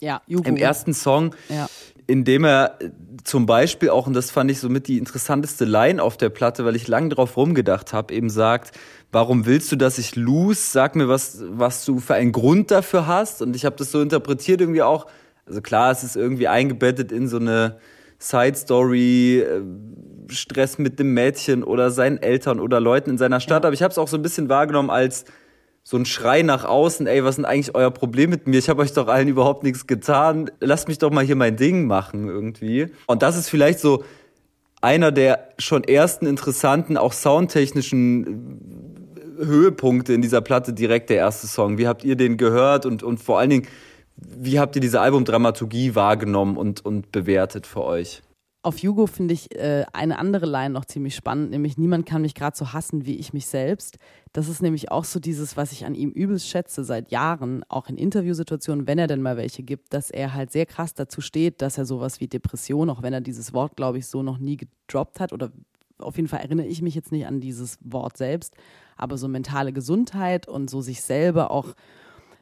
Ja, 0.00 0.22
im 0.28 0.56
ersten 0.56 0.94
Song, 0.94 1.34
Ja. 1.48 1.68
In 2.08 2.24
dem 2.24 2.44
er 2.44 2.78
zum 3.22 3.44
Beispiel 3.44 3.90
auch, 3.90 4.06
und 4.06 4.14
das 4.14 4.30
fand 4.30 4.50
ich 4.50 4.60
somit 4.60 4.88
die 4.88 4.96
interessanteste 4.96 5.66
Line 5.66 6.02
auf 6.02 6.16
der 6.16 6.30
Platte, 6.30 6.64
weil 6.64 6.74
ich 6.74 6.88
lange 6.88 7.10
drauf 7.10 7.36
rumgedacht 7.36 7.92
habe, 7.92 8.14
eben 8.14 8.30
sagt, 8.30 8.76
warum 9.12 9.44
willst 9.44 9.70
du, 9.70 9.76
dass 9.76 9.98
ich 9.98 10.16
lose? 10.16 10.60
Sag 10.60 10.96
mir, 10.96 11.08
was, 11.08 11.44
was 11.50 11.84
du 11.84 12.00
für 12.00 12.14
einen 12.14 12.32
Grund 12.32 12.70
dafür 12.70 13.06
hast. 13.06 13.42
Und 13.42 13.54
ich 13.54 13.66
habe 13.66 13.76
das 13.76 13.92
so 13.92 14.00
interpretiert 14.00 14.62
irgendwie 14.62 14.82
auch, 14.82 15.06
also 15.44 15.60
klar, 15.60 15.92
es 15.92 16.02
ist 16.02 16.16
irgendwie 16.16 16.48
eingebettet 16.48 17.12
in 17.12 17.28
so 17.28 17.36
eine 17.36 17.76
Side-Story, 18.18 19.40
äh, 19.40 19.60
Stress 20.30 20.78
mit 20.78 20.98
dem 20.98 21.12
Mädchen 21.12 21.62
oder 21.62 21.90
seinen 21.90 22.16
Eltern 22.16 22.58
oder 22.58 22.80
Leuten 22.80 23.10
in 23.10 23.18
seiner 23.18 23.40
Stadt, 23.40 23.66
aber 23.66 23.74
ich 23.74 23.82
habe 23.82 23.92
es 23.92 23.98
auch 23.98 24.08
so 24.08 24.16
ein 24.16 24.22
bisschen 24.22 24.48
wahrgenommen 24.48 24.90
als 24.90 25.24
so 25.88 25.96
ein 25.96 26.04
Schrei 26.04 26.42
nach 26.42 26.66
außen, 26.66 27.06
ey, 27.06 27.24
was 27.24 27.30
ist 27.30 27.36
denn 27.36 27.44
eigentlich 27.46 27.74
euer 27.74 27.90
Problem 27.90 28.28
mit 28.28 28.46
mir? 28.46 28.58
Ich 28.58 28.68
habe 28.68 28.82
euch 28.82 28.92
doch 28.92 29.08
allen 29.08 29.26
überhaupt 29.26 29.62
nichts 29.62 29.86
getan. 29.86 30.50
Lasst 30.60 30.86
mich 30.86 30.98
doch 30.98 31.10
mal 31.10 31.24
hier 31.24 31.34
mein 31.34 31.56
Ding 31.56 31.86
machen 31.86 32.28
irgendwie. 32.28 32.88
Und 33.06 33.22
das 33.22 33.38
ist 33.38 33.48
vielleicht 33.48 33.78
so 33.78 34.04
einer 34.82 35.12
der 35.12 35.48
schon 35.56 35.84
ersten 35.84 36.26
interessanten, 36.26 36.98
auch 36.98 37.14
soundtechnischen 37.14 38.60
äh, 39.40 39.46
Höhepunkte 39.46 40.12
in 40.12 40.20
dieser 40.20 40.42
Platte 40.42 40.74
direkt 40.74 41.08
der 41.08 41.16
erste 41.16 41.46
Song. 41.46 41.78
Wie 41.78 41.88
habt 41.88 42.04
ihr 42.04 42.16
den 42.16 42.36
gehört 42.36 42.84
und, 42.84 43.02
und 43.02 43.16
vor 43.16 43.38
allen 43.38 43.48
Dingen, 43.48 43.66
wie 44.16 44.60
habt 44.60 44.76
ihr 44.76 44.82
diese 44.82 45.00
Albumdramaturgie 45.00 45.94
wahrgenommen 45.94 46.58
und, 46.58 46.84
und 46.84 47.12
bewertet 47.12 47.66
für 47.66 47.82
euch? 47.82 48.20
Auf 48.68 48.80
Jugo 48.80 49.06
finde 49.06 49.32
ich 49.32 49.56
äh, 49.56 49.86
eine 49.94 50.18
andere 50.18 50.44
Line 50.44 50.74
noch 50.74 50.84
ziemlich 50.84 51.14
spannend, 51.14 51.52
nämlich 51.52 51.78
niemand 51.78 52.04
kann 52.04 52.20
mich 52.20 52.34
gerade 52.34 52.54
so 52.54 52.74
hassen 52.74 53.06
wie 53.06 53.16
ich 53.16 53.32
mich 53.32 53.46
selbst. 53.46 53.96
Das 54.34 54.46
ist 54.46 54.60
nämlich 54.60 54.90
auch 54.90 55.04
so 55.04 55.20
dieses, 55.20 55.56
was 55.56 55.72
ich 55.72 55.86
an 55.86 55.94
ihm 55.94 56.10
übelst 56.10 56.46
schätze 56.46 56.84
seit 56.84 57.10
Jahren, 57.10 57.64
auch 57.70 57.88
in 57.88 57.96
Interviewsituationen, 57.96 58.86
wenn 58.86 58.98
er 58.98 59.06
denn 59.06 59.22
mal 59.22 59.38
welche 59.38 59.62
gibt, 59.62 59.94
dass 59.94 60.10
er 60.10 60.34
halt 60.34 60.52
sehr 60.52 60.66
krass 60.66 60.92
dazu 60.92 61.22
steht, 61.22 61.62
dass 61.62 61.78
er 61.78 61.86
sowas 61.86 62.20
wie 62.20 62.28
Depression, 62.28 62.90
auch 62.90 63.00
wenn 63.00 63.14
er 63.14 63.22
dieses 63.22 63.54
Wort, 63.54 63.74
glaube 63.74 63.96
ich, 63.96 64.06
so 64.06 64.22
noch 64.22 64.36
nie 64.36 64.58
gedroppt 64.58 65.18
hat 65.18 65.32
oder 65.32 65.50
auf 65.96 66.16
jeden 66.16 66.28
Fall 66.28 66.40
erinnere 66.40 66.66
ich 66.66 66.82
mich 66.82 66.94
jetzt 66.94 67.10
nicht 67.10 67.26
an 67.26 67.40
dieses 67.40 67.78
Wort 67.80 68.18
selbst, 68.18 68.52
aber 68.98 69.16
so 69.16 69.28
mentale 69.28 69.72
Gesundheit 69.72 70.46
und 70.46 70.68
so 70.68 70.82
sich 70.82 71.00
selber 71.00 71.50
auch 71.52 71.74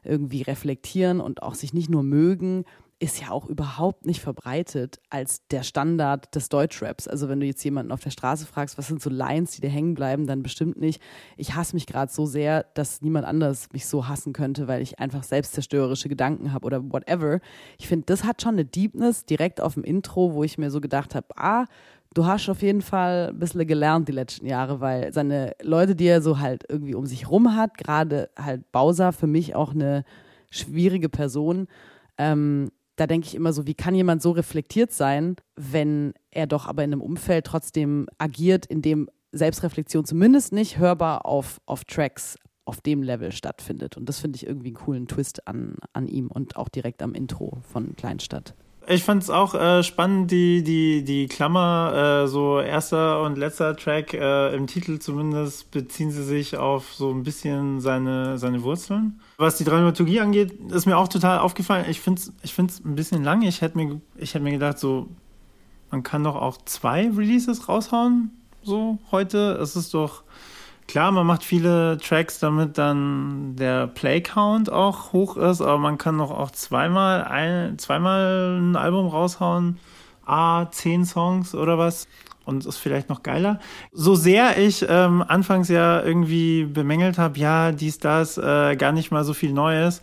irgendwie 0.03 0.43
reflektieren 0.43 1.20
und 1.20 1.43
auch 1.43 1.55
sich 1.55 1.72
nicht 1.72 1.89
nur 1.89 2.03
mögen, 2.03 2.64
ist 2.99 3.20
ja 3.20 3.30
auch 3.30 3.47
überhaupt 3.47 4.07
nicht 4.07 4.22
verbreitet 4.22 5.01
als 5.11 5.47
der 5.49 5.62
Standard 5.62 6.34
des 6.34 6.49
Deutschraps. 6.49 7.07
Also 7.07 7.28
wenn 7.28 7.40
du 7.40 7.47
jetzt 7.47 7.62
jemanden 7.62 7.92
auf 7.92 8.01
der 8.01 8.11
Straße 8.11 8.47
fragst, 8.47 8.78
was 8.78 8.86
sind 8.88 9.03
so 9.03 9.11
Lines, 9.11 9.51
die 9.51 9.61
dir 9.61 9.68
hängen 9.68 9.94
bleiben, 9.94 10.26
dann 10.26 10.42
bestimmt 10.42 10.80
nicht, 10.80 11.03
ich 11.36 11.55
hasse 11.55 11.76
mich 11.76 11.86
gerade 11.86 12.11
so 12.11 12.24
sehr, 12.24 12.64
dass 12.74 13.03
niemand 13.03 13.26
anders 13.26 13.68
mich 13.72 13.86
so 13.86 14.09
hassen 14.09 14.32
könnte, 14.32 14.66
weil 14.66 14.80
ich 14.80 14.99
einfach 14.99 15.24
selbstzerstörerische 15.24 16.09
Gedanken 16.09 16.55
habe 16.55 16.64
oder 16.64 16.90
whatever. 16.90 17.40
Ich 17.78 17.86
finde, 17.86 18.07
das 18.07 18.24
hat 18.24 18.40
schon 18.40 18.55
eine 18.55 18.64
Deepness 18.64 19.26
direkt 19.26 19.61
auf 19.61 19.74
dem 19.74 19.84
Intro, 19.84 20.32
wo 20.32 20.42
ich 20.42 20.57
mir 20.57 20.70
so 20.70 20.80
gedacht 20.80 21.14
habe, 21.14 21.26
ah, 21.36 21.66
du 22.14 22.24
hast 22.24 22.49
auf 22.49 22.62
jeden 22.62 22.80
Fall 22.80 23.28
ein 23.28 23.38
bisschen 23.38 23.66
gelernt 23.66 24.09
die 24.09 24.12
letzten 24.12 24.47
Jahre, 24.47 24.80
weil 24.80 25.12
seine 25.12 25.55
Leute, 25.62 25.94
die 25.94 26.07
er 26.07 26.22
so 26.22 26.38
halt 26.38 26.64
irgendwie 26.66 26.94
um 26.94 27.05
sich 27.05 27.30
rum 27.30 27.55
hat, 27.55 27.76
gerade 27.76 28.30
halt 28.38 28.72
Bowser, 28.72 29.12
für 29.12 29.26
mich 29.26 29.55
auch 29.55 29.74
eine 29.74 30.05
schwierige 30.51 31.11
Person. 31.11 31.68
Ähm, 32.16 32.70
da 32.97 33.07
denke 33.07 33.26
ich 33.26 33.34
immer 33.34 33.53
so, 33.53 33.66
wie 33.66 33.74
kann 33.74 33.94
jemand 33.94 34.22
so 34.22 34.30
reflektiert 34.30 34.92
sein, 34.92 35.36
wenn 35.55 36.14
er 36.30 36.47
doch 36.47 36.66
aber 36.66 36.82
in 36.82 36.92
einem 36.92 37.03
Umfeld 37.03 37.47
trotzdem 37.47 38.09
agiert, 38.18 38.66
in 38.66 38.82
dem 38.82 39.09
Selbstreflexion 39.32 40.05
zumindest 40.05 40.53
nicht 40.53 40.78
hörbar 40.78 41.26
auf, 41.26 41.61
auf 41.66 41.84
Tracks 41.84 42.38
auf 42.64 42.80
dem 42.80 43.03
Level 43.03 43.32
stattfindet. 43.32 43.97
Und 43.97 44.09
das 44.09 44.18
finde 44.18 44.36
ich 44.36 44.47
irgendwie 44.47 44.68
einen 44.68 44.76
coolen 44.76 45.07
Twist 45.07 45.47
an, 45.47 45.76
an 45.92 46.09
ihm 46.09 46.26
und 46.26 46.57
auch 46.57 46.68
direkt 46.68 47.03
am 47.03 47.14
Intro 47.14 47.59
von 47.62 47.94
Kleinstadt. 47.94 48.55
Ich 48.89 49.03
fand 49.03 49.22
es 49.22 49.30
auch 49.30 49.55
äh, 49.55 49.82
spannend, 49.82 50.30
die, 50.30 50.62
die, 50.62 51.03
die 51.03 51.26
Klammer, 51.26 52.22
äh, 52.24 52.28
so 52.28 52.61
erster 52.61 53.20
und 53.22 53.37
letzter 53.37 53.76
Track, 53.76 54.14
äh, 54.14 54.55
im 54.55 54.68
Titel 54.68 55.01
zumindest 55.01 55.72
beziehen 55.72 56.12
sie 56.12 56.22
sich 56.22 56.57
auf 56.57 56.95
so 56.95 57.11
ein 57.11 57.24
bisschen 57.24 57.80
seine, 57.80 58.39
seine 58.39 58.62
Wurzeln. 58.62 59.20
Was 59.39 59.57
die 59.57 59.64
Dramaturgie 59.64 60.20
angeht, 60.20 60.53
ist 60.70 60.87
mir 60.87 60.97
auch 60.97 61.09
total 61.09 61.41
aufgefallen. 61.41 61.87
Ich 61.89 62.01
finde 62.01 62.20
es 62.20 62.32
ich 62.43 62.55
find's 62.55 62.80
ein 62.84 62.95
bisschen 62.95 63.24
lang. 63.24 63.43
Ich 63.43 63.61
hätte 63.61 63.76
mir, 63.76 64.01
ich 64.16 64.34
hätte 64.34 64.45
mir 64.45 64.53
gedacht, 64.53 64.78
so, 64.78 65.09
man 65.91 66.05
kann 66.05 66.22
doch 66.22 66.37
auch 66.37 66.57
zwei 66.64 67.11
Releases 67.11 67.68
raushauen, 67.68 68.30
so 68.62 68.99
heute. 69.11 69.59
Es 69.61 69.74
ist 69.74 69.95
doch, 69.95 70.22
Klar, 70.89 71.11
man 71.11 71.26
macht 71.26 71.43
viele 71.43 71.99
Tracks, 71.99 72.39
damit 72.39 72.78
dann 72.78 73.57
der 73.57 73.89
Play-Count 73.89 74.70
auch 74.70 75.12
hoch 75.12 75.37
ist, 75.37 75.61
aber 75.61 75.78
man 75.78 75.99
kann 75.99 76.18
doch 76.18 76.30
auch 76.30 76.53
zweimal 76.53 77.24
ein, 77.24 77.78
zweimal 77.78 78.59
ein 78.61 78.76
Album 78.76 79.09
raushauen, 79.09 79.78
A, 80.24 80.70
zehn 80.70 81.05
Songs 81.05 81.55
oder 81.55 81.78
was. 81.78 82.07
Und 82.45 82.64
ist 82.64 82.76
vielleicht 82.76 83.09
noch 83.09 83.24
geiler. 83.24 83.59
So 83.91 84.14
sehr 84.14 84.57
ich 84.57 84.87
ähm, 84.89 85.24
anfangs 85.26 85.68
ja 85.68 86.01
irgendwie 86.01 86.64
bemängelt 86.64 87.18
habe, 87.18 87.37
ja, 87.41 87.72
dies, 87.72 87.99
das, 87.99 88.39
äh, 88.39 88.76
gar 88.76 88.93
nicht 88.93 89.11
mal 89.11 89.24
so 89.24 89.34
viel 89.34 89.53
Neues, 89.53 90.01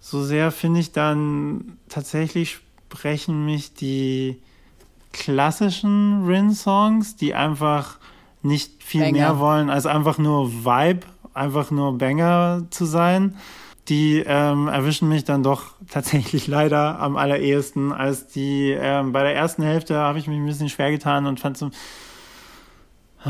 so 0.00 0.24
sehr 0.24 0.50
finde 0.50 0.80
ich 0.80 0.90
dann 0.90 1.78
tatsächlich 1.88 2.58
sprechen 2.90 3.44
mich 3.44 3.74
die 3.74 4.40
klassischen 5.12 6.24
Rin-Songs, 6.26 7.16
die 7.16 7.34
einfach 7.34 7.98
nicht 8.42 8.82
viel 8.82 9.02
Banger. 9.02 9.12
mehr 9.12 9.38
wollen, 9.38 9.70
als 9.70 9.86
einfach 9.86 10.18
nur 10.18 10.52
Vibe, 10.64 11.06
einfach 11.34 11.70
nur 11.70 11.98
Banger 11.98 12.66
zu 12.70 12.84
sein. 12.84 13.36
Die 13.88 14.22
ähm, 14.26 14.68
erwischen 14.68 15.08
mich 15.08 15.24
dann 15.24 15.42
doch 15.42 15.72
tatsächlich 15.90 16.46
leider 16.46 17.00
am 17.00 17.16
allerersten, 17.16 17.92
als 17.92 18.28
die 18.28 18.70
ähm, 18.70 19.12
bei 19.12 19.22
der 19.22 19.34
ersten 19.34 19.62
Hälfte 19.62 19.96
habe 19.96 20.18
ich 20.18 20.26
mich 20.26 20.38
ein 20.38 20.46
bisschen 20.46 20.68
schwer 20.68 20.90
getan 20.90 21.26
und 21.26 21.40
fand 21.40 21.56
so, 21.56 21.70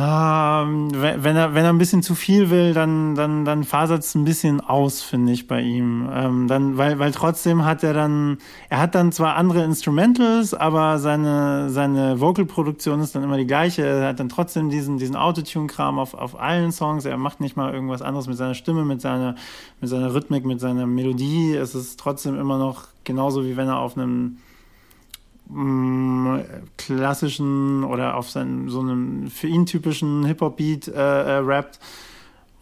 ähm, 0.01 0.91
wenn, 0.93 1.35
er 1.35 1.55
wenn 1.55 1.65
er 1.65 1.71
ein 1.71 1.79
bisschen 1.79 2.05
zu 2.05 2.15
viel 2.15 2.51
will, 2.51 2.73
dann 2.73 3.17
dann 3.17 3.45
dann 3.45 3.65
fasert 3.65 4.05
es 4.05 4.15
ein 4.15 4.25
bisschen 4.25 4.61
aus, 4.61 5.03
finde 5.03 5.33
ich 5.33 5.49
bei 5.49 5.61
ihm. 5.61 6.09
Ähm, 6.13 6.47
dann 6.47 6.79
weil 6.79 7.01
weil 7.01 7.11
trotzdem 7.11 7.65
hat 7.65 7.83
er 7.83 7.95
dann 7.95 8.39
er 8.69 8.79
hat 8.79 8.95
dann 8.95 9.11
zwar 9.11 9.35
andere 9.35 9.65
Instrumentals, 9.65 10.55
aber 10.55 11.01
seine 11.01 11.69
seine 11.71 12.21
Vocalproduktion 12.21 13.01
ist 13.01 13.17
dann 13.17 13.25
immer 13.25 13.39
die 13.39 13.47
gleiche. 13.47 13.85
Er 13.85 14.09
hat 14.11 14.21
dann 14.21 14.29
trotzdem 14.29 14.71
diesen 14.71 14.99
diesen 14.99 15.17
Autotune-Kram 15.17 15.99
auf 15.99 16.15
auf 16.15 16.39
allen 16.39 16.71
Songs. 16.71 17.05
Er 17.05 17.17
macht 17.17 17.41
nicht 17.41 17.57
mal 17.57 17.75
irgendwas 17.75 18.01
anderes 18.01 18.29
mit 18.29 18.37
seiner 18.37 18.55
Stimme, 18.55 18.85
mit 18.85 19.01
seiner 19.01 19.35
mit 19.81 19.91
seiner 19.91 20.15
Rhythmik, 20.15 20.45
mit 20.45 20.61
seiner 20.61 20.87
Melodie. 20.87 21.57
Es 21.57 21.75
ist 21.75 21.99
trotzdem 21.99 22.39
immer 22.39 22.59
noch 22.59 22.85
genauso 23.03 23.45
wie 23.45 23.57
wenn 23.57 23.67
er 23.67 23.79
auf 23.79 23.97
einem 23.99 24.39
mh, 25.49 26.45
klassischen 26.77 27.85
oder 27.85 28.17
auf 28.17 28.31
seinen, 28.31 28.69
so 28.69 28.81
einem 28.81 29.29
für 29.29 29.47
ihn 29.47 29.67
typischen 29.67 30.25
Hip-Hop-Beat 30.25 30.89
äh, 30.89 30.93
äh, 30.93 31.37
rappt, 31.39 31.79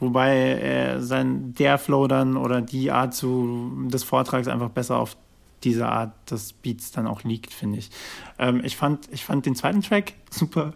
wobei 0.01 0.37
äh, 0.37 1.01
sein 1.01 1.55
der 1.55 1.79
Flow 1.79 2.07
dann 2.07 2.37
oder 2.37 2.61
die 2.61 2.91
Art 2.91 3.15
zu, 3.15 3.87
des 3.87 4.05
Vortrags 4.05 4.49
einfach 4.49 4.71
besser 4.71 4.99
auf 4.99 5.17
diese 5.65 5.89
Art 5.89 6.13
des 6.31 6.53
Beats 6.53 6.93
dann 6.93 7.07
auch 7.07 7.25
liegt, 7.25 7.53
finde 7.53 7.79
ich. 7.79 7.91
Ähm, 8.39 8.61
ich, 8.63 8.77
fand, 8.77 9.09
ich 9.11 9.25
fand 9.25 9.47
den 9.47 9.57
zweiten 9.57 9.83
Track 9.83 10.15
super 10.31 10.73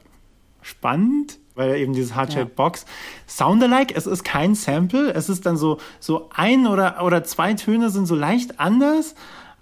spannend, 0.63 1.39
weil 1.55 1.71
er 1.71 1.77
eben 1.77 1.93
dieses 1.93 2.15
Hardshell. 2.15 2.47
Box 2.47 2.87
Soundalike, 3.27 3.95
es 3.95 4.07
ist 4.07 4.25
kein 4.25 4.55
Sample, 4.55 5.13
es 5.13 5.29
ist 5.29 5.47
dann 5.47 5.57
so, 5.57 5.79
so 5.99 6.31
ein 6.35 6.67
oder, 6.67 7.03
oder 7.05 7.25
zwei 7.25 7.55
Töne 7.55 7.91
sind 7.91 8.07
so 8.07 8.15
leicht 8.15 8.61
anders, 8.61 9.15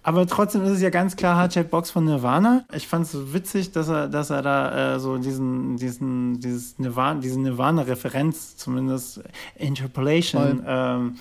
aber 0.03 0.27
trotzdem 0.27 0.65
ist 0.65 0.73
es 0.73 0.81
ja 0.81 0.91
ganz 0.91 1.16
klar 1.16 1.37
Hardshell 1.37 1.65
Box 1.65 1.91
von 1.91 2.05
Nirvana. 2.05 2.65
Ich 2.73 2.89
fand 2.89 3.07
es 3.07 3.12
so 3.12 3.33
witzig, 3.33 3.73
dass 3.73 3.89
er, 3.89 4.09
dass 4.09 4.31
er 4.31 4.43
da 4.43 4.95
äh, 4.95 5.01
so 5.01 5.19
diesen, 5.19 5.77
diesen, 5.77 6.41
dieses 6.41 6.79
Nirvana, 6.79 7.20
diese 7.20 7.41
Nirvana-Referenz 7.41 8.57
zumindest 8.57 9.20
Interpolation 9.57 10.62
Voll. 10.62 10.65
ähm, 10.66 11.16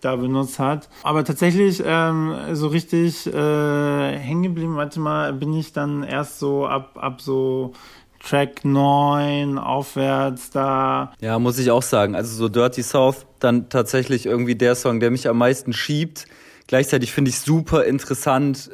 da 0.00 0.16
benutzt 0.16 0.58
hat. 0.58 0.88
Aber 1.04 1.24
tatsächlich 1.24 1.82
ähm, 1.84 2.34
so 2.52 2.66
richtig 2.68 3.26
äh, 3.26 4.18
hängen 4.18 4.42
geblieben, 4.42 4.76
warte 4.76 5.00
mal, 5.00 5.32
bin 5.32 5.54
ich 5.54 5.72
dann 5.72 6.02
erst 6.02 6.38
so 6.38 6.66
ab, 6.66 6.98
ab 7.00 7.20
so 7.20 7.72
Track 8.22 8.64
9 8.64 9.58
aufwärts 9.58 10.50
da. 10.50 11.12
Ja, 11.20 11.38
muss 11.38 11.58
ich 11.58 11.70
auch 11.70 11.82
sagen. 11.82 12.14
Also 12.14 12.34
so 12.34 12.48
Dirty 12.48 12.82
South, 12.82 13.26
dann 13.40 13.68
tatsächlich 13.68 14.26
irgendwie 14.26 14.54
der 14.54 14.74
Song, 14.74 15.00
der 15.00 15.10
mich 15.10 15.28
am 15.28 15.38
meisten 15.38 15.72
schiebt. 15.72 16.26
Gleichzeitig 16.72 17.12
finde 17.12 17.28
ich 17.28 17.38
super 17.38 17.84
interessant, 17.84 18.70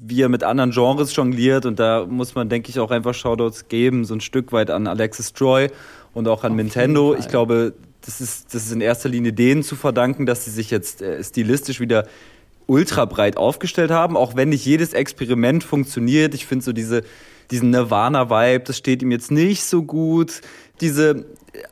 wie 0.00 0.22
er 0.22 0.30
mit 0.30 0.42
anderen 0.42 0.70
Genres 0.70 1.14
jongliert. 1.14 1.66
Und 1.66 1.78
da 1.78 2.06
muss 2.08 2.34
man, 2.34 2.48
denke 2.48 2.70
ich, 2.70 2.80
auch 2.80 2.90
einfach 2.90 3.12
Shoutouts 3.12 3.68
geben, 3.68 4.06
so 4.06 4.14
ein 4.14 4.22
Stück 4.22 4.50
weit 4.52 4.70
an 4.70 4.86
Alexis 4.86 5.34
Troy 5.34 5.68
und 6.14 6.26
auch 6.26 6.42
an 6.44 6.52
Auf 6.52 6.56
Nintendo. 6.56 7.14
Ich 7.14 7.28
glaube, 7.28 7.74
das 8.00 8.22
ist, 8.22 8.54
das 8.54 8.64
ist 8.64 8.72
in 8.72 8.80
erster 8.80 9.10
Linie 9.10 9.34
denen 9.34 9.62
zu 9.62 9.76
verdanken, 9.76 10.24
dass 10.24 10.46
sie 10.46 10.50
sich 10.50 10.70
jetzt 10.70 11.02
äh, 11.02 11.22
stilistisch 11.22 11.80
wieder 11.80 12.06
ultra 12.66 13.04
breit 13.04 13.36
aufgestellt 13.36 13.90
haben, 13.90 14.16
auch 14.16 14.34
wenn 14.36 14.48
nicht 14.48 14.64
jedes 14.64 14.94
Experiment 14.94 15.64
funktioniert. 15.64 16.32
Ich 16.32 16.46
finde 16.46 16.64
so 16.64 16.72
diese, 16.72 17.02
diesen 17.50 17.68
Nirvana-Vibe, 17.68 18.64
das 18.64 18.78
steht 18.78 19.02
ihm 19.02 19.10
jetzt 19.10 19.30
nicht 19.30 19.64
so 19.64 19.82
gut. 19.82 20.40
Diese 20.80 21.26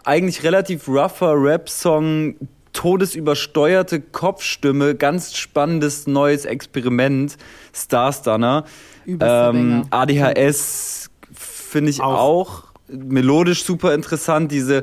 eigentlich 0.04 0.42
relativ 0.42 0.86
rougher 0.86 1.32
Rap-Song, 1.42 2.36
todesübersteuerte 2.72 4.00
Kopfstimme, 4.00 4.94
ganz 4.94 5.36
spannendes 5.36 6.06
neues 6.06 6.44
Experiment, 6.44 7.36
Starstunner. 7.72 8.64
Ähm, 9.06 9.84
ADHS 9.90 11.10
finde 11.32 11.90
ich 11.90 12.00
auch. 12.00 12.18
auch 12.18 12.64
melodisch 12.88 13.64
super 13.64 13.94
interessant, 13.94 14.52
diese 14.52 14.82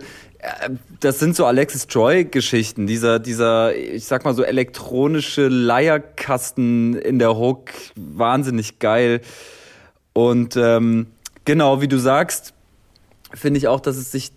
das 1.00 1.20
sind 1.20 1.36
so 1.36 1.46
Alexis 1.46 1.88
Joy-Geschichten, 1.90 2.88
dieser, 2.88 3.20
dieser, 3.20 3.76
ich 3.76 4.06
sag 4.06 4.24
mal 4.24 4.34
so 4.34 4.44
elektronische 4.44 5.48
Leierkasten 5.48 6.96
in 6.96 7.20
der 7.20 7.38
Hook, 7.38 7.72
wahnsinnig 7.96 8.80
geil. 8.80 9.22
Und 10.14 10.56
ähm, 10.56 11.08
genau, 11.44 11.82
wie 11.82 11.90
du 11.90 11.98
sagst, 11.98 12.54
finde 13.34 13.58
ich 13.58 13.68
auch, 13.68 13.82
dass 13.82 13.98
es 13.98 14.12
sich 14.12 14.32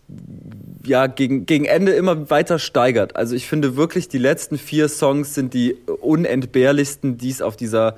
ja 0.85 1.07
gegen, 1.07 1.47
gegen 1.47 1.65
Ende 1.65 1.93
immer 1.93 2.31
weiter 2.31 2.59
steigert. 2.59 3.17
Also 3.17 3.35
ich 3.35 3.47
finde 3.47 3.77
wirklich, 3.77 4.09
die 4.09 4.19
letzten 4.19 4.59
vier 4.59 4.89
Songs 4.89 5.35
sind 5.35 5.55
die 5.55 5.75
unentbehrlichsten, 6.01 7.19
die 7.19 7.31
es 7.31 7.43
auf 7.43 7.57
dieser 7.57 7.97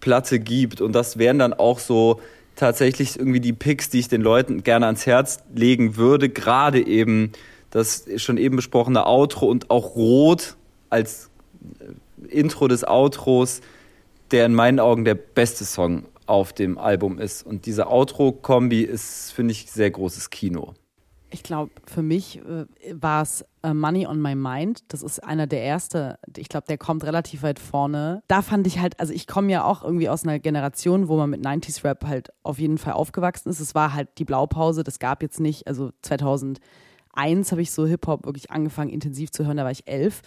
Platte 0.00 0.38
gibt. 0.38 0.80
Und 0.80 0.92
das 0.92 1.18
wären 1.18 1.38
dann 1.38 1.52
auch 1.52 1.78
so 1.78 2.20
tatsächlich 2.56 3.18
irgendwie 3.18 3.40
die 3.40 3.52
Picks, 3.52 3.90
die 3.90 4.00
ich 4.00 4.08
den 4.08 4.20
Leuten 4.20 4.62
gerne 4.62 4.86
ans 4.86 5.06
Herz 5.06 5.38
legen 5.54 5.96
würde. 5.96 6.28
Gerade 6.28 6.86
eben 6.86 7.32
das 7.70 8.04
schon 8.16 8.36
eben 8.36 8.56
besprochene 8.56 9.06
Outro 9.06 9.46
und 9.46 9.70
auch 9.70 9.96
Rot 9.96 10.56
als 10.90 11.30
äh, 11.80 12.28
Intro 12.28 12.68
des 12.68 12.84
Outros, 12.84 13.60
der 14.30 14.46
in 14.46 14.54
meinen 14.54 14.78
Augen 14.78 15.04
der 15.04 15.16
beste 15.16 15.64
Song 15.64 16.04
auf 16.26 16.52
dem 16.52 16.78
Album 16.78 17.18
ist. 17.18 17.44
Und 17.44 17.66
diese 17.66 17.88
Outro-Kombi 17.88 18.82
ist, 18.82 19.32
finde 19.32 19.52
ich, 19.52 19.70
sehr 19.70 19.90
großes 19.90 20.30
Kino. 20.30 20.74
Ich 21.34 21.42
glaube, 21.42 21.72
für 21.84 22.02
mich 22.02 22.38
äh, 22.38 22.64
war 22.92 23.22
es 23.22 23.44
äh, 23.64 23.74
Money 23.74 24.06
on 24.06 24.22
My 24.22 24.36
Mind. 24.36 24.84
Das 24.86 25.02
ist 25.02 25.18
einer 25.18 25.48
der 25.48 25.64
ersten. 25.64 26.14
Ich 26.36 26.48
glaube, 26.48 26.68
der 26.68 26.78
kommt 26.78 27.02
relativ 27.02 27.42
weit 27.42 27.58
vorne. 27.58 28.22
Da 28.28 28.40
fand 28.40 28.68
ich 28.68 28.78
halt, 28.78 29.00
also 29.00 29.12
ich 29.12 29.26
komme 29.26 29.50
ja 29.50 29.64
auch 29.64 29.82
irgendwie 29.82 30.08
aus 30.08 30.22
einer 30.22 30.38
Generation, 30.38 31.08
wo 31.08 31.16
man 31.16 31.30
mit 31.30 31.44
90s 31.44 31.82
Rap 31.82 32.04
halt 32.06 32.28
auf 32.44 32.60
jeden 32.60 32.78
Fall 32.78 32.92
aufgewachsen 32.92 33.48
ist. 33.48 33.58
Es 33.58 33.74
war 33.74 33.94
halt 33.94 34.10
die 34.18 34.24
Blaupause. 34.24 34.84
Das 34.84 35.00
gab 35.00 35.22
jetzt 35.22 35.40
nicht, 35.40 35.66
also 35.66 35.90
2001 36.02 36.60
habe 37.50 37.62
ich 37.62 37.72
so 37.72 37.84
Hip-Hop 37.84 38.26
wirklich 38.26 38.52
angefangen 38.52 38.90
intensiv 38.90 39.32
zu 39.32 39.44
hören, 39.44 39.56
da 39.56 39.64
war 39.64 39.72
ich 39.72 39.88
elf. 39.88 40.22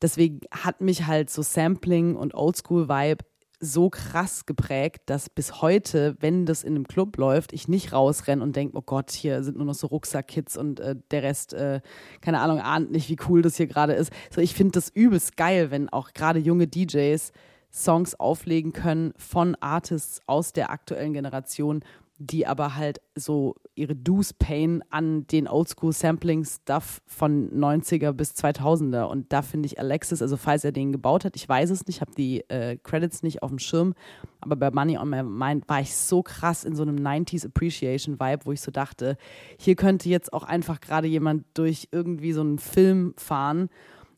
Deswegen 0.00 0.40
hat 0.50 0.80
mich 0.80 1.06
halt 1.06 1.28
so 1.28 1.42
Sampling 1.42 2.16
und 2.16 2.34
Oldschool-Vibe 2.34 3.22
so 3.64 3.90
krass 3.90 4.44
geprägt, 4.44 5.02
dass 5.06 5.30
bis 5.30 5.62
heute, 5.62 6.16
wenn 6.18 6.46
das 6.46 6.64
in 6.64 6.74
einem 6.74 6.88
Club 6.88 7.16
läuft, 7.16 7.52
ich 7.52 7.68
nicht 7.68 7.92
rausrenne 7.92 8.42
und 8.42 8.56
denke, 8.56 8.76
oh 8.76 8.82
Gott, 8.82 9.12
hier 9.12 9.44
sind 9.44 9.56
nur 9.56 9.66
noch 9.66 9.74
so 9.74 9.86
Rucksackkids 9.86 10.56
und 10.56 10.80
äh, 10.80 10.96
der 11.12 11.22
Rest, 11.22 11.54
äh, 11.54 11.80
keine 12.20 12.40
Ahnung, 12.40 12.60
ahnt 12.60 12.90
nicht, 12.90 13.08
wie 13.08 13.16
cool 13.28 13.40
das 13.40 13.56
hier 13.56 13.68
gerade 13.68 13.92
ist. 13.92 14.12
So, 14.34 14.40
ich 14.40 14.54
finde 14.54 14.72
das 14.72 14.88
übelst 14.88 15.36
geil, 15.36 15.70
wenn 15.70 15.88
auch 15.88 16.12
gerade 16.12 16.40
junge 16.40 16.66
DJs 16.66 17.32
Songs 17.72 18.16
auflegen 18.16 18.72
können 18.72 19.14
von 19.16 19.56
Artists 19.60 20.20
aus 20.26 20.52
der 20.52 20.70
aktuellen 20.70 21.12
Generation, 21.14 21.84
die 22.26 22.46
aber 22.46 22.76
halt 22.76 23.00
so 23.14 23.56
ihre 23.74 23.96
Dues 23.96 24.32
payen 24.32 24.82
an 24.90 25.26
den 25.26 25.48
Oldschool-Sampling-Stuff 25.48 27.02
von 27.06 27.50
90er 27.50 28.12
bis 28.12 28.32
2000er. 28.32 29.04
Und 29.04 29.32
da 29.32 29.42
finde 29.42 29.66
ich 29.66 29.78
Alexis, 29.78 30.22
also 30.22 30.36
falls 30.36 30.64
er 30.64 30.72
den 30.72 30.92
gebaut 30.92 31.24
hat, 31.24 31.36
ich 31.36 31.48
weiß 31.48 31.70
es 31.70 31.86
nicht, 31.86 32.00
habe 32.00 32.12
die 32.16 32.48
äh, 32.48 32.76
Credits 32.82 33.22
nicht 33.22 33.42
auf 33.42 33.50
dem 33.50 33.58
Schirm, 33.58 33.94
aber 34.40 34.56
bei 34.56 34.70
Money 34.70 34.98
on 34.98 35.10
My 35.10 35.22
Mind 35.22 35.68
war 35.68 35.80
ich 35.80 35.94
so 35.94 36.22
krass 36.22 36.64
in 36.64 36.76
so 36.76 36.82
einem 36.82 36.96
90s 36.96 37.46
Appreciation-Vibe, 37.46 38.46
wo 38.46 38.52
ich 38.52 38.60
so 38.60 38.70
dachte, 38.70 39.16
hier 39.58 39.74
könnte 39.74 40.08
jetzt 40.08 40.32
auch 40.32 40.44
einfach 40.44 40.80
gerade 40.80 41.08
jemand 41.08 41.44
durch 41.54 41.88
irgendwie 41.92 42.32
so 42.32 42.42
einen 42.42 42.58
Film 42.58 43.14
fahren 43.16 43.68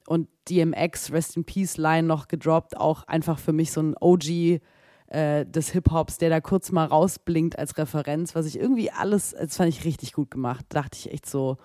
und 0.06 0.28
DMX, 0.50 1.12
Rest 1.12 1.36
in 1.36 1.44
Peace 1.44 1.78
Line 1.78 2.06
noch 2.06 2.28
gedroppt, 2.28 2.76
auch 2.76 3.04
einfach 3.04 3.38
für 3.38 3.52
mich 3.52 3.72
so 3.72 3.80
ein 3.80 3.94
OG- 3.94 4.60
äh, 5.08 5.44
des 5.46 5.70
Hip-Hops, 5.70 6.18
der 6.18 6.30
da 6.30 6.40
kurz 6.40 6.72
mal 6.72 6.86
rausblinkt 6.86 7.58
als 7.58 7.76
Referenz, 7.78 8.34
was 8.34 8.46
ich 8.46 8.58
irgendwie 8.58 8.90
alles, 8.90 9.34
das 9.38 9.56
fand 9.56 9.68
ich 9.68 9.84
richtig 9.84 10.12
gut 10.12 10.30
gemacht. 10.30 10.64
Da 10.68 10.82
dachte 10.82 10.98
ich 10.98 11.12
echt 11.12 11.26
so, 11.26 11.58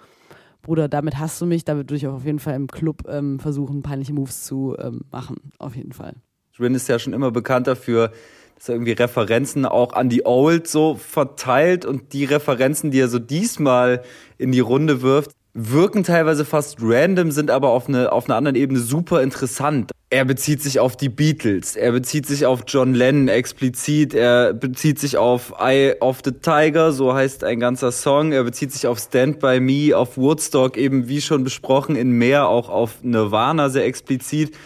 Bruder, 0.61 0.90
damit 0.90 1.18
hast 1.18 1.40
du 1.41 1.45
mich, 1.45 1.64
damit 1.64 1.86
würde 1.86 1.95
ich 1.95 2.07
auch 2.07 2.16
auf 2.16 2.26
jeden 2.26 2.40
Fall 2.40 2.56
im 2.56 2.68
Club 2.68 3.03
ähm, 3.07 3.40
versuchen, 3.40 3.82
peinliche 3.82 4.14
Moves 4.14 4.44
zu 4.44 4.76
ähm, 4.78 5.02
machen. 5.11 5.52
Auf 5.57 5.76
jeden 5.76 5.94
Fall. 5.94 6.16
Rin 6.60 6.76
ist 6.76 6.90
ja 6.90 6.99
schon 6.99 7.14
immer 7.14 7.32
bekannt 7.32 7.68
dafür, 7.68 8.11
dass 8.56 8.68
er 8.68 8.76
irgendwie 8.76 8.91
Referenzen 8.91 9.66
auch 9.66 9.94
an 9.94 10.10
die 10.10 10.26
Old 10.26 10.68
so 10.68 10.95
verteilt 10.95 11.86
und 11.86 12.11
die 12.11 12.26
Referenzen, 12.26 12.91
die 12.91 12.99
er 12.99 13.07
so 13.07 13.20
diesmal 13.20 14.03
in 14.38 14.52
die 14.52 14.60
Runde 14.60 15.02
wirft, 15.02 15.32
wirken 15.68 16.03
teilweise 16.03 16.45
fast 16.45 16.77
random, 16.81 17.31
sind 17.31 17.52
aber 17.52 17.69
auf, 17.69 17.88
eine, 17.88 18.11
auf 18.11 18.26
einer 18.26 18.36
anderen 18.36 18.56
Ebene 18.56 18.80
super 18.80 19.22
interessant. 19.22 19.91
Er 20.10 20.26
bezieht 20.26 20.64
sich 20.64 20.80
auf 20.80 20.98
die 20.98 21.10
Beatles, 21.10 21.76
er 21.76 21.91
bezieht 21.91 22.26
sich 22.26 22.45
auf 22.45 22.64
John 22.65 22.95
Lennon 22.95 23.27
explizit, 23.27 24.15
er 24.15 24.53
bezieht 24.53 24.99
sich 24.99 25.18
auf 25.18 25.53
Eye 25.60 25.95
of 25.99 26.22
the 26.26 26.31
Tiger, 26.31 26.91
so 26.91 27.14
heißt 27.14 27.44
ein 27.44 27.60
ganzer 27.60 27.91
Song, 27.91 28.31
er 28.31 28.44
bezieht 28.44 28.72
sich 28.72 28.88
auf 28.88 28.98
Stand 28.98 29.40
By 29.40 29.60
Me, 29.60 29.95
auf 29.95 30.18
Woodstock, 30.18 30.77
eben 30.77 31.07
wie 31.07 31.22
schon 31.22 31.44
besprochen, 31.44 31.95
in 31.95 32.11
mehr 32.11 32.48
auch 32.48 32.69
auf 32.69 33.03
Nirvana 33.03 33.69
sehr 33.69 33.86
explizit, 33.86 34.57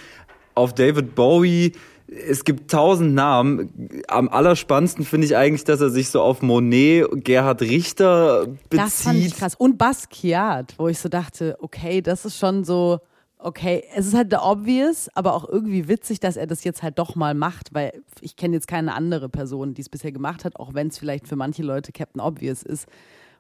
auf 0.56 0.74
David 0.74 1.16
Bowie, 1.16 1.74
es 2.28 2.44
gibt 2.44 2.72
tausend 2.72 3.14
Namen. 3.14 4.02
Am 4.08 4.30
allerspannendsten 4.30 5.06
finde 5.06 5.28
ich 5.28 5.36
eigentlich, 5.36 5.64
dass 5.64 5.82
er 5.82 5.90
sich 5.90 6.10
so 6.10 6.22
auf 6.22 6.42
Monet, 6.42 7.08
Gerhard 7.24 7.62
Richter 7.62 8.48
bezieht. 8.48 8.58
Das 8.72 9.02
fand 9.02 9.20
ich 9.20 9.36
krass. 9.36 9.56
Und 9.56 9.78
Basquiat, 9.78 10.76
wo 10.78 10.88
ich 10.88 11.00
so 11.00 11.10
dachte, 11.10 11.58
okay, 11.62 12.02
das 12.02 12.26
ist 12.26 12.38
schon 12.38 12.64
so, 12.64 13.00
okay, 13.38 13.84
es 13.96 14.08
ist 14.08 14.14
halt 14.14 14.32
the 14.32 14.38
obvious, 14.38 15.10
aber 15.16 15.34
auch 15.34 15.48
irgendwie 15.48 15.88
witzig, 15.88 16.20
dass 16.20 16.38
er 16.38 16.48
das 16.48 16.64
jetzt 16.64 16.84
halt 16.84 16.98
doch 17.00 17.16
mal 17.16 17.34
macht, 17.34 17.74
weil 17.74 18.02
ich 18.22 18.36
kenne 18.36 18.56
jetzt 18.56 18.68
keine 18.68 18.94
andere 18.94 19.30
Person, 19.30 19.74
die 19.74 19.82
es 19.82 19.90
bisher 19.90 20.12
gemacht 20.12 20.46
hat, 20.46 20.56
auch 20.58 20.74
wenn 20.74 20.88
es 20.88 20.98
vielleicht 20.98 21.28
für 21.28 21.36
manche 21.36 21.64
Leute 21.64 21.92
Captain 21.92 22.22
Obvious 22.22 22.64
ist, 22.64 22.88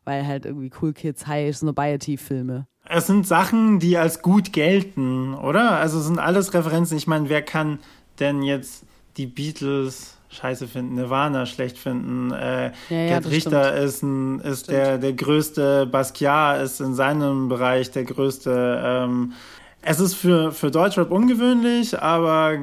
weil 0.03 0.27
halt 0.27 0.45
irgendwie 0.45 0.71
Cool 0.81 0.93
Kids 0.93 1.27
High 1.27 1.55
Snobiety-Filme. 1.55 2.67
Es 2.85 3.07
sind 3.07 3.25
Sachen, 3.25 3.79
die 3.79 3.97
als 3.97 4.21
gut 4.21 4.51
gelten, 4.51 5.33
oder? 5.35 5.71
Also 5.71 5.99
es 5.99 6.05
sind 6.05 6.19
alles 6.19 6.53
Referenzen. 6.53 6.97
Ich 6.97 7.07
meine, 7.07 7.29
wer 7.29 7.41
kann 7.41 7.79
denn 8.19 8.41
jetzt 8.43 8.83
die 9.17 9.27
Beatles 9.27 10.17
scheiße 10.29 10.67
finden, 10.67 10.95
Nirvana 10.95 11.45
schlecht 11.45 11.77
finden. 11.77 12.31
Äh, 12.31 12.65
ja, 12.65 12.71
ja, 12.89 13.07
Gerd 13.07 13.29
Richter 13.29 13.69
stimmt. 13.69 13.85
ist, 13.85 14.03
ein, 14.03 14.39
ist 14.39 14.69
der, 14.69 14.97
der 14.97 15.13
größte, 15.13 15.85
Basquiat 15.85 16.61
ist 16.63 16.81
in 16.81 16.95
seinem 16.95 17.49
Bereich 17.49 17.91
der 17.91 18.03
größte. 18.03 18.81
Ähm, 18.83 19.33
es 19.85 19.99
ist 19.99 20.13
für, 20.13 20.53
für 20.53 20.71
Deutschrap 20.71 21.11
ungewöhnlich, 21.11 22.01
aber 22.01 22.57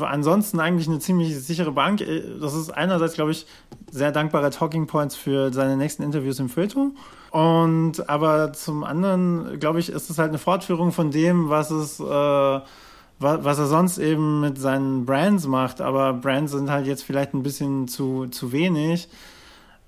ansonsten 0.00 0.60
eigentlich 0.60 0.86
eine 0.86 1.00
ziemlich 1.00 1.36
sichere 1.36 1.72
Bank. 1.72 2.04
Das 2.40 2.54
ist 2.54 2.70
einerseits, 2.70 3.14
glaube 3.14 3.32
ich, 3.32 3.46
sehr 3.90 4.12
dankbarer 4.12 4.52
Talking 4.52 4.86
Points 4.86 5.16
für 5.16 5.52
seine 5.52 5.76
nächsten 5.76 6.04
Interviews 6.04 6.38
im 6.38 6.48
Feuilleton. 6.48 6.96
Und 7.32 8.08
aber 8.08 8.52
zum 8.52 8.84
anderen, 8.84 9.58
glaube 9.58 9.80
ich, 9.80 9.88
ist 9.88 10.10
es 10.10 10.18
halt 10.18 10.28
eine 10.28 10.38
Fortführung 10.38 10.92
von 10.92 11.10
dem, 11.10 11.48
was 11.48 11.72
es 11.72 11.98
äh, 11.98 12.60
was 13.18 13.58
er 13.58 13.66
sonst 13.66 13.98
eben 13.98 14.40
mit 14.40 14.58
seinen 14.58 15.04
Brands 15.06 15.46
macht, 15.46 15.80
aber 15.80 16.12
Brands 16.12 16.50
sind 16.52 16.70
halt 16.70 16.86
jetzt 16.86 17.04
vielleicht 17.04 17.32
ein 17.34 17.42
bisschen 17.42 17.88
zu, 17.88 18.26
zu 18.26 18.52
wenig. 18.52 19.08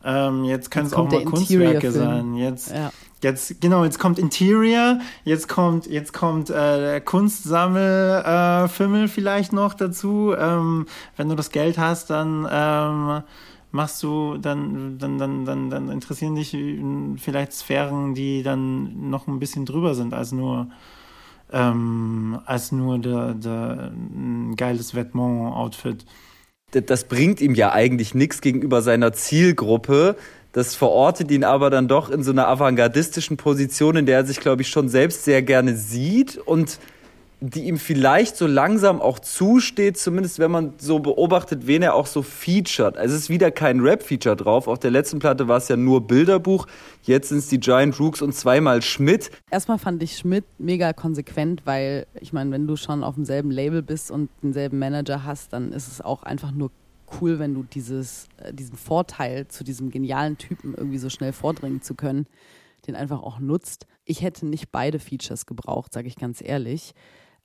Ähm, 0.04 0.44
jetzt 0.44 0.70
können 0.70 0.86
es 0.86 0.94
auch 0.94 1.10
mal 1.10 1.24
Kunstwerke 1.24 1.90
sein. 1.90 2.36
Jetzt, 2.36 2.70
ja. 2.70 2.92
jetzt, 3.22 3.60
genau, 3.60 3.82
jetzt 3.82 3.98
kommt 3.98 4.20
Interior, 4.20 5.00
jetzt 5.24 5.48
kommt, 5.48 5.86
jetzt 5.86 6.12
kommt 6.12 6.48
äh, 6.48 7.00
Kunstsammelfimmel 7.00 9.04
äh, 9.04 9.08
vielleicht 9.08 9.52
noch 9.52 9.74
dazu. 9.74 10.32
Ähm, 10.38 10.86
wenn 11.16 11.28
du 11.28 11.34
das 11.34 11.50
Geld 11.50 11.76
hast, 11.76 12.10
dann 12.10 12.46
ähm, 12.48 13.22
machst 13.72 14.00
du, 14.04 14.38
dann, 14.38 14.98
dann, 14.98 15.18
dann, 15.18 15.44
dann, 15.44 15.70
dann 15.70 15.88
interessieren 15.88 16.36
dich 16.36 16.56
vielleicht 17.20 17.52
Sphären, 17.52 18.14
die 18.14 18.44
dann 18.44 19.10
noch 19.10 19.26
ein 19.26 19.40
bisschen 19.40 19.66
drüber 19.66 19.96
sind 19.96 20.14
als 20.14 20.30
nur 20.30 20.68
ähm, 21.52 22.39
als 22.44 22.73
nur 22.73 22.98
der, 22.98 23.35
der 23.35 23.93
ein 23.93 24.55
geiles 24.56 24.94
Vêtement-Outfit. 24.94 26.05
Das 26.73 27.05
bringt 27.05 27.40
ihm 27.40 27.55
ja 27.55 27.73
eigentlich 27.73 28.14
nichts 28.14 28.40
gegenüber 28.40 28.82
seiner 28.82 29.12
Zielgruppe, 29.12 30.16
Das 30.56 30.74
verortet 30.74 31.31
ihn 31.31 31.44
aber 31.44 31.68
dann 31.68 31.86
doch 31.86 32.09
in 32.09 32.23
so 32.23 32.31
einer 32.31 32.48
avantgardistischen 32.48 33.36
Position, 33.36 33.97
in 33.97 34.06
der 34.06 34.16
er 34.16 34.24
sich, 34.24 34.40
glaube 34.40 34.62
ich, 34.62 34.68
schon 34.68 34.89
selbst 34.89 35.24
sehr 35.24 35.43
gerne 35.43 35.77
sieht 35.77 36.39
und 36.39 36.78
die 37.40 37.64
ihm 37.64 37.78
vielleicht 37.78 38.36
so 38.36 38.46
langsam 38.46 39.00
auch 39.00 39.18
zusteht, 39.18 39.98
zumindest 39.98 40.38
wenn 40.38 40.50
man 40.50 40.72
so 40.78 41.00
beobachtet, 41.00 41.66
wen 41.66 41.82
er 41.82 41.94
auch 41.94 42.06
so 42.06 42.22
featured. 42.22 42.96
Also 42.96 43.14
es 43.14 43.22
ist 43.22 43.28
wieder 43.28 43.50
kein 43.50 43.80
Rap-Feature 43.80 44.36
drauf. 44.36 44.68
Auf 44.68 44.78
der 44.78 44.90
letzten 44.90 45.18
Platte 45.18 45.46
war 45.46 45.58
es 45.58 45.68
ja 45.68 45.76
nur 45.76 46.06
Bilderbuch. 46.06 46.66
Jetzt 47.02 47.28
sind 47.28 47.38
es 47.38 47.48
die 47.48 47.60
Giant 47.60 48.00
Rooks 48.00 48.22
und 48.22 48.34
zweimal 48.34 48.80
Schmidt. 48.80 49.30
Erstmal 49.50 49.78
fand 49.78 50.02
ich 50.02 50.16
Schmidt 50.16 50.44
mega 50.58 50.94
konsequent, 50.94 51.62
weil 51.66 52.06
ich 52.20 52.32
meine, 52.32 52.50
wenn 52.52 52.66
du 52.66 52.76
schon 52.76 53.04
auf 53.04 53.16
demselben 53.16 53.50
Label 53.50 53.82
bist 53.82 54.10
und 54.10 54.30
denselben 54.42 54.78
Manager 54.78 55.24
hast, 55.24 55.52
dann 55.52 55.72
ist 55.72 55.88
es 55.88 56.00
auch 56.00 56.22
einfach 56.22 56.52
nur 56.52 56.70
cool, 57.20 57.38
wenn 57.38 57.52
du 57.52 57.64
dieses, 57.64 58.28
äh, 58.38 58.52
diesen 58.54 58.76
Vorteil 58.76 59.46
zu 59.48 59.62
diesem 59.62 59.90
genialen 59.90 60.38
Typen 60.38 60.74
irgendwie 60.74 60.98
so 60.98 61.10
schnell 61.10 61.34
vordringen 61.34 61.82
zu 61.82 61.94
können, 61.94 62.26
den 62.86 62.96
einfach 62.96 63.22
auch 63.22 63.40
nutzt. 63.40 63.86
Ich 64.06 64.22
hätte 64.22 64.46
nicht 64.46 64.72
beide 64.72 64.98
Features 64.98 65.44
gebraucht, 65.44 65.92
sage 65.92 66.08
ich 66.08 66.16
ganz 66.16 66.40
ehrlich. 66.42 66.94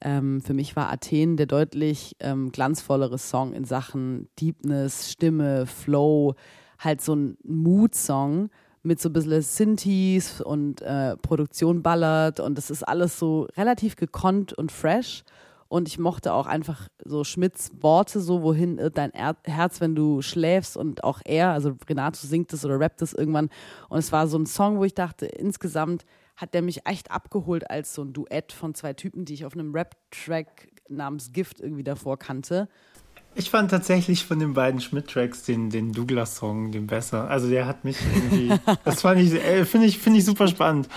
Ähm, 0.02 0.42
für 0.42 0.54
mich 0.54 0.76
war 0.76 0.92
Athen 0.92 1.38
der 1.38 1.46
deutlich 1.46 2.16
ähm, 2.20 2.52
glanzvollere 2.52 3.18
Song 3.18 3.54
in 3.54 3.66
Sachen 3.66 4.28
Deepness, 4.40 5.12
Stimme, 5.12 5.66
Flow, 5.68 6.36
halt 6.80 7.02
so 7.02 7.16
ein 7.16 7.38
Mood-Song 7.44 8.50
mit 8.84 9.00
so 9.00 9.10
ein 9.10 9.14
bisschen 9.14 9.42
Synthes 9.42 10.42
und 10.42 10.82
äh, 10.82 11.16
Produktion 11.18 11.84
ballert 11.84 12.40
und 12.40 12.58
das 12.58 12.72
ist 12.72 12.84
alles 12.84 13.20
so 13.20 13.48
relativ 13.56 13.96
gekonnt 13.96 14.54
und 14.54 14.72
fresh. 14.72 15.24
Und 15.68 15.88
ich 15.88 15.98
mochte 16.00 16.34
auch 16.34 16.48
einfach 16.48 16.90
so 17.06 17.24
Schmidts 17.24 17.72
Worte, 17.80 18.20
so 18.20 18.42
wohin 18.42 18.78
dein 18.94 19.14
er 19.14 19.38
Herz, 19.46 19.80
wenn 19.80 19.96
du 19.96 20.22
schläfst 20.22 20.76
und 20.76 21.06
auch 21.06 21.22
er, 21.24 21.52
also 21.52 21.78
Renato 21.88 22.28
singt 22.28 22.52
es 22.52 22.66
oder 22.66 22.78
rappt 22.78 23.02
es 23.02 23.14
irgendwann. 23.14 23.50
Und 23.88 24.00
es 24.00 24.12
war 24.12 24.28
so 24.28 24.38
ein 24.38 24.46
Song, 24.46 24.80
wo 24.80 24.84
ich 24.84 24.96
dachte, 24.96 25.28
insgesamt 25.28 26.04
hat 26.36 26.54
der 26.54 26.62
mich 26.62 26.86
echt 26.86 27.12
abgeholt 27.12 27.70
als 27.70 27.94
so 27.94 28.04
ein 28.04 28.14
Duett 28.14 28.52
von 28.52 28.74
zwei 28.74 28.94
Typen, 28.94 29.26
die 29.26 29.34
ich 29.34 29.46
auf 29.46 29.54
einem 29.54 29.74
Rap-Track 29.74 30.70
namens 30.90 31.34
Gift 31.34 31.60
irgendwie 31.60 31.84
davor 31.84 32.18
kannte. 32.18 32.68
Ich 33.34 33.50
fand 33.50 33.72
tatsächlich 33.72 34.26
von 34.26 34.40
den 34.40 34.54
beiden 34.54 34.82
Schmidt-Tracks 34.82 35.44
den, 35.44 35.70
den 35.70 35.94
Douglas-Song 35.94 36.72
den 36.72 36.88
besser. 36.88 37.30
Also 37.30 37.50
der 37.50 37.66
hat 37.66 37.86
mich 37.86 37.98
irgendwie, 38.14 38.54
das 38.84 39.02
fand 39.02 39.22
ich, 39.22 39.34
äh, 39.34 39.66
finde 39.66 39.88
ich, 39.88 40.00
finde 40.00 40.20
ich 40.20 40.26
super 40.26 40.48
spannend. 40.48 40.90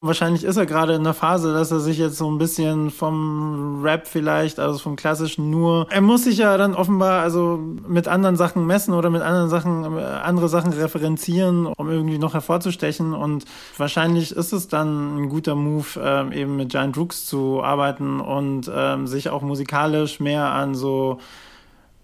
Wahrscheinlich 0.00 0.44
ist 0.44 0.56
er 0.56 0.64
gerade 0.64 0.94
in 0.94 1.02
der 1.02 1.12
Phase, 1.12 1.52
dass 1.52 1.72
er 1.72 1.80
sich 1.80 1.98
jetzt 1.98 2.18
so 2.18 2.30
ein 2.30 2.38
bisschen 2.38 2.92
vom 2.92 3.82
Rap 3.82 4.06
vielleicht, 4.06 4.60
also 4.60 4.78
vom 4.78 4.94
klassischen 4.94 5.50
nur, 5.50 5.88
er 5.90 6.00
muss 6.00 6.22
sich 6.22 6.38
ja 6.38 6.56
dann 6.56 6.76
offenbar 6.76 7.20
also 7.20 7.58
mit 7.88 8.06
anderen 8.06 8.36
Sachen 8.36 8.64
messen 8.64 8.94
oder 8.94 9.10
mit 9.10 9.22
anderen 9.22 9.48
Sachen, 9.48 9.98
andere 9.98 10.48
Sachen 10.48 10.72
referenzieren, 10.72 11.66
um 11.66 11.90
irgendwie 11.90 12.18
noch 12.18 12.34
hervorzustechen. 12.34 13.12
Und 13.12 13.44
wahrscheinlich 13.76 14.30
ist 14.30 14.52
es 14.52 14.68
dann 14.68 15.22
ein 15.24 15.28
guter 15.30 15.56
Move, 15.56 16.00
ähm, 16.00 16.30
eben 16.30 16.54
mit 16.54 16.68
Giant 16.68 16.96
Rooks 16.96 17.26
zu 17.26 17.64
arbeiten 17.64 18.20
und 18.20 18.70
ähm, 18.72 19.08
sich 19.08 19.30
auch 19.30 19.42
musikalisch 19.42 20.20
mehr 20.20 20.52
an 20.52 20.76
so 20.76 21.18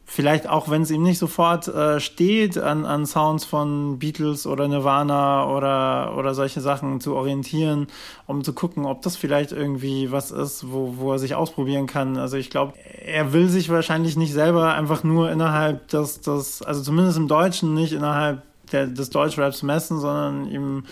vielleicht 0.04 0.48
auch 0.48 0.68
wenn 0.70 0.82
es 0.82 0.90
ihm 0.90 1.02
nicht 1.02 1.18
sofort 1.18 1.66
äh, 1.68 1.98
steht, 1.98 2.58
an, 2.58 2.84
an 2.84 3.06
Sounds 3.06 3.44
von 3.44 3.98
Beatles 3.98 4.46
oder 4.46 4.68
Nirvana 4.68 5.48
oder, 5.48 6.16
oder 6.16 6.34
solche 6.34 6.60
Sachen 6.60 7.00
zu 7.00 7.14
orientieren, 7.14 7.86
um 8.26 8.44
zu 8.44 8.52
gucken, 8.52 8.84
ob 8.84 9.02
das 9.02 9.16
vielleicht 9.16 9.52
irgendwie 9.52 10.12
was 10.12 10.30
ist, 10.30 10.70
wo, 10.70 10.96
wo 10.98 11.12
er 11.12 11.18
sich 11.18 11.34
ausprobieren 11.34 11.86
kann. 11.86 12.16
Also 12.16 12.36
ich 12.36 12.50
glaube, 12.50 12.74
er 13.04 13.32
will 13.32 13.48
sich 13.48 13.70
wahrscheinlich 13.70 14.16
nicht 14.16 14.32
selber 14.32 14.74
einfach 14.74 15.04
nur 15.04 15.30
innerhalb 15.30 15.88
des, 15.88 16.20
des 16.20 16.62
also 16.62 16.82
zumindest 16.82 17.16
im 17.16 17.28
Deutschen 17.28 17.74
nicht 17.74 17.92
innerhalb 17.92 18.42
der, 18.72 18.86
des 18.86 19.10
Deutschraps 19.10 19.62
messen, 19.62 19.98
sondern 19.98 20.50
ihm 20.50 20.84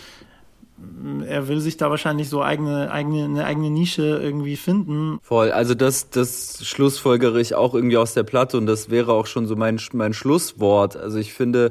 er 1.26 1.48
will 1.48 1.60
sich 1.60 1.76
da 1.76 1.90
wahrscheinlich 1.90 2.28
so 2.28 2.42
eigene, 2.42 2.90
eigene, 2.90 3.24
eine 3.24 3.44
eigene 3.44 3.70
Nische 3.70 4.02
irgendwie 4.02 4.56
finden. 4.56 5.18
Voll, 5.22 5.50
also 5.50 5.74
das, 5.74 6.10
das 6.10 6.64
schlussfolgere 6.66 7.40
ich 7.40 7.54
auch 7.54 7.74
irgendwie 7.74 7.96
aus 7.96 8.14
der 8.14 8.22
Platte 8.22 8.58
und 8.58 8.66
das 8.66 8.90
wäre 8.90 9.12
auch 9.12 9.26
schon 9.26 9.46
so 9.46 9.56
mein, 9.56 9.80
mein 9.92 10.12
Schlusswort. 10.12 10.96
Also 10.96 11.18
ich 11.18 11.32
finde, 11.32 11.70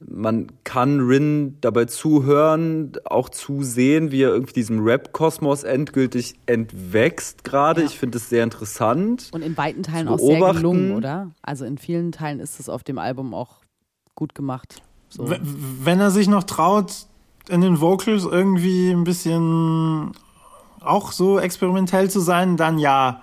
man 0.00 0.46
kann 0.64 1.00
Rin 1.00 1.58
dabei 1.60 1.84
zuhören, 1.84 2.92
auch 3.04 3.28
zusehen, 3.28 4.10
wie 4.10 4.22
er 4.22 4.30
irgendwie 4.30 4.54
diesem 4.54 4.82
Rap-Kosmos 4.82 5.62
endgültig 5.62 6.36
entwächst 6.46 7.44
gerade. 7.44 7.82
Ja. 7.82 7.86
Ich 7.86 7.98
finde 7.98 8.18
es 8.18 8.28
sehr 8.28 8.44
interessant. 8.44 9.28
Und 9.32 9.42
in 9.42 9.56
weiten 9.56 9.82
Teilen 9.82 10.08
auch 10.08 10.18
sehr 10.18 10.52
gelungen, 10.54 10.92
oder? 10.92 11.32
Also 11.42 11.64
in 11.64 11.76
vielen 11.76 12.12
Teilen 12.12 12.40
ist 12.40 12.60
es 12.60 12.68
auf 12.68 12.82
dem 12.82 12.98
Album 12.98 13.34
auch 13.34 13.56
gut 14.14 14.34
gemacht. 14.34 14.82
So. 15.10 15.28
Wenn 15.28 16.00
er 16.00 16.10
sich 16.10 16.28
noch 16.28 16.44
traut, 16.44 17.06
in 17.50 17.60
den 17.60 17.80
Vocals 17.80 18.24
irgendwie 18.24 18.90
ein 18.90 19.04
bisschen 19.04 20.12
auch 20.80 21.12
so 21.12 21.38
experimentell 21.38 22.10
zu 22.10 22.20
sein, 22.20 22.56
dann 22.56 22.78
ja. 22.78 23.22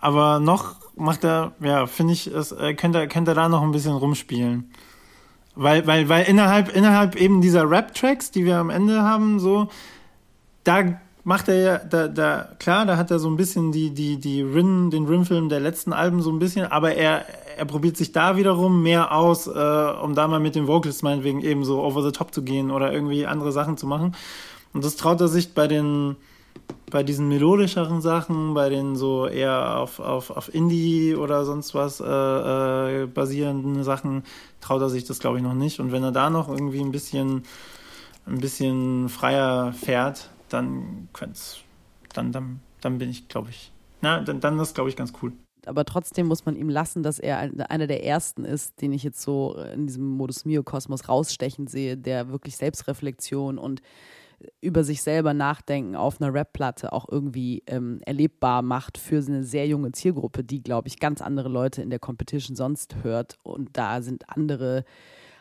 Aber 0.00 0.40
noch 0.40 0.76
macht 0.96 1.24
er, 1.24 1.52
ja, 1.60 1.86
finde 1.86 2.12
ich, 2.12 2.26
es, 2.26 2.52
äh, 2.52 2.74
könnte, 2.74 2.98
er, 2.98 3.08
könnte 3.08 3.32
er 3.32 3.34
da 3.34 3.48
noch 3.48 3.62
ein 3.62 3.72
bisschen 3.72 3.94
rumspielen. 3.94 4.70
Weil, 5.54 5.86
weil, 5.86 6.08
weil 6.08 6.24
innerhalb, 6.24 6.74
innerhalb 6.74 7.16
eben 7.16 7.40
dieser 7.40 7.68
Rap-Tracks, 7.68 8.30
die 8.30 8.44
wir 8.44 8.58
am 8.58 8.70
Ende 8.70 9.02
haben, 9.02 9.38
so, 9.38 9.68
da 10.64 11.00
macht 11.24 11.48
er 11.48 11.56
ja, 11.56 11.78
da, 11.78 12.06
da, 12.06 12.48
klar, 12.58 12.84
da 12.84 12.96
hat 12.98 13.10
er 13.10 13.18
so 13.18 13.28
ein 13.28 13.36
bisschen 13.36 13.72
die, 13.72 13.90
die, 13.90 14.18
die 14.18 14.42
Rin, 14.42 14.90
den 14.90 15.06
Rin-Film 15.06 15.48
der 15.48 15.60
letzten 15.60 15.94
Alben 15.94 16.20
so 16.20 16.30
ein 16.30 16.38
bisschen, 16.38 16.70
aber 16.70 16.94
er, 16.94 17.24
er 17.56 17.64
probiert 17.64 17.96
sich 17.96 18.12
da 18.12 18.36
wiederum 18.36 18.82
mehr 18.82 19.12
aus, 19.12 19.46
äh, 19.46 19.50
um 19.50 20.14
da 20.14 20.28
mal 20.28 20.40
mit 20.40 20.54
den 20.54 20.66
Vocals 20.66 21.02
meinetwegen 21.02 21.40
eben 21.40 21.64
so 21.64 21.82
over 21.82 22.02
the 22.02 22.12
top 22.12 22.34
zu 22.34 22.42
gehen 22.42 22.70
oder 22.70 22.92
irgendwie 22.92 23.26
andere 23.26 23.52
Sachen 23.52 23.78
zu 23.78 23.86
machen. 23.86 24.14
Und 24.74 24.84
das 24.84 24.96
traut 24.96 25.20
er 25.20 25.28
sich 25.28 25.54
bei 25.54 25.66
den, 25.66 26.16
bei 26.90 27.02
diesen 27.02 27.28
melodischeren 27.28 28.02
Sachen, 28.02 28.52
bei 28.52 28.68
den 28.68 28.94
so 28.94 29.26
eher 29.26 29.78
auf, 29.78 30.00
auf, 30.00 30.30
auf 30.30 30.54
Indie 30.54 31.16
oder 31.16 31.46
sonst 31.46 31.74
was 31.74 32.00
äh, 32.00 32.04
äh, 33.02 33.06
basierenden 33.06 33.82
Sachen, 33.82 34.24
traut 34.60 34.82
er 34.82 34.90
sich 34.90 35.04
das 35.04 35.20
glaube 35.20 35.38
ich 35.38 35.42
noch 35.42 35.54
nicht. 35.54 35.80
Und 35.80 35.90
wenn 35.90 36.02
er 36.02 36.12
da 36.12 36.28
noch 36.28 36.50
irgendwie 36.50 36.80
ein 36.80 36.92
bisschen, 36.92 37.44
ein 38.26 38.40
bisschen 38.40 39.08
freier 39.08 39.72
fährt, 39.72 40.28
dann 40.54 41.08
könnt's, 41.12 41.60
dann, 42.14 42.32
dann, 42.32 42.60
dann 42.80 42.98
bin 42.98 43.10
ich, 43.10 43.28
glaube 43.28 43.50
ich, 43.50 43.72
na, 44.00 44.20
dann, 44.20 44.40
dann 44.40 44.58
ist, 44.58 44.74
glaube 44.74 44.90
ich, 44.90 44.96
ganz 44.96 45.12
cool. 45.22 45.32
Aber 45.66 45.84
trotzdem 45.84 46.26
muss 46.26 46.44
man 46.44 46.56
ihm 46.56 46.68
lassen, 46.68 47.02
dass 47.02 47.18
er 47.18 47.38
einer 47.38 47.86
der 47.86 48.04
ersten 48.04 48.44
ist, 48.44 48.80
den 48.82 48.92
ich 48.92 49.02
jetzt 49.02 49.22
so 49.22 49.56
in 49.72 49.86
diesem 49.86 50.06
Modus 50.06 50.44
Mio-Kosmos 50.44 51.08
rausstechen 51.08 51.66
sehe, 51.66 51.96
der 51.96 52.28
wirklich 52.28 52.56
Selbstreflexion 52.56 53.58
und 53.58 53.80
über 54.60 54.84
sich 54.84 55.02
selber 55.02 55.32
nachdenken 55.32 55.96
auf 55.96 56.20
einer 56.20 56.34
Rap-Platte 56.34 56.92
auch 56.92 57.08
irgendwie 57.10 57.62
ähm, 57.66 58.00
erlebbar 58.04 58.60
macht 58.62 58.98
für 58.98 59.16
eine 59.16 59.42
sehr 59.42 59.66
junge 59.66 59.92
Zielgruppe, 59.92 60.44
die, 60.44 60.62
glaube 60.62 60.88
ich, 60.88 60.98
ganz 60.98 61.22
andere 61.22 61.48
Leute 61.48 61.80
in 61.82 61.88
der 61.88 61.98
Competition 61.98 62.56
sonst 62.56 62.96
hört. 63.02 63.38
Und 63.42 63.70
da 63.78 64.02
sind 64.02 64.28
andere 64.28 64.84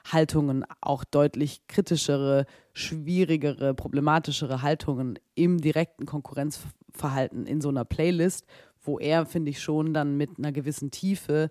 Haltungen, 0.05 0.65
auch 0.81 1.03
deutlich 1.03 1.67
kritischere, 1.67 2.45
schwierigere, 2.73 3.73
problematischere 3.73 4.61
Haltungen 4.61 5.17
im 5.35 5.59
direkten 5.59 6.05
Konkurrenzverhalten 6.05 7.45
in 7.45 7.61
so 7.61 7.69
einer 7.69 7.85
Playlist, 7.85 8.45
wo 8.81 8.99
er, 8.99 9.25
finde 9.25 9.51
ich, 9.51 9.61
schon 9.61 9.93
dann 9.93 10.17
mit 10.17 10.37
einer 10.37 10.51
gewissen 10.51 10.91
Tiefe 10.91 11.49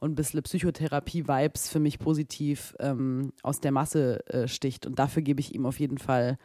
und 0.00 0.12
ein 0.12 0.14
bisschen 0.16 0.42
Psychotherapie-Vibes 0.42 1.70
für 1.70 1.80
mich 1.80 1.98
positiv 1.98 2.74
ähm, 2.78 3.32
aus 3.42 3.60
der 3.60 3.72
Masse 3.72 4.26
äh, 4.28 4.48
sticht. 4.48 4.86
Und 4.86 4.98
dafür 4.98 5.22
gebe 5.22 5.40
ich 5.40 5.54
ihm 5.54 5.64
auf 5.64 5.80
jeden 5.80 5.98
Fall 5.98 6.36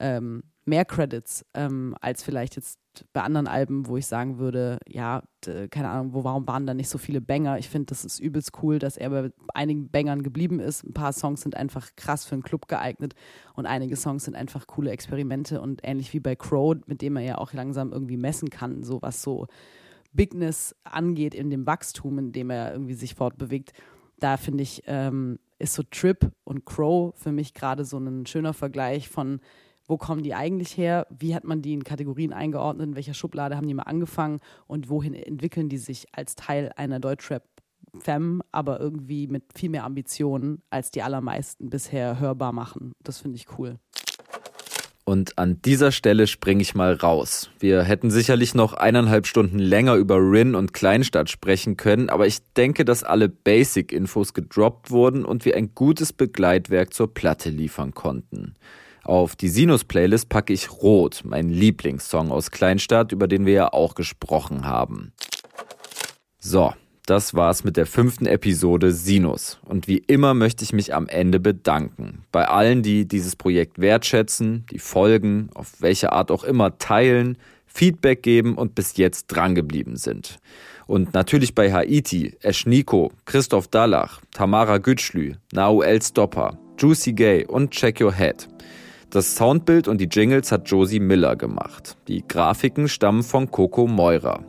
ähm, 0.00 0.42
mehr 0.66 0.84
Credits 0.84 1.46
ähm, 1.54 1.94
als 2.00 2.22
vielleicht 2.22 2.56
jetzt 2.56 2.78
bei 3.12 3.22
anderen 3.22 3.46
Alben, 3.46 3.86
wo 3.86 3.96
ich 3.96 4.06
sagen 4.06 4.38
würde, 4.38 4.78
ja, 4.88 5.22
keine 5.70 5.88
Ahnung, 5.88 6.14
wo, 6.14 6.24
warum 6.24 6.46
waren 6.46 6.66
da 6.66 6.74
nicht 6.74 6.88
so 6.88 6.98
viele 6.98 7.20
Banger? 7.20 7.58
Ich 7.58 7.68
finde, 7.68 7.86
das 7.86 8.04
ist 8.04 8.18
übelst 8.18 8.52
cool, 8.62 8.78
dass 8.78 8.96
er 8.96 9.10
bei 9.10 9.30
einigen 9.54 9.90
Bangern 9.90 10.22
geblieben 10.22 10.60
ist. 10.60 10.82
Ein 10.84 10.92
paar 10.94 11.12
Songs 11.12 11.42
sind 11.42 11.56
einfach 11.56 11.90
krass 11.96 12.24
für 12.24 12.34
einen 12.34 12.42
Club 12.42 12.68
geeignet 12.68 13.14
und 13.54 13.66
einige 13.66 13.96
Songs 13.96 14.24
sind 14.24 14.34
einfach 14.34 14.66
coole 14.66 14.90
Experimente 14.90 15.60
und 15.60 15.82
ähnlich 15.84 16.12
wie 16.12 16.20
bei 16.20 16.36
Crow, 16.36 16.76
mit 16.86 17.02
dem 17.02 17.16
er 17.16 17.22
ja 17.22 17.38
auch 17.38 17.52
langsam 17.52 17.92
irgendwie 17.92 18.16
messen 18.16 18.50
kann, 18.50 18.82
so 18.82 19.00
was 19.02 19.22
so 19.22 19.46
Bigness 20.12 20.74
angeht 20.84 21.34
in 21.34 21.50
dem 21.50 21.66
Wachstum, 21.66 22.18
in 22.18 22.32
dem 22.32 22.50
er 22.50 22.72
irgendwie 22.72 22.94
sich 22.94 23.14
fortbewegt. 23.14 23.72
Da 24.18 24.38
finde 24.38 24.62
ich, 24.62 24.82
ähm, 24.86 25.38
ist 25.58 25.74
so 25.74 25.82
Trip 25.82 26.32
und 26.44 26.64
Crow 26.64 27.14
für 27.16 27.32
mich 27.32 27.54
gerade 27.54 27.84
so 27.84 27.98
ein 27.98 28.26
schöner 28.26 28.54
Vergleich 28.54 29.08
von 29.08 29.40
wo 29.86 29.96
kommen 29.96 30.22
die 30.22 30.34
eigentlich 30.34 30.76
her, 30.76 31.06
wie 31.10 31.34
hat 31.34 31.44
man 31.44 31.62
die 31.62 31.72
in 31.72 31.84
Kategorien 31.84 32.32
eingeordnet, 32.32 32.88
in 32.88 32.96
welcher 32.96 33.14
Schublade 33.14 33.56
haben 33.56 33.68
die 33.68 33.74
mal 33.74 33.84
angefangen 33.84 34.40
und 34.66 34.88
wohin 34.88 35.14
entwickeln 35.14 35.68
die 35.68 35.78
sich 35.78 36.06
als 36.12 36.34
Teil 36.34 36.72
einer 36.76 37.00
Deutschrap-Femme, 37.00 38.40
aber 38.52 38.80
irgendwie 38.80 39.26
mit 39.26 39.44
viel 39.54 39.70
mehr 39.70 39.84
Ambitionen, 39.84 40.62
als 40.70 40.90
die 40.90 41.02
allermeisten 41.02 41.70
bisher 41.70 42.18
hörbar 42.18 42.52
machen. 42.52 42.92
Das 43.02 43.18
finde 43.20 43.36
ich 43.36 43.46
cool. 43.58 43.78
Und 45.08 45.38
an 45.38 45.62
dieser 45.62 45.92
Stelle 45.92 46.26
springe 46.26 46.62
ich 46.62 46.74
mal 46.74 46.92
raus. 46.92 47.48
Wir 47.60 47.84
hätten 47.84 48.10
sicherlich 48.10 48.56
noch 48.56 48.72
eineinhalb 48.72 49.28
Stunden 49.28 49.60
länger 49.60 49.94
über 49.94 50.16
Rin 50.16 50.56
und 50.56 50.72
Kleinstadt 50.72 51.30
sprechen 51.30 51.76
können, 51.76 52.10
aber 52.10 52.26
ich 52.26 52.38
denke, 52.56 52.84
dass 52.84 53.04
alle 53.04 53.28
Basic-Infos 53.28 54.34
gedroppt 54.34 54.90
wurden 54.90 55.24
und 55.24 55.44
wir 55.44 55.56
ein 55.56 55.76
gutes 55.76 56.12
Begleitwerk 56.12 56.92
zur 56.92 57.14
Platte 57.14 57.50
liefern 57.50 57.94
konnten. 57.94 58.56
Auf 59.06 59.36
die 59.36 59.48
Sinus-Playlist 59.48 60.28
packe 60.28 60.52
ich 60.52 60.68
Rot, 60.82 61.20
mein 61.24 61.48
Lieblingssong 61.48 62.32
aus 62.32 62.50
Kleinstadt, 62.50 63.12
über 63.12 63.28
den 63.28 63.46
wir 63.46 63.52
ja 63.52 63.72
auch 63.72 63.94
gesprochen 63.94 64.66
haben. 64.66 65.12
So, 66.40 66.72
das 67.06 67.32
war's 67.32 67.62
mit 67.62 67.76
der 67.76 67.86
fünften 67.86 68.26
Episode 68.26 68.90
Sinus. 68.90 69.60
Und 69.64 69.86
wie 69.86 69.98
immer 69.98 70.34
möchte 70.34 70.64
ich 70.64 70.72
mich 70.72 70.92
am 70.92 71.06
Ende 71.06 71.38
bedanken. 71.38 72.24
Bei 72.32 72.48
allen, 72.48 72.82
die 72.82 73.06
dieses 73.06 73.36
Projekt 73.36 73.78
wertschätzen, 73.78 74.66
die 74.72 74.80
folgen, 74.80 75.50
auf 75.54 75.80
welche 75.80 76.10
Art 76.10 76.32
auch 76.32 76.42
immer 76.42 76.76
teilen, 76.78 77.38
Feedback 77.64 78.24
geben 78.24 78.56
und 78.56 78.74
bis 78.74 78.96
jetzt 78.96 79.28
drangeblieben 79.28 79.94
sind. 79.94 80.40
Und 80.88 81.14
natürlich 81.14 81.54
bei 81.54 81.72
Haiti, 81.72 82.36
Eschniko, 82.40 83.12
Christoph 83.24 83.68
Dallach, 83.68 84.20
Tamara 84.32 84.78
Gütschlü, 84.78 85.34
Nauel 85.52 86.02
Stopper, 86.02 86.58
Juicy 86.76 87.12
Gay 87.12 87.46
und 87.46 87.70
Check 87.70 88.00
Your 88.00 88.12
Head. 88.12 88.48
Das 89.10 89.36
Soundbild 89.36 89.86
und 89.86 90.00
die 90.00 90.08
Jingles 90.10 90.50
hat 90.50 90.68
Josie 90.68 90.98
Miller 90.98 91.36
gemacht. 91.36 91.96
Die 92.08 92.24
Grafiken 92.26 92.88
stammen 92.88 93.22
von 93.22 93.50
Coco 93.50 93.86
Meurer. 93.86 94.40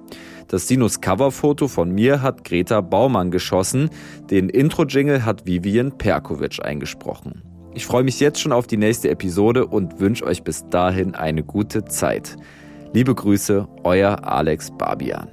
Das 0.48 0.68
Sinus-Coverfoto 0.68 1.68
von 1.68 1.92
mir 1.92 2.22
hat 2.22 2.44
Greta 2.44 2.82
Baumann 2.82 3.32
geschossen. 3.32 3.90
Den 4.32 4.50
Intro-Jingle 4.50 5.26
hat 5.26 5.46
Vivian 5.46 5.98
Perkovic 5.98 6.66
eingesprochen. 6.66 7.44
Ich 7.76 7.86
freue 7.86 8.04
mich 8.04 8.20
jetzt 8.20 8.40
schon 8.40 8.52
auf 8.52 8.66
die 8.66 8.78
nächste 8.78 9.10
Episode 9.12 9.68
und 9.68 10.00
wünsche 10.00 10.26
euch 10.26 10.44
bis 10.44 10.68
dahin 10.70 11.14
eine 11.14 11.44
gute 11.44 11.86
Zeit. 11.86 12.36
Liebe 12.94 13.14
Grüße, 13.14 13.68
euer 13.84 14.24
Alex 14.24 14.72
Barbian. 14.72 15.30